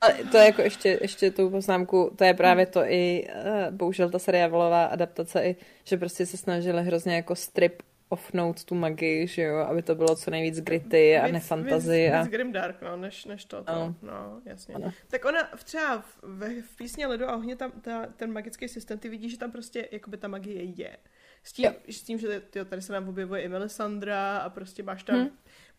Ale 0.00 0.14
to 0.30 0.36
je 0.36 0.44
jako 0.44 0.62
ještě, 0.62 0.98
ještě 1.02 1.30
tou 1.30 1.50
poznámku, 1.50 2.14
to 2.18 2.24
je 2.24 2.34
právě 2.34 2.66
to 2.66 2.80
i, 2.84 3.28
uh, 3.28 3.74
bohužel 3.76 4.10
ta 4.10 4.18
seriálová 4.18 4.84
adaptace 4.84 5.44
i, 5.44 5.56
že 5.84 5.96
prostě 5.96 6.26
se 6.26 6.36
snažili 6.36 6.82
hrozně 6.82 7.16
jako 7.16 7.36
strip 7.36 7.82
offnout 8.14 8.64
tu 8.64 8.74
magii, 8.74 9.26
že 9.26 9.42
jo, 9.42 9.56
aby 9.56 9.82
to 9.82 9.94
bylo 9.94 10.16
co 10.16 10.30
nejvíc 10.30 10.60
gritty 10.60 11.18
a 11.18 11.26
nefantazy 11.26 12.04
víc, 12.04 12.12
a... 12.12 12.22
víc 12.22 12.30
Grimdark, 12.30 12.82
no, 12.82 12.96
než, 12.96 13.24
než 13.24 13.44
to, 13.44 13.64
to. 13.64 13.70
Ano. 13.70 13.94
No, 14.02 14.40
jasně. 14.44 14.74
Ano. 14.74 14.92
Tak 15.08 15.24
ona 15.24 15.48
v, 15.56 15.64
třeba 15.64 15.98
v, 16.00 16.18
v, 16.22 16.62
v 16.62 16.76
písně 16.76 17.06
Ledu 17.06 17.28
a 17.28 17.36
ohně 17.36 17.56
tam, 17.56 17.70
ta, 17.70 18.06
ten 18.16 18.32
magický 18.32 18.68
systém, 18.68 18.98
ty 18.98 19.08
vidíš, 19.08 19.32
že 19.32 19.38
tam 19.38 19.50
prostě 19.50 19.88
jakoby 19.92 20.16
ta 20.16 20.28
magie 20.28 20.62
je. 20.62 20.96
S 21.42 21.52
tím, 21.52 21.64
Jo. 21.64 21.72
s 21.90 22.02
tím 22.02 22.18
že 22.18 22.40
ty, 22.40 22.64
tady 22.64 22.82
se 22.82 22.92
nám 22.92 23.08
objevuje 23.08 23.42
i 23.42 23.48
Melisandra 23.48 24.38
a 24.38 24.50
prostě 24.50 24.82
máš 24.82 25.02
tam 25.02 25.16
Hm. 25.20 25.28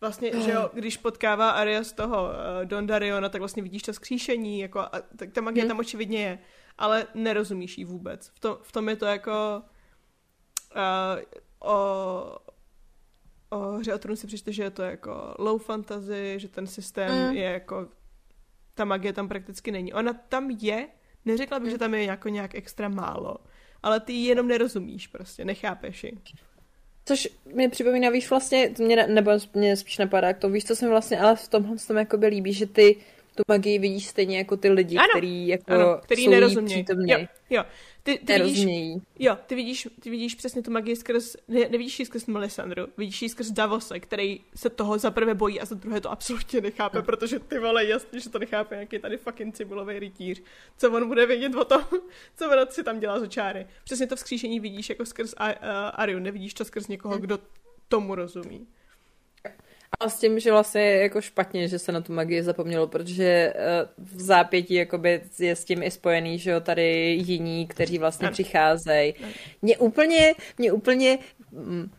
vlastně, 0.00 0.40
že 0.40 0.50
jo, 0.50 0.70
když 0.72 0.96
potkává 0.96 1.50
Arya 1.50 1.84
z 1.84 1.92
toho 1.92 2.22
uh, 2.24 2.64
Dondariona, 2.64 3.28
tak 3.28 3.40
vlastně 3.40 3.62
vidíš 3.62 3.82
to 3.82 3.92
skříšení, 3.92 4.60
jako, 4.60 4.80
a, 4.80 4.92
tak 5.16 5.32
ta 5.32 5.40
magie 5.40 5.64
Hm. 5.64 5.68
tam 5.68 5.78
očividně 5.78 6.22
je, 6.22 6.38
ale 6.78 7.06
nerozumíš 7.14 7.78
jí 7.78 7.84
vůbec. 7.84 8.28
V, 8.34 8.40
to, 8.40 8.60
v 8.62 8.72
tom 8.72 8.88
je 8.88 8.96
to 8.96 9.06
jako 9.06 9.62
uh, 10.76 11.22
o, 11.66 12.38
o 13.50 13.58
hře 13.72 13.94
o 13.94 13.98
trůn 13.98 14.16
si 14.16 14.26
přečte, 14.26 14.52
že 14.52 14.62
je 14.62 14.70
to 14.70 14.82
jako 14.82 15.34
low 15.38 15.62
fantasy, 15.62 16.34
že 16.36 16.48
ten 16.48 16.66
systém 16.66 17.28
Mm. 17.28 17.36
je 17.36 17.42
jako 17.44 17.86
ta 18.74 18.84
magie 18.84 19.12
tam 19.12 19.28
prakticky 19.28 19.70
není. 19.72 19.92
Ona 19.92 20.12
tam 20.12 20.50
je, 20.50 20.88
neřekla 21.24 21.60
bych, 21.60 21.70
že 21.70 21.78
tam 21.78 21.94
je 21.94 22.04
jako 22.04 22.28
nějak 22.28 22.54
extra 22.54 22.88
málo, 22.88 23.36
ale 23.82 24.00
ty 24.00 24.12
ji 24.12 24.26
jenom 24.28 24.48
nerozumíš 24.48 25.06
prostě, 25.06 25.44
nechápeš 25.44 26.04
ji. 26.04 26.12
Což 27.04 27.28
mi 27.54 27.68
připomíná, 27.68 28.10
víš, 28.10 28.30
vlastně, 28.30 28.70
to 28.76 28.82
mě, 28.82 28.96
ne- 28.96 29.06
nebo 29.06 29.30
mě 29.54 29.76
spíš 29.76 29.98
napadá 29.98 30.32
k 30.32 30.38
tomu, 30.38 30.54
víš, 30.54 30.64
co 30.64 30.76
se 30.76 30.84
mi 30.84 30.90
vlastně, 30.90 31.20
ale 31.20 31.36
v 31.36 31.48
tomhle 31.48 31.76
tom 31.86 31.96
jakoby 31.96 32.26
líbí, 32.26 32.52
že 32.52 32.66
ty 32.66 32.96
tu 33.34 33.42
magii 33.48 33.78
vidíš 33.78 34.06
stejně 34.06 34.38
jako 34.38 34.56
ty 34.56 34.68
lidi, 34.70 34.96
Ano, 34.96 35.06
který 35.12 35.46
jako 35.48 35.72
Ano, 35.72 36.00
který 36.02 36.22
jsou 36.24 36.30
jí 36.30 36.34
nerozumějí. 36.34 36.84
přítomní, 36.84 37.10
Jo, 37.10 37.18
jo. 37.50 37.64
Ty, 38.06 38.18
ty 38.18 38.38
vidíš, 38.42 38.66
jo, 39.18 39.38
ty 39.46 39.54
vidíš, 39.54 39.88
ty 40.00 40.10
vidíš 40.10 40.34
přesně 40.34 40.62
tu 40.62 40.70
magii 40.70 40.96
skrz, 40.96 41.36
ne, 41.48 41.60
nevidíš 41.68 41.98
ji 41.98 42.06
skrz 42.06 42.26
Melisandru, 42.26 42.86
vidíš 42.96 43.22
ji 43.22 43.28
skrz 43.28 43.50
Davose, 43.50 44.00
který 44.00 44.40
se 44.54 44.70
toho 44.70 44.98
za 44.98 45.10
prvé 45.10 45.34
bojí 45.34 45.60
a 45.60 45.64
za 45.64 45.74
druhé 45.74 46.00
to 46.00 46.10
absolutně 46.10 46.60
nechápe, 46.60 47.02
protože 47.02 47.38
ty 47.38 47.58
vole, 47.58 47.84
jasně, 47.84 48.20
že 48.20 48.30
to 48.30 48.38
nechápe, 48.38 48.76
jaký 48.76 48.98
tady 48.98 49.16
fucking 49.16 49.54
cibulový 49.54 49.98
rytíř. 49.98 50.42
Co 50.76 50.92
on 50.92 51.08
bude 51.08 51.26
vědět 51.26 51.54
o 51.54 51.64
tom, 51.64 51.84
co 52.36 52.50
ona 52.50 52.66
si 52.66 52.84
tam 52.84 53.00
dělá 53.00 53.20
za 53.20 53.26
čáry. 53.26 53.66
Přesně 53.84 54.06
to 54.06 54.16
vzkříšení 54.16 54.60
vidíš 54.60 54.88
jako 54.88 55.06
skrz 55.06 55.34
uh, 55.40 55.46
Ariu, 55.94 56.18
nevidíš 56.18 56.54
to 56.54 56.64
skrz 56.64 56.88
někoho, 56.88 57.18
kdo 57.18 57.38
tomu 57.88 58.14
rozumí. 58.14 58.66
A 60.00 60.08
s 60.08 60.18
tím, 60.18 60.40
že 60.40 60.52
vlastně 60.52 60.80
je 60.82 61.02
jako 61.02 61.20
špatně, 61.20 61.68
že 61.68 61.78
se 61.78 61.92
na 61.92 62.00
tu 62.00 62.12
magii 62.12 62.42
zapomnělo, 62.42 62.86
protože 62.86 63.24
eh, 63.24 63.54
v 63.98 64.20
zápětí 64.20 64.74
jakoby 64.74 65.20
je 65.38 65.56
s 65.56 65.64
tím 65.64 65.82
i 65.82 65.90
spojený, 65.90 66.38
že 66.38 66.50
jo, 66.50 66.60
tady 66.60 67.18
jiní, 67.26 67.66
kteří 67.66 67.98
vlastně 67.98 68.30
přicházejí. 68.30 69.14
Mě 69.62 69.78
úplně, 69.78 70.34
mě 70.58 70.72
úplně, 70.72 71.18
mm, 71.52 71.90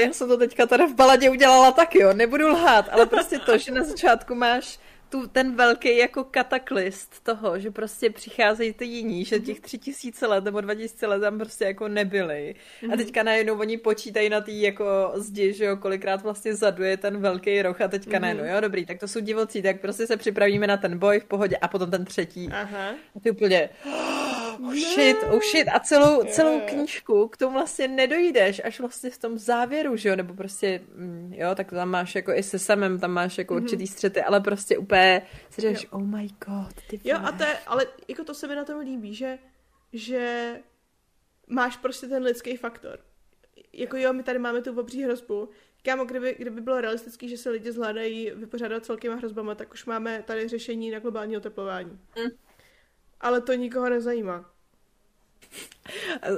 já 0.00 0.12
jsem 0.12 0.28
to 0.28 0.36
teďka 0.36 0.66
tady 0.66 0.86
v 0.86 0.94
baladě 0.94 1.30
udělala 1.30 1.72
taky, 1.72 2.02
jo, 2.02 2.12
nebudu 2.12 2.48
lhát, 2.48 2.88
ale 2.90 3.06
prostě 3.06 3.38
to, 3.38 3.58
že 3.58 3.72
na 3.72 3.84
začátku 3.84 4.34
máš 4.34 4.78
tu, 5.14 5.26
ten 5.26 5.56
velký 5.56 5.98
jako 5.98 6.24
kataklist 6.24 7.24
toho, 7.24 7.58
že 7.58 7.70
prostě 7.70 8.10
přicházejí 8.10 8.72
ty 8.72 8.84
jiní, 8.84 9.24
že 9.24 9.38
těch 9.38 9.60
tři 9.60 9.78
tisíce 9.78 10.26
let 10.26 10.44
nebo 10.44 10.60
dva 10.60 10.74
tisíce 10.74 11.06
let 11.06 11.20
tam 11.20 11.38
prostě 11.38 11.64
jako 11.64 11.88
nebyly. 11.88 12.54
A 12.92 12.96
teďka 12.96 13.22
najednou 13.22 13.58
oni 13.58 13.78
počítají 13.78 14.28
na 14.28 14.40
tý 14.40 14.62
jako 14.62 15.12
zdi, 15.14 15.52
že 15.52 15.64
jo, 15.64 15.76
kolikrát 15.76 16.22
vlastně 16.22 16.54
zaduje 16.54 16.96
ten 16.96 17.20
velký 17.20 17.62
roh 17.62 17.80
a 17.80 17.88
teďka 17.88 18.18
najednou, 18.18 18.44
jo, 18.44 18.60
dobrý, 18.60 18.86
tak 18.86 18.98
to 18.98 19.08
jsou 19.08 19.20
divocí, 19.20 19.62
tak 19.62 19.80
prostě 19.80 20.06
se 20.06 20.16
připravíme 20.16 20.66
na 20.66 20.76
ten 20.76 20.98
boj 20.98 21.20
v 21.20 21.24
pohodě 21.24 21.56
a 21.56 21.68
potom 21.68 21.90
ten 21.90 22.04
třetí. 22.04 22.48
Aha. 22.52 22.94
A 23.16 23.20
ty 23.22 23.30
úplně, 23.30 23.68
oh 24.64 24.74
shit, 24.74 25.16
oh 25.30 25.40
shit. 25.50 25.68
A 25.68 25.80
celou, 25.80 26.24
celou 26.24 26.60
knížku 26.60 27.28
k 27.28 27.36
tomu 27.36 27.52
vlastně 27.52 27.88
nedojdeš, 27.88 28.62
až 28.64 28.80
vlastně 28.80 29.10
v 29.10 29.18
tom 29.18 29.38
závěru, 29.38 29.96
že 29.96 30.08
jo, 30.08 30.16
nebo 30.16 30.34
prostě, 30.34 30.80
mm, 30.94 31.32
jo, 31.36 31.54
tak 31.54 31.70
tam 31.70 31.90
máš 31.90 32.14
jako 32.14 32.32
i 32.32 32.42
se 32.42 32.58
samem, 32.58 32.98
tam 32.98 33.10
máš 33.10 33.38
jako 33.38 33.54
mm-hmm. 33.54 33.62
určitý 33.62 33.86
střety, 33.86 34.22
ale 34.22 34.40
prostě 34.40 34.78
úplně 34.78 35.03
si 35.50 35.60
říkáš, 35.60 35.86
oh 35.90 36.02
my 36.02 36.28
god, 36.46 36.74
ty 36.88 37.00
Jo, 37.04 37.18
a 37.24 37.32
to 37.32 37.42
je, 37.42 37.58
ale 37.66 37.86
jako 38.08 38.24
to 38.24 38.34
se 38.34 38.48
mi 38.48 38.54
na 38.54 38.64
tom 38.64 38.78
líbí, 38.78 39.14
že, 39.14 39.38
že 39.92 40.60
máš 41.46 41.76
prostě 41.76 42.06
ten 42.06 42.22
lidský 42.22 42.56
faktor. 42.56 42.98
Jako 43.72 43.96
jo, 43.96 44.12
my 44.12 44.22
tady 44.22 44.38
máme 44.38 44.62
tu 44.62 44.80
obří 44.80 45.04
hrozbu, 45.04 45.48
Kámo, 45.84 46.04
kdyby, 46.04 46.36
kdyby 46.38 46.60
bylo 46.60 46.80
realistický, 46.80 47.28
že 47.28 47.36
se 47.36 47.50
lidi 47.50 47.72
zvládají 47.72 48.30
vypořádat 48.30 48.84
s 48.84 48.88
velkýma 48.88 49.14
hrozbama, 49.14 49.54
tak 49.54 49.72
už 49.72 49.84
máme 49.84 50.22
tady 50.26 50.48
řešení 50.48 50.90
na 50.90 50.98
globální 50.98 51.36
oteplování. 51.36 51.90
Mm. 51.90 52.30
Ale 53.20 53.40
to 53.40 53.52
nikoho 53.52 53.88
nezajímá. 53.88 54.53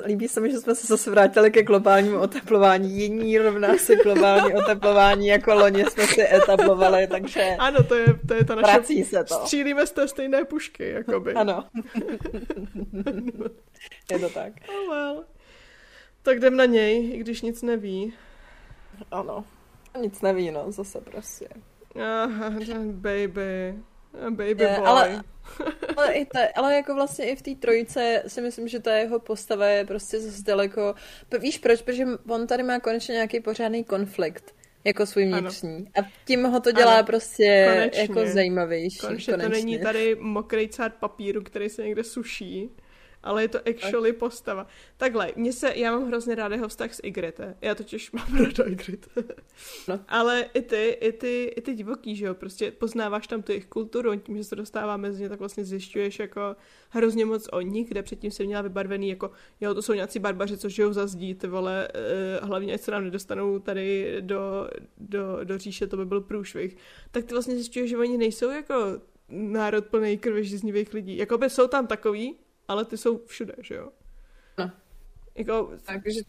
Líbí 0.06 0.28
se 0.28 0.40
mi, 0.40 0.50
že 0.50 0.58
jsme 0.58 0.74
se 0.74 0.86
zase 0.86 1.10
vrátili 1.10 1.50
ke 1.50 1.62
globálnímu 1.62 2.18
oteplování. 2.18 2.98
Jiní 2.98 3.38
rovná 3.38 3.78
se 3.78 3.96
globální 3.96 4.54
oteplování, 4.54 5.26
jako 5.26 5.54
loni 5.54 5.84
jsme 5.84 6.06
si 6.06 6.22
etablovali, 6.34 7.06
takže... 7.06 7.56
Ano, 7.58 7.82
to 7.82 7.94
je, 7.94 8.06
to 8.28 8.34
je 8.34 8.44
ta 8.44 8.54
naše... 8.54 9.04
Se 9.04 9.24
to. 9.24 9.34
Střílíme 9.34 9.86
z 9.86 9.92
té 9.92 10.08
stejné 10.08 10.44
pušky, 10.44 10.88
jakoby. 10.88 11.34
Ano. 11.34 11.64
je 14.12 14.18
to 14.18 14.28
tak. 14.28 14.52
Oh 14.68 14.90
well. 14.90 15.24
Tak 16.22 16.36
jdem 16.36 16.56
na 16.56 16.64
něj, 16.64 17.14
i 17.14 17.18
když 17.18 17.42
nic 17.42 17.62
neví. 17.62 18.14
Ano. 19.10 19.44
Nic 20.00 20.22
neví, 20.22 20.50
no, 20.50 20.72
zase 20.72 21.00
prostě. 21.00 21.48
Aha, 22.24 22.50
baby. 22.84 23.74
Baby 24.30 24.64
je, 24.64 24.76
boy. 24.76 24.86
Ale, 24.86 25.22
ale, 25.96 26.12
i 26.12 26.24
te, 26.24 26.48
ale 26.48 26.74
jako 26.74 26.94
vlastně 26.94 27.24
i 27.24 27.36
v 27.36 27.42
té 27.42 27.54
trojice 27.54 28.22
si 28.26 28.40
myslím, 28.40 28.68
že 28.68 28.80
ta 28.80 28.94
jeho 28.94 29.18
postava 29.18 29.66
je 29.66 29.84
prostě 29.84 30.20
zase 30.20 30.42
daleko... 30.42 30.94
Víš 31.38 31.58
proč? 31.58 31.82
Protože 31.82 32.04
on 32.28 32.46
tady 32.46 32.62
má 32.62 32.80
konečně 32.80 33.12
nějaký 33.12 33.40
pořádný 33.40 33.84
konflikt 33.84 34.54
jako 34.84 35.06
svůj 35.06 35.24
vnitřní. 35.24 35.88
A 36.00 36.06
tím 36.24 36.44
ho 36.44 36.60
to 36.60 36.72
dělá 36.72 36.94
ano, 36.94 37.06
prostě 37.06 37.68
konečně. 37.74 38.00
jako 38.00 38.26
zajímavější. 38.26 38.98
Konečně, 38.98 39.32
konečně 39.32 39.48
to 39.48 39.64
není 39.64 39.78
tady 39.78 40.16
mokrý 40.20 40.68
cát 40.68 40.94
papíru, 40.94 41.42
který 41.42 41.68
se 41.68 41.82
někde 41.82 42.04
suší 42.04 42.70
ale 43.26 43.42
je 43.42 43.48
to 43.48 43.58
actually 43.58 44.12
tak. 44.12 44.18
postava. 44.18 44.66
Takhle, 44.96 45.32
mě 45.36 45.52
se, 45.52 45.72
já 45.76 45.90
mám 45.90 46.08
hrozně 46.08 46.34
rád 46.34 46.52
jeho 46.52 46.68
vztah 46.68 46.94
s 46.94 47.00
Ygritte. 47.02 47.56
Já 47.60 47.74
totiž 47.74 48.12
mám 48.12 48.36
ráda 48.44 48.64
Ygritte. 48.64 49.24
no. 49.88 50.00
Ale 50.08 50.46
i 50.54 50.62
ty, 50.62 50.98
i 51.00 51.12
ty, 51.12 51.44
i 51.56 51.60
ty 51.60 51.74
divoký, 51.74 52.16
že 52.16 52.26
jo, 52.26 52.34
prostě 52.34 52.70
poznáváš 52.70 53.26
tam 53.26 53.42
tu 53.42 53.52
jejich 53.52 53.66
kulturu, 53.66 54.16
tím, 54.16 54.36
že 54.36 54.44
se 54.44 54.56
dostává 54.56 54.96
mezi 54.96 55.22
ně, 55.22 55.28
tak 55.28 55.38
vlastně 55.38 55.64
zjišťuješ 55.64 56.18
jako 56.18 56.56
hrozně 56.90 57.24
moc 57.24 57.48
o 57.52 57.60
nich, 57.60 57.88
kde 57.88 58.02
předtím 58.02 58.30
se 58.30 58.44
měla 58.44 58.62
vybarvený 58.62 59.08
jako, 59.08 59.30
jo, 59.60 59.74
to 59.74 59.82
jsou 59.82 59.92
nějací 59.92 60.18
barbaři, 60.18 60.56
co 60.56 60.68
žijou 60.68 60.92
za 60.92 61.06
zdí, 61.06 61.34
ty 61.34 61.46
vole, 61.46 61.88
uh, 62.40 62.48
hlavně 62.48 62.74
ať 62.74 62.80
se 62.80 62.90
nám 62.90 63.04
nedostanou 63.04 63.58
tady 63.58 64.16
do, 64.20 64.68
do, 64.98 65.44
do 65.44 65.58
říše, 65.58 65.86
to 65.86 65.96
by 65.96 66.06
byl 66.06 66.20
průšvih. 66.20 66.76
Tak 67.10 67.24
ty 67.24 67.34
vlastně 67.34 67.54
zjišťuješ, 67.54 67.90
že 67.90 67.98
oni 67.98 68.18
nejsou 68.18 68.50
jako 68.50 68.74
národ 69.28 69.86
plný 69.86 70.18
krvežíznivých 70.18 70.94
lidí. 70.94 71.16
Jakoby 71.16 71.50
jsou 71.50 71.68
tam 71.68 71.86
takový, 71.86 72.34
ale 72.68 72.84
ty 72.84 72.96
jsou 72.96 73.18
všude, 73.26 73.54
že 73.62 73.74
jo? 73.74 73.88
No. 74.58 74.70
Jako, 75.34 75.70
Takže... 75.84 76.20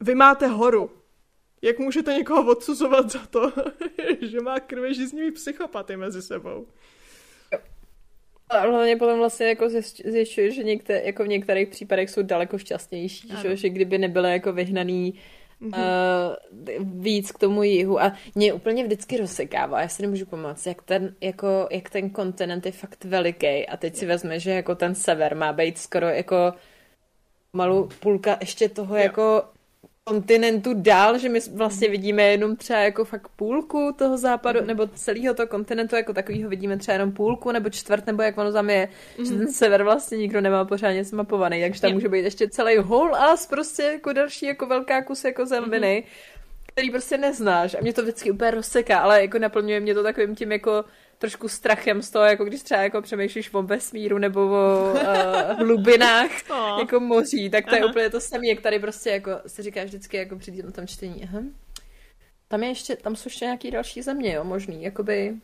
Vy 0.00 0.14
máte 0.14 0.46
horu. 0.46 0.90
Jak 1.62 1.78
můžete 1.78 2.14
někoho 2.14 2.50
odsuzovat 2.50 3.10
za 3.10 3.26
to, 3.26 3.52
že 4.20 4.40
má 4.40 4.60
krvežíznivý 4.60 5.30
psychopaty 5.30 5.96
mezi 5.96 6.22
sebou? 6.22 6.66
A 8.50 8.58
hlavně 8.58 8.96
potom 8.96 9.18
vlastně 9.18 9.46
jako 9.46 9.68
zjišťuješ, 10.04 10.54
že 10.54 10.62
některé, 10.62 11.02
jako 11.04 11.24
v 11.24 11.28
některých 11.28 11.68
případech 11.68 12.10
jsou 12.10 12.22
daleko 12.22 12.58
šťastnější, 12.58 13.32
že, 13.42 13.56
že 13.56 13.68
kdyby 13.68 13.98
nebyly 13.98 14.32
jako 14.32 14.52
vyhnaný 14.52 15.14
mm-hmm. 15.62 15.78
uh, 16.78 17.02
víc 17.02 17.32
k 17.32 17.38
tomu 17.38 17.62
jihu 17.62 18.00
a 18.02 18.12
mě 18.34 18.52
úplně 18.52 18.84
vždycky 18.84 19.16
rozsekává, 19.16 19.80
já 19.80 19.88
si 19.88 20.02
nemůžu 20.02 20.26
pomoct, 20.26 20.66
jak 20.66 20.82
ten, 20.82 21.14
jako, 21.20 21.68
jak 21.70 21.90
ten 21.90 22.10
kontinent 22.10 22.66
je 22.66 22.72
fakt 22.72 23.04
veliký 23.04 23.66
a 23.66 23.76
teď 23.76 23.96
si 23.96 24.06
vezme, 24.06 24.40
že 24.40 24.50
jako 24.50 24.74
ten 24.74 24.94
sever 24.94 25.36
má 25.36 25.52
být 25.52 25.78
skoro 25.78 26.06
jako 26.06 26.52
malou 27.52 27.88
půlka 28.00 28.36
ještě 28.40 28.68
toho 28.68 28.96
jo. 28.96 29.02
jako 29.02 29.42
kontinentu 30.08 30.74
dál, 30.74 31.18
že 31.18 31.28
my 31.28 31.40
vlastně 31.54 31.88
vidíme 31.88 32.22
jenom 32.22 32.56
třeba 32.56 32.78
jako 32.78 33.04
fakt 33.04 33.28
půlku 33.36 33.94
toho 33.98 34.18
západu, 34.18 34.60
mm. 34.60 34.66
nebo 34.66 34.86
celého 34.86 35.34
toho 35.34 35.46
kontinentu 35.46 35.96
jako 35.96 36.12
takového 36.12 36.48
vidíme 36.48 36.76
třeba 36.76 36.92
jenom 36.92 37.12
půlku, 37.12 37.52
nebo 37.52 37.70
čtvrt, 37.70 38.06
nebo 38.06 38.22
jak 38.22 38.38
ono 38.38 38.52
tam 38.52 38.70
je, 38.70 38.88
mm. 39.18 39.24
že 39.24 39.34
ten 39.34 39.52
sever 39.52 39.82
vlastně 39.82 40.18
nikdo 40.18 40.40
nemá 40.40 40.64
pořádně 40.64 41.04
zmapovaný, 41.04 41.60
takže 41.60 41.80
tam 41.80 41.88
je. 41.88 41.94
může 41.94 42.08
být 42.08 42.24
ještě 42.24 42.48
celý 42.48 42.78
whole 42.78 43.18
as 43.18 43.46
prostě 43.46 43.82
jako 43.82 44.12
další 44.12 44.46
jako 44.46 44.66
velká 44.66 45.02
kus 45.02 45.24
jako 45.24 45.46
zeminy, 45.46 46.04
mm. 46.06 46.42
který 46.66 46.90
prostě 46.90 47.18
neznáš 47.18 47.74
a 47.74 47.78
mě 47.80 47.92
to 47.92 48.02
vždycky 48.02 48.30
úplně 48.30 48.50
rozseká, 48.50 48.98
ale 48.98 49.20
jako 49.20 49.38
naplňuje 49.38 49.80
mě 49.80 49.94
to 49.94 50.02
takovým 50.02 50.36
tím 50.36 50.52
jako 50.52 50.84
trošku 51.18 51.48
strachem 51.48 52.02
z 52.02 52.10
toho, 52.10 52.24
jako 52.24 52.44
když 52.44 52.62
třeba 52.62 52.82
jako 52.82 53.02
přemýšlíš 53.02 53.54
o 53.54 53.62
vesmíru 53.62 54.18
nebo 54.18 54.40
o 54.40 54.92
uh, 54.92 55.58
hlubinách 55.58 56.30
oh. 56.50 56.78
jako 56.78 57.00
moří, 57.00 57.50
tak 57.50 57.64
to 57.64 57.70
Aha. 57.70 57.78
je 57.78 57.86
úplně 57.86 58.10
to 58.10 58.20
samé, 58.20 58.46
jak 58.46 58.60
tady 58.60 58.78
prostě 58.78 59.10
jako 59.10 59.30
si 59.46 59.62
říkáš 59.62 59.84
vždycky 59.84 60.16
jako 60.16 60.36
při 60.36 60.62
tom 60.62 60.86
čtení. 60.86 61.24
Aha. 61.24 61.42
Tam 62.48 62.62
je 62.62 62.68
ještě, 62.68 62.96
tam 62.96 63.16
jsou 63.16 63.26
ještě 63.26 63.44
nějaký 63.44 63.70
další 63.70 64.02
země, 64.02 64.34
jo, 64.34 64.44
možný, 64.44 64.82
jakoby... 64.82 65.34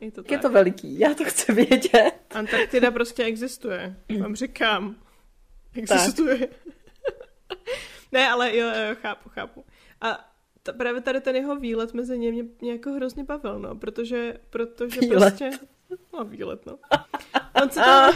Je 0.00 0.10
to, 0.10 0.22
tak. 0.22 0.30
je 0.30 0.38
to 0.38 0.50
veliký, 0.50 0.98
já 0.98 1.14
to 1.14 1.24
chci 1.24 1.52
vědět. 1.52 2.12
Antarktida 2.30 2.90
prostě 2.90 3.24
existuje, 3.24 3.96
vám 4.20 4.36
říkám. 4.36 4.96
Existuje. 5.76 6.48
ne, 8.12 8.28
ale 8.28 8.56
jo, 8.56 8.66
jo, 8.66 8.96
chápu, 9.02 9.28
chápu. 9.28 9.64
A 10.00 10.29
ta, 10.62 10.72
právě 10.72 11.00
tady 11.00 11.20
ten 11.20 11.36
jeho 11.36 11.56
výlet 11.56 11.94
mezi 11.94 12.18
ně 12.18 12.32
mě, 12.32 12.44
mě 12.60 12.72
jako 12.72 12.90
hrozně 12.90 13.24
bavil, 13.24 13.58
no, 13.58 13.74
protože, 13.74 14.36
protože 14.50 15.00
výlet. 15.00 15.18
prostě... 15.18 15.50
No, 16.12 16.24
výlet, 16.24 16.66
no. 16.66 16.78
On 17.62 17.70
se 17.70 17.80
tam... 17.80 18.14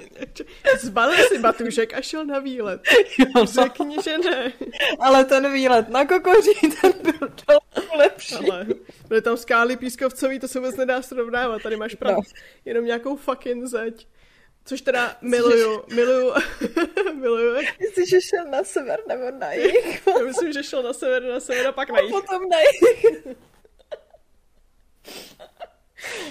Zbalil 0.80 1.24
si 1.28 1.38
batušek 1.38 1.94
a 1.94 2.00
šel 2.00 2.24
na 2.24 2.38
výlet. 2.38 2.80
Jo. 3.18 3.46
Řekni, 3.46 3.96
že 4.04 4.18
ne. 4.18 4.52
Ale 5.00 5.24
ten 5.24 5.52
výlet 5.52 5.88
na 5.88 6.04
kokoří, 6.04 6.54
ten 6.80 6.92
byl 7.02 7.28
daleko 7.48 7.96
lepší. 7.96 8.34
Ale 8.34 8.66
byly 9.08 9.22
tam 9.22 9.36
skály 9.36 9.76
pískovcový, 9.76 10.38
to 10.38 10.48
se 10.48 10.58
vůbec 10.60 10.76
nedá 10.76 11.02
srovnávat. 11.02 11.62
Tady 11.62 11.76
máš 11.76 11.94
pravdu. 11.94 12.16
No. 12.16 12.40
Jenom 12.64 12.84
nějakou 12.84 13.16
fucking 13.16 13.64
zeď. 13.64 14.06
Což 14.66 14.80
teda 14.80 15.16
miluju, 15.20 15.84
miluju, 15.94 16.34
miluju. 17.14 17.56
Myslíš, 17.80 18.08
že 18.10 18.20
šel 18.20 18.44
na 18.50 18.64
sever 18.64 19.00
nebo 19.08 19.30
na 19.30 19.52
jih? 19.52 20.06
Já 20.06 20.24
myslím, 20.24 20.52
že 20.52 20.62
šel 20.62 20.82
na 20.82 20.92
sever, 20.92 21.22
na 21.22 21.40
sever 21.40 21.66
a 21.66 21.72
pak 21.72 21.90
na 21.90 22.00
jih. 22.00 22.14
A 22.14 22.20
potom 22.20 22.48
na 22.48 22.58
jih. 22.60 23.36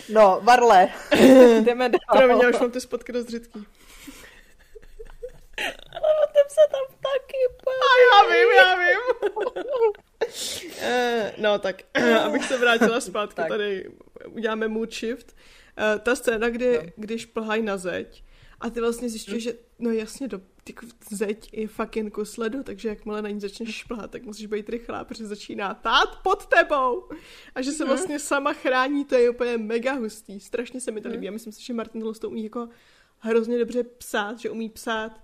No, 0.10 0.40
Varle, 0.44 0.90
jdeme 1.62 1.90
dál. 1.90 2.00
Promiň, 2.18 2.38
já 2.40 2.50
už 2.50 2.60
mám 2.60 2.72
ty 2.72 2.82
spotky 2.82 3.12
dost 3.12 3.30
řidký. 3.30 3.68
Ale 5.94 6.14
o 6.24 6.28
tom 6.34 6.48
se 6.50 6.62
tam 6.72 6.82
taky 7.02 7.38
A 7.68 7.94
já 8.04 8.30
vím, 8.34 8.50
já 8.56 8.76
vím. 8.76 9.00
uh, 10.82 11.32
no 11.38 11.60
tak, 11.60 11.76
abych 12.26 12.46
se 12.46 12.58
vrátila 12.58 13.02
zpátky, 13.02 13.36
tak. 13.36 13.48
tady 13.48 13.90
uděláme 14.28 14.68
mood 14.68 14.94
shift. 14.94 15.36
Uh, 15.78 16.00
ta 16.00 16.16
scéna, 16.16 16.50
kdy, 16.50 16.78
no. 16.78 16.92
když 16.96 17.26
plhají 17.26 17.64
na 17.64 17.78
zeď 17.78 18.24
a 18.64 18.70
ty 18.70 18.80
vlastně 18.80 19.10
zjišťuješ, 19.10 19.46
hmm. 19.46 19.54
že 19.54 19.60
no 19.80 19.92
jasně, 19.92 20.28
do, 20.28 20.42
ty 20.64 20.74
zeď 21.10 21.54
je 21.54 21.68
fucking 21.68 22.14
kus 22.14 22.38
ledu, 22.38 22.64
takže 22.64 22.90
jakmile 22.90 23.22
na 23.22 23.30
ní 23.30 23.40
začneš 23.40 23.76
šplhat, 23.76 24.12
tak 24.12 24.24
musíš 24.24 24.46
být 24.46 24.70
rychlá, 24.70 25.04
protože 25.04 25.28
začíná 25.28 25.74
tát 25.74 26.22
pod 26.24 26.46
tebou. 26.46 27.10
A 27.56 27.62
že 27.62 27.72
se 27.72 27.84
hmm. 27.84 27.94
vlastně 27.94 28.20
sama 28.20 28.54
chrání, 28.54 29.06
to 29.06 29.16
je 29.16 29.30
úplně 29.30 29.58
mega 29.58 29.94
hustý. 29.94 30.40
Strašně 30.40 30.82
se 30.82 30.92
mi 30.92 31.02
to 31.02 31.08
hmm. 31.08 31.14
líbí. 31.14 31.26
Já 31.26 31.32
myslím 31.32 31.54
si, 31.54 31.64
že 31.64 31.74
Martin 31.74 32.02
Tohle 32.02 32.20
to 32.20 32.30
umí 32.30 32.44
jako 32.44 32.70
hrozně 33.20 33.60
dobře 33.60 33.84
psát, 33.84 34.40
že 34.40 34.50
umí 34.50 34.70
psát 34.70 35.22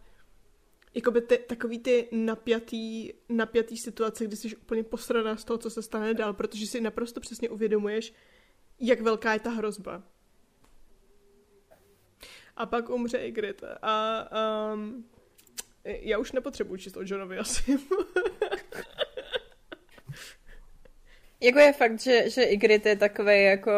jakoby 0.94 1.22
ty, 1.22 1.38
takový 1.38 1.80
ty 1.80 2.10
napjatý, 2.12 3.10
napjatý 3.30 3.78
situace, 3.78 4.26
kdy 4.26 4.36
jsi 4.36 4.56
úplně 4.56 4.84
posraná 4.84 5.38
z 5.38 5.44
toho, 5.44 5.58
co 5.58 5.70
se 5.70 5.82
stane 5.82 6.14
dál, 6.14 6.34
protože 6.34 6.68
si 6.68 6.82
naprosto 6.82 7.20
přesně 7.20 7.50
uvědomuješ, 7.50 8.14
jak 8.80 9.02
velká 9.02 9.34
je 9.34 9.40
ta 9.40 9.50
hrozba 9.50 10.04
a 12.60 12.66
pak 12.66 12.90
umře 12.90 13.18
Ygritte. 13.18 13.78
A 13.82 14.26
um, 14.74 15.06
já 15.84 16.18
už 16.18 16.32
nepotřebuji 16.32 16.78
číst 16.78 16.98
o 16.98 17.02
Johnovi 17.06 17.38
asi. 17.38 17.72
jako 21.42 21.60
je 21.60 21.74
fakt, 21.74 22.00
že, 22.00 22.30
že 22.30 22.44
Ygritte 22.44 22.90
je 22.90 22.96
takový 22.96 23.44
jako... 23.44 23.72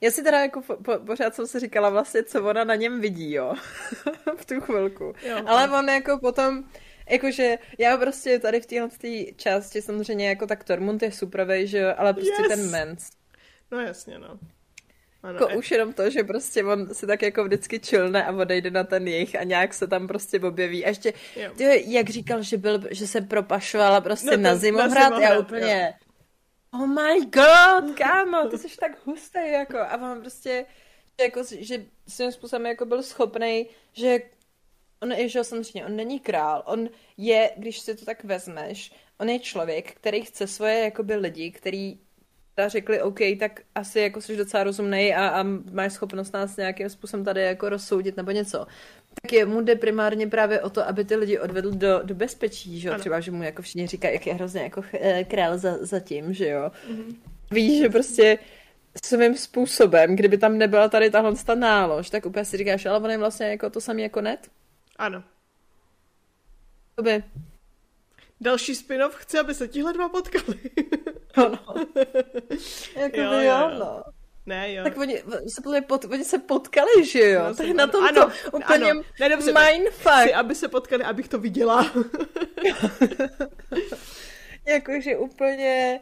Já 0.00 0.10
si 0.10 0.22
teda 0.22 0.40
jako 0.40 0.62
po, 0.62 0.76
po, 0.76 0.98
pořád 0.98 1.34
jsem 1.34 1.46
si 1.46 1.60
říkala 1.60 1.90
vlastně, 1.90 2.22
co 2.22 2.44
ona 2.44 2.64
na 2.64 2.74
něm 2.74 3.00
vidí, 3.00 3.32
jo. 3.32 3.54
v 4.36 4.44
tu 4.46 4.60
chvilku. 4.60 5.14
Jo, 5.28 5.42
Ale 5.46 5.78
on 5.78 5.88
jako 5.88 6.18
potom... 6.18 6.64
Jakože 7.10 7.58
já 7.78 7.96
prostě 7.96 8.38
tady 8.38 8.60
v 8.60 8.66
téhle 8.66 8.88
části 9.36 9.82
samozřejmě 9.82 10.28
jako 10.28 10.46
tak 10.46 10.64
Tormund 10.64 11.02
je 11.02 11.12
super, 11.12 11.48
že 11.64 11.78
jo, 11.78 11.94
ale 11.96 12.14
prostě 12.14 12.42
yes. 12.42 12.48
ten 12.48 12.70
Mens. 12.70 13.10
No 13.70 13.80
jasně, 13.80 14.18
no. 14.18 14.38
Ano, 15.22 15.38
jako 15.38 15.58
už 15.58 15.70
jenom 15.70 15.92
to, 15.92 16.10
že 16.10 16.24
prostě 16.24 16.64
on 16.64 16.94
si 16.94 17.06
tak 17.06 17.22
jako 17.22 17.44
vždycky 17.44 17.80
čilne 17.80 18.24
a 18.24 18.32
odejde 18.32 18.70
na 18.70 18.84
ten 18.84 19.08
jejich 19.08 19.40
a 19.40 19.42
nějak 19.42 19.74
se 19.74 19.86
tam 19.86 20.08
prostě 20.08 20.40
objeví. 20.40 20.84
A 20.84 20.88
ještě, 20.88 21.12
ty, 21.56 21.84
jak 21.86 22.10
říkal, 22.10 22.42
že, 22.42 22.56
byl, 22.56 22.80
že 22.90 23.06
se 23.06 23.20
propašovala 23.20 24.00
prostě 24.00 24.36
no, 24.36 24.42
na 24.42 24.56
zimohrad, 24.56 25.20
já 25.20 25.38
úplně... 25.38 25.94
Jo. 26.00 26.08
Oh 26.74 26.86
my 26.86 27.20
god, 27.20 27.96
kámo, 27.98 28.48
ty 28.48 28.58
jsi 28.58 28.76
tak 28.80 29.06
hustý, 29.06 29.52
jako. 29.52 29.78
A 29.78 30.12
on 30.12 30.20
prostě, 30.20 30.66
jako, 31.20 31.42
že 31.58 31.84
svým 32.08 32.32
způsobem 32.32 32.66
jako 32.66 32.84
byl 32.84 33.02
schopný, 33.02 33.66
že 33.92 34.20
on 35.02 35.12
je, 35.12 35.28
že 35.28 35.44
samozřejmě, 35.44 35.86
on 35.86 35.96
není 35.96 36.20
král, 36.20 36.62
on 36.66 36.88
je, 37.16 37.50
když 37.56 37.78
si 37.78 37.94
to 37.94 38.04
tak 38.04 38.24
vezmeš, 38.24 38.92
on 39.18 39.28
je 39.28 39.38
člověk, 39.38 39.92
který 39.92 40.22
chce 40.22 40.46
svoje 40.46 40.78
jakoby 40.78 41.16
lidi, 41.16 41.50
který 41.50 41.98
ta 42.54 42.68
řekli, 42.68 43.02
OK, 43.02 43.18
tak 43.38 43.60
asi 43.74 44.00
jako 44.00 44.20
jsi 44.20 44.36
docela 44.36 44.64
rozumný 44.64 45.14
a, 45.14 45.28
a 45.28 45.42
máš 45.72 45.92
schopnost 45.92 46.32
nás 46.32 46.56
nějakým 46.56 46.88
způsobem 46.88 47.24
tady 47.24 47.42
jako 47.42 47.68
rozsoudit 47.68 48.16
nebo 48.16 48.30
něco. 48.30 48.66
Tak 49.22 49.32
je, 49.32 49.46
mu 49.46 49.60
jde 49.60 49.76
primárně 49.76 50.26
právě 50.26 50.60
o 50.60 50.70
to, 50.70 50.88
aby 50.88 51.04
ty 51.04 51.16
lidi 51.16 51.38
odvedl 51.38 51.70
do, 51.70 52.00
do 52.02 52.14
bezpečí, 52.14 52.80
že 52.80 52.88
jo? 52.88 52.98
Třeba, 52.98 53.20
že 53.20 53.30
mu 53.30 53.42
jako 53.42 53.62
všichni 53.62 53.86
říkají, 53.86 54.14
jak 54.14 54.26
je 54.26 54.34
hrozně 54.34 54.62
jako 54.62 54.84
eh, 54.92 55.24
král 55.24 55.58
za, 55.58 55.76
za 55.80 56.00
tím, 56.00 56.34
že 56.34 56.48
jo? 56.48 56.70
Mm-hmm. 56.90 57.16
Víš, 57.50 57.78
že 57.78 57.88
prostě 57.88 58.38
svým 59.04 59.36
způsobem, 59.36 60.16
kdyby 60.16 60.38
tam 60.38 60.58
nebyla 60.58 60.88
tady 60.88 61.10
tahle 61.10 61.34
ta 61.46 61.54
nálož, 61.54 62.10
tak 62.10 62.26
úplně 62.26 62.44
si 62.44 62.56
říkáš, 62.56 62.86
ale 62.86 62.98
on 62.98 63.10
je 63.10 63.18
vlastně 63.18 63.46
jako 63.46 63.70
to 63.70 63.80
samé 63.80 64.02
jako 64.02 64.20
net? 64.20 64.50
Ano. 64.96 65.24
By. 67.02 67.24
Další 68.40 68.74
spin-off 68.74 69.14
chce, 69.14 69.40
aby 69.40 69.54
se 69.54 69.68
tihle 69.68 69.92
dva 69.92 70.08
potkali. 70.08 70.58
ano. 71.34 71.58
jako 72.96 73.20
jo, 73.20 73.30
by 73.30 73.36
jo, 73.36 73.40
jo, 73.42 73.70
no. 73.78 74.02
Ne, 74.46 74.74
jo. 74.74 74.84
Tak 74.84 74.96
oni 74.96 75.22
se, 75.48 75.80
pot, 75.86 76.04
oni 76.04 76.24
se 76.24 76.38
potkali, 76.38 77.06
že 77.06 77.30
jo? 77.30 77.44
No, 77.48 77.54
tak 77.54 77.68
na 77.68 77.86
tom 77.86 78.04
ano, 78.04 78.30
to 78.44 78.56
úplně 78.56 78.90
ano. 78.90 79.02
Ne, 79.20 79.28
dobře, 79.28 79.52
mindfuck. 79.52 80.22
Chci, 80.22 80.34
aby 80.34 80.54
se 80.54 80.68
potkali, 80.68 81.04
abych 81.04 81.28
to 81.28 81.38
viděla. 81.38 81.92
Jakože 84.66 85.16
úplně... 85.16 86.00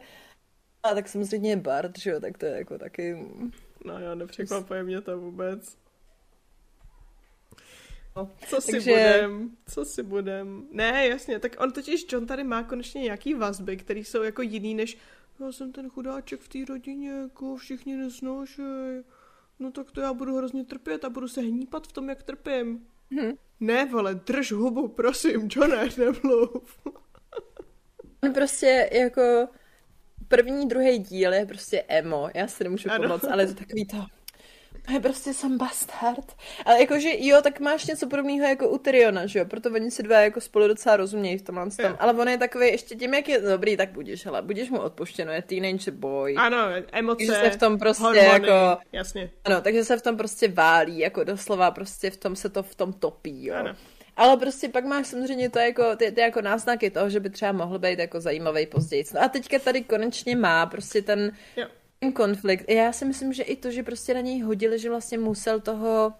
A 0.83 0.93
tak 0.93 1.07
samozřejmě 1.07 1.57
Bart, 1.57 1.99
že 1.99 2.09
jo? 2.09 2.19
Tak 2.19 2.37
to 2.37 2.45
je 2.45 2.51
jako 2.51 2.77
taky... 2.77 3.27
No 3.85 3.99
jo, 3.99 4.15
nepřekvapuje 4.15 4.83
mě 4.83 5.01
to 5.01 5.19
vůbec. 5.19 5.77
No, 8.15 8.31
co 8.47 8.61
si 8.61 8.71
Takže... 8.71 8.91
budem, 8.91 9.51
co 9.65 9.85
si 9.85 10.03
budem. 10.03 10.67
Ne, 10.71 11.07
jasně, 11.07 11.39
tak 11.39 11.55
on 11.59 11.71
totiž 11.71 12.05
John 12.09 12.25
tady 12.25 12.43
má 12.43 12.63
konečně 12.63 13.01
nějaký 13.01 13.33
vazby, 13.33 13.77
které 13.77 13.99
jsou 13.99 14.23
jako 14.23 14.41
jiný 14.41 14.75
než 14.75 14.97
já 15.45 15.51
jsem 15.51 15.71
ten 15.71 15.89
chudáček 15.89 16.39
v 16.39 16.47
té 16.47 16.59
rodině, 16.69 17.09
jako 17.11 17.55
všichni 17.55 17.97
nesnášej. 17.97 19.03
No 19.59 19.71
tak 19.71 19.91
to 19.91 20.01
já 20.01 20.13
budu 20.13 20.35
hrozně 20.37 20.65
trpět 20.65 21.05
a 21.05 21.09
budu 21.09 21.27
se 21.27 21.41
hnípat 21.41 21.87
v 21.87 21.91
tom, 21.91 22.09
jak 22.09 22.23
trpím. 22.23 22.87
Hmm. 23.11 23.31
Ne, 23.59 23.85
vole, 23.85 24.15
drž 24.15 24.51
hubu, 24.51 24.87
prosím, 24.87 25.47
Johne, 25.51 25.89
nemluv. 25.97 26.79
prostě 28.33 28.89
jako 28.93 29.47
první, 30.27 30.67
druhý 30.67 30.99
díl 30.99 31.33
je 31.33 31.45
prostě 31.45 31.83
emo, 31.87 32.29
já 32.35 32.47
si 32.47 32.63
nemůžu 32.63 32.89
pomoct, 32.97 33.23
ale 33.23 33.43
je 33.43 33.47
to 33.47 33.53
takový 33.53 33.85
to 33.85 33.97
je 34.89 34.99
prostě 34.99 35.33
jsem 35.33 35.57
bastard. 35.57 36.35
Ale 36.65 36.79
jakože 36.79 37.09
jo, 37.17 37.41
tak 37.43 37.59
máš 37.59 37.85
něco 37.85 38.07
podobného 38.07 38.47
jako 38.47 38.69
u 38.69 38.77
Tyriona, 38.77 39.25
že 39.25 39.39
jo? 39.39 39.45
Proto 39.45 39.69
oni 39.69 39.91
si 39.91 40.03
dva 40.03 40.19
jako 40.19 40.41
spolu 40.41 40.67
docela 40.67 40.97
rozumějí 40.97 41.37
v 41.37 41.41
tomhle 41.41 41.69
tom. 41.69 41.95
Ale 41.99 42.13
on 42.13 42.29
je 42.29 42.37
takový 42.37 42.67
ještě 42.67 42.95
tím, 42.95 43.13
jak 43.13 43.29
je 43.29 43.41
dobrý, 43.41 43.77
tak 43.77 43.91
budeš, 43.91 44.25
ale 44.25 44.41
budeš 44.41 44.69
mu 44.69 44.79
odpoštěno, 44.79 45.31
je 45.31 45.41
teenager 45.41 45.93
boy. 45.93 46.35
Ano, 46.35 46.57
emoce, 46.91 47.25
takže 47.25 47.41
se 47.41 47.49
v 47.49 47.59
tom 47.59 47.79
prostě 47.79 48.03
hormony, 48.03 48.27
jako... 48.27 48.81
Jasně. 48.91 49.29
Ano, 49.45 49.61
takže 49.61 49.83
se 49.83 49.97
v 49.97 50.01
tom 50.01 50.17
prostě 50.17 50.47
válí, 50.47 50.99
jako 50.99 51.23
doslova 51.23 51.71
prostě 51.71 52.09
v 52.09 52.17
tom 52.17 52.35
se 52.35 52.49
to 52.49 52.63
v 52.63 52.75
tom 52.75 52.93
topí, 52.93 53.45
jo. 53.45 53.55
Ano. 53.55 53.75
Ale 54.17 54.37
prostě 54.37 54.69
pak 54.69 54.85
máš 54.85 55.07
samozřejmě 55.07 55.49
to 55.49 55.59
jako, 55.59 55.95
ty, 55.95 56.11
ty 56.11 56.21
jako 56.21 56.41
náznaky 56.41 56.89
toho, 56.89 57.09
že 57.09 57.19
by 57.19 57.29
třeba 57.29 57.51
mohl 57.51 57.79
být 57.79 57.99
jako 57.99 58.21
zajímavý 58.21 58.65
později. 58.65 59.03
No 59.13 59.21
a 59.21 59.27
teďka 59.27 59.59
tady 59.59 59.83
konečně 59.83 60.35
má 60.35 60.65
prostě 60.65 61.01
ten, 61.01 61.31
jo 61.57 61.65
ten 61.65 61.69
konflikt. 62.09 62.69
Já 62.69 62.91
si 62.91 63.05
myslím, 63.05 63.33
že 63.33 63.43
i 63.43 63.55
to, 63.55 63.71
že 63.71 63.83
prostě 63.83 64.13
na 64.13 64.21
něj 64.21 64.41
hodili, 64.41 64.79
že 64.79 64.89
vlastně 64.89 65.17
musel 65.17 65.59
toho 65.59 66.13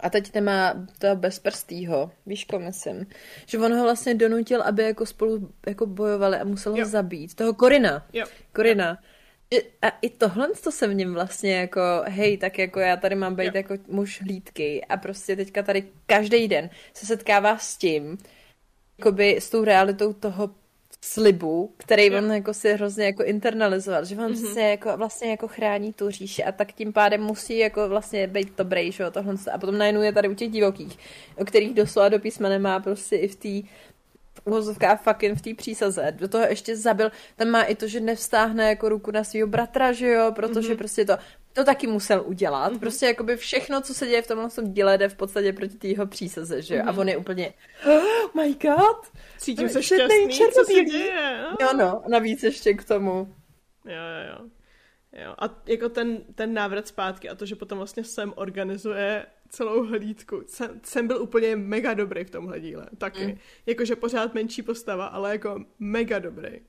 a 0.00 0.10
teď 0.10 0.34
nemá 0.34 0.86
toho 0.98 1.16
bezprstýho, 1.16 2.10
víš, 2.26 2.44
ko 2.44 2.58
myslím, 2.58 3.06
že 3.46 3.58
on 3.58 3.74
ho 3.74 3.82
vlastně 3.82 4.14
donutil, 4.14 4.62
aby 4.62 4.82
jako 4.82 5.06
spolu 5.06 5.50
jako 5.66 5.86
bojovali 5.86 6.36
a 6.36 6.44
musel 6.44 6.72
ho 6.72 6.78
jo. 6.78 6.86
zabít. 6.86 7.34
Toho 7.34 7.54
Korina. 7.54 8.06
Jo. 8.12 8.26
Korina. 8.52 8.98
Jo. 9.50 9.60
A 9.82 9.88
i 9.88 10.10
tohle 10.10 10.48
to 10.48 10.72
se 10.72 10.88
v 10.88 10.94
něm 10.94 11.14
vlastně 11.14 11.56
jako, 11.56 11.80
hej, 12.06 12.38
tak 12.38 12.58
jako 12.58 12.80
já 12.80 12.96
tady 12.96 13.14
mám 13.14 13.34
být 13.34 13.44
jo. 13.44 13.52
jako 13.54 13.74
muž 13.88 14.22
hlídky 14.22 14.84
a 14.88 14.96
prostě 14.96 15.36
teďka 15.36 15.62
tady 15.62 15.88
každý 16.06 16.48
den 16.48 16.70
se 16.94 17.06
setkává 17.06 17.58
s 17.58 17.76
tím, 17.76 18.18
jakoby 18.98 19.36
s 19.36 19.50
tou 19.50 19.64
realitou 19.64 20.12
toho 20.12 20.50
slibu, 21.00 21.74
který 21.76 22.10
on 22.10 22.32
jako 22.32 22.54
si 22.54 22.72
hrozně 22.72 23.04
jako 23.04 23.24
internalizoval, 23.24 24.04
že 24.04 24.16
on 24.16 24.32
mm-hmm. 24.32 24.52
se 24.52 24.60
jako 24.60 24.96
vlastně 24.96 25.30
jako 25.30 25.48
chrání 25.48 25.92
tu 25.92 26.10
říši 26.10 26.44
a 26.44 26.52
tak 26.52 26.72
tím 26.72 26.92
pádem 26.92 27.22
musí 27.22 27.58
jako 27.58 27.88
vlastně 27.88 28.26
být 28.26 28.56
dobrý, 28.58 28.92
že 28.92 29.02
jo, 29.02 29.10
tohle 29.10 29.34
a 29.52 29.58
potom 29.58 29.78
najednou 29.78 30.02
je 30.02 30.12
tady 30.12 30.28
u 30.28 30.34
těch 30.34 30.50
divokých, 30.50 30.98
o 31.36 31.44
kterých 31.44 31.74
doslova 31.74 32.08
do 32.08 32.18
písma 32.18 32.48
nemá 32.48 32.80
prostě 32.80 33.16
i 33.16 33.28
v 33.28 33.36
té 33.36 33.68
uvozovká 34.44 34.96
fucking 34.96 35.38
v 35.38 35.42
té 35.42 35.54
přísaze. 35.54 36.12
Do 36.16 36.28
toho 36.28 36.44
ještě 36.44 36.76
zabil, 36.76 37.10
tam 37.36 37.48
má 37.48 37.62
i 37.62 37.74
to, 37.74 37.88
že 37.88 38.00
nevstáhne 38.00 38.68
jako 38.68 38.88
ruku 38.88 39.10
na 39.10 39.24
svého 39.24 39.46
bratra, 39.46 39.92
že 39.92 40.08
jo, 40.08 40.32
protože 40.32 40.72
mm-hmm. 40.72 40.78
prostě 40.78 41.04
to, 41.04 41.18
to 41.56 41.64
taky 41.64 41.86
musel 41.86 42.22
udělat. 42.26 42.72
Mm-hmm. 42.72 42.78
Prostě 42.78 43.06
jakoby 43.06 43.36
všechno, 43.36 43.80
co 43.80 43.94
se 43.94 44.06
děje 44.06 44.22
v 44.22 44.26
tomhle 44.26 44.48
díle, 44.62 44.98
jde 44.98 45.08
v 45.08 45.14
podstatě 45.14 45.52
proti 45.52 45.78
té 45.78 45.88
jeho 45.88 46.06
přísaze, 46.06 46.62
že 46.62 46.76
jo. 46.76 46.82
Mm-hmm. 46.82 46.88
A 46.88 47.00
on 47.00 47.08
je 47.08 47.16
úplně, 47.16 47.54
oh 47.86 48.44
my 48.44 48.54
god, 48.54 49.06
Cítím 49.38 49.68
se 49.68 49.82
šťastný, 49.82 50.28
co 50.54 50.64
se 50.64 50.84
děje. 50.84 51.44
Jo 51.60 51.68
no, 51.78 52.02
navíc 52.08 52.42
ještě 52.42 52.74
k 52.74 52.84
tomu. 52.84 53.34
Jo, 53.84 53.92
jo, 53.92 54.32
jo. 54.32 54.48
Jo, 55.24 55.34
a 55.38 55.62
jako 55.66 55.88
ten, 55.88 56.24
ten 56.34 56.54
návrat 56.54 56.88
zpátky 56.88 57.28
a 57.28 57.34
to, 57.34 57.46
že 57.46 57.56
potom 57.56 57.78
vlastně 57.78 58.04
sem 58.04 58.32
organizuje 58.36 59.26
celou 59.48 59.86
hlídku. 59.86 60.42
Jsem, 60.46 60.80
jsem 60.84 61.06
byl 61.06 61.22
úplně 61.22 61.56
mega 61.56 61.94
dobrý 61.94 62.24
v 62.24 62.30
tomhle 62.30 62.60
díle, 62.60 62.86
taky. 62.98 63.26
Mm. 63.26 63.38
Jakože 63.66 63.96
pořád 63.96 64.34
menší 64.34 64.62
postava, 64.62 65.06
ale 65.06 65.32
jako 65.32 65.64
mega 65.78 66.18
dobrý. 66.18 66.60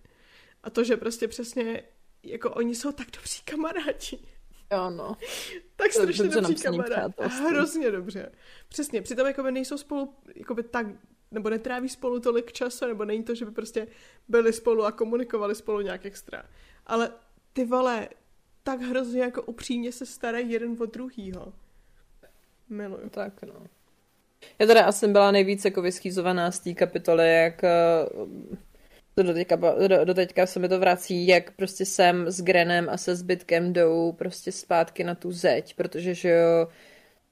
A 0.63 0.69
to, 0.69 0.83
že 0.83 0.97
prostě 0.97 1.27
přesně, 1.27 1.83
jako 2.23 2.51
oni 2.51 2.75
jsou 2.75 2.91
tak 2.91 3.07
dobří 3.11 3.41
kamarádi. 3.45 4.19
Jo, 4.71 4.89
no. 4.89 5.17
tak 5.75 5.91
strašně 5.91 6.23
dobře 6.23 6.41
dobří 6.41 6.63
kamarádi. 6.63 7.13
Hrozně 7.19 7.91
dobře. 7.91 8.31
Přesně, 8.69 9.01
přitom 9.01 9.27
jako 9.27 9.51
nejsou 9.51 9.77
spolu 9.77 10.13
jakoby 10.35 10.63
tak 10.63 10.87
nebo 11.31 11.49
netráví 11.49 11.89
spolu 11.89 12.19
tolik 12.19 12.51
času, 12.51 12.87
nebo 12.87 13.05
není 13.05 13.23
to, 13.23 13.35
že 13.35 13.45
by 13.45 13.51
prostě 13.51 13.87
byli 14.27 14.53
spolu 14.53 14.85
a 14.85 14.91
komunikovali 14.91 15.55
spolu 15.55 15.81
nějak 15.81 16.05
extra. 16.05 16.43
Ale 16.85 17.11
ty 17.53 17.65
vole, 17.65 18.09
tak 18.63 18.81
hrozně 18.81 19.21
jako 19.21 19.41
upřímně 19.41 19.91
se 19.91 20.05
starají 20.05 20.51
jeden 20.51 20.75
od 20.79 20.93
druhýho. 20.93 21.53
Miluju. 22.69 23.09
Tak 23.09 23.41
no. 23.43 23.67
Já 24.59 24.65
teda 24.65 24.85
asi 24.85 25.07
byla 25.07 25.31
nejvíc 25.31 25.65
jako 25.65 25.81
vyschýzovaná 25.81 26.51
z 26.51 26.59
té 26.59 26.73
kapitoly, 26.73 27.33
jak 27.33 27.63
eh, 27.63 27.69
to 29.23 29.33
teďka, 29.33 29.55
do, 29.87 30.05
do 30.05 30.13
teďka 30.13 30.45
se 30.45 30.59
mi 30.59 30.69
to 30.69 30.79
vrací, 30.79 31.27
jak 31.27 31.51
prostě 31.51 31.85
sem 31.85 32.31
s 32.31 32.41
Grenem 32.41 32.89
a 32.89 32.97
se 32.97 33.15
zbytkem 33.15 33.73
jdou 33.73 34.11
prostě 34.11 34.51
zpátky 34.51 35.03
na 35.03 35.15
tu 35.15 35.31
zeď, 35.31 35.75
protože 35.75 36.13
že 36.13 36.29
jo, 36.29 36.67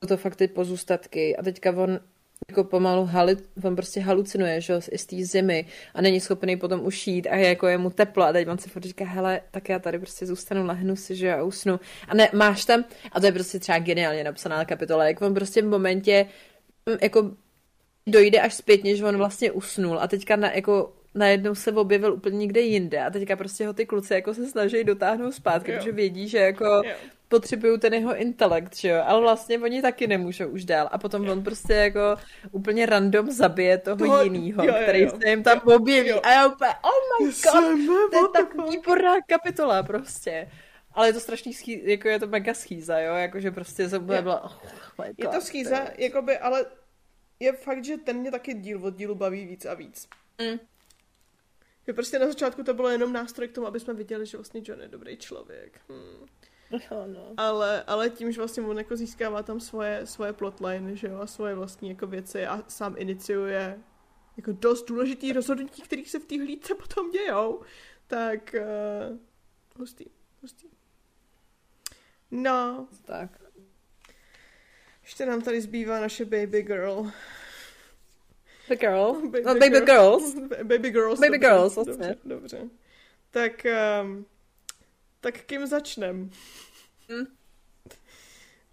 to 0.08 0.18
fakt 0.18 0.36
ty 0.36 0.48
pozůstatky. 0.48 1.36
A 1.36 1.44
teďka 1.44 1.72
on 1.72 2.00
jako 2.50 2.64
pomalu 2.64 3.06
hali, 3.06 3.38
on 3.64 3.76
prostě 3.76 4.00
halucinuje, 4.00 4.62
že 4.62 4.80
i 4.92 4.98
z 4.98 5.06
té 5.06 5.16
zimy 5.20 5.66
a 5.94 6.02
není 6.02 6.20
schopný 6.20 6.58
potom 6.58 6.86
ušít 6.86 7.28
a 7.28 7.36
jako 7.36 7.68
je 7.68 7.78
mu 7.78 7.90
teplo. 7.90 8.24
A 8.24 8.34
teď 8.34 8.48
on 8.48 8.58
si 8.58 8.70
furt 8.70 8.84
říká, 8.84 9.06
hele, 9.06 9.42
tak 9.52 9.70
já 9.70 9.80
tady 9.80 10.00
prostě 10.00 10.26
zůstanu, 10.26 10.66
lehnu 10.66 10.96
si, 10.96 11.16
že 11.16 11.34
a 11.34 11.44
usnu. 11.44 11.80
A 12.08 12.16
ne, 12.16 12.30
máš 12.34 12.66
tam, 12.66 12.86
a 13.12 13.20
to 13.20 13.26
je 13.26 13.32
prostě 13.32 13.60
třeba 13.60 13.80
geniálně 13.80 14.24
napsaná 14.24 14.66
kapitola, 14.66 15.08
jak 15.08 15.22
on 15.22 15.34
prostě 15.34 15.62
v 15.62 15.66
momentě 15.66 16.26
jako 17.02 17.32
dojde 18.08 18.40
až 18.40 18.54
zpětně, 18.54 18.96
že 18.96 19.06
on 19.06 19.18
vlastně 19.18 19.52
usnul. 19.52 20.00
A 20.00 20.08
teďka 20.08 20.36
na, 20.36 20.52
jako 20.52 20.94
najednou 21.16 21.56
se 21.56 21.72
objevil 21.72 22.14
úplně 22.14 22.38
někde 22.38 22.62
jinde 22.62 23.02
a 23.02 23.10
teďka 23.10 23.36
prostě 23.36 23.68
ho 23.68 23.74
ty 23.74 23.86
kluci 23.86 24.14
jako 24.14 24.34
se 24.34 24.48
snaží 24.48 24.84
dotáhnout 24.84 25.32
zpátky, 25.32 25.72
jo. 25.72 25.78
protože 25.78 25.92
vědí, 25.92 26.28
že 26.28 26.38
jako 26.38 26.66
jo. 26.66 26.84
potřebují 27.28 27.80
ten 27.80 27.94
jeho 27.94 28.16
intelekt, 28.16 28.76
že 28.76 28.90
jo, 28.90 29.04
ale 29.06 29.22
vlastně 29.22 29.60
oni 29.60 29.82
taky 29.82 30.08
nemůžou 30.08 30.48
už 30.48 30.66
dál 30.66 30.90
a 30.92 30.98
potom 30.98 31.24
jo. 31.24 31.32
on 31.32 31.44
prostě 31.44 31.74
jako 31.74 32.16
úplně 32.52 32.86
random 32.86 33.32
zabije 33.32 33.78
toho, 33.78 33.98
toho 33.98 34.24
jinýho, 34.24 34.64
jo, 34.64 34.74
jo, 34.76 34.84
který 34.84 35.02
jo. 35.02 35.12
se 35.22 35.30
jim 35.30 35.44
tam 35.44 35.62
jo. 35.68 35.76
objeví 35.76 36.10
jo. 36.10 36.22
a 36.24 36.32
já 36.32 36.48
úplně, 36.48 36.72
oh 36.84 37.26
my 37.26 37.32
god, 37.32 38.12
to 38.12 38.18
je 38.18 38.44
tak 38.44 38.70
výborná 38.70 39.22
kapitola 39.28 39.84
prostě. 39.84 40.50
Ale 40.94 41.08
je 41.08 41.14
to 41.14 41.20
strašný 41.20 41.54
schý, 41.54 41.82
jako 41.92 42.08
je 42.08 42.20
to 42.20 42.28
mega 42.28 42.54
schýza, 42.54 43.00
jo, 43.00 43.16
jakože 43.16 43.52
prostě 43.52 43.90
jsem 43.90 44.06
byla, 44.06 44.44
oh 44.44 44.52
my 45.02 45.08
god, 45.08 45.20
Je 45.20 45.28
to 45.28 45.42
schýza, 45.42 45.88
jakoby, 45.98 46.38
ale 46.38 46.66
je 47.40 47.54
fakt, 47.54 47.86
že 47.86 47.98
ten 47.98 48.18
mě 48.18 48.32
taky 48.32 48.54
díl 48.54 48.86
od 48.86 48.96
dílu 48.96 49.16
baví 49.16 49.46
víc 49.46 49.66
a 49.66 49.74
víc. 49.74 50.08
Mm. 50.42 50.60
Že 51.88 51.94
prostě 51.94 52.20
na 52.20 52.28
začátku 52.28 52.64
to 52.64 52.74
bylo 52.74 52.90
jenom 52.90 53.14
nástroj 53.14 53.48
k 53.48 53.52
tomu, 53.52 53.68
aby 53.68 53.80
jsme 53.80 53.94
viděli, 53.94 54.26
že 54.26 54.38
vlastně 54.38 54.62
John 54.66 54.82
je 54.82 54.88
dobrý 54.88 55.18
člověk. 55.18 55.82
Hmm. 55.90 56.28
No, 56.72 57.08
no. 57.08 57.34
Ale, 57.38 57.84
ale 57.84 58.10
tím, 58.10 58.32
že 58.32 58.42
vlastně 58.42 58.64
on 58.64 58.78
jako 58.78 58.98
získává 58.98 59.44
tam 59.44 59.60
svoje, 59.60 60.06
svoje 60.06 60.34
plotline, 60.34 60.96
že 60.96 61.08
jo, 61.08 61.20
a 61.20 61.28
svoje 61.28 61.56
vlastní 61.56 61.90
jako 61.90 62.08
věci 62.08 62.48
a 62.48 62.64
sám 62.68 62.96
iniciuje 62.98 63.80
jako 64.38 64.52
dost 64.52 64.86
důležitý 64.86 65.34
rozhodnutí, 65.34 65.82
kterých 65.82 66.10
se 66.10 66.20
v 66.20 66.26
té 66.26 66.38
hlídce 66.38 66.76
potom 66.76 67.12
dějou, 67.12 67.62
tak 68.08 68.56
uh, 69.12 69.18
hustý, 69.80 70.06
hustý. 70.42 70.68
No. 72.32 72.88
Tak. 73.06 73.42
Ještě 75.04 75.26
nám 75.26 75.42
tady 75.42 75.62
zbývá 75.62 76.00
naše 76.00 76.26
baby 76.26 76.62
girl. 76.62 77.12
The 78.68 78.76
girl? 78.76 79.14
Baby, 79.32 79.42
no, 79.42 79.54
baby 79.54 79.70
girl. 79.70 79.86
girls. 79.86 80.36
baby 80.64 80.90
girls. 80.90 81.20
Baby 81.20 81.40
dobře, 81.40 81.48
girls, 81.48 81.76
vlastně. 81.76 81.94
Dobře, 81.96 82.18
dobře. 82.26 82.70
Tak, 83.32 83.66
um, 84.02 84.26
tak 85.22 85.42
kým 85.42 85.68
začnem? 85.68 86.30
Hmm. 87.10 87.26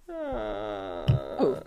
Uh, 0.09 1.49
uh. 1.49 1.59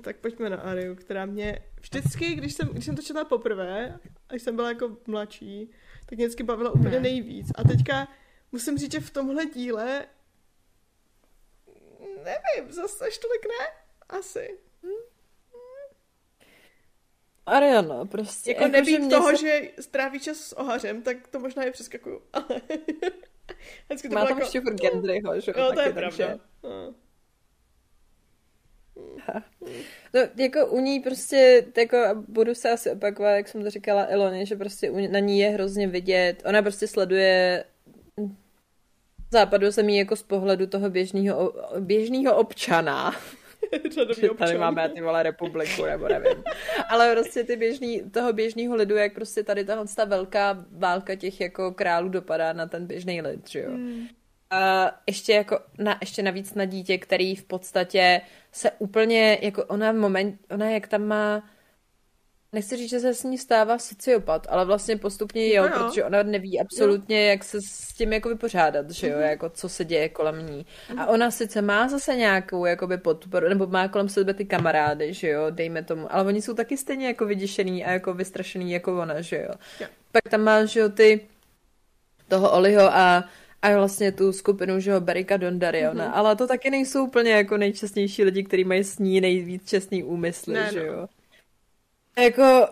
Tak 0.00 0.16
pojďme 0.16 0.50
na 0.50 0.56
Ariu, 0.56 0.94
která 0.94 1.26
mě 1.26 1.62
vždycky, 1.80 2.34
když 2.34 2.54
jsem, 2.54 2.68
když 2.68 2.84
jsem 2.84 2.96
to 2.96 3.02
četla 3.02 3.24
poprvé, 3.24 3.98
a 4.28 4.32
když 4.32 4.42
jsem 4.42 4.56
byla 4.56 4.68
jako 4.68 4.96
mladší, 5.06 5.70
tak 6.06 6.16
mě 6.16 6.26
vždycky 6.26 6.42
bavila 6.42 6.70
úplně 6.70 7.00
nejvíc. 7.00 7.52
A 7.54 7.62
teďka 7.62 8.08
musím 8.52 8.78
říct, 8.78 8.92
že 8.92 9.00
v 9.00 9.10
tomhle 9.10 9.46
díle 9.46 10.06
nevím, 12.28 12.72
zase 12.72 13.06
až 13.06 13.18
tolik 13.18 13.46
ne? 13.46 13.66
Asi. 14.08 14.58
Ariano, 17.48 18.06
prostě. 18.06 18.50
Jako, 18.50 18.62
jako 18.62 18.72
nebýt 18.72 19.10
toho, 19.10 19.30
se... 19.30 19.36
že 19.36 19.60
stráví 19.80 20.20
čas 20.20 20.36
s 20.36 20.58
ohařem, 20.58 21.02
tak 21.02 21.28
to 21.28 21.38
možná 21.38 21.64
je 21.64 21.70
přeskakuju, 21.70 22.22
ale... 22.32 22.60
to 24.02 24.08
Má 24.14 24.26
tam 24.26 24.38
jako... 24.38 24.50
furt 24.50 24.80
Gendryho, 24.80 25.40
že 25.40 25.52
jo? 25.56 25.72
to 25.74 25.80
je 25.80 25.92
pravda. 25.92 26.38
No. 26.62 26.94
No, 30.14 30.20
jako 30.36 30.66
u 30.66 30.80
ní 30.80 31.00
prostě, 31.00 31.66
jako 31.76 32.24
budu 32.28 32.54
se 32.54 32.70
asi 32.70 32.90
opakovat, 32.90 33.30
jak 33.30 33.48
jsem 33.48 33.62
to 33.62 33.70
říkala 33.70 34.06
Eloně, 34.08 34.46
že 34.46 34.56
prostě 34.56 34.90
na 34.90 35.18
ní 35.18 35.38
je 35.38 35.48
hrozně 35.48 35.86
vidět, 35.86 36.42
ona 36.46 36.62
prostě 36.62 36.86
sleduje 36.86 37.64
západu 39.30 39.70
zemí 39.70 39.98
jako 39.98 40.16
z 40.16 40.22
pohledu 40.22 40.66
toho 40.66 40.90
běžného, 40.90 41.52
běžného 41.80 42.36
občana. 42.36 43.16
že 44.20 44.28
tady 44.28 44.58
máme 44.58 44.88
ty 44.88 45.00
vole 45.00 45.22
republiku, 45.22 45.84
nebo 45.84 46.08
nevím. 46.08 46.44
Ale 46.88 47.12
prostě 47.12 47.44
ty 47.44 47.56
běžný, 47.56 48.10
toho 48.10 48.32
běžného 48.32 48.76
lidu, 48.76 48.96
jak 48.96 49.14
prostě 49.14 49.42
tady 49.42 49.64
tahle 49.64 49.84
ta 49.96 50.04
velká 50.04 50.64
válka 50.70 51.14
těch 51.14 51.40
jako 51.40 51.72
králů 51.72 52.08
dopadá 52.08 52.52
na 52.52 52.66
ten 52.66 52.86
běžný 52.86 53.22
lid, 53.22 53.50
že 53.50 53.60
jo. 53.60 53.70
Hmm. 53.70 54.06
A 54.50 54.90
ještě 55.06 55.32
jako 55.32 55.58
na, 55.78 55.98
ještě 56.00 56.22
navíc 56.22 56.54
na 56.54 56.64
dítě, 56.64 56.98
který 56.98 57.36
v 57.36 57.44
podstatě 57.44 58.20
se 58.52 58.70
úplně, 58.78 59.38
jako 59.42 59.64
ona 59.64 59.92
v 59.92 59.96
moment, 59.96 60.40
ona 60.50 60.70
jak 60.70 60.88
tam 60.88 61.02
má 61.04 61.42
Nechci 62.52 62.76
říct, 62.76 62.90
že 62.90 63.00
se 63.00 63.14
s 63.14 63.22
ní 63.22 63.38
stává 63.38 63.78
sociopat, 63.78 64.46
ale 64.50 64.64
vlastně 64.64 64.96
postupně 64.96 65.54
jo, 65.54 65.62
no, 65.62 65.68
jo. 65.68 65.84
protože 65.84 66.04
ona 66.04 66.22
neví 66.22 66.60
absolutně, 66.60 67.22
jo. 67.22 67.28
jak 67.28 67.44
se 67.44 67.58
s 67.60 67.92
tím 67.92 68.12
jako 68.12 68.28
vypořádat, 68.28 68.90
že 68.90 69.08
jo, 69.08 69.16
mm-hmm. 69.18 69.30
jako 69.30 69.50
co 69.50 69.68
se 69.68 69.84
děje 69.84 70.08
kolem 70.08 70.46
ní. 70.46 70.66
Mm-hmm. 70.66 71.00
A 71.00 71.02
mhm. 71.02 71.08
ona 71.08 71.30
sice 71.30 71.62
má 71.62 71.88
zase 71.88 72.16
nějakou 72.16 72.64
jakoby 72.64 72.98
podporu, 72.98 73.48
nebo 73.48 73.66
má 73.66 73.88
kolem 73.88 74.08
sebe 74.08 74.34
ty 74.34 74.44
kamarády, 74.44 75.14
že 75.14 75.28
jo, 75.28 75.50
dejme 75.50 75.82
tomu, 75.82 76.14
ale 76.14 76.24
oni 76.24 76.42
jsou 76.42 76.54
taky 76.54 76.76
stejně 76.76 77.06
jako 77.06 77.26
vyděšený 77.26 77.84
a 77.84 77.90
jako 77.90 78.14
vystrašený 78.14 78.72
jako 78.72 79.00
ona, 79.00 79.20
že 79.20 79.36
jo. 79.36 79.54
jo. 79.80 79.86
Pak 80.12 80.22
tam 80.30 80.40
má, 80.40 80.64
že 80.64 80.80
jo, 80.80 80.88
ty 80.88 81.20
toho 82.28 82.52
Oliho 82.52 82.94
a 82.94 83.24
a 83.62 83.76
vlastně 83.76 84.12
tu 84.12 84.32
skupinu, 84.32 84.80
že 84.80 84.90
jo, 84.90 85.00
Berika 85.00 85.36
Dondariona, 85.36 86.08
mm-hmm. 86.08 86.18
ale 86.18 86.36
to 86.36 86.46
taky 86.46 86.70
nejsou 86.70 87.04
úplně 87.04 87.30
jako 87.30 87.56
nejčastnější 87.56 88.24
lidi, 88.24 88.44
kteří 88.44 88.64
mají 88.64 88.84
s 88.84 88.98
ní 88.98 89.20
nejvíc 89.20 89.68
čestný 89.68 90.04
úmysly, 90.04 90.54
ne, 90.54 90.70
že 90.72 90.86
no. 90.86 91.08
Jo. 92.18 92.24
Jako, 92.24 92.68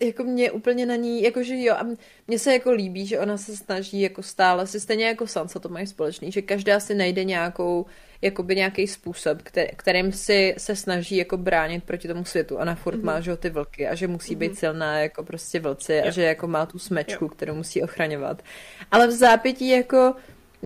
jako 0.00 0.24
mě 0.24 0.50
úplně 0.50 0.86
na 0.86 0.96
ní, 0.96 1.22
jakože 1.22 1.54
jo, 1.56 1.74
a 1.74 1.86
mně 2.28 2.38
se 2.38 2.52
jako 2.52 2.72
líbí, 2.72 3.06
že 3.06 3.20
ona 3.20 3.36
se 3.36 3.56
snaží 3.56 4.00
jako 4.00 4.22
stále, 4.22 4.66
si 4.66 4.80
stejně 4.80 5.06
jako 5.06 5.26
Sansa 5.26 5.58
to 5.58 5.68
mají 5.68 5.86
společný, 5.86 6.32
že 6.32 6.42
každá 6.42 6.80
si 6.80 6.94
najde 6.94 7.24
nějakou, 7.24 7.86
jakoby 8.22 8.56
nějaký 8.56 8.86
způsob, 8.86 9.42
který, 9.42 9.68
kterým 9.76 10.12
si 10.12 10.54
se 10.58 10.76
snaží 10.76 11.16
jako 11.16 11.36
bránit 11.36 11.84
proti 11.84 12.08
tomu 12.08 12.24
světu. 12.24 12.56
Ona 12.56 12.74
furt 12.74 12.96
mm-hmm. 12.96 13.04
má, 13.04 13.20
že 13.20 13.36
ty 13.36 13.50
vlky 13.50 13.88
a 13.88 13.94
že 13.94 14.08
musí 14.08 14.34
mm-hmm. 14.34 14.38
být 14.38 14.48
mhm. 14.48 14.56
silná 14.56 15.00
jako 15.00 15.22
prostě 15.22 15.60
vlci 15.60 15.92
yep. 15.92 16.06
a 16.06 16.10
že 16.10 16.22
jako 16.22 16.46
má 16.46 16.66
tu 16.66 16.78
smečku, 16.78 17.24
yep. 17.24 17.32
kterou 17.32 17.54
musí 17.54 17.82
ochraňovat. 17.82 18.42
Ale 18.90 19.06
v 19.06 19.10
zápětí 19.10 19.68
jako 19.68 20.14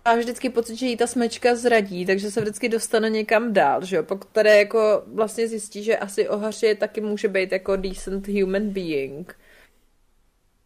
má 0.05 0.15
vždycky 0.15 0.49
pocit, 0.49 0.75
že 0.75 0.85
jí 0.85 0.97
ta 0.97 1.07
smečka 1.07 1.55
zradí, 1.55 2.05
takže 2.05 2.31
se 2.31 2.41
vždycky 2.41 2.69
dostane 2.69 3.09
někam 3.09 3.53
dál, 3.53 3.85
že 3.85 3.95
jo? 3.95 4.03
Pokud 4.03 4.27
tady 4.27 4.49
jako 4.49 5.03
vlastně 5.07 5.47
zjistí, 5.47 5.83
že 5.83 5.97
asi 5.97 6.29
ohaři 6.29 6.75
taky 6.75 7.01
může 7.01 7.27
být 7.27 7.51
jako 7.51 7.75
decent 7.75 8.27
human 8.27 8.69
being. 8.69 9.37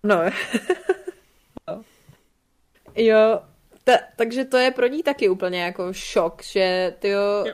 No. 0.04 0.16
no. 1.68 1.84
Jo, 2.96 3.42
ta, 3.84 3.94
takže 4.16 4.46
to 4.46 4.58
je 4.58 4.72
pro 4.72 4.88
ní 4.88 5.04
taky 5.04 5.30
úplně 5.30 5.64
jako 5.64 5.94
šok, 5.94 6.44
že 6.44 6.94
ty 7.00 7.10
jo, 7.10 7.46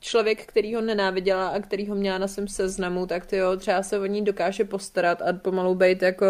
člověk, 0.00 0.46
který 0.46 0.74
ho 0.74 0.80
nenáviděla 0.80 1.48
a 1.48 1.60
který 1.60 1.86
ho 1.86 1.94
měla 1.94 2.18
na 2.18 2.28
svém 2.28 2.48
seznamu, 2.48 3.06
tak 3.06 3.26
ty 3.26 3.36
jo, 3.36 3.56
třeba 3.56 3.82
se 3.82 3.98
o 3.98 4.06
ní 4.06 4.24
dokáže 4.24 4.64
postarat 4.64 5.22
a 5.22 5.32
pomalu 5.32 5.74
být 5.74 6.02
jako 6.02 6.26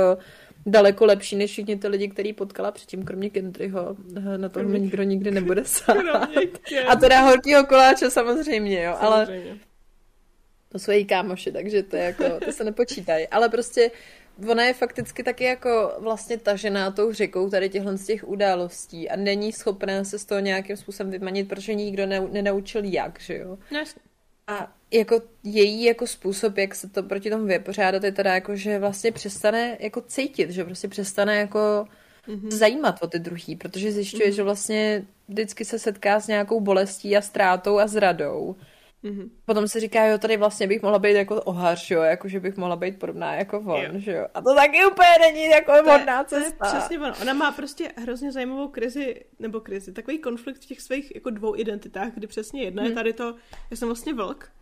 daleko 0.66 1.04
lepší 1.04 1.36
než 1.36 1.50
všichni 1.50 1.76
ty 1.76 1.88
lidi, 1.88 2.08
který 2.08 2.32
potkala 2.32 2.72
předtím, 2.72 3.04
kromě 3.04 3.30
Kendryho. 3.30 3.96
Na 4.36 4.48
tom 4.48 4.66
mi 4.66 4.80
nikdo 4.80 5.02
nikdy 5.02 5.30
nebude 5.30 5.64
sát. 5.64 5.96
A 6.88 6.96
teda 6.96 7.20
horkýho 7.20 7.66
koláče 7.66 8.10
samozřejmě, 8.10 8.82
jo, 8.82 8.96
samozřejmě. 9.00 9.50
ale 9.50 9.58
to 10.68 10.78
jsou 10.78 10.90
její 10.90 11.04
kámoši, 11.04 11.52
takže 11.52 11.82
to 11.82 11.96
je 11.96 12.02
jako, 12.02 12.24
to 12.44 12.52
se 12.52 12.64
nepočítají. 12.64 13.28
Ale 13.28 13.48
prostě 13.48 13.90
ona 14.48 14.64
je 14.64 14.74
fakticky 14.74 15.22
taky 15.22 15.44
jako 15.44 15.92
vlastně 15.98 16.38
tažená 16.38 16.90
tou 16.90 17.12
řekou 17.12 17.50
tady 17.50 17.68
těchhle 17.68 17.98
z 17.98 18.06
těch 18.06 18.28
událostí 18.28 19.10
a 19.10 19.16
není 19.16 19.52
schopná 19.52 20.04
se 20.04 20.18
z 20.18 20.24
toho 20.24 20.40
nějakým 20.40 20.76
způsobem 20.76 21.12
vymanit, 21.12 21.48
protože 21.48 21.74
nikdo 21.74 22.06
ne, 22.06 22.20
nenaučil 22.20 22.84
jak, 22.84 23.20
že 23.20 23.36
jo. 23.36 23.58
No, 23.70 23.84
a 24.46 24.72
jako 24.90 25.22
její 25.44 25.84
jako 25.84 26.06
způsob, 26.06 26.58
jak 26.58 26.74
se 26.74 26.88
to 26.88 27.02
proti 27.02 27.30
tomu 27.30 27.44
vypořádat, 27.44 28.04
je 28.04 28.12
teda 28.12 28.34
jako, 28.34 28.56
že 28.56 28.78
vlastně 28.78 29.12
přestane 29.12 29.76
jako 29.80 30.00
cítit, 30.00 30.50
že 30.50 30.64
prostě 30.64 30.88
přestane 30.88 31.36
jako 31.36 31.86
mm-hmm. 32.28 32.50
zajímat 32.50 33.02
o 33.02 33.06
ty 33.06 33.18
druhý, 33.18 33.56
protože 33.56 33.92
zjišťuje, 33.92 34.28
mm-hmm. 34.28 34.34
že 34.34 34.42
vlastně 34.42 35.04
vždycky 35.28 35.64
se 35.64 35.78
setká 35.78 36.20
s 36.20 36.26
nějakou 36.26 36.60
bolestí 36.60 37.16
a 37.16 37.20
ztrátou 37.20 37.78
a 37.78 37.86
zradou. 37.86 38.56
Mm-hmm. 39.04 39.30
Potom 39.44 39.68
si 39.68 39.80
říká, 39.80 40.04
jo, 40.04 40.18
tady 40.18 40.36
vlastně 40.36 40.66
bych 40.66 40.82
mohla 40.82 40.98
být 40.98 41.12
jako 41.12 41.42
ohař, 41.42 41.90
jo, 41.90 42.02
jako 42.02 42.28
že 42.28 42.40
bych 42.40 42.56
mohla 42.56 42.76
být 42.76 42.98
podobná 42.98 43.34
jako 43.34 43.58
on, 43.60 43.82
jo. 43.82 43.90
že 43.94 44.12
jo. 44.12 44.26
A 44.34 44.42
to 44.42 44.54
taky 44.54 44.86
úplně 44.86 45.08
není 45.20 45.44
jako 45.44 45.72
vhodná 45.82 46.24
cesta. 46.24 46.70
To 46.70 46.76
je 46.76 46.80
přesně 46.80 46.98
ono. 46.98 47.14
Ona 47.22 47.32
má 47.32 47.52
prostě 47.52 47.92
hrozně 47.96 48.32
zajímavou 48.32 48.68
krizi, 48.68 49.24
nebo 49.38 49.60
krizi, 49.60 49.92
takový 49.92 50.18
konflikt 50.18 50.62
v 50.62 50.66
těch 50.66 50.80
svých 50.80 51.14
jako 51.14 51.30
dvou 51.30 51.56
identitách, 51.56 52.12
kdy 52.14 52.26
přesně 52.26 52.62
jedna 52.62 52.82
hmm. 52.82 52.90
je 52.90 52.94
tady 52.94 53.12
to, 53.12 53.34
já 53.70 53.76
jsem 53.76 53.88
vlastně 53.88 54.14
vlk 54.14 54.52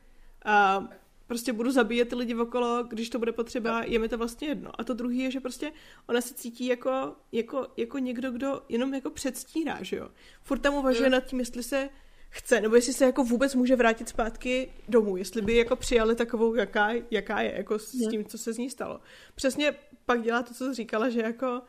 a 0.45 0.89
prostě 1.27 1.53
budu 1.53 1.71
zabíjet 1.71 2.09
ty 2.09 2.15
lidi 2.15 2.35
okolo, 2.35 2.85
když 2.85 3.11
to 3.11 3.19
bude 3.19 3.33
potřeba, 3.33 3.83
je 3.85 3.99
mi 3.99 4.09
to 4.09 4.19
vlastně 4.19 4.49
jedno. 4.49 4.71
A 4.79 4.85
to 4.85 4.95
druhý 4.95 5.19
je, 5.19 5.31
že 5.31 5.41
prostě 5.41 5.73
ona 6.07 6.21
se 6.21 6.35
cítí 6.35 6.67
jako, 6.67 7.13
jako, 7.33 7.67
jako 7.77 7.99
někdo, 7.99 8.31
kdo 8.31 8.63
jenom 8.69 8.95
jako 8.95 9.11
předstírá, 9.11 9.79
že 9.81 9.97
jo. 9.97 10.09
Furt 10.43 10.59
tam 10.59 10.75
uvažuje 10.75 11.09
hmm. 11.09 11.13
nad 11.13 11.25
tím, 11.25 11.39
jestli 11.39 11.63
se 11.63 11.89
chce, 12.33 12.61
nebo 12.61 12.77
jestli 12.77 12.93
se 12.93 13.05
jako 13.05 13.25
vůbec 13.25 13.55
může 13.55 13.77
vrátit 13.77 14.09
zpátky 14.09 14.73
domů, 14.89 15.17
jestli 15.17 15.43
by 15.43 15.57
jako 15.57 15.77
přijali 15.77 16.17
takovou, 16.17 16.55
jaká, 16.55 16.91
jaká 17.11 17.41
je, 17.41 17.55
jako 17.57 17.79
s 17.79 17.95
hmm. 17.95 18.11
tím, 18.11 18.25
co 18.25 18.39
se 18.39 18.53
z 18.53 18.59
ní 18.59 18.71
stalo. 18.71 19.01
Přesně 19.35 19.75
pak 20.07 20.23
dělá 20.23 20.43
to, 20.43 20.55
co 20.55 20.65
jsi 20.65 20.75
říkala, 20.75 21.09
že 21.09 21.21
jako 21.21 21.63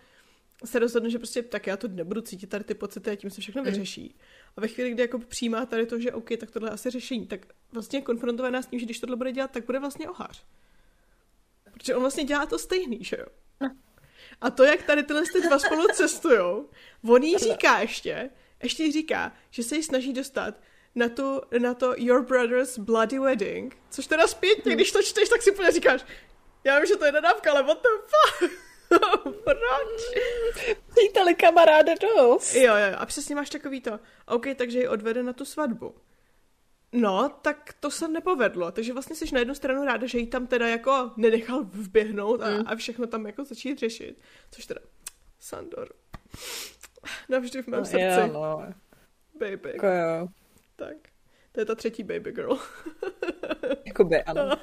se 0.65 0.80
rozhodne, 0.80 1.10
že 1.10 1.18
prostě 1.18 1.44
tak 1.44 1.68
já 1.68 1.77
to 1.77 1.88
nebudu 1.88 2.22
cítit 2.22 2.48
tady 2.48 2.64
ty 2.64 2.73
pocity 2.73 3.11
a 3.11 3.15
tím 3.15 3.30
se 3.30 3.41
všechno 3.41 3.61
hmm. 3.61 3.72
vyřeší. 3.72 4.15
A 4.57 4.61
ve 4.61 4.68
chvíli, 4.68 4.91
kdy 4.91 5.02
jako 5.02 5.19
přijímá 5.19 5.65
tady 5.65 5.85
to, 5.85 5.99
že 5.99 6.11
OK, 6.11 6.30
tak 6.40 6.52
tohle 6.52 6.69
je 6.69 6.73
asi 6.73 6.90
řešení, 6.90 7.27
tak 7.27 7.45
vlastně 7.72 7.99
je 7.99 8.03
konfrontovaná 8.03 8.61
s 8.61 8.68
tím, 8.68 8.80
že 8.80 8.85
když 8.85 8.99
tohle 8.99 9.15
bude 9.15 9.31
dělat, 9.31 9.52
tak 9.52 9.65
bude 9.65 9.80
vlastně 9.80 10.10
ohář. 10.10 10.45
Protože 11.73 11.95
on 11.95 12.02
vlastně 12.02 12.23
dělá 12.23 12.45
to 12.45 12.60
stejný, 12.60 13.03
že 13.03 13.18
jo? 13.19 13.26
No. 13.61 13.76
A 14.41 14.49
to, 14.49 14.64
jak 14.64 14.84
tady 14.84 15.03
tyhle 15.03 15.22
ty 15.34 15.41
dva 15.41 15.60
spolu 15.60 15.88
cestujou, 15.94 16.69
on 17.07 17.23
jí 17.23 17.38
říká 17.38 17.80
ještě, 17.80 18.30
ještě 18.64 18.91
říká, 18.91 19.31
že 19.52 19.64
se 19.64 19.76
jí 19.76 19.84
snaží 19.84 20.14
dostat 20.14 20.56
na, 20.95 21.10
tu, 21.10 21.41
na 21.60 21.73
to 21.73 21.94
Your 21.98 22.26
Brother's 22.26 22.77
Bloody 22.77 23.19
Wedding, 23.19 23.77
což 23.90 24.07
teda 24.07 24.27
zpětně, 24.27 24.72
hmm. 24.72 24.76
když 24.76 24.91
to 24.91 25.03
čteš, 25.03 25.30
tak 25.30 25.41
si 25.41 25.52
úplně 25.52 25.72
říkáš, 25.72 26.06
já 26.64 26.80
vím, 26.80 26.85
že 26.85 26.95
to 26.95 27.06
je 27.06 27.11
nadávka, 27.11 27.52
ale 27.52 27.64
what 27.64 27.81
the 27.81 27.90
fuck? 27.90 28.52
Proč? 29.44 30.22
Příteli 30.95 31.35
kamaráde 31.35 31.95
dost. 32.02 32.56
Jo, 32.56 32.76
jo, 32.76 32.95
a 32.98 33.06
přesně 33.06 33.35
máš 33.35 33.49
takový 33.49 33.81
to, 33.81 33.99
OK, 34.26 34.45
takže 34.56 34.80
ji 34.80 34.88
odvede 34.88 35.23
na 35.23 35.34
tu 35.34 35.45
svatbu. 35.45 35.95
No, 36.91 37.30
tak 37.41 37.73
to 37.80 37.91
se 37.91 38.07
nepovedlo, 38.07 38.72
takže 38.72 38.94
vlastně 38.94 39.15
jsi 39.15 39.34
na 39.34 39.40
jednu 39.40 39.56
stranu 39.56 39.85
ráda, 39.85 40.07
že 40.07 40.19
jí 40.19 40.27
tam 40.27 40.48
teda 40.48 40.68
jako 40.68 41.11
nenechal 41.18 41.64
vběhnout 41.64 42.41
a, 42.41 42.49
mm. 42.49 42.64
a 42.65 42.76
všechno 42.76 43.07
tam 43.07 43.26
jako 43.26 43.44
začít 43.44 43.80
řešit, 43.80 44.22
což 44.52 44.65
teda 44.65 44.81
Sandor 45.40 45.94
navždy 47.30 47.61
v 47.61 47.67
mém 47.67 47.80
no, 47.80 47.85
srdci. 47.85 48.19
Jo, 48.19 48.27
no. 48.27 48.73
baby. 49.39 49.69
Jako 49.73 49.88
jo. 49.88 50.27
Tak. 50.75 50.97
To 51.53 51.59
je 51.59 51.65
ta 51.65 51.75
třetí 51.75 52.03
baby 52.03 52.31
girl. 52.31 52.57
Jakoby, 53.85 54.23
ano. 54.23 54.57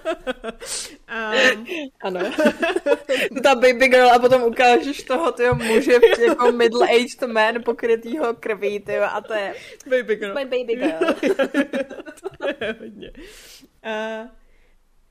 um, 1.53 1.67
ano. 2.03 2.21
ta 3.43 3.55
baby 3.55 3.89
girl 3.89 4.11
a 4.11 4.19
potom 4.19 4.43
ukážeš 4.43 5.03
toho 5.03 5.33
tyho 5.33 5.55
muže 5.55 5.93
jako 6.29 6.53
middle-aged 6.53 7.33
man 7.33 7.62
pokrytýho 7.62 8.35
krví, 8.35 8.81
tyjo, 8.81 9.03
a 9.03 9.21
to 9.21 9.35
je 9.35 9.55
baby 9.87 10.17
girl. 10.17 10.35
my 10.35 10.45
baby 10.45 10.75
girl. 10.75 11.15
to 12.39 12.49
je 12.61 12.77
hodně. 12.81 13.12
Uh, 13.87 14.29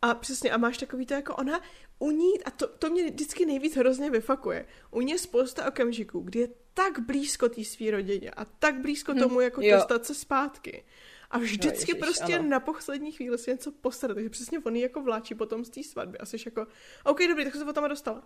a 0.02 0.14
přesně, 0.14 0.52
a 0.52 0.58
máš 0.58 0.78
takový 0.78 1.06
to 1.06 1.14
jako 1.14 1.36
ona, 1.36 1.62
u 2.00 2.12
ní, 2.12 2.44
a 2.46 2.52
to, 2.52 2.68
to 2.68 2.90
mě 2.90 3.04
vždycky 3.04 3.46
nejvíc 3.46 3.76
hrozně 3.76 4.10
vyfakuje, 4.10 4.66
u 4.92 5.02
ní 5.02 5.12
je 5.12 5.18
spousta 5.18 5.68
okamžiků, 5.68 6.20
kdy 6.20 6.40
je 6.40 6.48
tak 6.80 7.00
blízko 7.00 7.50
té 7.50 7.64
svý 7.64 7.92
rodině 7.92 8.32
a 8.32 8.46
tak 8.46 8.80
blízko 8.82 9.14
Hm, 9.14 9.20
tomu 9.20 9.42
jako 9.42 9.62
jo. 9.62 9.76
dostat 9.76 10.06
se 10.06 10.16
zpátky. 10.16 10.84
A 11.32 11.38
vždycky 11.38 11.92
ježiš, 11.92 12.04
prostě 12.06 12.36
ano. 12.40 12.50
na 12.50 12.60
poslední 12.60 13.12
chvíli 13.12 13.38
si 13.38 13.52
něco 13.52 13.72
posrat, 13.72 14.14
takže 14.16 14.30
přesně 14.30 14.60
on 14.60 14.76
jako 14.76 15.02
vláčí 15.02 15.36
potom 15.36 15.66
z 15.66 15.70
té 15.70 15.84
svatby 15.84 16.18
a 16.18 16.26
jsi 16.26 16.38
jako, 16.46 16.68
OK, 17.04 17.20
dobrý, 17.28 17.44
tak 17.44 17.54
se 17.56 17.66
to 17.66 17.74
tam 17.74 17.90
dostala. 17.90 18.24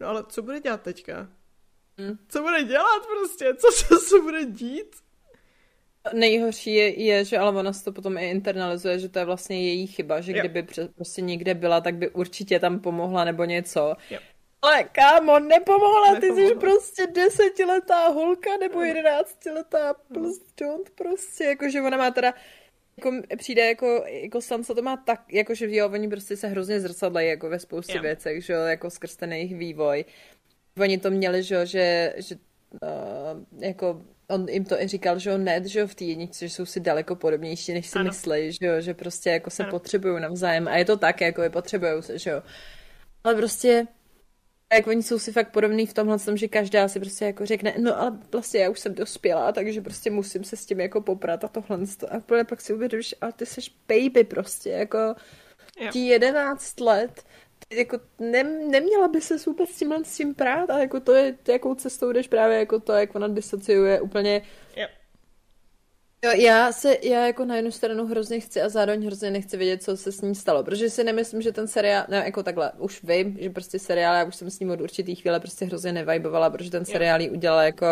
No 0.00 0.06
ale 0.06 0.24
co 0.28 0.42
bude 0.42 0.60
dělat 0.60 0.82
teďka? 0.82 1.28
Hm. 2.00 2.16
Co 2.28 2.42
bude 2.42 2.62
dělat 2.64 3.02
prostě? 3.06 3.54
Co 3.54 3.72
se, 3.72 3.96
se 3.98 4.20
bude 4.20 4.44
dít? 4.44 4.96
Nejhorší 6.12 6.74
je, 6.74 7.02
je, 7.02 7.24
že 7.24 7.38
ale 7.38 7.50
ona 7.58 7.72
si 7.72 7.84
to 7.84 7.92
potom 7.92 8.18
i 8.18 8.30
internalizuje, 8.30 8.98
že 8.98 9.08
to 9.08 9.18
je 9.18 9.24
vlastně 9.24 9.68
její 9.68 9.86
chyba, 9.86 10.20
že 10.20 10.32
Jo. 10.32 10.38
kdyby 10.40 10.62
pře- 10.62 10.88
prostě 10.88 11.22
někde 11.22 11.54
byla, 11.54 11.80
tak 11.80 11.94
by 11.94 12.10
určitě 12.10 12.60
tam 12.60 12.80
pomohla 12.80 13.24
nebo 13.24 13.44
něco. 13.44 13.94
Jo. 14.10 14.18
Ale 14.64 14.84
kámo, 14.84 15.38
nepomohla, 15.38 16.14
ty 16.14 16.26
jsi 16.26 16.28
Nepomohla. 16.32 16.60
prostě 16.60 17.06
desetiletá 17.06 18.08
holka 18.08 18.56
nebo 18.60 18.80
jedenáctiletá, 18.80 19.94
plus 19.94 20.40
don't 20.60 20.90
prostě, 20.90 21.44
jakože 21.44 21.80
ona 21.80 21.96
má 21.96 22.10
teda 22.10 22.34
jako 22.96 23.12
přijde 23.38 23.66
jako, 23.66 24.04
jako 24.06 24.40
Sansa 24.40 24.74
to 24.74 24.82
má 24.82 24.96
tak, 24.96 25.32
jakože 25.32 25.76
jo, 25.76 25.90
oni 25.92 26.08
prostě 26.08 26.36
se 26.36 26.46
hrozně 26.48 26.80
zrcadlají 26.80 27.28
jako 27.28 27.48
ve 27.48 27.58
spoustě 27.58 27.96
Jo. 27.96 28.02
věcech, 28.02 28.44
že 28.44 28.52
jo, 28.52 28.60
jako 28.60 28.90
skrz 28.90 29.16
ten 29.16 29.32
jejich 29.32 29.54
vývoj. 29.56 30.04
Oni 30.80 30.98
to 30.98 31.10
měli, 31.10 31.42
že 31.42 31.54
jo, 31.54 31.64
že, 31.64 32.14
že 32.16 32.34
uh, 32.82 33.62
jako 33.62 34.02
on 34.28 34.46
jim 34.48 34.64
to 34.64 34.82
i 34.82 34.88
říkal, 34.88 35.18
že 35.18 35.30
jo, 35.30 35.38
Ned, 35.38 35.64
že 35.66 35.80
jo, 35.80 35.86
v 35.86 35.94
té 35.94 36.04
jedničce, 36.04 36.48
že 36.48 36.54
jsou 36.54 36.66
si 36.66 36.80
daleko 36.80 37.16
podobnější, 37.16 37.72
než 37.72 37.86
si 37.86 37.98
Ano. 37.98 38.04
myslí, 38.08 38.52
že 38.52 38.66
jo, 38.66 38.80
že 38.80 38.94
prostě 38.94 39.30
jako 39.30 39.50
se 39.50 39.62
Ano. 39.62 39.70
potřebují 39.70 40.20
navzájem 40.22 40.68
a 40.68 40.76
je 40.76 40.84
to 40.84 40.96
tak, 40.96 41.20
jako 41.20 41.42
je 41.42 41.50
potřebují 41.50 42.02
se, 42.02 42.18
že 42.18 42.30
jo. 42.30 42.42
Ale 43.24 43.34
prostě 43.34 43.86
jak 44.74 44.86
oni 44.86 45.02
jsou 45.02 45.18
si 45.18 45.32
fakt 45.32 45.52
podobný 45.52 45.86
v 45.86 45.92
tomhle 45.94 46.18
tom, 46.18 46.36
že 46.36 46.48
každá 46.48 46.88
si 46.88 47.00
prostě 47.00 47.24
jako 47.24 47.46
řekne, 47.46 47.74
no 47.78 48.00
ale 48.00 48.18
vlastně 48.32 48.60
já 48.60 48.70
už 48.70 48.80
jsem 48.80 48.94
dospělá, 48.94 49.52
takže 49.52 49.80
prostě 49.80 50.10
musím 50.10 50.44
se 50.44 50.56
s 50.56 50.66
tím 50.66 50.80
jako 50.80 51.00
poprat 51.00 51.44
a 51.44 51.48
tohle. 51.48 51.78
A 52.10 52.16
úplně 52.16 52.44
pak 52.44 52.60
si 52.60 52.74
uvědomíš, 52.74 53.14
ale 53.20 53.32
ty 53.32 53.46
jsi 53.46 53.60
baby 53.88 54.24
prostě, 54.24 54.70
jako 54.70 54.98
Jo. 55.80 55.90
ti 55.92 56.06
11 56.06 56.80
let, 56.80 57.24
jako 57.72 58.00
ne, 58.18 58.42
neměla 58.42 59.08
by 59.08 59.20
se 59.20 59.36
vůbec 59.46 59.70
s 59.70 59.78
tímhle 59.78 60.04
s 60.04 60.16
tím 60.16 60.34
prát, 60.34 60.70
ale 60.70 60.80
jako 60.80 61.00
to 61.00 61.12
je, 61.12 61.38
jakou 61.48 61.74
cestou 61.74 62.12
jdeš 62.12 62.28
právě 62.28 62.58
jako 62.58 62.80
to, 62.80 62.92
jak 62.92 63.14
ona 63.14 63.28
disociuje 63.28 64.00
úplně 64.00 64.42
Jo. 64.76 64.86
Jo, 66.24 66.30
já 66.30 66.72
se, 66.72 66.96
já 67.02 67.26
jako 67.26 67.44
na 67.44 67.56
jednu 67.56 67.70
stranu 67.70 68.06
hrozně 68.06 68.40
chci 68.40 68.60
a 68.62 68.68
zároveň 68.68 69.06
hrozně 69.06 69.30
nechci 69.30 69.56
vědět, 69.56 69.82
co 69.82 69.96
se 69.96 70.12
s 70.12 70.20
ním 70.20 70.34
stalo, 70.34 70.64
protože 70.64 70.90
si 70.90 71.04
nemyslím, 71.04 71.42
že 71.42 71.52
ten 71.52 71.68
seriál, 71.68 72.04
ne, 72.08 72.16
jako 72.24 72.42
takhle, 72.42 72.72
už 72.78 73.02
vím, 73.02 73.36
že 73.40 73.50
prostě 73.50 73.78
seriál, 73.78 74.14
já 74.14 74.24
už 74.24 74.36
jsem 74.36 74.50
s 74.50 74.60
ním 74.60 74.70
od 74.70 74.80
určitý 74.80 75.14
chvíle 75.14 75.40
prostě 75.40 75.64
hrozně 75.64 75.92
nevajbovala, 75.92 76.50
protože 76.50 76.70
ten 76.70 76.84
seriál 76.84 77.20
jí 77.20 77.30
udělal 77.30 77.60
jako, 77.60 77.86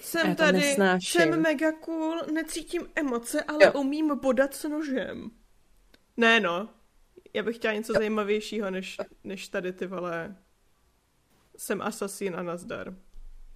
Jsem 0.00 0.28
Já 0.28 0.34
to 0.34 0.42
tady, 0.42 0.58
nesnáším. 0.58 1.20
jsem 1.20 1.42
mega 1.42 1.72
cool, 1.72 2.20
necítím 2.32 2.82
emoce, 2.94 3.42
ale 3.42 3.64
Jo. 3.64 3.72
umím 3.80 4.18
bodat 4.22 4.54
s 4.54 4.68
nožem. 4.68 5.30
Ne 6.16 6.40
no, 6.40 6.68
já 7.34 7.42
bych 7.42 7.56
chtěla 7.56 7.74
něco 7.74 7.92
zajímavějšího, 7.92 8.70
než, 8.70 8.96
než 9.24 9.48
tady 9.48 9.72
ty 9.72 9.86
vole 9.86 10.36
jsem 11.56 11.82
asasín 11.82 12.36
a 12.36 12.42
nazdar. 12.42 12.94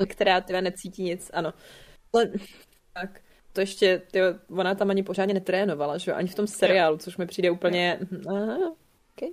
která 0.08 0.40
teda 0.40 0.60
necítí 0.60 1.02
nic, 1.02 1.30
ano. 1.34 1.54
Ale, 2.14 2.30
tak, 2.92 3.20
to 3.56 3.60
ještě, 3.60 4.02
ty, 4.10 4.20
ona 4.50 4.74
tam 4.74 4.90
ani 4.90 5.02
pořádně 5.02 5.34
netrénovala, 5.34 5.98
že 5.98 6.10
jo, 6.10 6.16
ani 6.16 6.28
v 6.28 6.34
tom 6.34 6.46
seriálu, 6.46 6.96
což 6.96 7.16
mi 7.16 7.26
přijde 7.26 7.50
úplně, 7.50 7.98
aha, 8.28 8.58
okay. 9.16 9.28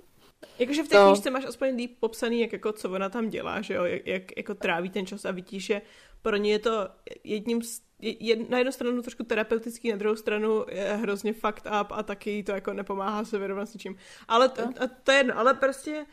Jakože 0.58 0.82
v 0.82 0.88
té 0.88 0.96
No. 0.96 1.06
knížce 1.06 1.30
máš 1.30 1.44
aspoň 1.44 1.76
líp 1.76 1.96
popsaný, 2.00 2.40
jak 2.40 2.52
jako, 2.52 2.72
co 2.72 2.90
ona 2.90 3.08
tam 3.08 3.28
dělá, 3.28 3.60
že 3.60 3.74
jo, 3.74 3.84
jak, 3.84 4.06
jak 4.06 4.36
jako 4.36 4.54
tráví 4.54 4.90
ten 4.90 5.06
čas 5.06 5.24
a 5.24 5.30
vidíš, 5.30 5.64
že 5.66 5.82
pro 6.22 6.36
ně 6.36 6.52
je 6.52 6.58
to 6.58 6.88
jedním 7.24 7.62
z, 7.62 7.80
je, 8.00 8.36
na 8.48 8.58
jednu 8.58 8.72
stranu 8.72 9.02
trošku 9.02 9.24
terapeutický, 9.24 9.90
na 9.90 9.96
druhou 9.96 10.16
stranu 10.16 10.64
je 10.70 10.84
hrozně 10.84 11.32
fucked 11.32 11.66
up 11.66 11.86
a 11.90 12.02
taky 12.02 12.42
to 12.42 12.52
jako 12.52 12.72
nepomáhá 12.72 13.24
se 13.24 13.38
vyrovnat 13.38 13.68
s 13.68 13.74
ničím. 13.74 13.96
Ale 14.28 14.48
to, 14.48 14.62
a 14.62 14.86
to 15.02 15.12
je 15.12 15.18
jedno, 15.18 15.38
ale 15.38 15.54
prostě 15.54 16.06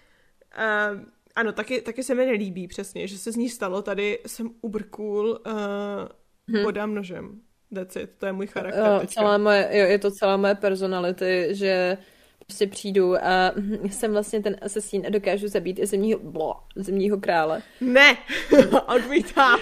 uh, 0.57 1.01
ano, 1.35 1.51
taky, 1.51 1.81
taky 1.81 2.03
se 2.03 2.15
mi 2.15 2.25
nelíbí 2.25 2.67
přesně, 2.67 3.07
že 3.07 3.17
se 3.17 3.31
z 3.31 3.35
ní 3.35 3.49
stalo 3.49 3.81
tady 3.81 4.19
jsem 4.25 4.49
uber 4.61 4.83
cool, 4.83 5.29
uh, 5.29 5.53
hmm. 6.47 6.63
podám 6.63 6.95
nožem. 6.95 7.41
That's 7.75 7.95
it, 7.95 8.09
to 8.17 8.25
je 8.25 8.33
můj 8.33 8.47
charakter. 8.47 8.83
Jo, 8.85 8.99
teďka. 8.99 9.13
celá 9.13 9.37
moje, 9.37 9.69
jo, 9.71 9.85
je 9.85 9.99
to 9.99 10.11
celá 10.11 10.37
moje 10.37 10.55
personality, 10.55 11.47
že 11.51 11.97
prostě 12.47 12.67
přijdu 12.67 13.15
a 13.25 13.51
jsem 13.89 14.11
vlastně 14.11 14.41
ten 14.41 14.55
asesín 14.61 15.03
a 15.07 15.09
dokážu 15.09 15.47
zabít 15.47 15.79
i 15.79 15.85
zemního, 15.85 16.19
blo, 16.23 16.55
zemního 16.75 17.17
krále. 17.17 17.61
Ne, 17.81 18.17
odmítám. 18.95 19.59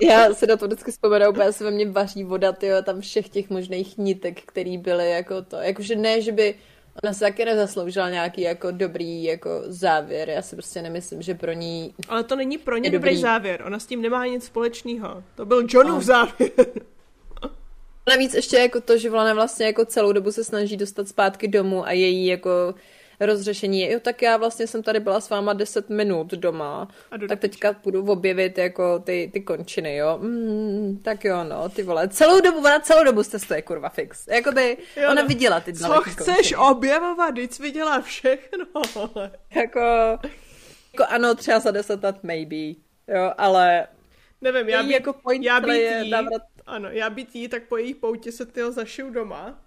Já 0.00 0.34
se 0.34 0.46
na 0.46 0.56
to 0.56 0.66
vždycky 0.66 0.90
vzpomenu, 0.90 1.30
úplně 1.30 1.52
se 1.52 1.64
ve 1.64 1.70
mně 1.70 1.90
vaří 1.90 2.24
voda, 2.24 2.52
tyjo, 2.52 2.82
tam 2.82 3.00
všech 3.00 3.28
těch 3.28 3.50
možných 3.50 3.98
nitek, 3.98 4.40
který 4.42 4.78
byly 4.78 5.10
jako 5.10 5.42
to, 5.42 5.56
jakože 5.56 5.96
ne, 5.96 6.20
že 6.20 6.32
by 6.32 6.54
ona 7.02 7.12
se 7.12 7.20
taky 7.20 7.44
nezasloužila 7.44 8.10
nějaký 8.10 8.40
jako 8.40 8.70
dobrý 8.70 9.24
jako 9.24 9.50
závěr, 9.66 10.30
já 10.30 10.42
si 10.42 10.56
prostě 10.56 10.82
nemyslím, 10.82 11.22
že 11.22 11.34
pro 11.34 11.52
ní 11.52 11.94
Ale 12.08 12.24
to 12.24 12.36
není 12.36 12.58
pro 12.58 12.76
ně 12.76 12.90
dobrý 12.90 13.10
dobrý. 13.10 13.22
závěr. 13.22 13.62
Ona 13.66 13.78
s 13.78 13.86
tím 13.86 14.02
nemá 14.02 14.26
nic 14.26 14.44
společného. 14.44 15.24
To 15.34 15.46
byl 15.46 15.66
Johnův 15.68 16.02
závěr. 16.02 16.50
Navíc 18.08 18.34
ještě 18.34 18.56
jako 18.58 18.80
to, 18.80 18.98
že 18.98 19.10
ona 19.10 19.34
vlastně 19.34 19.66
jako 19.66 19.84
celou 19.84 20.12
dobu 20.12 20.32
se 20.32 20.44
snaží 20.44 20.76
dostat 20.76 21.08
zpátky 21.08 21.48
domů 21.48 21.86
a 21.86 21.92
její 21.92 22.26
jako 22.26 22.74
rozřešení 23.20 23.80
je, 23.80 23.92
jo, 23.92 24.00
tak 24.00 24.22
já 24.22 24.36
vlastně 24.36 24.66
jsem 24.66 24.82
tady 24.82 25.00
byla 25.00 25.20
s 25.20 25.30
váma 25.30 25.52
10 25.52 25.90
minut 25.90 26.26
doma, 26.30 26.88
A 27.10 27.18
tak 27.28 27.40
teďka 27.40 27.72
budu 27.84 28.04
objevit 28.06 28.58
jako 28.58 28.98
ty, 28.98 29.30
ty 29.32 29.40
končiny, 29.40 29.96
jo. 29.96 30.18
Mm, 30.22 30.98
tak 31.02 31.24
jo, 31.24 31.44
no, 31.44 31.68
ty 31.68 31.82
vole, 31.82 32.08
celou 32.08 32.40
dobu, 32.40 32.58
ona 32.58 32.80
celou 32.80 33.04
dobu 33.04 33.22
cestuje, 33.22 33.62
kurva, 33.62 33.88
fix. 33.88 34.26
Jakoby, 34.26 34.76
Jo, 34.96 35.10
ona 35.10 35.22
no. 35.22 35.28
viděla 35.28 35.60
ty 35.60 35.72
Co 35.74 36.00
chceš 36.00 36.26
končiny. 36.36 36.56
objevovat? 36.56 37.34
Jsi 37.38 37.62
viděla 37.62 38.00
všechno. 38.00 38.64
Jako, 39.54 39.80
jako 40.92 41.04
ano, 41.08 41.34
třeba 41.34 41.58
za 41.58 41.70
10 41.70 42.02
let 42.02 42.16
maybe, 42.22 42.80
jo, 43.08 43.32
ale 43.38 43.86
Nevím, 44.40 44.68
já 44.68 44.82
být, 44.82 44.90
jako 44.92 45.12
point 45.12 45.44
já 45.44 45.60
být 45.60 45.72
je 45.72 46.00
jí, 46.04 46.10
návrat 46.10 46.42
ano, 46.68 46.88
já 46.90 47.10
být 47.10 47.34
jí, 47.34 47.48
tak 47.48 47.62
po 47.62 47.76
jejich 47.76 47.96
poutě 47.96 48.32
se 48.32 48.46
tyho 48.46 48.72
zašiju 48.72 49.10
doma. 49.10 49.64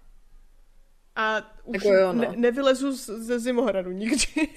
A 1.16 1.52
už 1.64 1.74
Jako 1.74 1.94
jo, 1.94 2.12
no. 2.12 2.20
ne, 2.20 2.32
nevylezu 2.36 2.92
z, 2.92 3.06
ze 3.06 3.38
Zimohradu 3.38 3.90
nikdy. 3.90 4.48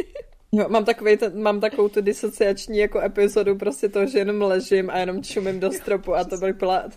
Jo, 0.52 0.66
mám, 0.70 0.86
takový 0.86 1.18
ten, 1.18 1.42
mám 1.42 1.60
takovou 1.60 1.90
tu 1.90 2.02
disociační 2.02 2.78
jako 2.78 3.00
epizodu 3.00 3.56
prostě 3.56 3.90
to, 3.90 4.06
že 4.06 4.20
jenom 4.20 4.42
ležím 4.42 4.90
a 4.90 4.98
jenom 4.98 5.24
čumím 5.24 5.60
do 5.60 5.72
stropu 5.72 6.16
a 6.16 6.24
to 6.24 6.38
by 6.38 6.54
byla... 6.54 6.90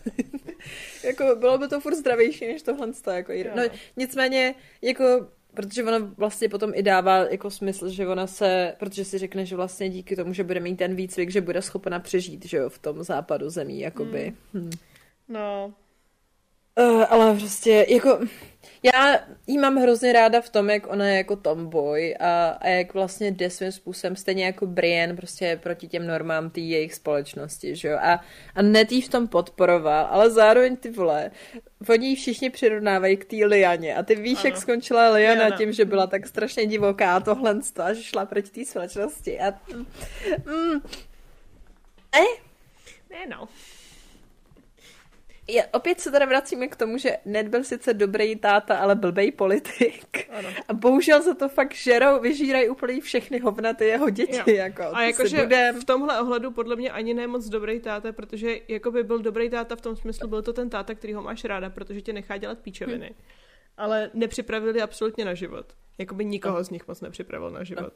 jako 1.04 1.36
bylo 1.36 1.58
by 1.58 1.68
to 1.68 1.80
furt 1.80 1.94
zdravější 1.94 2.46
než 2.46 2.62
tohle. 2.62 2.88
Jako, 3.12 3.32
Jo. 3.32 3.50
no, 3.56 3.62
nicméně, 3.96 4.54
jako 4.82 5.28
protože 5.54 5.84
ona 5.84 5.98
vlastně 6.16 6.48
potom 6.48 6.72
i 6.74 6.82
dává 6.82 7.16
jako 7.16 7.50
smysl, 7.50 7.88
že 7.88 8.08
ona 8.08 8.26
se, 8.26 8.74
protože 8.78 9.04
si 9.04 9.18
řekne, 9.18 9.46
že 9.46 9.56
vlastně 9.56 9.88
díky 9.88 10.16
tomu, 10.16 10.32
že 10.32 10.44
bude 10.44 10.60
mít 10.60 10.76
ten 10.76 10.94
výcvik, 10.94 11.30
že 11.30 11.40
bude 11.40 11.62
schopna 11.62 12.00
přežít, 12.00 12.44
že 12.44 12.56
jo, 12.56 12.68
v 12.68 12.78
tom 12.78 13.02
západu 13.02 13.50
zemí, 13.50 13.80
jakoby. 13.80 14.34
Hmm. 14.54 14.70
No, 15.28 15.74
Uh, 16.80 17.04
ale 17.08 17.36
prostě, 17.36 17.86
jako, 17.88 18.18
já 18.82 19.20
jí 19.46 19.58
mám 19.58 19.76
hrozně 19.76 20.12
ráda 20.12 20.40
v 20.40 20.48
tom, 20.48 20.70
jak 20.70 20.86
ona 20.86 21.06
je 21.08 21.16
jako 21.16 21.36
tomboy 21.36 22.16
a, 22.16 22.48
a 22.48 22.68
jak 22.68 22.94
vlastně 22.94 23.30
jde 23.30 23.50
svým 23.50 23.72
způsobem, 23.72 24.16
stejně 24.16 24.44
jako 24.44 24.66
Brienne, 24.66 25.16
prostě 25.16 25.60
proti 25.62 25.88
těm 25.88 26.06
normám 26.06 26.50
té 26.50 26.60
jejich 26.60 26.94
společnosti, 26.94 27.76
že 27.76 27.88
jo, 27.88 27.98
a, 28.02 28.20
a 28.54 28.62
Ned 28.62 28.92
jí 28.92 29.02
v 29.02 29.08
tom 29.08 29.28
podporoval, 29.28 30.06
ale 30.10 30.30
zároveň 30.30 30.76
ty 30.76 30.90
vole, 30.90 31.30
oni 31.88 32.08
ji 32.08 32.16
všichni 32.16 32.50
přirovnávají 32.50 33.16
k 33.16 33.24
té 33.24 33.36
Lianě 33.36 33.96
a 33.96 34.02
ty 34.02 34.14
víš, 34.14 34.38
Ano. 34.38 34.48
jak 34.48 34.56
skončila 34.56 35.10
Liana 35.10 35.40
Liana. 35.40 35.56
tím, 35.56 35.72
že 35.72 35.84
byla 35.84 36.06
tak 36.06 36.26
strašně 36.26 36.66
divoká 36.66 37.16
a 37.16 37.20
tohle 37.20 37.60
a 37.82 37.92
že 37.92 38.02
šla 38.02 38.26
proti 38.26 38.50
té 38.50 38.64
společnosti 38.70 39.40
a 39.40 39.54
mm, 40.46 40.80
ne 43.10 43.26
no. 43.28 43.48
Je, 45.48 45.66
opět 45.66 46.00
se 46.00 46.10
teda 46.10 46.26
vracíme 46.26 46.68
k 46.68 46.76
tomu, 46.76 46.98
že 46.98 47.16
Ned 47.24 47.48
byl 47.48 47.64
sice 47.64 47.94
dobrý 47.94 48.36
táta, 48.36 48.78
ale 48.78 48.94
blbej 48.94 49.32
politik. 49.32 50.30
Ano. 50.30 50.48
A 50.68 50.72
bohužel 50.72 51.22
za 51.22 51.34
to 51.34 51.48
fakt 51.48 51.74
žerou, 51.74 52.20
vyžírají 52.20 52.68
úplně 52.68 53.00
všechny 53.00 53.38
hovnaty 53.38 53.84
jeho 53.84 54.10
děti. 54.10 54.50
Jo. 54.50 54.56
Jako, 54.56 54.82
A 54.82 55.02
jakože 55.02 55.42
budem... 55.42 55.80
v 55.80 55.84
tomhle 55.84 56.20
ohledu 56.20 56.50
podle 56.50 56.76
mě 56.76 56.90
ani 56.90 57.14
ne 57.14 57.26
moc 57.26 57.48
dobrý 57.48 57.80
táta, 57.80 58.12
protože 58.12 58.56
jako 58.68 58.90
by 58.90 59.02
byl 59.02 59.18
dobrý 59.18 59.50
táta 59.50 59.76
v 59.76 59.80
tom 59.80 59.96
smyslu, 59.96 60.28
byl 60.28 60.42
to 60.42 60.52
ten 60.52 60.70
táta, 60.70 60.94
který 60.94 61.14
ho 61.14 61.22
máš 61.22 61.44
ráda, 61.44 61.70
protože 61.70 62.00
tě 62.00 62.12
nechá 62.12 62.36
dělat 62.36 62.58
píčoviny. 62.58 63.14
Ale 63.76 64.10
nepřipravili 64.14 64.82
absolutně 64.82 65.24
na 65.24 65.34
život. 65.34 65.72
Jakoby 65.98 66.24
nikoho 66.24 66.64
z 66.64 66.70
nich 66.70 66.88
moc 66.88 67.00
nepřipravil 67.00 67.50
na 67.50 67.64
život. 67.64 67.92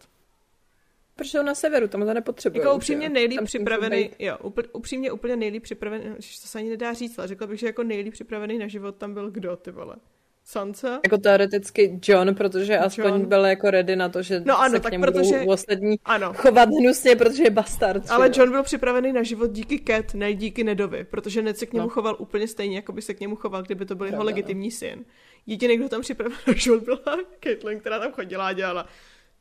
Protože 1.16 1.40
on 1.40 1.46
na 1.46 1.54
severu, 1.54 1.88
tam 1.88 2.06
to 2.06 2.14
nepotřebuje. 2.14 2.60
Jako 2.62 2.70
už, 2.72 2.76
upřímně 2.76 3.06
jo. 3.06 3.12
nejlíp 3.12 3.40
připravený, 3.44 4.10
jo, 4.18 4.38
upřímně 4.72 5.12
úplně 5.12 5.36
nejlíp 5.36 5.62
připravený, 5.62 6.04
to 6.16 6.22
se 6.48 6.58
ani 6.58 6.70
nedá 6.70 6.92
říct, 6.92 7.18
ale 7.18 7.28
řekla 7.28 7.46
bych, 7.46 7.60
že 7.60 7.66
jako 7.66 7.82
nejlíp 7.82 8.12
připravený 8.12 8.58
na 8.58 8.66
život 8.66 8.96
tam 8.96 9.14
byl 9.14 9.30
kdo, 9.30 9.56
ty 9.56 9.70
vole? 9.70 9.96
Sansa? 10.44 11.00
Jako 11.04 11.18
teoreticky 11.18 12.00
John, 12.08 12.34
protože 12.34 12.78
aspoň 12.78 13.04
John. 13.04 13.26
byl 13.26 13.44
jako 13.44 13.70
ready 13.70 13.96
na 13.96 14.08
to, 14.08 14.22
že 14.22 14.42
No 14.46 14.60
ano, 14.60 14.74
se 14.74 14.80
k 14.80 14.90
němu 14.92 15.04
protože- 15.04 15.40
ostatní 15.46 15.96
Ano. 16.04 16.32
chovat 16.36 16.68
hnusně, 16.80 17.16
protože 17.16 17.42
je 17.42 17.50
bastard. 17.50 18.10
Ale 18.10 18.26
jo. 18.26 18.32
John 18.36 18.50
byl 18.50 18.62
připravený 18.62 19.12
na 19.12 19.22
život 19.22 19.50
díky 19.50 19.82
Cat, 19.86 20.14
ne 20.14 20.34
díky 20.34 20.64
Nedovi, 20.64 21.04
protože 21.04 21.42
Ned 21.42 21.58
se 21.58 21.66
k 21.66 21.72
němu 21.72 21.86
No. 21.86 21.90
choval 21.90 22.16
úplně 22.18 22.48
stejně, 22.48 22.76
jako 22.76 22.92
by 22.92 23.02
se 23.02 23.14
k 23.14 23.20
němu 23.20 23.36
choval, 23.36 23.62
kdyby 23.62 23.86
to 23.86 23.94
byl 23.94 24.06
jeho 24.06 24.18
no. 24.18 24.24
legitimní 24.24 24.70
syn. 24.70 25.04
Jediný, 25.46 25.76
kdo 25.76 25.88
tam 25.88 26.00
připravený 26.00 26.40
na 26.46 26.54
život, 26.54 26.82
byla 26.82 27.00
Caitlyn, 27.44 27.80
která 27.80 27.98
tam 27.98 28.12
chodila 28.12 28.46
a 28.46 28.52
dělala 28.52 28.86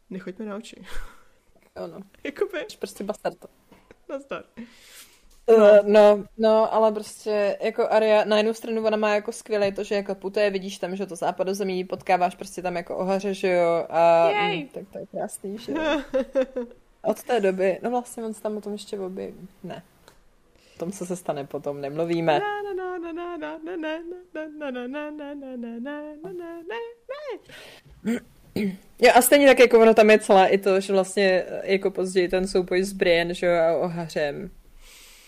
nechoďme 0.10 0.46
na 0.46 0.56
oči. 0.56 0.76
Jo, 1.80 1.88
no. 1.88 2.00
Jakoby, 2.24 2.66
Prostě 2.80 3.04
bastard. 3.04 3.38
nazdar. 4.10 4.44
No. 5.58 5.84
no, 5.84 6.26
no, 6.38 6.74
ale 6.74 6.92
prostě 6.92 7.58
jako 7.62 7.88
Aria, 7.90 8.24
na 8.26 8.38
jednu 8.38 8.54
stranu 8.54 8.86
ona 8.86 8.98
má 8.98 9.14
jako 9.16 9.32
skvělé 9.32 9.72
to, 9.72 9.84
že 9.84 9.96
jako 9.96 10.16
putuje, 10.16 10.50
vidíš 10.50 10.78
tam, 10.78 10.96
že 10.96 11.06
to 11.06 11.16
západozemí, 11.16 11.84
potkáváš 11.84 12.36
prostě 12.36 12.62
tam 12.62 12.76
jako 12.76 12.98
ohaře, 12.98 13.34
že 13.34 13.48
jo, 13.52 13.86
a 13.90 14.30
Jej. 14.30 14.64
mm, 14.64 14.68
tak 14.68 14.84
to 14.94 15.00
je 15.00 15.06
krásný, 15.06 15.58
že 15.58 15.72
jo. 15.72 16.02
Od 17.04 17.24
té 17.24 17.40
doby, 17.40 17.80
no 17.84 17.90
vlastně 17.90 18.24
on 18.24 18.34
se 18.34 18.42
tam 18.42 18.58
o 18.58 18.62
tom 18.62 18.74
ještě 18.74 19.00
objeví, 19.00 19.48
ne. 19.64 19.84
O 20.76 20.80
tom, 20.80 20.92
co 20.92 21.06
se 21.06 21.16
stane 21.16 21.46
potom, 21.48 21.82
nemluvíme. 21.82 22.40
Na, 22.40 22.46
Jo 28.56 29.12
a 29.16 29.22
stejně 29.22 29.48
tak 29.48 29.60
jako 29.60 29.80
ono 29.80 29.94
tam 29.94 30.10
je 30.10 30.20
celá 30.20 30.48
i 30.48 30.58
to, 30.58 30.80
že 30.80 30.94
vlastně 30.94 31.44
eh, 31.48 31.74
jako 31.74 31.92
později 31.92 32.28
ten 32.28 32.48
souboj 32.48 32.84
s 32.84 32.94
Brian, 32.94 33.34
že 33.34 33.46
jo, 33.46 33.54
a 33.54 33.78
ohařem. 33.78 34.52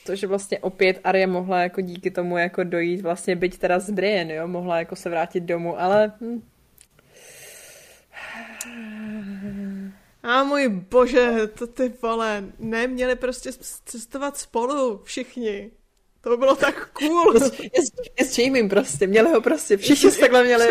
To, 0.06 0.16
že 0.16 0.28
vlastně 0.28 0.60
opět 0.60 1.00
Arya 1.04 1.28
mohla 1.28 1.62
jako 1.62 1.82
díky 1.82 2.12
tomu 2.12 2.38
jako 2.38 2.64
dojít 2.64 3.02
vlastně 3.02 3.36
byť 3.36 3.58
teda 3.58 3.80
s 3.80 3.90
Brian, 3.90 4.30
jo, 4.30 4.48
mohla 4.48 4.80
jako 4.80 4.95
se 4.95 5.10
vrátit 5.10 5.44
domů, 5.44 5.80
ale... 5.80 6.12
Hm. 6.22 6.41
A 10.24 10.44
můj 10.44 10.70
bože, 10.70 11.48
to 11.48 11.68
ty 11.68 11.94
vole, 12.02 12.44
neměli 12.60 13.16
prostě 13.16 13.50
cestovat 13.86 14.38
spolu 14.38 15.02
všichni. 15.04 15.72
To 16.24 16.30
by 16.30 16.38
bylo 16.38 16.56
tak 16.56 16.90
cool. 16.94 17.34
je, 17.34 17.82
s- 17.82 17.91
je 18.20 18.26
s 18.26 18.38
Jamiem 18.38 18.70
prostě, 18.70 19.08
měli 19.08 19.30
ho 19.32 19.41
prostě, 19.41 19.78
všichni 19.78 20.12
se 20.12 20.20
takhle 20.20 20.44
měli 20.44 20.68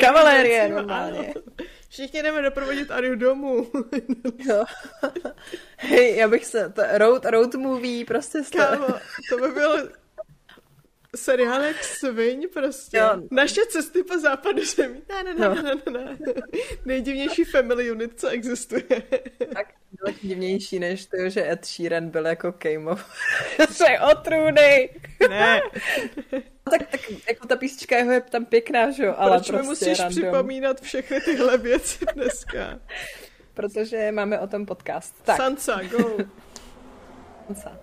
kavalérie 0.00 0.64
Ano. 0.64 0.74
normálně. 0.76 1.34
Všichni 1.88 2.22
jdeme 2.22 2.42
doprovodit 2.42 2.90
Ariu 2.90 3.14
domů. 3.14 3.70
Jo. 4.48 4.64
Hej, 5.76 6.16
já 6.16 6.28
bych 6.28 6.44
se, 6.46 6.72
to, 6.74 6.82
road, 6.92 7.24
road 7.24 7.54
movie, 7.54 8.04
prostě 8.04 8.38
Kámo, 8.56 8.86
to 9.30 9.36
by 9.38 9.48
byl 11.14 11.16
seriálek 11.16 11.84
sviň 11.84 12.48
prostě. 12.52 12.96
Jo. 12.96 13.22
Naše 13.30 13.60
cesty 13.68 14.02
po 14.02 14.18
západu 14.18 14.64
zemí. 14.64 15.02
Ne, 15.08 15.22
ne, 15.22 15.34
ne, 15.34 15.48
No. 15.48 15.54
ne, 15.54 15.74
ne, 15.92 16.16
ne. 16.26 16.34
Nejdivnější 16.84 17.44
family 17.44 17.90
unit, 17.90 18.20
co 18.20 18.28
existuje. 18.28 18.82
tak 19.54 19.66
daleko 20.00 20.18
divnější, 20.22 20.78
než 20.78 21.06
to, 21.06 21.28
že 21.28 21.50
Ed 21.52 21.64
Sheeran 21.66 22.08
byl 22.08 22.26
jako 22.26 22.52
Kejmo. 22.52 22.96
to 23.78 23.84
je 23.90 24.00
otrůny. 24.00 24.90
Ne, 25.28 25.60
tak, 26.70 26.90
tak 26.90 27.00
jako 27.28 27.46
ta 27.46 27.56
písnička 27.56 27.96
jeho 27.96 28.12
je 28.12 28.20
tam 28.20 28.44
pěkná, 28.44 28.90
že 28.90 29.04
jo, 29.04 29.14
ale 29.18 29.38
proč 29.38 29.50
mi 29.50 29.56
prostě 29.56 29.68
musíš 29.70 29.98
random, 29.98 30.22
připomínat 30.22 30.80
všechny 30.80 31.20
tyhle 31.20 31.58
věci 31.58 32.04
dneska? 32.14 32.80
protože 33.54 34.12
máme 34.12 34.40
o 34.40 34.46
tom 34.46 34.66
podcast. 34.66 35.14
Tak, 35.24 35.36
Sansa, 35.36 35.80
go. 35.82 36.16
Sansa. 37.46 37.78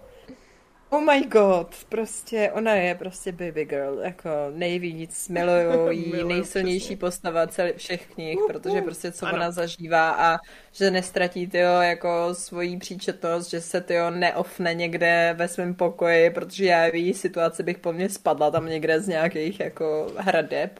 Oh 0.93 1.01
my 1.01 1.21
god, 1.27 1.85
prostě 1.89 2.51
ona 2.51 2.73
je 2.75 2.95
prostě 2.95 3.31
baby 3.31 3.65
girl, 3.65 3.99
jako 4.03 4.29
nejvíc 4.51 5.29
miluju 5.29 5.89
jí, 5.91 6.23
nejsilnější 6.23 6.95
přesně. 6.95 6.97
postava 6.97 7.47
celý, 7.47 7.73
všech 7.77 8.07
knih, 8.07 8.43
Uh, 8.43 8.47
protože 8.47 8.81
prostě 8.81 9.11
co 9.11 9.27
ano. 9.27 9.35
ona 9.35 9.51
zažívá 9.51 10.11
a 10.11 10.39
že 10.71 10.91
nestratí 10.91 11.47
tyjo, 11.47 11.81
jako 11.81 12.35
svoji 12.35 12.77
příčetnost, 12.77 13.49
že 13.49 13.61
se 13.61 13.81
tyjo 13.81 14.09
neofne 14.11 14.73
někde 14.73 15.33
ve 15.37 15.47
svém 15.47 15.75
pokoji, 15.75 16.29
protože 16.29 16.65
já 16.65 16.89
v 16.91 16.95
její 16.95 17.13
situaci 17.13 17.63
bych 17.63 17.77
po 17.79 17.93
mně 17.93 18.09
spadla 18.09 18.51
tam 18.51 18.65
někde 18.65 18.99
z 19.01 19.07
nějakých 19.07 19.59
jako 19.59 20.13
hradeb. 20.17 20.79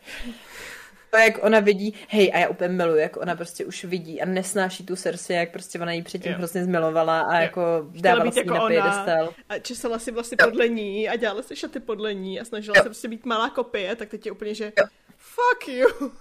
To, 1.11 1.17
jak 1.17 1.43
ona 1.43 1.59
vidí, 1.59 1.93
hej, 2.07 2.31
a 2.33 2.38
já 2.39 2.47
úplně 2.49 2.67
miluji, 2.69 3.01
jak 3.01 3.17
ona 3.17 3.35
prostě 3.35 3.65
už 3.65 3.83
vidí 3.83 4.21
a 4.21 4.25
nesnáší 4.25 4.85
tu 4.85 4.95
Cersei, 4.95 5.35
jak 5.35 5.51
prostě 5.51 5.79
ona 5.79 5.91
ji 5.91 6.01
předtím 6.01 6.31
Jo. 6.31 6.38
hrozně 6.38 6.63
zmilovala 6.63 7.21
a 7.21 7.35
Jo. 7.35 7.41
jako 7.41 7.61
dávala 8.01 8.31
si 8.31 8.39
jako 8.39 8.53
na 8.53 8.67
piedestal. 8.67 9.33
a 9.49 9.59
česala 9.59 9.99
si 9.99 10.11
vlastně 10.11 10.38
podle 10.43 10.67
ní 10.67 11.09
a 11.09 11.15
dělala 11.15 11.41
si 11.41 11.55
šaty 11.55 11.79
podle 11.79 12.13
ní 12.13 12.39
a 12.39 12.45
snažila 12.45 12.75
se 12.75 12.83
prostě 12.83 13.07
být 13.07 13.25
malá 13.25 13.49
kopie, 13.49 13.95
tak 13.95 14.09
teď 14.09 14.25
je 14.25 14.31
úplně, 14.31 14.53
že 14.55 14.71
fuck 15.17 15.67
you. 15.67 16.11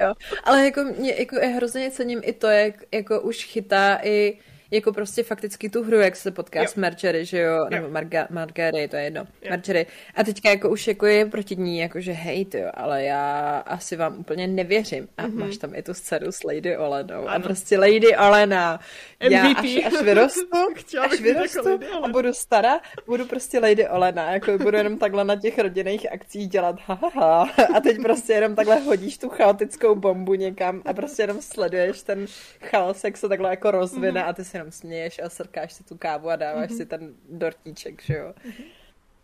Jo. 0.00 0.14
Ale 0.44 0.64
jako 0.64 0.84
mě 0.84 1.14
jako 1.18 1.36
já 1.36 1.48
hrozně 1.48 1.90
cením 1.90 2.20
i 2.24 2.32
to, 2.32 2.46
jak 2.46 2.74
jako 2.92 3.20
už 3.20 3.44
chytá 3.44 3.98
i 4.02 4.38
jako 4.72 4.92
prostě 4.92 5.22
fakticky 5.22 5.68
tu 5.70 5.82
hru, 5.84 5.96
jak 6.00 6.16
se 6.16 6.30
potká 6.30 6.60
Jo. 6.60 6.66
s 6.68 6.74
Margery, 6.74 7.24
že 7.24 7.38
jo, 7.38 7.66
nebo 7.70 7.88
Marga, 7.88 8.26
Margery, 8.30 8.88
to 8.88 8.96
je 8.96 9.02
jedno, 9.04 9.24
Margery. 9.50 9.86
A 10.14 10.24
teďka 10.24 10.50
jako 10.50 10.70
už 10.70 10.86
jako 10.86 11.06
je 11.06 11.26
proti 11.26 11.56
ní, 11.56 11.78
jako 11.78 12.00
že 12.00 12.12
hej, 12.12 12.44
ty 12.44 12.58
jo, 12.58 12.70
ale 12.74 13.04
já 13.04 13.58
asi 13.66 13.96
vám 13.96 14.18
úplně 14.18 14.46
nevěřím. 14.46 15.08
A 15.16 15.22
mm-hmm. 15.26 15.34
máš 15.38 15.56
tam 15.56 15.74
i 15.74 15.82
tu 15.82 15.94
dceru 15.94 16.32
s 16.32 16.44
Lady 16.44 16.76
Olenou. 16.76 17.28
A 17.28 17.32
Ano. 17.32 17.44
prostě 17.44 17.78
Lady 17.78 18.16
Olena. 18.16 18.80
Já 19.20 19.44
MVP. 19.48 19.58
až, 19.58 19.84
až 19.86 20.02
vyrostu, 20.02 20.40
až 21.00 21.10
jako 21.10 21.16
vyrostu 21.22 21.80
a 22.02 22.08
budu 22.08 22.32
stará, 22.32 22.80
budu 23.06 23.26
prostě 23.26 23.58
Lady 23.58 23.88
Olena, 23.88 24.32
jako 24.32 24.58
budu 24.58 24.76
jenom 24.76 24.98
takhle 24.98 25.24
na 25.24 25.36
těch 25.36 25.58
rodinných 25.58 26.12
akcích 26.12 26.48
dělat 26.48 26.76
ha, 26.86 26.94
ha, 26.94 27.10
ha. 27.14 27.48
a 27.76 27.80
teď 27.80 28.02
prostě 28.02 28.32
jenom 28.32 28.54
takhle 28.54 28.76
hodíš 28.76 29.18
tu 29.18 29.28
chaotickou 29.28 29.94
bombu 29.94 30.34
někam 30.34 30.82
a 30.84 30.92
prostě 30.94 31.22
jenom 31.22 31.42
sleduješ 31.42 32.02
ten 32.02 32.26
chaos, 32.62 33.04
jak 33.04 33.16
se 33.16 33.28
takhle 33.28 33.50
jako 33.50 33.70
rozvine 33.70 34.20
Mhm. 34.20 34.28
a 34.30 34.32
ty 34.32 34.44
si 34.44 34.58
jenom 34.62 34.72
směješ 34.72 35.20
a 35.24 35.28
srkáš 35.28 35.72
si 35.72 35.84
tu 35.84 35.96
kávu 35.96 36.30
a 36.30 36.36
dáváš 36.36 36.72
si 36.72 36.86
ten 36.86 37.14
dortíček, 37.30 38.02
že 38.02 38.16
jo. 38.16 38.34
Mhm. 38.44 38.64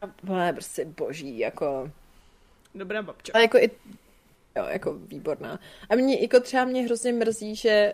A 0.02 0.06
ona 0.28 0.46
je 0.46 0.52
prostě 0.52 0.84
boží, 0.84 1.38
jako... 1.38 1.90
Dobrá 2.74 3.02
babča. 3.02 3.32
Ale 3.34 3.42
jako 3.42 3.58
i... 3.58 3.70
Jo, 4.56 4.64
jako 4.68 4.94
výborná. 4.94 5.60
A 5.90 5.94
mě, 5.94 6.20
jako 6.20 6.40
třeba 6.40 6.64
mě 6.64 6.82
hrozně 6.82 7.12
mrzí, 7.12 7.56
že 7.56 7.92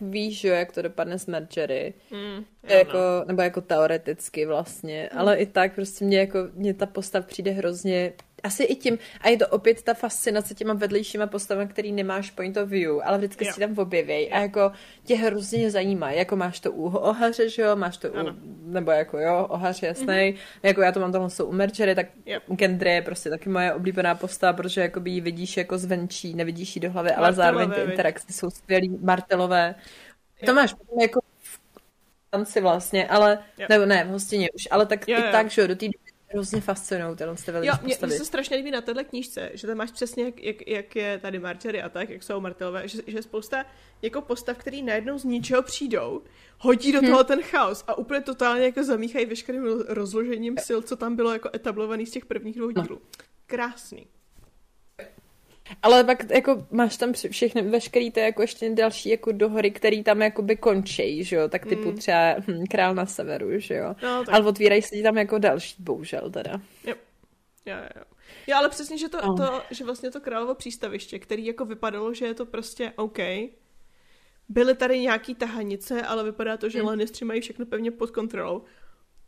víš, 0.00 0.44
jo, 0.44 0.54
jak 0.54 0.72
to 0.72 0.82
dopadne 0.82 1.18
s 1.18 1.26
Margery. 1.26 1.94
Mm, 2.10 2.44
je 2.68 2.78
jako, 2.78 2.98
nebo 3.26 3.42
jako 3.42 3.60
teoreticky 3.60 4.46
vlastně, 4.46 5.08
Hmm. 5.12 5.20
ale 5.20 5.36
i 5.36 5.46
tak 5.46 5.74
prostě 5.74 6.04
mě 6.04 6.18
jako, 6.18 6.38
mě 6.54 6.74
ta 6.74 6.86
postav 6.86 7.26
přijde 7.26 7.50
hrozně, 7.50 8.12
asi 8.44 8.62
i 8.64 8.76
tím, 8.76 8.98
a 9.20 9.28
je 9.28 9.36
to 9.36 9.48
opět 9.48 9.82
ta 9.82 9.94
fascinace 9.94 10.54
těma 10.54 10.74
vedlejšíma 10.74 11.26
postavami, 11.26 11.68
který 11.68 11.92
nemáš 11.92 12.30
point 12.30 12.56
of 12.56 12.68
view, 12.68 13.00
ale 13.04 13.18
vždycky 13.18 13.46
Jo. 13.46 13.52
si 13.52 13.60
tam 13.60 13.78
objevěj 13.78 14.30
a 14.32 14.40
jako 14.40 14.72
tě 15.04 15.16
hrozně 15.16 15.70
zajímá, 15.70 16.10
jako 16.10 16.36
máš 16.36 16.60
to 16.60 16.72
u 16.72 16.84
ohaře, 16.84 17.48
že 17.48 17.62
jo, 17.62 17.76
máš 17.76 17.96
to 17.96 18.08
u, 18.10 18.16
Ano. 18.16 18.36
nebo 18.64 18.90
jako 18.90 19.18
jo, 19.18 19.46
ohař 19.50 19.82
jasný, 19.82 20.06
mm-hmm. 20.06 20.36
jako 20.62 20.82
já 20.82 20.92
to 20.92 21.00
mám 21.00 21.12
tohle 21.12 21.28
u 21.44 21.52
Merchery, 21.52 21.94
tak 21.94 22.06
Yep. 22.26 22.42
Gendry 22.46 22.90
je 22.90 23.02
prostě 23.02 23.30
taky 23.30 23.48
moje 23.48 23.74
oblíbená 23.74 24.14
postava, 24.14 24.52
protože 24.52 24.80
jakoby 24.80 25.10
ji 25.10 25.20
vidíš 25.20 25.56
jako 25.56 25.78
zvenčí, 25.78 26.34
nevidíš 26.34 26.76
ji 26.76 26.80
do 26.82 26.90
hlavy, 26.90 27.10
ale 27.10 27.28
Martelové, 27.28 27.34
zároveň 27.36 27.70
ty 27.70 27.90
interakce 27.90 28.32
jsou 28.32 28.50
skvělý, 28.50 28.98
martelové. 29.02 29.74
To 30.44 30.50
Jo. 30.50 30.54
máš 30.54 30.74
jako 31.00 31.20
v 31.40 31.60
tanci 32.30 32.60
vlastně, 32.60 33.08
ale, 33.08 33.38
Jo. 33.58 33.66
nebo 33.68 33.86
ne, 33.86 34.04
v 34.04 34.08
hostině 34.08 34.50
už, 34.50 34.68
ale 34.70 34.86
tak 34.86 35.08
Jo, 35.08 35.18
i 35.18 35.20
jo. 35.22 35.28
tak, 35.32 35.50
že 35.50 35.60
jo, 35.62 35.66
do 35.66 35.76
té 35.76 35.86
doby 35.86 36.11
hrozně 36.32 36.60
fascinují 36.60 37.16
tyhle 37.16 37.34
ty 37.34 37.42
Jo, 37.46 37.52
velké 37.52 37.68
mě, 37.70 37.78
postavy. 37.94 38.10
mě 38.10 38.18
se 38.18 38.24
strašně 38.24 38.56
líbí 38.56 38.70
na 38.70 38.80
téhle 38.80 39.04
knížce, 39.04 39.50
že 39.54 39.66
tam 39.66 39.76
máš 39.76 39.90
přesně, 39.90 40.24
jak, 40.24 40.42
jak, 40.42 40.68
jak 40.68 40.96
je 40.96 41.18
tady 41.18 41.38
Margery 41.38 41.82
a 41.82 41.88
tak, 41.88 42.10
jak 42.10 42.22
jsou 42.22 42.40
Martelové, 42.40 42.88
že, 42.88 42.98
že 43.06 43.18
je 43.18 43.22
spousta 43.22 43.64
jako 44.02 44.20
postav, 44.20 44.56
který 44.58 44.82
najednou 44.82 45.18
z 45.18 45.24
ničeho 45.24 45.62
přijdou, 45.62 46.22
hodí 46.58 46.92
do 46.92 47.00
Hm. 47.02 47.06
toho 47.06 47.24
ten 47.24 47.42
chaos 47.42 47.84
a 47.86 47.98
úplně 47.98 48.20
totálně 48.20 48.64
jako 48.64 48.84
zamíchají 48.84 49.26
veškerým 49.26 49.62
ro- 49.64 49.84
rozložením 49.88 50.56
sil, 50.66 50.78
co 50.82 50.96
tam 50.96 51.16
bylo 51.16 51.32
jako 51.32 51.50
etablovaný 51.54 52.06
z 52.06 52.10
těch 52.10 52.26
prvních 52.26 52.56
dvou 52.56 52.70
No. 52.76 52.82
dílů. 52.82 53.00
Krásný. 53.46 54.06
Ale 55.82 56.04
pak 56.04 56.30
jako 56.30 56.66
máš 56.70 56.96
tam 56.96 57.12
všechny, 57.12 57.62
veškerý 57.62 58.10
to 58.10 58.20
jako 58.20 58.42
ještě 58.42 58.70
další 58.70 59.08
jako 59.08 59.32
dohory, 59.32 59.70
který 59.70 60.02
tam 60.02 60.22
jakoby 60.22 60.56
končí, 60.56 61.24
že 61.24 61.36
jo, 61.36 61.48
tak 61.48 61.66
typu 61.66 61.88
Mm. 61.88 61.96
třeba 61.96 62.34
hm, 62.48 62.64
Král 62.70 62.94
na 62.94 63.06
severu, 63.06 63.60
že 63.60 63.74
jo. 63.74 63.94
No, 64.02 64.24
tak 64.24 64.34
Ale 64.34 64.46
otvírají 64.46 64.82
se 64.82 65.02
tam 65.02 65.18
jako 65.18 65.38
další, 65.38 65.74
bohužel 65.78 66.30
teda. 66.30 66.60
Jo. 66.86 66.94
Jo, 67.66 67.76
jo, 67.76 67.88
jo. 67.96 68.56
Ale 68.56 68.68
přesně, 68.68 68.98
že 68.98 69.08
to, 69.08 69.18
oh. 69.22 69.36
to, 69.36 69.62
že 69.70 69.84
vlastně 69.84 70.10
to 70.10 70.20
královo 70.20 70.54
přístaviště, 70.54 71.18
který 71.18 71.46
jako 71.46 71.64
vypadalo, 71.64 72.14
že 72.14 72.26
je 72.26 72.34
to 72.34 72.46
prostě 72.46 72.92
OK, 72.96 73.18
byly 74.48 74.74
tady 74.74 75.00
nějaký 75.00 75.34
tahanice, 75.34 76.02
ale 76.02 76.24
vypadá 76.24 76.56
to, 76.56 76.68
že 76.68 76.78
hmm. 76.78 76.88
Lannistři 76.88 77.24
mají 77.24 77.40
všechno 77.40 77.66
pevně 77.66 77.90
pod 77.90 78.10
kontrolou. 78.10 78.64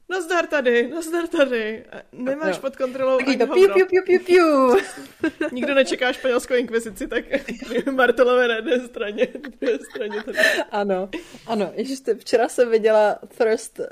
Nazdar 0.08 0.46
tady, 0.46 0.88
nazdar 0.88 1.26
tady. 1.26 1.84
Nemáš 2.12 2.56
no. 2.56 2.60
pod 2.60 2.76
kontrolou 2.76 3.18
Taky 3.18 3.36
to 3.36 3.46
piu, 3.46 3.68
piu, 3.74 3.86
piu, 3.86 4.02
piu, 4.06 4.20
piu. 4.20 4.76
Nikdo 5.52 5.74
nečeká 5.74 6.12
španělskou 6.12 6.54
inkvizici, 6.54 7.08
tak 7.08 7.24
Martelové 7.92 8.48
na 8.48 8.54
jedné 8.54 8.80
straně, 8.80 9.28
na 9.34 9.50
druhé 9.60 9.78
straně 9.90 10.22
tady. 10.22 10.38
Ano, 10.70 11.08
ano. 11.46 11.72
Ježiš, 11.74 11.98
včera 12.18 12.48
jsem 12.48 12.70
viděla 12.70 13.18
first 13.32 13.78
uh, 13.78 13.86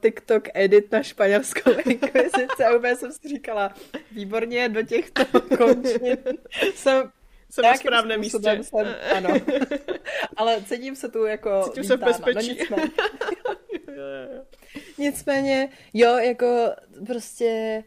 TikTok 0.00 0.48
edit 0.54 0.92
na 0.92 1.02
španělskou 1.02 1.70
inkvizici 1.84 2.64
a 2.68 2.76
úplně 2.76 2.96
jsem 2.96 3.12
si 3.12 3.28
říkala, 3.28 3.74
výborně, 4.12 4.68
do 4.68 4.82
těchto 4.82 5.24
končin 5.56 6.18
jsem 6.74 7.10
jsem 7.50 7.64
na 7.64 7.74
správném 7.74 8.20
místě. 8.20 8.38
Jsem, 8.62 8.94
ano. 9.16 9.28
Ale 10.36 10.62
cítím 10.64 10.96
se 10.96 11.08
tu 11.08 11.24
jako 11.24 11.62
Cítím 11.64 11.84
se 11.84 11.96
v 11.96 12.00
no 12.70 12.76
bezpečí. 13.96 14.28
No, 14.36 14.44
Nicméně, 14.98 15.68
jo, 15.94 16.16
jako 16.16 16.70
prostě 17.06 17.84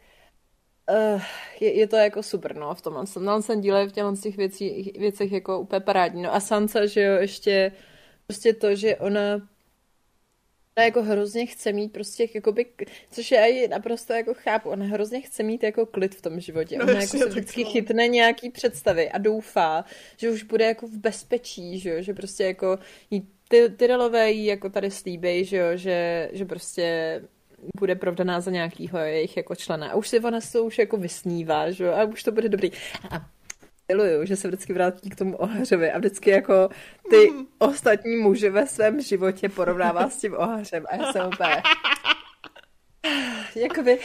uh, 0.90 1.22
je, 1.60 1.73
je, 1.73 1.88
to 1.88 1.95
jako 1.95 2.23
super, 2.23 2.56
no, 2.56 2.76
v 2.76 2.81
tomhle 2.81 3.07
jsem, 3.07 3.26
na 3.26 3.41
jsem 3.41 3.61
díle 3.61 3.88
v 3.88 3.91
těchto 3.91 4.15
těch 4.15 4.38
věcí, 4.38 4.94
věcech 4.99 5.31
jako 5.31 5.60
úplně 5.60 5.80
parádní. 5.80 6.22
No 6.22 6.36
a 6.36 6.40
Sansa, 6.40 6.86
že 6.86 7.02
jo, 7.02 7.15
ještě 7.22 7.72
prostě 8.27 8.53
to, 8.53 8.76
že 8.76 8.95
ona 8.95 9.41
ona 10.80 10.86
jako 10.86 11.03
hrozně 11.03 11.45
chce 11.45 11.72
mít 11.72 11.94
prostě 11.94 12.27
jakoby, 12.34 12.65
což 13.11 13.31
já 13.31 13.45
ji 13.45 13.68
naprosto 13.68 14.14
jako 14.14 14.34
chápu, 14.34 14.69
ona 14.69 14.86
hrozně 14.86 15.22
chce 15.22 15.44
mít 15.44 15.64
jako 15.64 15.86
klid 15.86 16.15
v 16.15 16.22
tom 16.22 16.40
životě. 16.40 16.77
No, 16.77 16.84
ona 16.84 17.02
jako 17.02 17.18
se 17.18 17.26
vždycky 17.26 17.64
no. 17.64 17.69
chytne 17.69 18.07
nějaký 18.07 18.49
představy 18.49 19.11
a 19.11 19.18
doufá, 19.18 19.86
že 20.18 20.31
už 20.31 20.44
bude 20.44 20.65
jako 20.65 20.88
v 20.88 20.98
bezpečí, 20.98 21.80
že, 21.80 22.03
že 22.03 22.14
prostě 22.14 22.44
jako 22.44 22.80
jí 23.11 23.27
ty, 23.49 23.69
Tyrellové 23.69 24.31
jí 24.31 24.45
jako 24.45 24.69
tady 24.69 24.91
slíbej, 24.91 25.45
že 25.45 25.57
jo, 25.57 25.65
že, 25.77 26.30
že 26.34 26.45
prostě 26.45 27.21
bude 27.80 27.95
provdaná 27.95 28.41
za 28.41 28.51
nějakýho 28.51 28.99
jejich 28.99 29.38
jako 29.38 29.55
člena. 29.55 29.89
A 29.89 29.95
už 29.95 30.07
si 30.07 30.19
ona 30.19 30.41
se 30.41 30.51
to 30.51 30.63
už 30.63 30.77
jako 30.77 30.97
vysnívá, 30.97 31.71
že 31.71 31.84
jo, 31.84 31.93
a 31.93 32.03
už 32.03 32.23
to 32.23 32.31
bude 32.31 32.49
dobrý. 32.49 32.71
A 33.09 33.26
miluju, 33.88 34.26
že 34.26 34.35
se 34.35 34.47
vždycky 34.47 34.73
vrátí 34.73 35.09
k 35.09 35.15
tomu 35.15 35.38
ohařovi 35.38 35.91
a 35.91 35.97
vždycky 35.97 36.30
jako 36.30 36.69
ty 37.09 37.31
mm. 37.31 37.47
ostatní 37.57 38.15
muži 38.15 38.49
ve 38.49 38.67
svém 38.67 39.01
životě 39.01 39.49
porovnává 39.49 40.09
s 40.09 40.17
tím 40.17 40.34
ohařem 40.34 40.85
a 40.89 40.95
já 40.95 41.11
jsem 41.13 41.27
úplně... 41.27 41.61
Jakoby, 43.55 43.99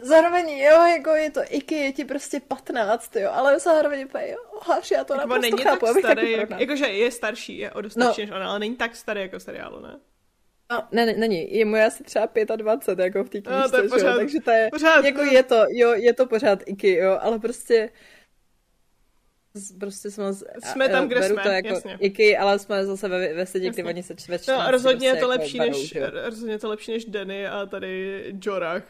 Zároveň, 0.00 0.48
jo, 0.50 0.86
jako 0.86 1.10
je 1.10 1.30
to 1.30 1.40
Iky, 1.50 1.74
je 1.74 1.92
ti 1.92 2.04
prostě 2.04 2.40
15, 2.40 3.16
jo, 3.16 3.30
ale 3.32 3.58
zároveň 3.58 4.04
úplně, 4.04 4.28
jo, 4.30 4.38
haš, 4.62 4.90
já 4.90 5.04
to 5.04 5.14
jako 5.14 5.28
naprosto 5.28 5.40
není 5.40 5.62
chápu, 5.62 5.86
tak 5.86 5.98
starý, 5.98 6.32
jak, 6.32 6.50
jakože 6.60 6.86
je 6.86 7.10
starší, 7.10 7.58
je 7.58 7.70
o 7.70 7.80
dost 7.80 7.92
starší 7.92 8.20
no. 8.20 8.26
než 8.26 8.36
ona, 8.36 8.50
ale 8.50 8.58
není 8.58 8.76
tak 8.76 8.96
starý 8.96 9.20
jako 9.20 9.40
seriálu, 9.40 9.80
ne? 9.80 10.00
No, 10.70 10.82
ne, 10.92 11.06
ne, 11.06 11.12
není. 11.12 11.54
Je 11.56 11.64
mu 11.64 11.76
asi 11.76 12.04
třeba 12.04 12.28
25, 12.56 13.04
jako 13.04 13.24
v 13.24 13.28
té 13.28 13.40
knížce, 13.40 13.60
no, 13.60 13.70
to 13.70 13.76
je 13.76 13.88
pořád, 13.88 14.12
jo? 14.12 14.16
takže 14.16 14.40
to 14.40 14.50
je, 14.50 14.68
pořád, 14.72 15.04
jako 15.04 15.22
je 15.22 15.42
to, 15.42 15.64
jo, 15.68 15.92
je 15.92 16.12
to 16.12 16.26
pořád 16.26 16.58
Iky, 16.66 16.94
jo, 16.94 17.18
ale 17.20 17.38
prostě 17.38 17.90
prostě 19.80 20.10
jsme, 20.10 20.24
jsme 20.64 20.88
tam, 20.88 21.08
kde 21.08 21.22
jsme, 21.22 21.42
to 21.42 21.48
jako 21.48 21.68
jasně. 21.68 21.96
Iky, 22.00 22.36
ale 22.36 22.58
jsme 22.58 22.86
zase 22.86 23.08
ve, 23.08 23.34
ve 23.34 23.46
sedě, 23.46 23.70
kdy 23.70 23.84
oni 23.84 24.02
se 24.02 24.14
ve 24.28 24.38
No, 24.48 24.70
rozhodně 24.70 25.08
je 25.08 25.16
to 25.16 25.26
prostě 25.26 25.38
lepší 25.38 25.56
jako 25.56 25.70
než, 25.70 25.96
rozhodně 26.24 26.54
je 26.54 26.58
to 26.58 26.68
lepší 26.68 26.92
než 26.92 27.04
Danny 27.04 27.46
a 27.46 27.66
tady 27.66 28.24
Jorah. 28.42 28.82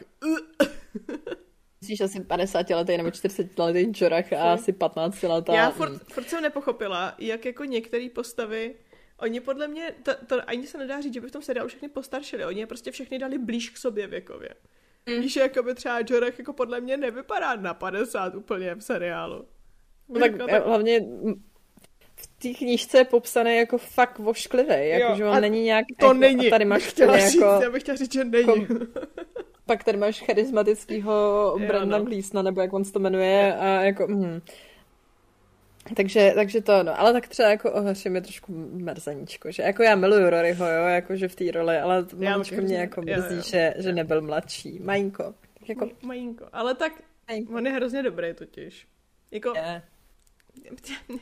Myslíš 1.81 2.01
asi 2.01 2.21
50 2.21 2.71
letý 2.71 2.97
nebo 2.97 3.11
40 3.11 3.59
letý 3.59 3.93
Jorah 3.95 4.33
a 4.33 4.53
asi 4.53 4.73
15 4.73 5.23
letá. 5.23 5.55
Já 5.55 5.71
furt, 5.71 6.13
furt 6.13 6.29
jsem 6.29 6.43
nepochopila, 6.43 7.15
jak 7.19 7.45
jako 7.45 7.65
některé 7.65 8.09
postavy 8.15 8.75
Oni 9.21 9.41
podle 9.41 9.69
mě, 9.69 9.95
to, 10.03 10.13
to 10.27 10.41
ani 10.47 10.67
se 10.67 10.79
nedá 10.79 11.01
říct, 11.01 11.15
že 11.15 11.21
by 11.21 11.29
v 11.29 11.33
tom 11.33 11.43
seriálu 11.43 11.69
všechny 11.69 11.89
postaršili. 11.89 12.45
Oni 12.45 12.61
je 12.61 12.67
prostě 12.67 12.91
všechny 12.91 13.19
dali 13.19 13.39
blíž 13.39 13.71
k 13.71 13.77
sobě 13.77 14.07
věkově. 14.07 14.49
Mm. 15.07 15.21
Víš, 15.21 15.37
jako 15.37 15.63
by 15.63 15.75
třeba 15.75 16.01
Jorah 16.09 16.39
jako 16.39 16.53
podle 16.53 16.81
mě 16.81 16.97
nevypadá 16.97 17.57
na 17.57 17.75
50 17.75 18.35
úplně 18.35 18.75
v 18.75 18.81
seriálu. 18.81 19.45
No 20.09 20.21
tak, 20.21 20.37
tak 20.51 20.67
hlavně 20.67 21.01
v 22.17 22.27
té 22.43 22.49
knížce 22.59 22.99
je 22.99 23.05
popsané 23.05 23.57
jako 23.57 23.79
fakt 23.79 24.19
vošklivý, 24.19 24.89
jako, 24.89 25.17
že 25.17 25.25
on 25.25 25.41
není 25.41 25.63
nějak... 25.63 25.87
To 25.99 26.07
jako, 26.07 26.19
není. 26.19 26.51
Tady 26.51 26.65
máš 26.65 26.83
chtěla 26.83 27.19
říct, 27.19 27.35
jako, 27.35 27.63
já 27.63 27.71
bych 27.71 27.83
chtěla 27.83 27.97
říct, 27.97 28.13
že 28.13 28.25
není. 28.25 28.61
Jako, 28.61 28.75
pak 29.69 29.85
tady 29.85 29.99
máš 29.99 30.23
charismatického 30.23 31.57
Branda 31.67 31.99
no. 31.99 32.05
Gleesna, 32.05 32.43
nebo 32.43 32.61
jak 32.61 32.73
on 32.73 32.85
se 32.85 32.93
to 32.93 32.99
jmenuje, 32.99 33.57
a 33.57 33.67
jako... 33.67 34.07
Hm. 34.07 34.41
Takže, 35.97 36.33
takže 36.35 36.61
to 36.61 36.83
no, 36.83 37.01
ale 37.01 37.13
tak 37.13 37.29
třeba 37.29 37.49
jako 37.49 37.73
ohařím 37.73 38.15
je 38.15 38.21
trošku 38.21 38.53
merzaníčko, 38.73 39.53
že 39.53 39.63
jako 39.63 39.83
já 39.83 39.97
miluju 39.97 40.31
Roryho, 40.31 40.67
jo, 40.67 40.85
jakože 40.85 41.29
v 41.29 41.35
té 41.35 41.51
roli, 41.51 41.79
ale 41.79 42.07
mamičko 42.17 42.57
mě 42.57 42.77
jako 42.77 43.03
mrzí, 43.03 43.51
že, 43.51 43.75
že 43.79 43.93
nebyl 43.93 44.21
mladší. 44.21 44.79
Majinko. 44.79 45.35
Tak 45.59 45.69
jako... 45.69 45.89
Majinko, 46.03 46.49
ale 46.53 46.75
tak 46.75 46.93
Majinko. 47.29 47.55
on 47.55 47.67
je 47.67 47.73
hrozně 47.73 48.03
dobrý 48.03 48.35
totiž. 48.35 48.87
Jako... 49.31 49.53
Je. 49.57 49.83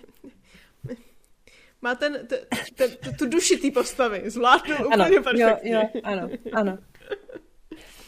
Má 1.82 1.94
ten, 1.94 2.26
ten, 2.26 2.38
ten, 2.74 3.14
tu 3.18 3.28
duši 3.28 3.56
té 3.56 3.70
postavy, 3.70 4.22
zvládnul 4.30 4.86
úplně 4.86 5.04
ano, 5.04 5.22
perfektně. 5.22 5.70
Jo, 5.70 5.80
jo, 5.94 6.00
ano, 6.04 6.28
ano. 6.52 6.78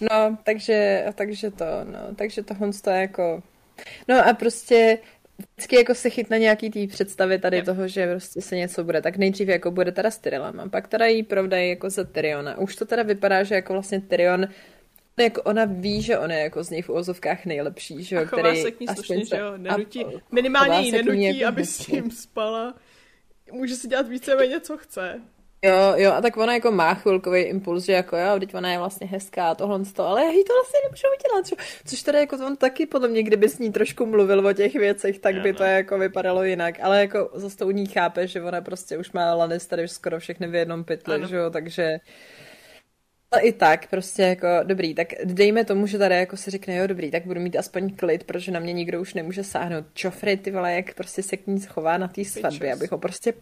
No, 0.00 0.38
takže, 0.44 1.04
takže 1.14 1.50
to, 1.50 1.64
no, 1.84 2.14
takže 2.16 2.42
to 2.42 2.54
to 2.84 2.90
jako... 2.90 3.42
No 4.08 4.28
a 4.28 4.32
prostě 4.32 4.98
vždycky 5.38 5.76
jako 5.76 5.94
se 5.94 6.10
chytne 6.10 6.38
nějaký 6.38 6.70
tý 6.70 6.86
představy 6.86 7.38
tady 7.38 7.56
je. 7.56 7.62
toho, 7.62 7.88
že 7.88 8.06
prostě 8.06 8.40
se 8.40 8.56
něco 8.56 8.84
bude. 8.84 9.02
Tak 9.02 9.16
nejdřív 9.16 9.48
jako 9.48 9.70
bude 9.70 9.92
teda 9.92 10.10
s 10.10 10.18
Tyrellem 10.18 10.60
a 10.60 10.68
pak 10.68 10.88
teda 10.88 11.06
jí 11.06 11.22
provdají 11.22 11.70
jako 11.70 11.90
za 11.90 12.04
Tyriona. 12.04 12.58
Už 12.58 12.76
to 12.76 12.86
teda 12.86 13.02
vypadá, 13.02 13.42
že 13.42 13.54
jako 13.54 13.72
vlastně 13.72 14.00
Tyrion 14.00 14.48
jako 15.22 15.42
ona 15.42 15.64
ví, 15.64 16.02
že 16.02 16.18
on 16.18 16.30
je 16.30 16.38
jako 16.38 16.64
z 16.64 16.70
něj 16.70 16.82
v 16.82 16.88
úvozovkách 16.88 17.44
nejlepší, 17.44 18.04
že 18.04 18.16
jo, 18.16 18.22
a 18.22 18.24
který 18.24 18.62
se 18.62 18.70
k 18.70 18.80
ní 18.80 18.86
slušně, 18.86 19.24
že 19.24 19.36
jo, 19.36 19.56
nenutí, 19.56 20.04
a, 20.04 20.08
minimálně 20.32 20.86
jí 20.86 20.92
nenutí, 20.92 21.38
jako 21.38 21.48
aby 21.48 21.66
s 21.66 21.78
tím 21.78 22.10
spala. 22.10 22.74
Může 23.52 23.74
si 23.74 23.88
dělat 23.88 24.08
víceméně, 24.08 24.60
co 24.60 24.76
chce. 24.76 25.20
Jo, 25.62 25.92
jo, 25.96 26.12
a 26.12 26.20
tak 26.20 26.36
ona 26.36 26.54
jako 26.54 26.70
má 26.70 26.94
chvilkový 26.94 27.40
impuls, 27.40 27.84
že 27.84 27.92
jako 27.92 28.16
jo, 28.16 28.38
teď 28.38 28.54
ona 28.54 28.72
je 28.72 28.78
vlastně 28.78 29.06
hezká 29.06 29.50
a 29.50 29.54
tohle 29.54 29.80
to, 29.84 30.06
ale 30.06 30.24
já 30.24 30.30
jí 30.30 30.44
to 30.44 30.52
vlastně 30.54 30.80
nemůžu 30.84 31.06
udělat, 31.18 31.62
což 31.84 32.02
teda 32.02 32.18
jako 32.18 32.36
on 32.46 32.56
taky 32.56 32.86
podle 32.86 33.08
mě, 33.08 33.22
kdyby 33.22 33.48
s 33.48 33.58
ní 33.58 33.72
trošku 33.72 34.06
mluvil 34.06 34.46
o 34.46 34.52
těch 34.52 34.74
věcech, 34.74 35.18
tak 35.18 35.34
by 35.40 35.52
to 35.52 35.62
jako 35.62 35.98
vypadalo 35.98 36.44
jinak, 36.44 36.80
ale 36.80 37.00
jako 37.00 37.30
zase 37.34 37.56
to 37.56 37.66
u 37.66 37.70
ní 37.70 37.86
chápe, 37.86 38.26
že 38.26 38.42
ona 38.42 38.60
prostě 38.60 38.98
už 38.98 39.12
má 39.12 39.34
Lannister 39.34 39.88
skoro 39.88 40.18
všechny 40.18 40.46
v 40.46 40.54
jednom 40.54 40.84
pytli, 40.84 41.28
že 41.28 41.36
jo, 41.36 41.50
takže 41.50 41.98
ale 43.30 43.42
i 43.42 43.52
tak, 43.52 43.90
prostě 43.90 44.22
jako, 44.22 44.46
dobrý, 44.62 44.94
tak 44.94 45.08
dejme 45.24 45.64
tomu, 45.64 45.86
že 45.86 45.98
tady 45.98 46.14
jako 46.14 46.36
se 46.36 46.50
řekne, 46.50 46.76
jo, 46.76 46.86
dobrý, 46.86 47.10
tak 47.10 47.26
budu 47.26 47.40
mít 47.40 47.56
aspoň 47.56 47.94
klid, 47.96 48.24
protože 48.24 48.52
na 48.52 48.60
mě 48.60 48.72
nikdo 48.72 49.00
už 49.00 49.14
nemůže 49.14 49.44
sáhnout. 49.44 49.84
Joffrey, 50.04 50.36
ty 50.36 50.50
vole, 50.50 50.74
jak 50.74 50.94
prostě 50.94 51.22
se 51.22 51.36
k 51.36 51.46
ní 51.46 51.60
schová 51.60 51.98
na 51.98 52.08
té 52.08 52.24
svatbě, 52.24 52.72
abych 52.72 52.90
ho 52.90 52.98
prostě 52.98 53.32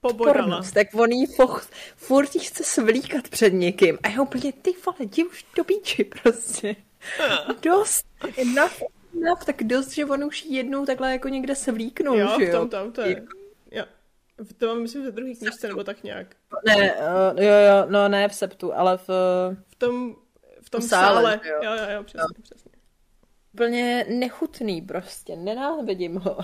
Pobodala. 0.00 0.62
tak 0.74 0.86
on 0.94 1.10
jí 1.10 1.26
foch, 1.26 1.68
furt 1.96 2.34
jí 2.34 2.40
chce 2.40 2.64
svlíkat 2.64 3.28
před 3.28 3.52
někým. 3.52 3.98
A 4.02 4.08
já 4.08 4.22
úplně, 4.22 4.52
ty 4.52 4.74
vole, 4.86 4.96
jdi 5.00 5.24
už 5.24 5.46
do 5.56 5.64
píči 5.64 6.04
prostě. 6.04 6.76
dost, 7.62 8.06
enough, 8.36 8.82
enough, 9.14 9.44
tak 9.44 9.62
dost, 9.62 9.90
že 9.90 10.04
on 10.04 10.24
už 10.24 10.44
jednou 10.44 10.86
takhle 10.86 11.12
jako 11.12 11.28
někde 11.28 11.54
svlíknul, 11.54 12.18
jo, 12.18 12.28
že 12.38 12.44
jo? 12.44 12.50
v 12.50 12.52
tom 12.52 12.68
tam 12.68 12.92
to 12.92 13.00
je. 13.00 13.22
Jo. 13.70 13.84
To 14.58 14.66
mám 14.66 14.82
myslím 14.82 15.04
ve 15.04 15.10
druhé 15.10 15.34
knižce, 15.34 15.68
nebo 15.68 15.84
tak 15.84 16.02
nějak. 16.02 16.36
Ne, 16.66 16.94
uh, 16.94 17.42
jo, 17.42 17.52
jo, 17.52 17.86
no 17.88 18.08
ne 18.08 18.28
v 18.28 18.34
septu, 18.34 18.74
ale 18.74 18.96
v... 18.96 19.08
V 19.68 19.74
tom, 19.78 20.16
v 20.62 20.70
tom 20.70 20.80
v 20.80 20.84
sále. 20.84 21.14
sále. 21.14 21.40
Jo. 21.44 21.60
jo, 21.62 21.70
jo, 21.76 21.90
jo, 21.94 22.02
přesně, 22.04 22.20
jo. 22.36 22.42
přesně. 22.42 22.70
Úplně 23.54 24.06
nechutný 24.08 24.82
prostě, 24.82 25.36
nenávidím 25.36 26.16
ho. 26.16 26.38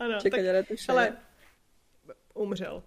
Ano, 0.00 0.18
Čekaj, 0.20 0.44
tak, 0.44 0.78
ale 0.88 1.16
umřel. 2.34 2.82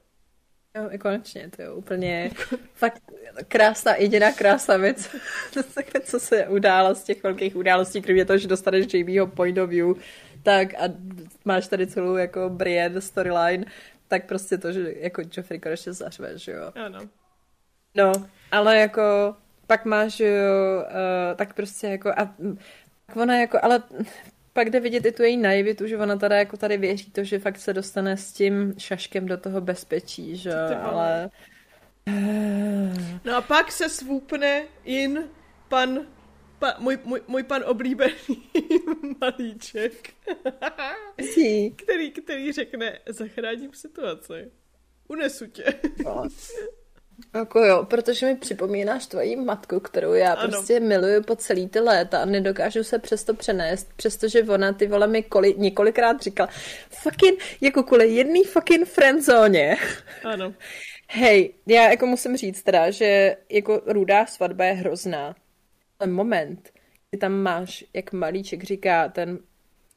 Jo, 0.77 0.89
i 0.91 0.97
konečně, 0.97 1.49
to 1.55 1.61
je 1.61 1.73
úplně 1.73 2.31
fakt 2.73 3.03
krásná, 3.47 3.95
jediná 3.95 4.31
krásná 4.31 4.77
věc, 4.77 5.15
co 6.03 6.19
se 6.19 6.47
událo 6.47 6.95
z 6.95 7.03
těch 7.03 7.23
velkých 7.23 7.55
událostí, 7.55 8.01
kromě 8.01 8.25
toho, 8.25 8.37
že 8.37 8.47
dostaneš 8.47 8.93
JBho 8.93 9.27
point 9.27 9.57
of 9.57 9.69
view, 9.69 9.87
tak 10.43 10.73
a 10.73 10.83
máš 11.45 11.67
tady 11.67 11.87
celou 11.87 12.15
jako 12.15 12.49
Brienne 12.49 13.01
storyline, 13.01 13.65
tak 14.07 14.25
prostě 14.25 14.57
to, 14.57 14.71
že 14.71 14.93
jako 14.97 15.21
Joffrey 15.37 15.59
konečně 15.59 15.93
zařve, 15.93 16.37
že 16.37 16.51
jo. 16.51 16.71
Ano. 16.75 16.99
No, 17.95 18.11
ale 18.51 18.77
jako 18.77 19.35
pak 19.67 19.85
máš, 19.85 20.19
jo, 20.19 20.27
uh, 20.81 21.35
tak 21.35 21.53
prostě 21.53 21.87
jako 21.87 22.09
a 22.09 22.35
ona 23.15 23.39
jako, 23.39 23.59
ale 23.61 23.83
pak 24.55 24.69
jde 24.69 24.79
vidět 24.79 25.05
i 25.05 25.11
tu 25.11 25.23
její 25.23 25.37
naivitu, 25.37 25.87
že 25.87 25.97
ona 25.97 26.15
tady 26.15 26.35
jako 26.35 26.57
tady 26.57 26.77
věří 26.77 27.11
to, 27.11 27.23
že 27.23 27.39
fakt 27.39 27.57
se 27.59 27.73
dostane 27.73 28.17
s 28.17 28.33
tím 28.33 28.73
šaškem 28.77 29.25
do 29.25 29.37
toho 29.37 29.61
bezpečí, 29.61 30.37
že 30.37 30.53
ale... 30.81 31.29
No 33.25 33.35
a 33.35 33.41
pak 33.41 33.71
se 33.71 33.89
svůpne 33.89 34.63
in 34.83 35.29
pan 35.69 35.99
pa, 36.59 36.75
můj, 36.79 36.99
můj, 37.03 37.21
můj 37.27 37.43
pan 37.43 37.63
oblíbený 37.65 38.49
malíček, 39.21 40.13
který, 41.75 42.11
který 42.11 42.51
řekne, 42.51 42.99
zachráním 43.09 43.73
situaci. 43.73 44.51
Unesu 45.07 45.47
tě. 45.47 45.63
Jako 47.35 47.59
jo, 47.59 47.85
protože 47.85 48.25
mi 48.25 48.35
připomínáš 48.35 49.05
tvoji 49.07 49.35
matku, 49.35 49.79
kterou 49.79 50.13
já 50.13 50.33
ano. 50.33 50.51
prostě 50.51 50.79
miluju 50.79 51.23
po 51.23 51.35
celý 51.35 51.69
ty 51.69 51.79
léta 51.79 52.21
a 52.21 52.25
nedokážu 52.25 52.83
se 52.83 52.99
přesto 52.99 53.33
přenést, 53.33 53.89
přestože 53.95 54.43
ona 54.43 54.73
ty 54.73 54.87
vole 54.87 55.07
mi 55.07 55.23
koli, 55.23 55.55
několikrát 55.57 56.21
říkala 56.21 56.49
fucking, 56.89 57.39
jako 57.61 57.83
kvůli 57.83 58.13
jedný 58.13 58.43
fucking 58.43 58.87
friendzóně. 58.87 59.77
Ano. 60.23 60.53
Hej, 61.09 61.53
já 61.67 61.89
jako 61.89 62.05
musím 62.05 62.37
říct 62.37 62.63
teda, 62.63 62.91
že 62.91 63.37
jako 63.49 63.81
rudá 63.85 64.25
svatba 64.25 64.65
je 64.65 64.73
hrozná. 64.73 65.35
Ale 65.99 66.09
moment, 66.09 66.69
kdy 67.09 67.19
tam 67.19 67.31
máš, 67.33 67.85
jak 67.93 68.13
malíček 68.13 68.63
říká, 68.63 69.09
ten 69.09 69.39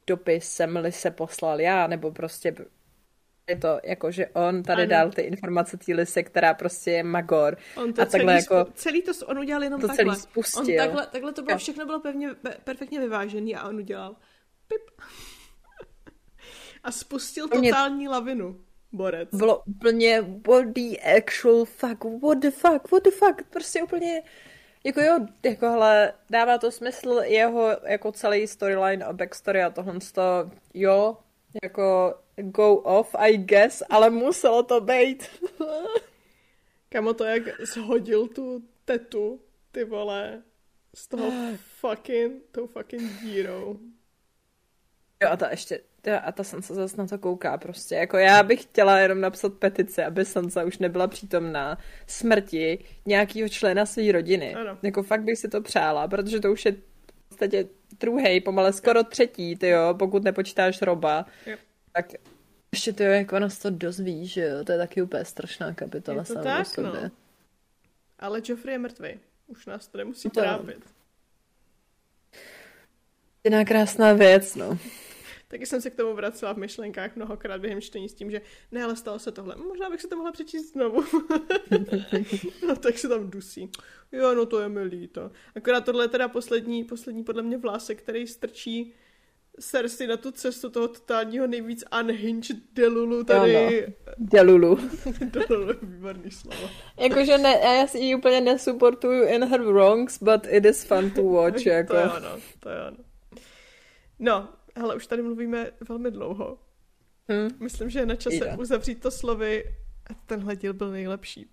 dopis 0.07 0.51
jsem-li 0.51 0.91
se 0.91 1.11
poslal 1.11 1.61
já, 1.61 1.87
nebo 1.87 2.11
prostě 2.11 2.55
je 3.49 3.55
to 3.55 3.79
jako, 3.83 4.11
že 4.11 4.27
on 4.27 4.63
tady 4.63 4.81
ano. 4.81 4.89
dal 4.89 5.11
ty 5.11 5.21
informace 5.21 5.77
té 5.77 5.93
lise, 5.93 6.23
která 6.23 6.53
prostě 6.53 6.91
je 6.91 7.03
magor. 7.03 7.57
On 7.75 7.93
to 7.93 8.01
a 8.01 8.05
takhle 8.05 8.41
celý, 8.41 8.57
jako, 8.57 8.71
celý 8.73 9.01
to 9.01 9.11
on 9.25 9.39
udělal 9.39 9.63
jenom 9.63 9.81
to 9.81 9.87
takhle. 9.87 10.15
Celý 10.15 10.21
spustil. 10.21 10.61
On 10.61 10.77
takhle, 10.77 11.07
takhle 11.11 11.33
to 11.33 11.41
bylo, 11.41 11.57
všechno 11.57 11.85
bylo 11.85 11.99
pevně, 11.99 12.29
perfektně 12.63 12.99
vyvážený 12.99 13.55
a 13.55 13.69
on 13.69 13.75
udělal 13.75 14.15
pip. 14.67 15.01
a 16.83 16.91
spustil 16.91 17.47
totální 17.47 18.07
lavinu. 18.07 18.61
Borec. 18.91 19.29
Bylo 19.33 19.63
úplně 19.65 20.21
the 20.73 20.97
actual 21.17 21.65
fuck, 21.65 22.03
what 22.21 22.37
the 22.37 22.51
fuck, 22.51 22.91
what 22.91 23.03
the 23.03 23.11
fuck, 23.11 23.43
prostě 23.49 23.83
úplně 23.83 24.21
jako 24.83 25.01
jo, 25.01 25.19
jako 25.45 25.69
hele, 25.69 26.13
dává 26.29 26.57
to 26.57 26.71
smysl 26.71 27.21
jeho 27.23 27.77
jako 27.87 28.11
celý 28.11 28.47
storyline 28.47 29.05
a 29.05 29.13
backstory 29.13 29.63
a 29.63 29.69
tohle 29.69 29.99
to, 30.13 30.51
jo, 30.73 31.17
jako 31.63 32.15
go 32.41 32.75
off, 32.75 33.15
I 33.17 33.37
guess, 33.37 33.83
ale 33.89 34.09
muselo 34.09 34.63
to 34.63 34.81
být. 34.81 35.29
Kamo 36.89 37.13
to 37.13 37.23
jak 37.23 37.43
shodil 37.65 38.27
tu 38.27 38.63
tetu, 38.85 39.39
ty 39.71 39.83
vole, 39.83 40.41
z 40.95 41.07
toho 41.07 41.31
fucking, 41.79 42.43
tou 42.51 42.67
fucking 42.67 43.21
dírou. 43.21 43.79
Jo 45.23 45.29
a 45.31 45.37
ta 45.37 45.49
ještě, 45.49 45.81
a 46.23 46.31
ta 46.31 46.43
Sansa 46.43 46.73
zase 46.73 46.97
na 46.97 47.07
to 47.07 47.17
kouká 47.17 47.57
prostě. 47.57 47.95
Jako 47.95 48.17
já 48.17 48.43
bych 48.43 48.61
chtěla 48.61 48.99
jenom 48.99 49.21
napsat 49.21 49.53
petici, 49.53 50.03
aby 50.03 50.25
Sansa 50.25 50.63
už 50.63 50.77
nebyla 50.77 51.07
přítomná 51.07 51.77
smrti 52.07 52.85
nějakého 53.05 53.49
člena 53.49 53.85
své 53.85 54.11
rodiny. 54.11 54.55
Ano. 54.55 54.77
Jako 54.83 55.03
fakt 55.03 55.23
bych 55.23 55.37
si 55.37 55.47
to 55.47 55.61
přála, 55.61 56.07
protože 56.07 56.39
to 56.39 56.51
už 56.51 56.65
je 56.65 56.71
v 56.71 57.29
podstatě 57.29 57.67
druhý, 57.99 58.41
pomale 58.41 58.73
skoro 58.73 59.03
třetí, 59.03 59.55
ty 59.55 59.67
jo, 59.67 59.95
pokud 59.99 60.23
nepočítáš 60.23 60.81
Roba. 60.81 61.25
Yep. 61.45 61.59
Tak 61.91 62.05
ještě 62.71 62.93
to, 62.93 63.03
jak 63.03 63.33
ona 63.33 63.49
se 63.49 63.61
to 63.61 63.69
dozví, 63.69 64.27
že 64.27 64.41
jo, 64.41 64.63
to 64.63 64.71
je 64.71 64.77
taky 64.77 65.01
úplně 65.01 65.25
strašná 65.25 65.73
kapitola. 65.73 66.23
Je 66.29 66.35
to 66.35 66.43
tak, 66.43 66.77
no. 66.77 67.11
Ale 68.19 68.41
Joffrey 68.45 68.73
je 68.73 68.79
mrtvý. 68.79 69.19
Už 69.47 69.65
nás 69.65 69.87
to 69.87 69.97
nemusí 69.97 70.29
to... 70.29 70.39
trápit. 70.39 70.93
Jiná 73.43 73.65
krásná 73.65 74.13
věc, 74.13 74.55
no. 74.55 74.77
Taky 75.47 75.65
jsem 75.65 75.81
se 75.81 75.89
k 75.89 75.95
tomu 75.95 76.13
vracela 76.13 76.53
v 76.53 76.57
myšlenkách 76.57 77.15
mnohokrát 77.15 77.61
během 77.61 77.81
čtení 77.81 78.09
s 78.09 78.13
tím, 78.13 78.31
že 78.31 78.41
ne, 78.71 78.83
ale 78.83 78.95
stalo 78.95 79.19
se 79.19 79.31
tohle. 79.31 79.55
Možná 79.55 79.89
bych 79.89 80.01
se 80.01 80.07
to 80.07 80.15
mohla 80.15 80.31
přečíst 80.31 80.71
znovu. 80.71 81.03
no, 82.67 82.75
tak 82.75 82.97
se 82.97 83.07
tam 83.07 83.29
dusí. 83.29 83.71
Jo, 84.11 84.35
no 84.35 84.45
to 84.45 84.59
je 84.59 84.69
mi 84.69 84.83
líto. 84.83 85.31
Akorát 85.55 85.85
tohle 85.85 86.03
je 86.03 86.07
teda 86.07 86.27
poslední, 86.27 86.83
poslední 86.83 87.23
podle 87.23 87.43
mě 87.43 87.57
vlásek, 87.57 88.01
který 88.01 88.27
strčí 88.27 88.93
Cersei 89.59 90.07
na 90.07 90.17
tu 90.17 90.31
cestu 90.31 90.69
toho 90.69 90.87
totálního 90.87 91.47
nejvíc 91.47 91.83
unhinged 92.01 92.57
Delulu 92.73 93.23
tady. 93.23 93.85
Ano. 93.85 93.93
Delulu. 94.17 94.79
Delulu 95.21 95.69
je 95.69 95.77
výborný 95.81 96.31
slovo. 96.31 96.69
Jakože 96.99 97.37
ne, 97.37 97.59
já 97.63 97.87
si 97.87 97.99
ji 97.99 98.15
úplně 98.15 98.41
nesupportuju 98.41 99.23
in 99.23 99.45
her 99.45 99.61
wrongs, 99.61 100.23
but 100.23 100.47
it 100.49 100.65
is 100.65 100.83
fun 100.83 101.11
to 101.11 101.23
watch. 101.33 101.65
Jako. 101.65 101.93
to 101.93 101.99
je 101.99 102.09
ono, 102.09 102.37
to 102.59 102.69
je 102.69 102.87
ono. 102.87 102.97
No, 104.19 104.49
hele, 104.75 104.95
už 104.95 105.07
tady 105.07 105.21
mluvíme 105.21 105.71
velmi 105.89 106.11
dlouho. 106.11 106.57
Hmm. 107.29 107.49
Myslím, 107.59 107.89
že 107.89 107.99
je 107.99 108.05
na 108.05 108.15
čase 108.15 108.35
Jde. 108.35 108.55
uzavřít 108.59 109.01
to 109.01 109.11
slovy. 109.11 109.63
Tenhle 110.25 110.55
díl 110.55 110.73
byl 110.73 110.91
nejlepší. 110.91 111.49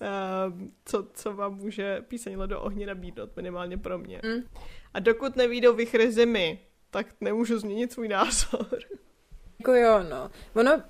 Uh, 0.00 0.68
co, 0.84 1.08
co 1.14 1.32
vám 1.32 1.54
může 1.56 2.00
píseň 2.08 2.38
do 2.46 2.60
ohně 2.60 2.86
nabídnout, 2.86 3.36
minimálně 3.36 3.78
pro 3.78 3.98
mě. 3.98 4.20
Hmm. 4.24 4.42
A 4.94 5.00
dokud 5.00 5.36
nevídou 5.36 5.74
vychry 5.74 6.12
zimy, 6.12 6.60
tak 6.92 7.06
nemůžu 7.20 7.58
změnit 7.58 7.92
svůj 7.92 8.08
názor. 8.08 8.66
Jako 9.58 9.74
jo, 9.74 10.02
no. 10.10 10.30
Ono, 10.54 10.82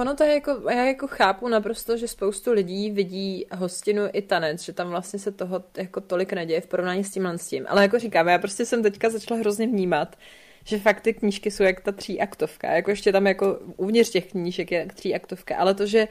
ono 0.00 0.16
to 0.16 0.24
je 0.24 0.34
jako, 0.34 0.70
já 0.70 0.84
jako 0.84 1.06
chápu 1.06 1.48
naprosto, 1.48 1.96
že 1.96 2.08
spoustu 2.08 2.52
lidí 2.52 2.90
vidí 2.90 3.46
hostinu 3.52 4.02
i 4.12 4.22
tanec, 4.22 4.62
že 4.62 4.72
tam 4.72 4.88
vlastně 4.88 5.18
se 5.18 5.32
toho 5.32 5.64
jako 5.76 6.00
tolik 6.00 6.32
neděje 6.32 6.60
v 6.60 6.66
porovnání 6.66 7.04
s 7.04 7.10
tímhle 7.10 7.38
s 7.38 7.48
tím. 7.48 7.66
Ale 7.68 7.82
jako 7.82 7.98
říkám, 7.98 8.28
já 8.28 8.38
prostě 8.38 8.66
jsem 8.66 8.82
teďka 8.82 9.10
začala 9.10 9.40
hrozně 9.40 9.66
vnímat, 9.66 10.16
že 10.64 10.78
fakt 10.78 11.00
ty 11.00 11.14
knížky 11.14 11.50
jsou 11.50 11.62
jak 11.62 11.80
ta 11.80 11.92
tříaktovka. 11.92 12.72
Jako 12.72 12.90
ještě 12.90 13.12
tam 13.12 13.26
jako 13.26 13.58
uvnitř 13.76 14.10
těch 14.10 14.30
knížek 14.30 14.72
je 14.72 14.86
tříaktovka. 14.94 15.56
Ale 15.56 15.74
to, 15.74 15.86
že 15.86 16.08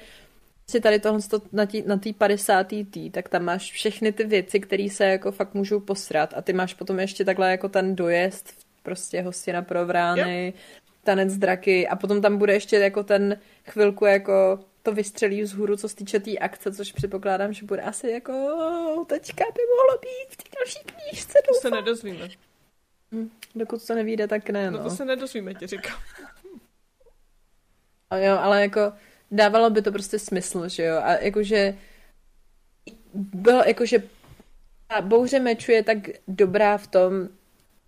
si 0.69 0.81
tady 0.81 0.99
tohle 0.99 1.19
na 1.51 1.65
té 1.65 1.77
na 1.85 1.99
50. 2.17 2.67
tý, 2.91 3.09
tak 3.09 3.29
tam 3.29 3.43
máš 3.43 3.71
všechny 3.71 4.11
ty 4.11 4.23
věci, 4.23 4.59
které 4.59 4.89
se 4.89 5.05
jako 5.05 5.31
fakt 5.31 5.53
můžou 5.53 5.79
posrat 5.79 6.33
a 6.37 6.41
ty 6.41 6.53
máš 6.53 6.73
potom 6.73 6.99
ještě 6.99 7.25
takhle 7.25 7.51
jako 7.51 7.69
ten 7.69 7.95
dojezd 7.95 8.70
prostě 8.83 9.21
hostina 9.21 9.61
pro 9.61 9.85
vrány, 9.85 10.45
yep. 10.45 10.55
tanec 11.03 11.37
draky 11.37 11.87
a 11.87 11.95
potom 11.95 12.21
tam 12.21 12.37
bude 12.37 12.53
ještě 12.53 12.75
jako 12.75 13.03
ten 13.03 13.39
chvilku 13.65 14.05
jako 14.05 14.59
to 14.83 14.91
vystřelí 14.91 15.41
vzhůru, 15.41 15.77
co 15.77 15.89
se 15.89 15.95
týče 15.95 16.19
té 16.19 16.23
tý 16.23 16.39
akce, 16.39 16.71
což 16.71 16.91
předpokládám, 16.91 17.53
že 17.53 17.65
bude 17.65 17.81
asi 17.81 18.09
jako 18.09 18.33
teďka 19.07 19.43
by 19.43 19.61
mohlo 19.77 19.99
být 20.01 20.29
v 20.29 20.37
té 20.37 20.49
další 20.59 20.79
knížce. 20.85 21.39
To 21.47 21.53
se 21.53 21.69
nedozvíme. 21.69 22.29
Hm, 23.11 23.29
dokud 23.55 23.87
to 23.87 23.95
nevíde, 23.95 24.27
tak 24.27 24.49
ne, 24.49 24.71
no. 24.71 24.77
No 24.77 24.83
to 24.83 24.89
se 24.89 25.05
nedozvíme, 25.05 25.53
ti 25.53 25.67
říkám. 25.67 25.99
A 28.09 28.17
jo, 28.17 28.37
ale 28.37 28.61
jako 28.61 28.93
dávalo 29.31 29.69
by 29.69 29.81
to 29.81 29.91
prostě 29.91 30.19
smysl, 30.19 30.69
že 30.69 30.83
jo, 30.83 30.97
a 30.97 31.13
jakože 31.13 31.77
bylo 33.13 33.63
jakože 33.67 34.03
a 34.89 35.01
bouře 35.01 35.39
meču 35.39 35.71
je 35.71 35.83
tak 35.83 35.97
dobrá 36.27 36.77
v 36.77 36.87
tom, 36.87 37.29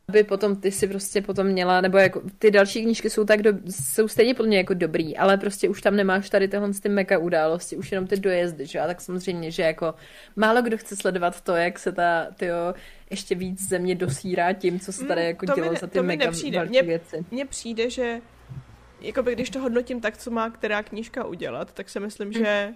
aby 0.07 0.23
potom 0.23 0.55
ty 0.55 0.71
si 0.71 0.87
prostě 0.87 1.21
potom 1.21 1.47
měla, 1.47 1.81
nebo 1.81 1.97
jako 1.97 2.21
ty 2.39 2.51
další 2.51 2.83
knížky 2.83 3.09
jsou 3.09 3.25
tak, 3.25 3.41
do, 3.41 3.51
jsou 3.69 4.07
stejně 4.07 4.33
podle 4.33 4.47
mě 4.47 4.57
jako 4.57 4.73
dobrý, 4.73 5.17
ale 5.17 5.37
prostě 5.37 5.69
už 5.69 5.81
tam 5.81 5.95
nemáš 5.95 6.29
tady 6.29 6.47
tyhle 6.47 6.69
ty 6.81 6.89
mega 6.89 7.17
události, 7.17 7.77
už 7.77 7.91
jenom 7.91 8.07
ty 8.07 8.17
dojezdy, 8.17 8.65
že 8.65 8.79
a 8.79 8.87
tak 8.87 9.01
samozřejmě, 9.01 9.51
že 9.51 9.63
jako 9.63 9.93
málo 10.35 10.61
kdo 10.61 10.77
chce 10.77 10.95
sledovat 10.95 11.41
to, 11.41 11.55
jak 11.55 11.79
se 11.79 11.91
ta, 11.91 12.27
tyjo, 12.35 12.73
ještě 13.09 13.35
víc 13.35 13.69
země 13.69 13.95
dosírá 13.95 14.53
tím, 14.53 14.79
co 14.79 14.91
se 14.91 15.05
tady 15.05 15.21
mm, 15.21 15.27
jako 15.27 15.45
dělo 15.45 15.75
za 15.75 15.87
ty 15.87 16.01
mega 16.01 16.31
velké 16.51 16.83
věci. 16.83 17.25
Mně 17.31 17.45
přijde, 17.45 17.89
že 17.89 18.21
jako 19.01 19.21
když 19.21 19.49
to 19.49 19.59
hodnotím 19.59 20.01
tak, 20.01 20.17
co 20.17 20.31
má 20.31 20.49
která 20.49 20.83
knížka 20.83 21.25
udělat, 21.25 21.73
tak 21.73 21.89
si 21.89 21.99
myslím, 21.99 22.27
mm. 22.27 22.33
že 22.33 22.73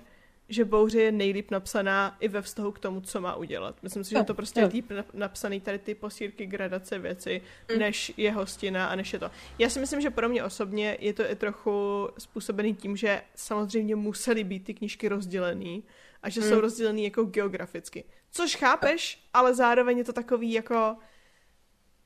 že 0.49 0.65
Bouře 0.65 1.01
je 1.01 1.11
nejlíp 1.11 1.51
napsaná 1.51 2.17
i 2.19 2.27
ve 2.27 2.41
vztahu 2.41 2.71
k 2.71 2.79
tomu, 2.79 3.01
co 3.01 3.21
má 3.21 3.35
udělat. 3.35 3.75
Myslím 3.83 4.03
si, 4.03 4.09
že 4.09 4.23
to 4.23 4.33
prostě 4.33 4.59
je 4.59 4.65
líp 4.65 4.91
napsaný 5.13 5.61
tady 5.61 5.79
ty 5.79 5.95
posírky, 5.95 6.45
gradace 6.45 6.99
věci, 6.99 7.41
mm. 7.71 7.79
než 7.79 8.13
je 8.17 8.31
hostina 8.31 8.87
a 8.87 8.95
než 8.95 9.13
je 9.13 9.19
to. 9.19 9.31
Já 9.59 9.69
si 9.69 9.79
myslím, 9.79 10.01
že 10.01 10.09
pro 10.09 10.29
mě 10.29 10.43
osobně 10.43 10.97
je 10.99 11.13
to 11.13 11.31
i 11.31 11.35
trochu 11.35 12.07
způsobený 12.17 12.75
tím, 12.75 12.97
že 12.97 13.21
samozřejmě 13.35 13.95
musely 13.95 14.43
být 14.43 14.63
ty 14.63 14.73
knížky 14.73 15.07
rozdělený 15.07 15.83
a 16.23 16.29
že 16.29 16.41
mm. 16.41 16.49
jsou 16.49 16.59
rozdělený 16.59 17.03
jako 17.03 17.23
geograficky. 17.23 18.03
Což 18.31 18.55
chápeš, 18.55 19.19
ale 19.33 19.55
zároveň 19.55 19.97
je 19.97 20.03
to 20.03 20.13
takový 20.13 20.53
jako 20.53 20.95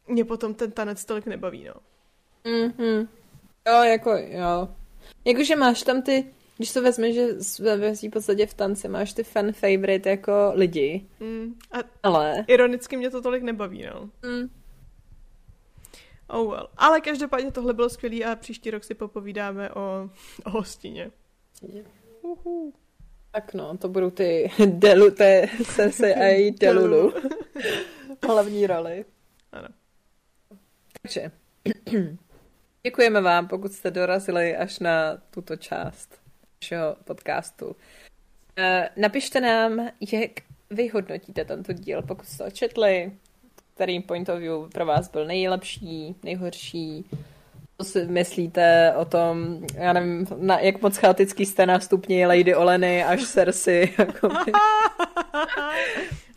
mě 0.08 0.26
potom 0.26 0.54
ten 0.54 0.72
tanec 0.72 1.06
tolik 1.06 1.26
nebaví, 1.26 1.64
no. 1.64 1.74
Mhm. 2.52 3.08
Jo, 3.68 3.84
jako 3.84 4.12
jo. 4.12 4.70
Jakože 5.26 5.56
máš 5.56 5.84
tam 5.84 6.02
ty 6.02 6.34
když 6.62 6.74
to 6.74 6.82
vezme, 6.82 7.14
že 7.14 7.28
ve 7.78 7.94
v 7.94 8.10
podstatě 8.10 8.46
v 8.46 8.54
tanci 8.54 8.88
máš 8.88 9.14
ty 9.14 9.24
fan 9.24 9.52
favorite 9.52 10.10
jako 10.10 10.52
lidi. 10.54 11.06
Mm, 11.20 11.54
a 11.72 11.78
ale... 12.04 12.46
Ironicky 12.48 12.98
mě 12.98 13.10
to 13.10 13.22
tolik 13.22 13.44
nebaví, 13.44 13.86
no. 13.94 14.10
Mm. 14.30 14.50
Oh 16.28 16.52
well. 16.52 16.68
Ale 16.78 17.02
každopádně 17.02 17.52
tohle 17.52 17.74
bylo 17.74 17.90
skvělé 17.90 18.26
a 18.26 18.36
příští 18.36 18.72
rok 18.72 18.84
si 18.84 18.94
popovídáme 18.94 19.70
o, 19.70 20.10
o 20.46 20.50
hostině. 20.50 21.12
Uhu. 22.22 22.74
Tak 23.32 23.54
no, 23.54 23.78
to 23.78 23.90
budou 23.90 24.10
ty 24.10 24.52
Delu, 24.66 25.12
té 25.12 25.50
Cersei 25.66 26.14
a 26.14 26.24
její 26.24 26.52
Delulu. 26.60 27.14
Hlavní 28.28 28.68
roli. 28.68 29.06
Ano. 29.52 29.68
Takže 31.02 31.32
děkujeme 32.84 33.22
vám, 33.22 33.48
pokud 33.48 33.74
jste 33.74 33.92
dorazili 33.92 34.56
až 34.56 34.80
na 34.80 35.18
tuto 35.32 35.56
část 35.56 36.21
našeho 36.62 36.96
podcastu. 37.04 37.76
Eh, 38.58 38.90
napište 38.98 39.42
nám, 39.42 39.90
jak 40.12 40.32
vy 40.70 40.88
hodnotíte 40.88 41.46
tento 41.46 41.74
díl, 41.74 42.02
pokud 42.02 42.26
jste 42.26 42.44
ho 42.44 42.52
četli, 42.52 43.12
který 43.74 44.00
point 44.00 44.30
of 44.30 44.40
view 44.40 44.70
pro 44.74 44.86
vás 44.86 45.12
byl 45.12 45.26
nejlepší, 45.26 46.16
nejhorší, 46.24 47.06
co 47.78 47.86
si 47.86 48.06
myslíte 48.06 48.94
o 48.98 49.06
tom, 49.06 49.66
já 49.76 49.94
nevím, 49.94 50.28
na, 50.38 50.60
jak 50.60 50.82
moc 50.82 50.98
chaotický 50.98 51.46
jste 51.46 51.66
na 51.66 51.80
stupni 51.80 52.26
Lady 52.26 52.56
Oleny 52.56 53.04
až 53.04 53.24
Cersei, 53.24 53.94
jako 54.00 54.30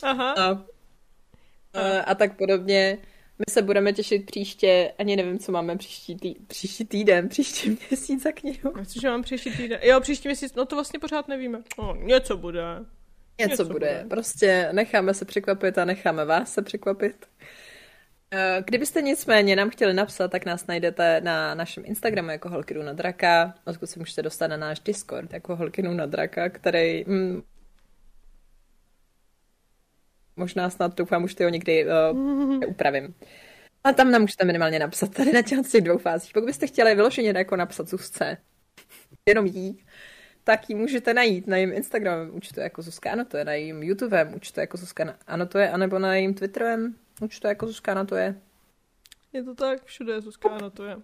Aha. 0.03 0.33
a, 0.33 0.49
a, 1.73 1.99
a 2.05 2.15
tak 2.15 2.37
podobně. 2.37 2.97
My 3.39 3.45
se 3.49 3.61
budeme 3.61 3.93
těšit 3.93 4.25
příště, 4.25 4.91
ani 4.97 5.15
nevím, 5.15 5.39
co 5.39 5.51
máme 5.51 5.77
příští, 5.77 6.15
tý, 6.15 6.35
příští 6.47 6.85
týden, 6.85 7.29
příští 7.29 7.69
měsíc 7.89 8.23
za 8.23 8.31
knihu. 8.31 8.73
Myslím, 8.79 9.01
že 9.01 9.09
mám 9.09 9.21
příští 9.23 9.51
týden. 9.57 9.79
Jo, 9.83 9.99
příští 10.01 10.27
měsíc, 10.27 10.55
no 10.55 10.65
to 10.65 10.75
vlastně 10.75 10.99
pořád 10.99 11.27
nevíme. 11.27 11.59
O, 11.77 11.95
něco 11.95 12.37
bude. 12.37 12.61
Něco, 13.39 13.51
Něco 13.51 13.65
bude. 13.65 13.73
bude. 13.73 14.05
Prostě 14.09 14.69
necháme 14.71 15.13
se 15.13 15.25
překvapit 15.25 15.77
a 15.77 15.85
necháme 15.85 16.25
vás 16.25 16.53
se 16.53 16.61
překvapit. 16.61 17.25
Eh, 18.31 18.63
Kdybyste 18.65 19.01
nicméně 19.01 19.55
nám 19.55 19.69
chtěli 19.69 19.93
napsat, 19.93 20.31
tak 20.31 20.45
nás 20.45 20.67
najdete 20.67 21.21
na 21.21 21.55
našem 21.55 21.83
Instagramu 21.85 22.29
jako 22.29 22.49
Holky 22.49 22.73
jdu 22.73 22.83
na 22.83 22.93
draka, 22.93 23.53
odkud 23.65 23.85
se 23.89 23.99
můžete 23.99 24.21
dostat 24.21 24.47
na 24.47 24.57
náš 24.57 24.79
Discord 24.79 25.33
jako 25.33 25.55
Holky 25.55 25.81
jdu 25.81 25.93
na 25.93 26.05
draka, 26.05 26.49
který 26.49 27.03
mm, 27.07 27.41
možná 30.35 30.69
snad 30.69 30.97
doufám, 30.97 31.23
už 31.23 31.35
ty 31.35 31.43
ho 31.43 31.49
někdy 31.49 31.85
uh, 31.85 32.59
upravím. 32.67 33.15
A 33.83 33.93
tam 33.93 34.11
nám 34.11 34.21
můžete 34.21 34.45
minimálně 34.45 34.79
napsat 34.79 35.13
tady 35.13 35.31
na 35.31 35.41
těch 35.41 35.71
těch 35.71 35.81
dvou 35.81 35.97
fázích. 35.97 36.33
Pokud 36.33 36.45
byste 36.45 36.67
chtěli 36.67 36.95
vyloženě 36.95 37.33
jako 37.35 37.55
napsat 37.55 37.87
Zuzce, 37.87 38.37
jenom 39.25 39.45
jí, 39.45 39.85
tak 40.43 40.69
ji 40.69 40.75
můžete 40.75 41.13
najít 41.13 41.47
na 41.47 41.57
jejím 41.57 41.73
Instagramovém 41.73 42.35
účtu 42.35 42.59
jako 42.59 42.81
Zuzka 42.81 43.11
Anotuje, 43.11 43.45
na 43.45 43.53
jejím 43.53 43.83
YouTubem 43.83 44.33
účtu 44.35 44.59
jako 44.59 44.77
Zuzka 44.77 45.17
Anotuje, 45.27 45.69
anebo 45.69 45.99
na 45.99 46.15
jejím 46.15 46.33
Twitterovém 46.33 46.95
účtu 47.21 47.47
jako 47.47 47.67
Zuzka 47.67 47.91
Anotuje. 47.91 48.35
Je 49.33 49.43
to 49.43 49.55
tak, 49.55 49.85
všude 49.85 50.13
je 50.13 50.21
Zuzka, 50.21 50.49
ano, 50.49 50.69
to 50.69 50.83
je. 50.83 50.95
Uh, 50.95 51.01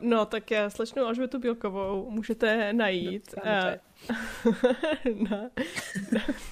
no, 0.00 0.26
tak 0.26 0.50
já 0.50 0.70
slečnu 0.70 1.04
Alžbětu 1.04 1.38
Bílkovou 1.38 2.10
můžete 2.10 2.72
najít. 2.72 3.34
Uh, 3.36 3.52
ne, 5.30 5.50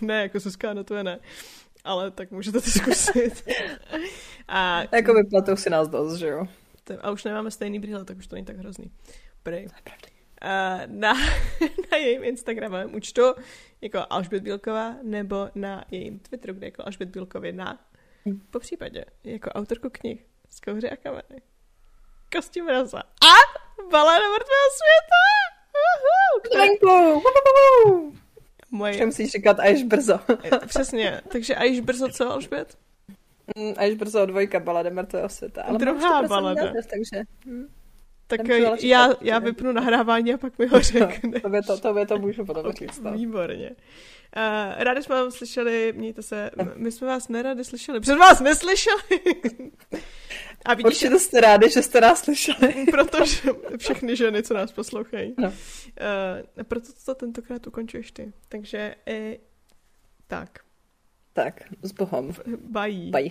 ne, 0.01 0.23
jako 0.23 0.41
Zuzka, 0.41 0.71
ano, 0.71 0.85
to 0.85 0.95
je 0.95 1.05
ne. 1.05 1.19
Ale 1.85 2.11
tak 2.11 2.31
můžete 2.31 2.61
to 2.61 2.71
zkusit. 2.71 3.49
a, 4.49 4.83
Jako 4.97 5.15
vyplatou 5.15 5.57
si 5.57 5.71
nás 5.71 5.89
dost, 5.89 6.17
že 6.17 6.29
jo? 6.29 6.47
a 7.01 7.11
už 7.11 7.25
nemáme 7.25 7.51
stejný 7.51 7.79
brýle, 7.79 8.05
tak 8.05 8.17
už 8.17 8.27
to 8.27 8.35
není 8.35 8.47
tak 8.47 8.57
hrozný. 8.57 8.91
Prej. 9.43 9.69
Na, 10.87 11.13
na 11.93 11.97
jejím 11.99 12.25
Instagramovém 12.25 12.95
účtu 12.95 13.23
jako 13.81 14.07
Alžbět 14.11 14.43
Bílková 14.43 14.97
nebo 15.03 15.49
na 15.55 15.85
jejím 15.91 16.19
Twitteru, 16.19 16.55
kde 16.55 16.67
jako 16.67 16.83
Alžbět 16.87 17.09
Bílkověna. 17.09 17.79
Po 18.51 18.59
případě 18.59 19.05
jako 19.25 19.51
autorku 19.51 19.89
knih 19.93 20.27
z 20.51 20.61
Kouře 20.61 20.91
a 20.91 20.97
kameny. 20.97 21.43
Kosti 22.37 22.63
mraza. 22.63 22.99
A 23.01 23.35
balada 23.91 24.29
mrtvého 24.29 24.69
světa! 24.79 25.23
Uhu! 27.85 28.22
Moje, 28.75 28.93
Že 28.93 29.07
musíš 29.07 29.31
říkat 29.31 29.61
až 29.61 29.83
brzo. 29.83 30.21
přesně. 30.67 31.21
Takže 31.29 31.55
a 31.55 31.65
již 31.65 31.81
brzo 31.81 32.09
co, 32.09 32.31
Alžbět? 32.33 32.79
Mm, 33.57 33.75
Až 33.77 33.95
brzo 33.95 34.27
dvojka 34.27 34.61
balada 34.61 34.91
mrtvého 34.91 35.29
světa. 35.29 35.63
Ale 35.63 35.79
Druhá 35.79 36.23
balada. 36.23 36.65
název, 36.65 36.87
takže 36.87 37.25
hm, 37.47 37.67
Tak 38.27 38.41
já, 38.83 39.09
já 39.21 39.39
vypnu 39.39 39.73
nahrávání 39.73 40.35
a 40.35 40.39
pak 40.39 40.59
mi 40.59 40.67
ho 40.67 40.81
řekne. 40.83 41.41
tobě 41.41 41.63
to, 41.63 41.79
tobě 41.81 42.07
to 42.07 42.19
můžu 42.19 42.45
potom 42.45 42.73
říct. 42.73 43.01
no. 43.01 43.13
Výborně. 43.13 43.71
Uh, 44.37 44.83
rádi 44.83 45.03
jsme 45.03 45.15
vás 45.15 45.35
slyšeli, 45.35 45.93
mějte 45.97 46.23
se, 46.23 46.51
my 46.77 46.93
jsme 46.93 47.07
vás 47.07 47.29
nerady 47.29 47.65
slyšeli, 47.65 48.01
před 48.01 48.17
vás 48.17 48.41
neslyšeli. 48.41 49.03
A 50.65 50.75
vidíš, 50.75 50.87
Určitě 50.87 51.19
jste 51.19 51.41
rádi, 51.41 51.71
že 51.71 51.83
jste 51.83 52.01
nás 52.01 52.21
slyšeli. 52.21 52.87
protože 52.91 53.51
všechny 53.79 54.17
ženy, 54.17 54.43
co 54.43 54.55
nás 54.55 54.73
poslouchají. 54.73 55.35
No. 55.39 55.49
Uh, 55.49 56.63
proto 56.63 56.87
to 57.05 57.15
tentokrát 57.15 57.67
ukončuješ 57.67 58.13
ty. 58.13 58.33
Takže, 58.49 58.95
eh, 59.07 59.37
tak, 60.27 60.59
Tak, 61.33 61.63
s 61.83 61.93
Bohem. 61.93 62.33
bají. 62.57 63.11
Bye. 63.11 63.31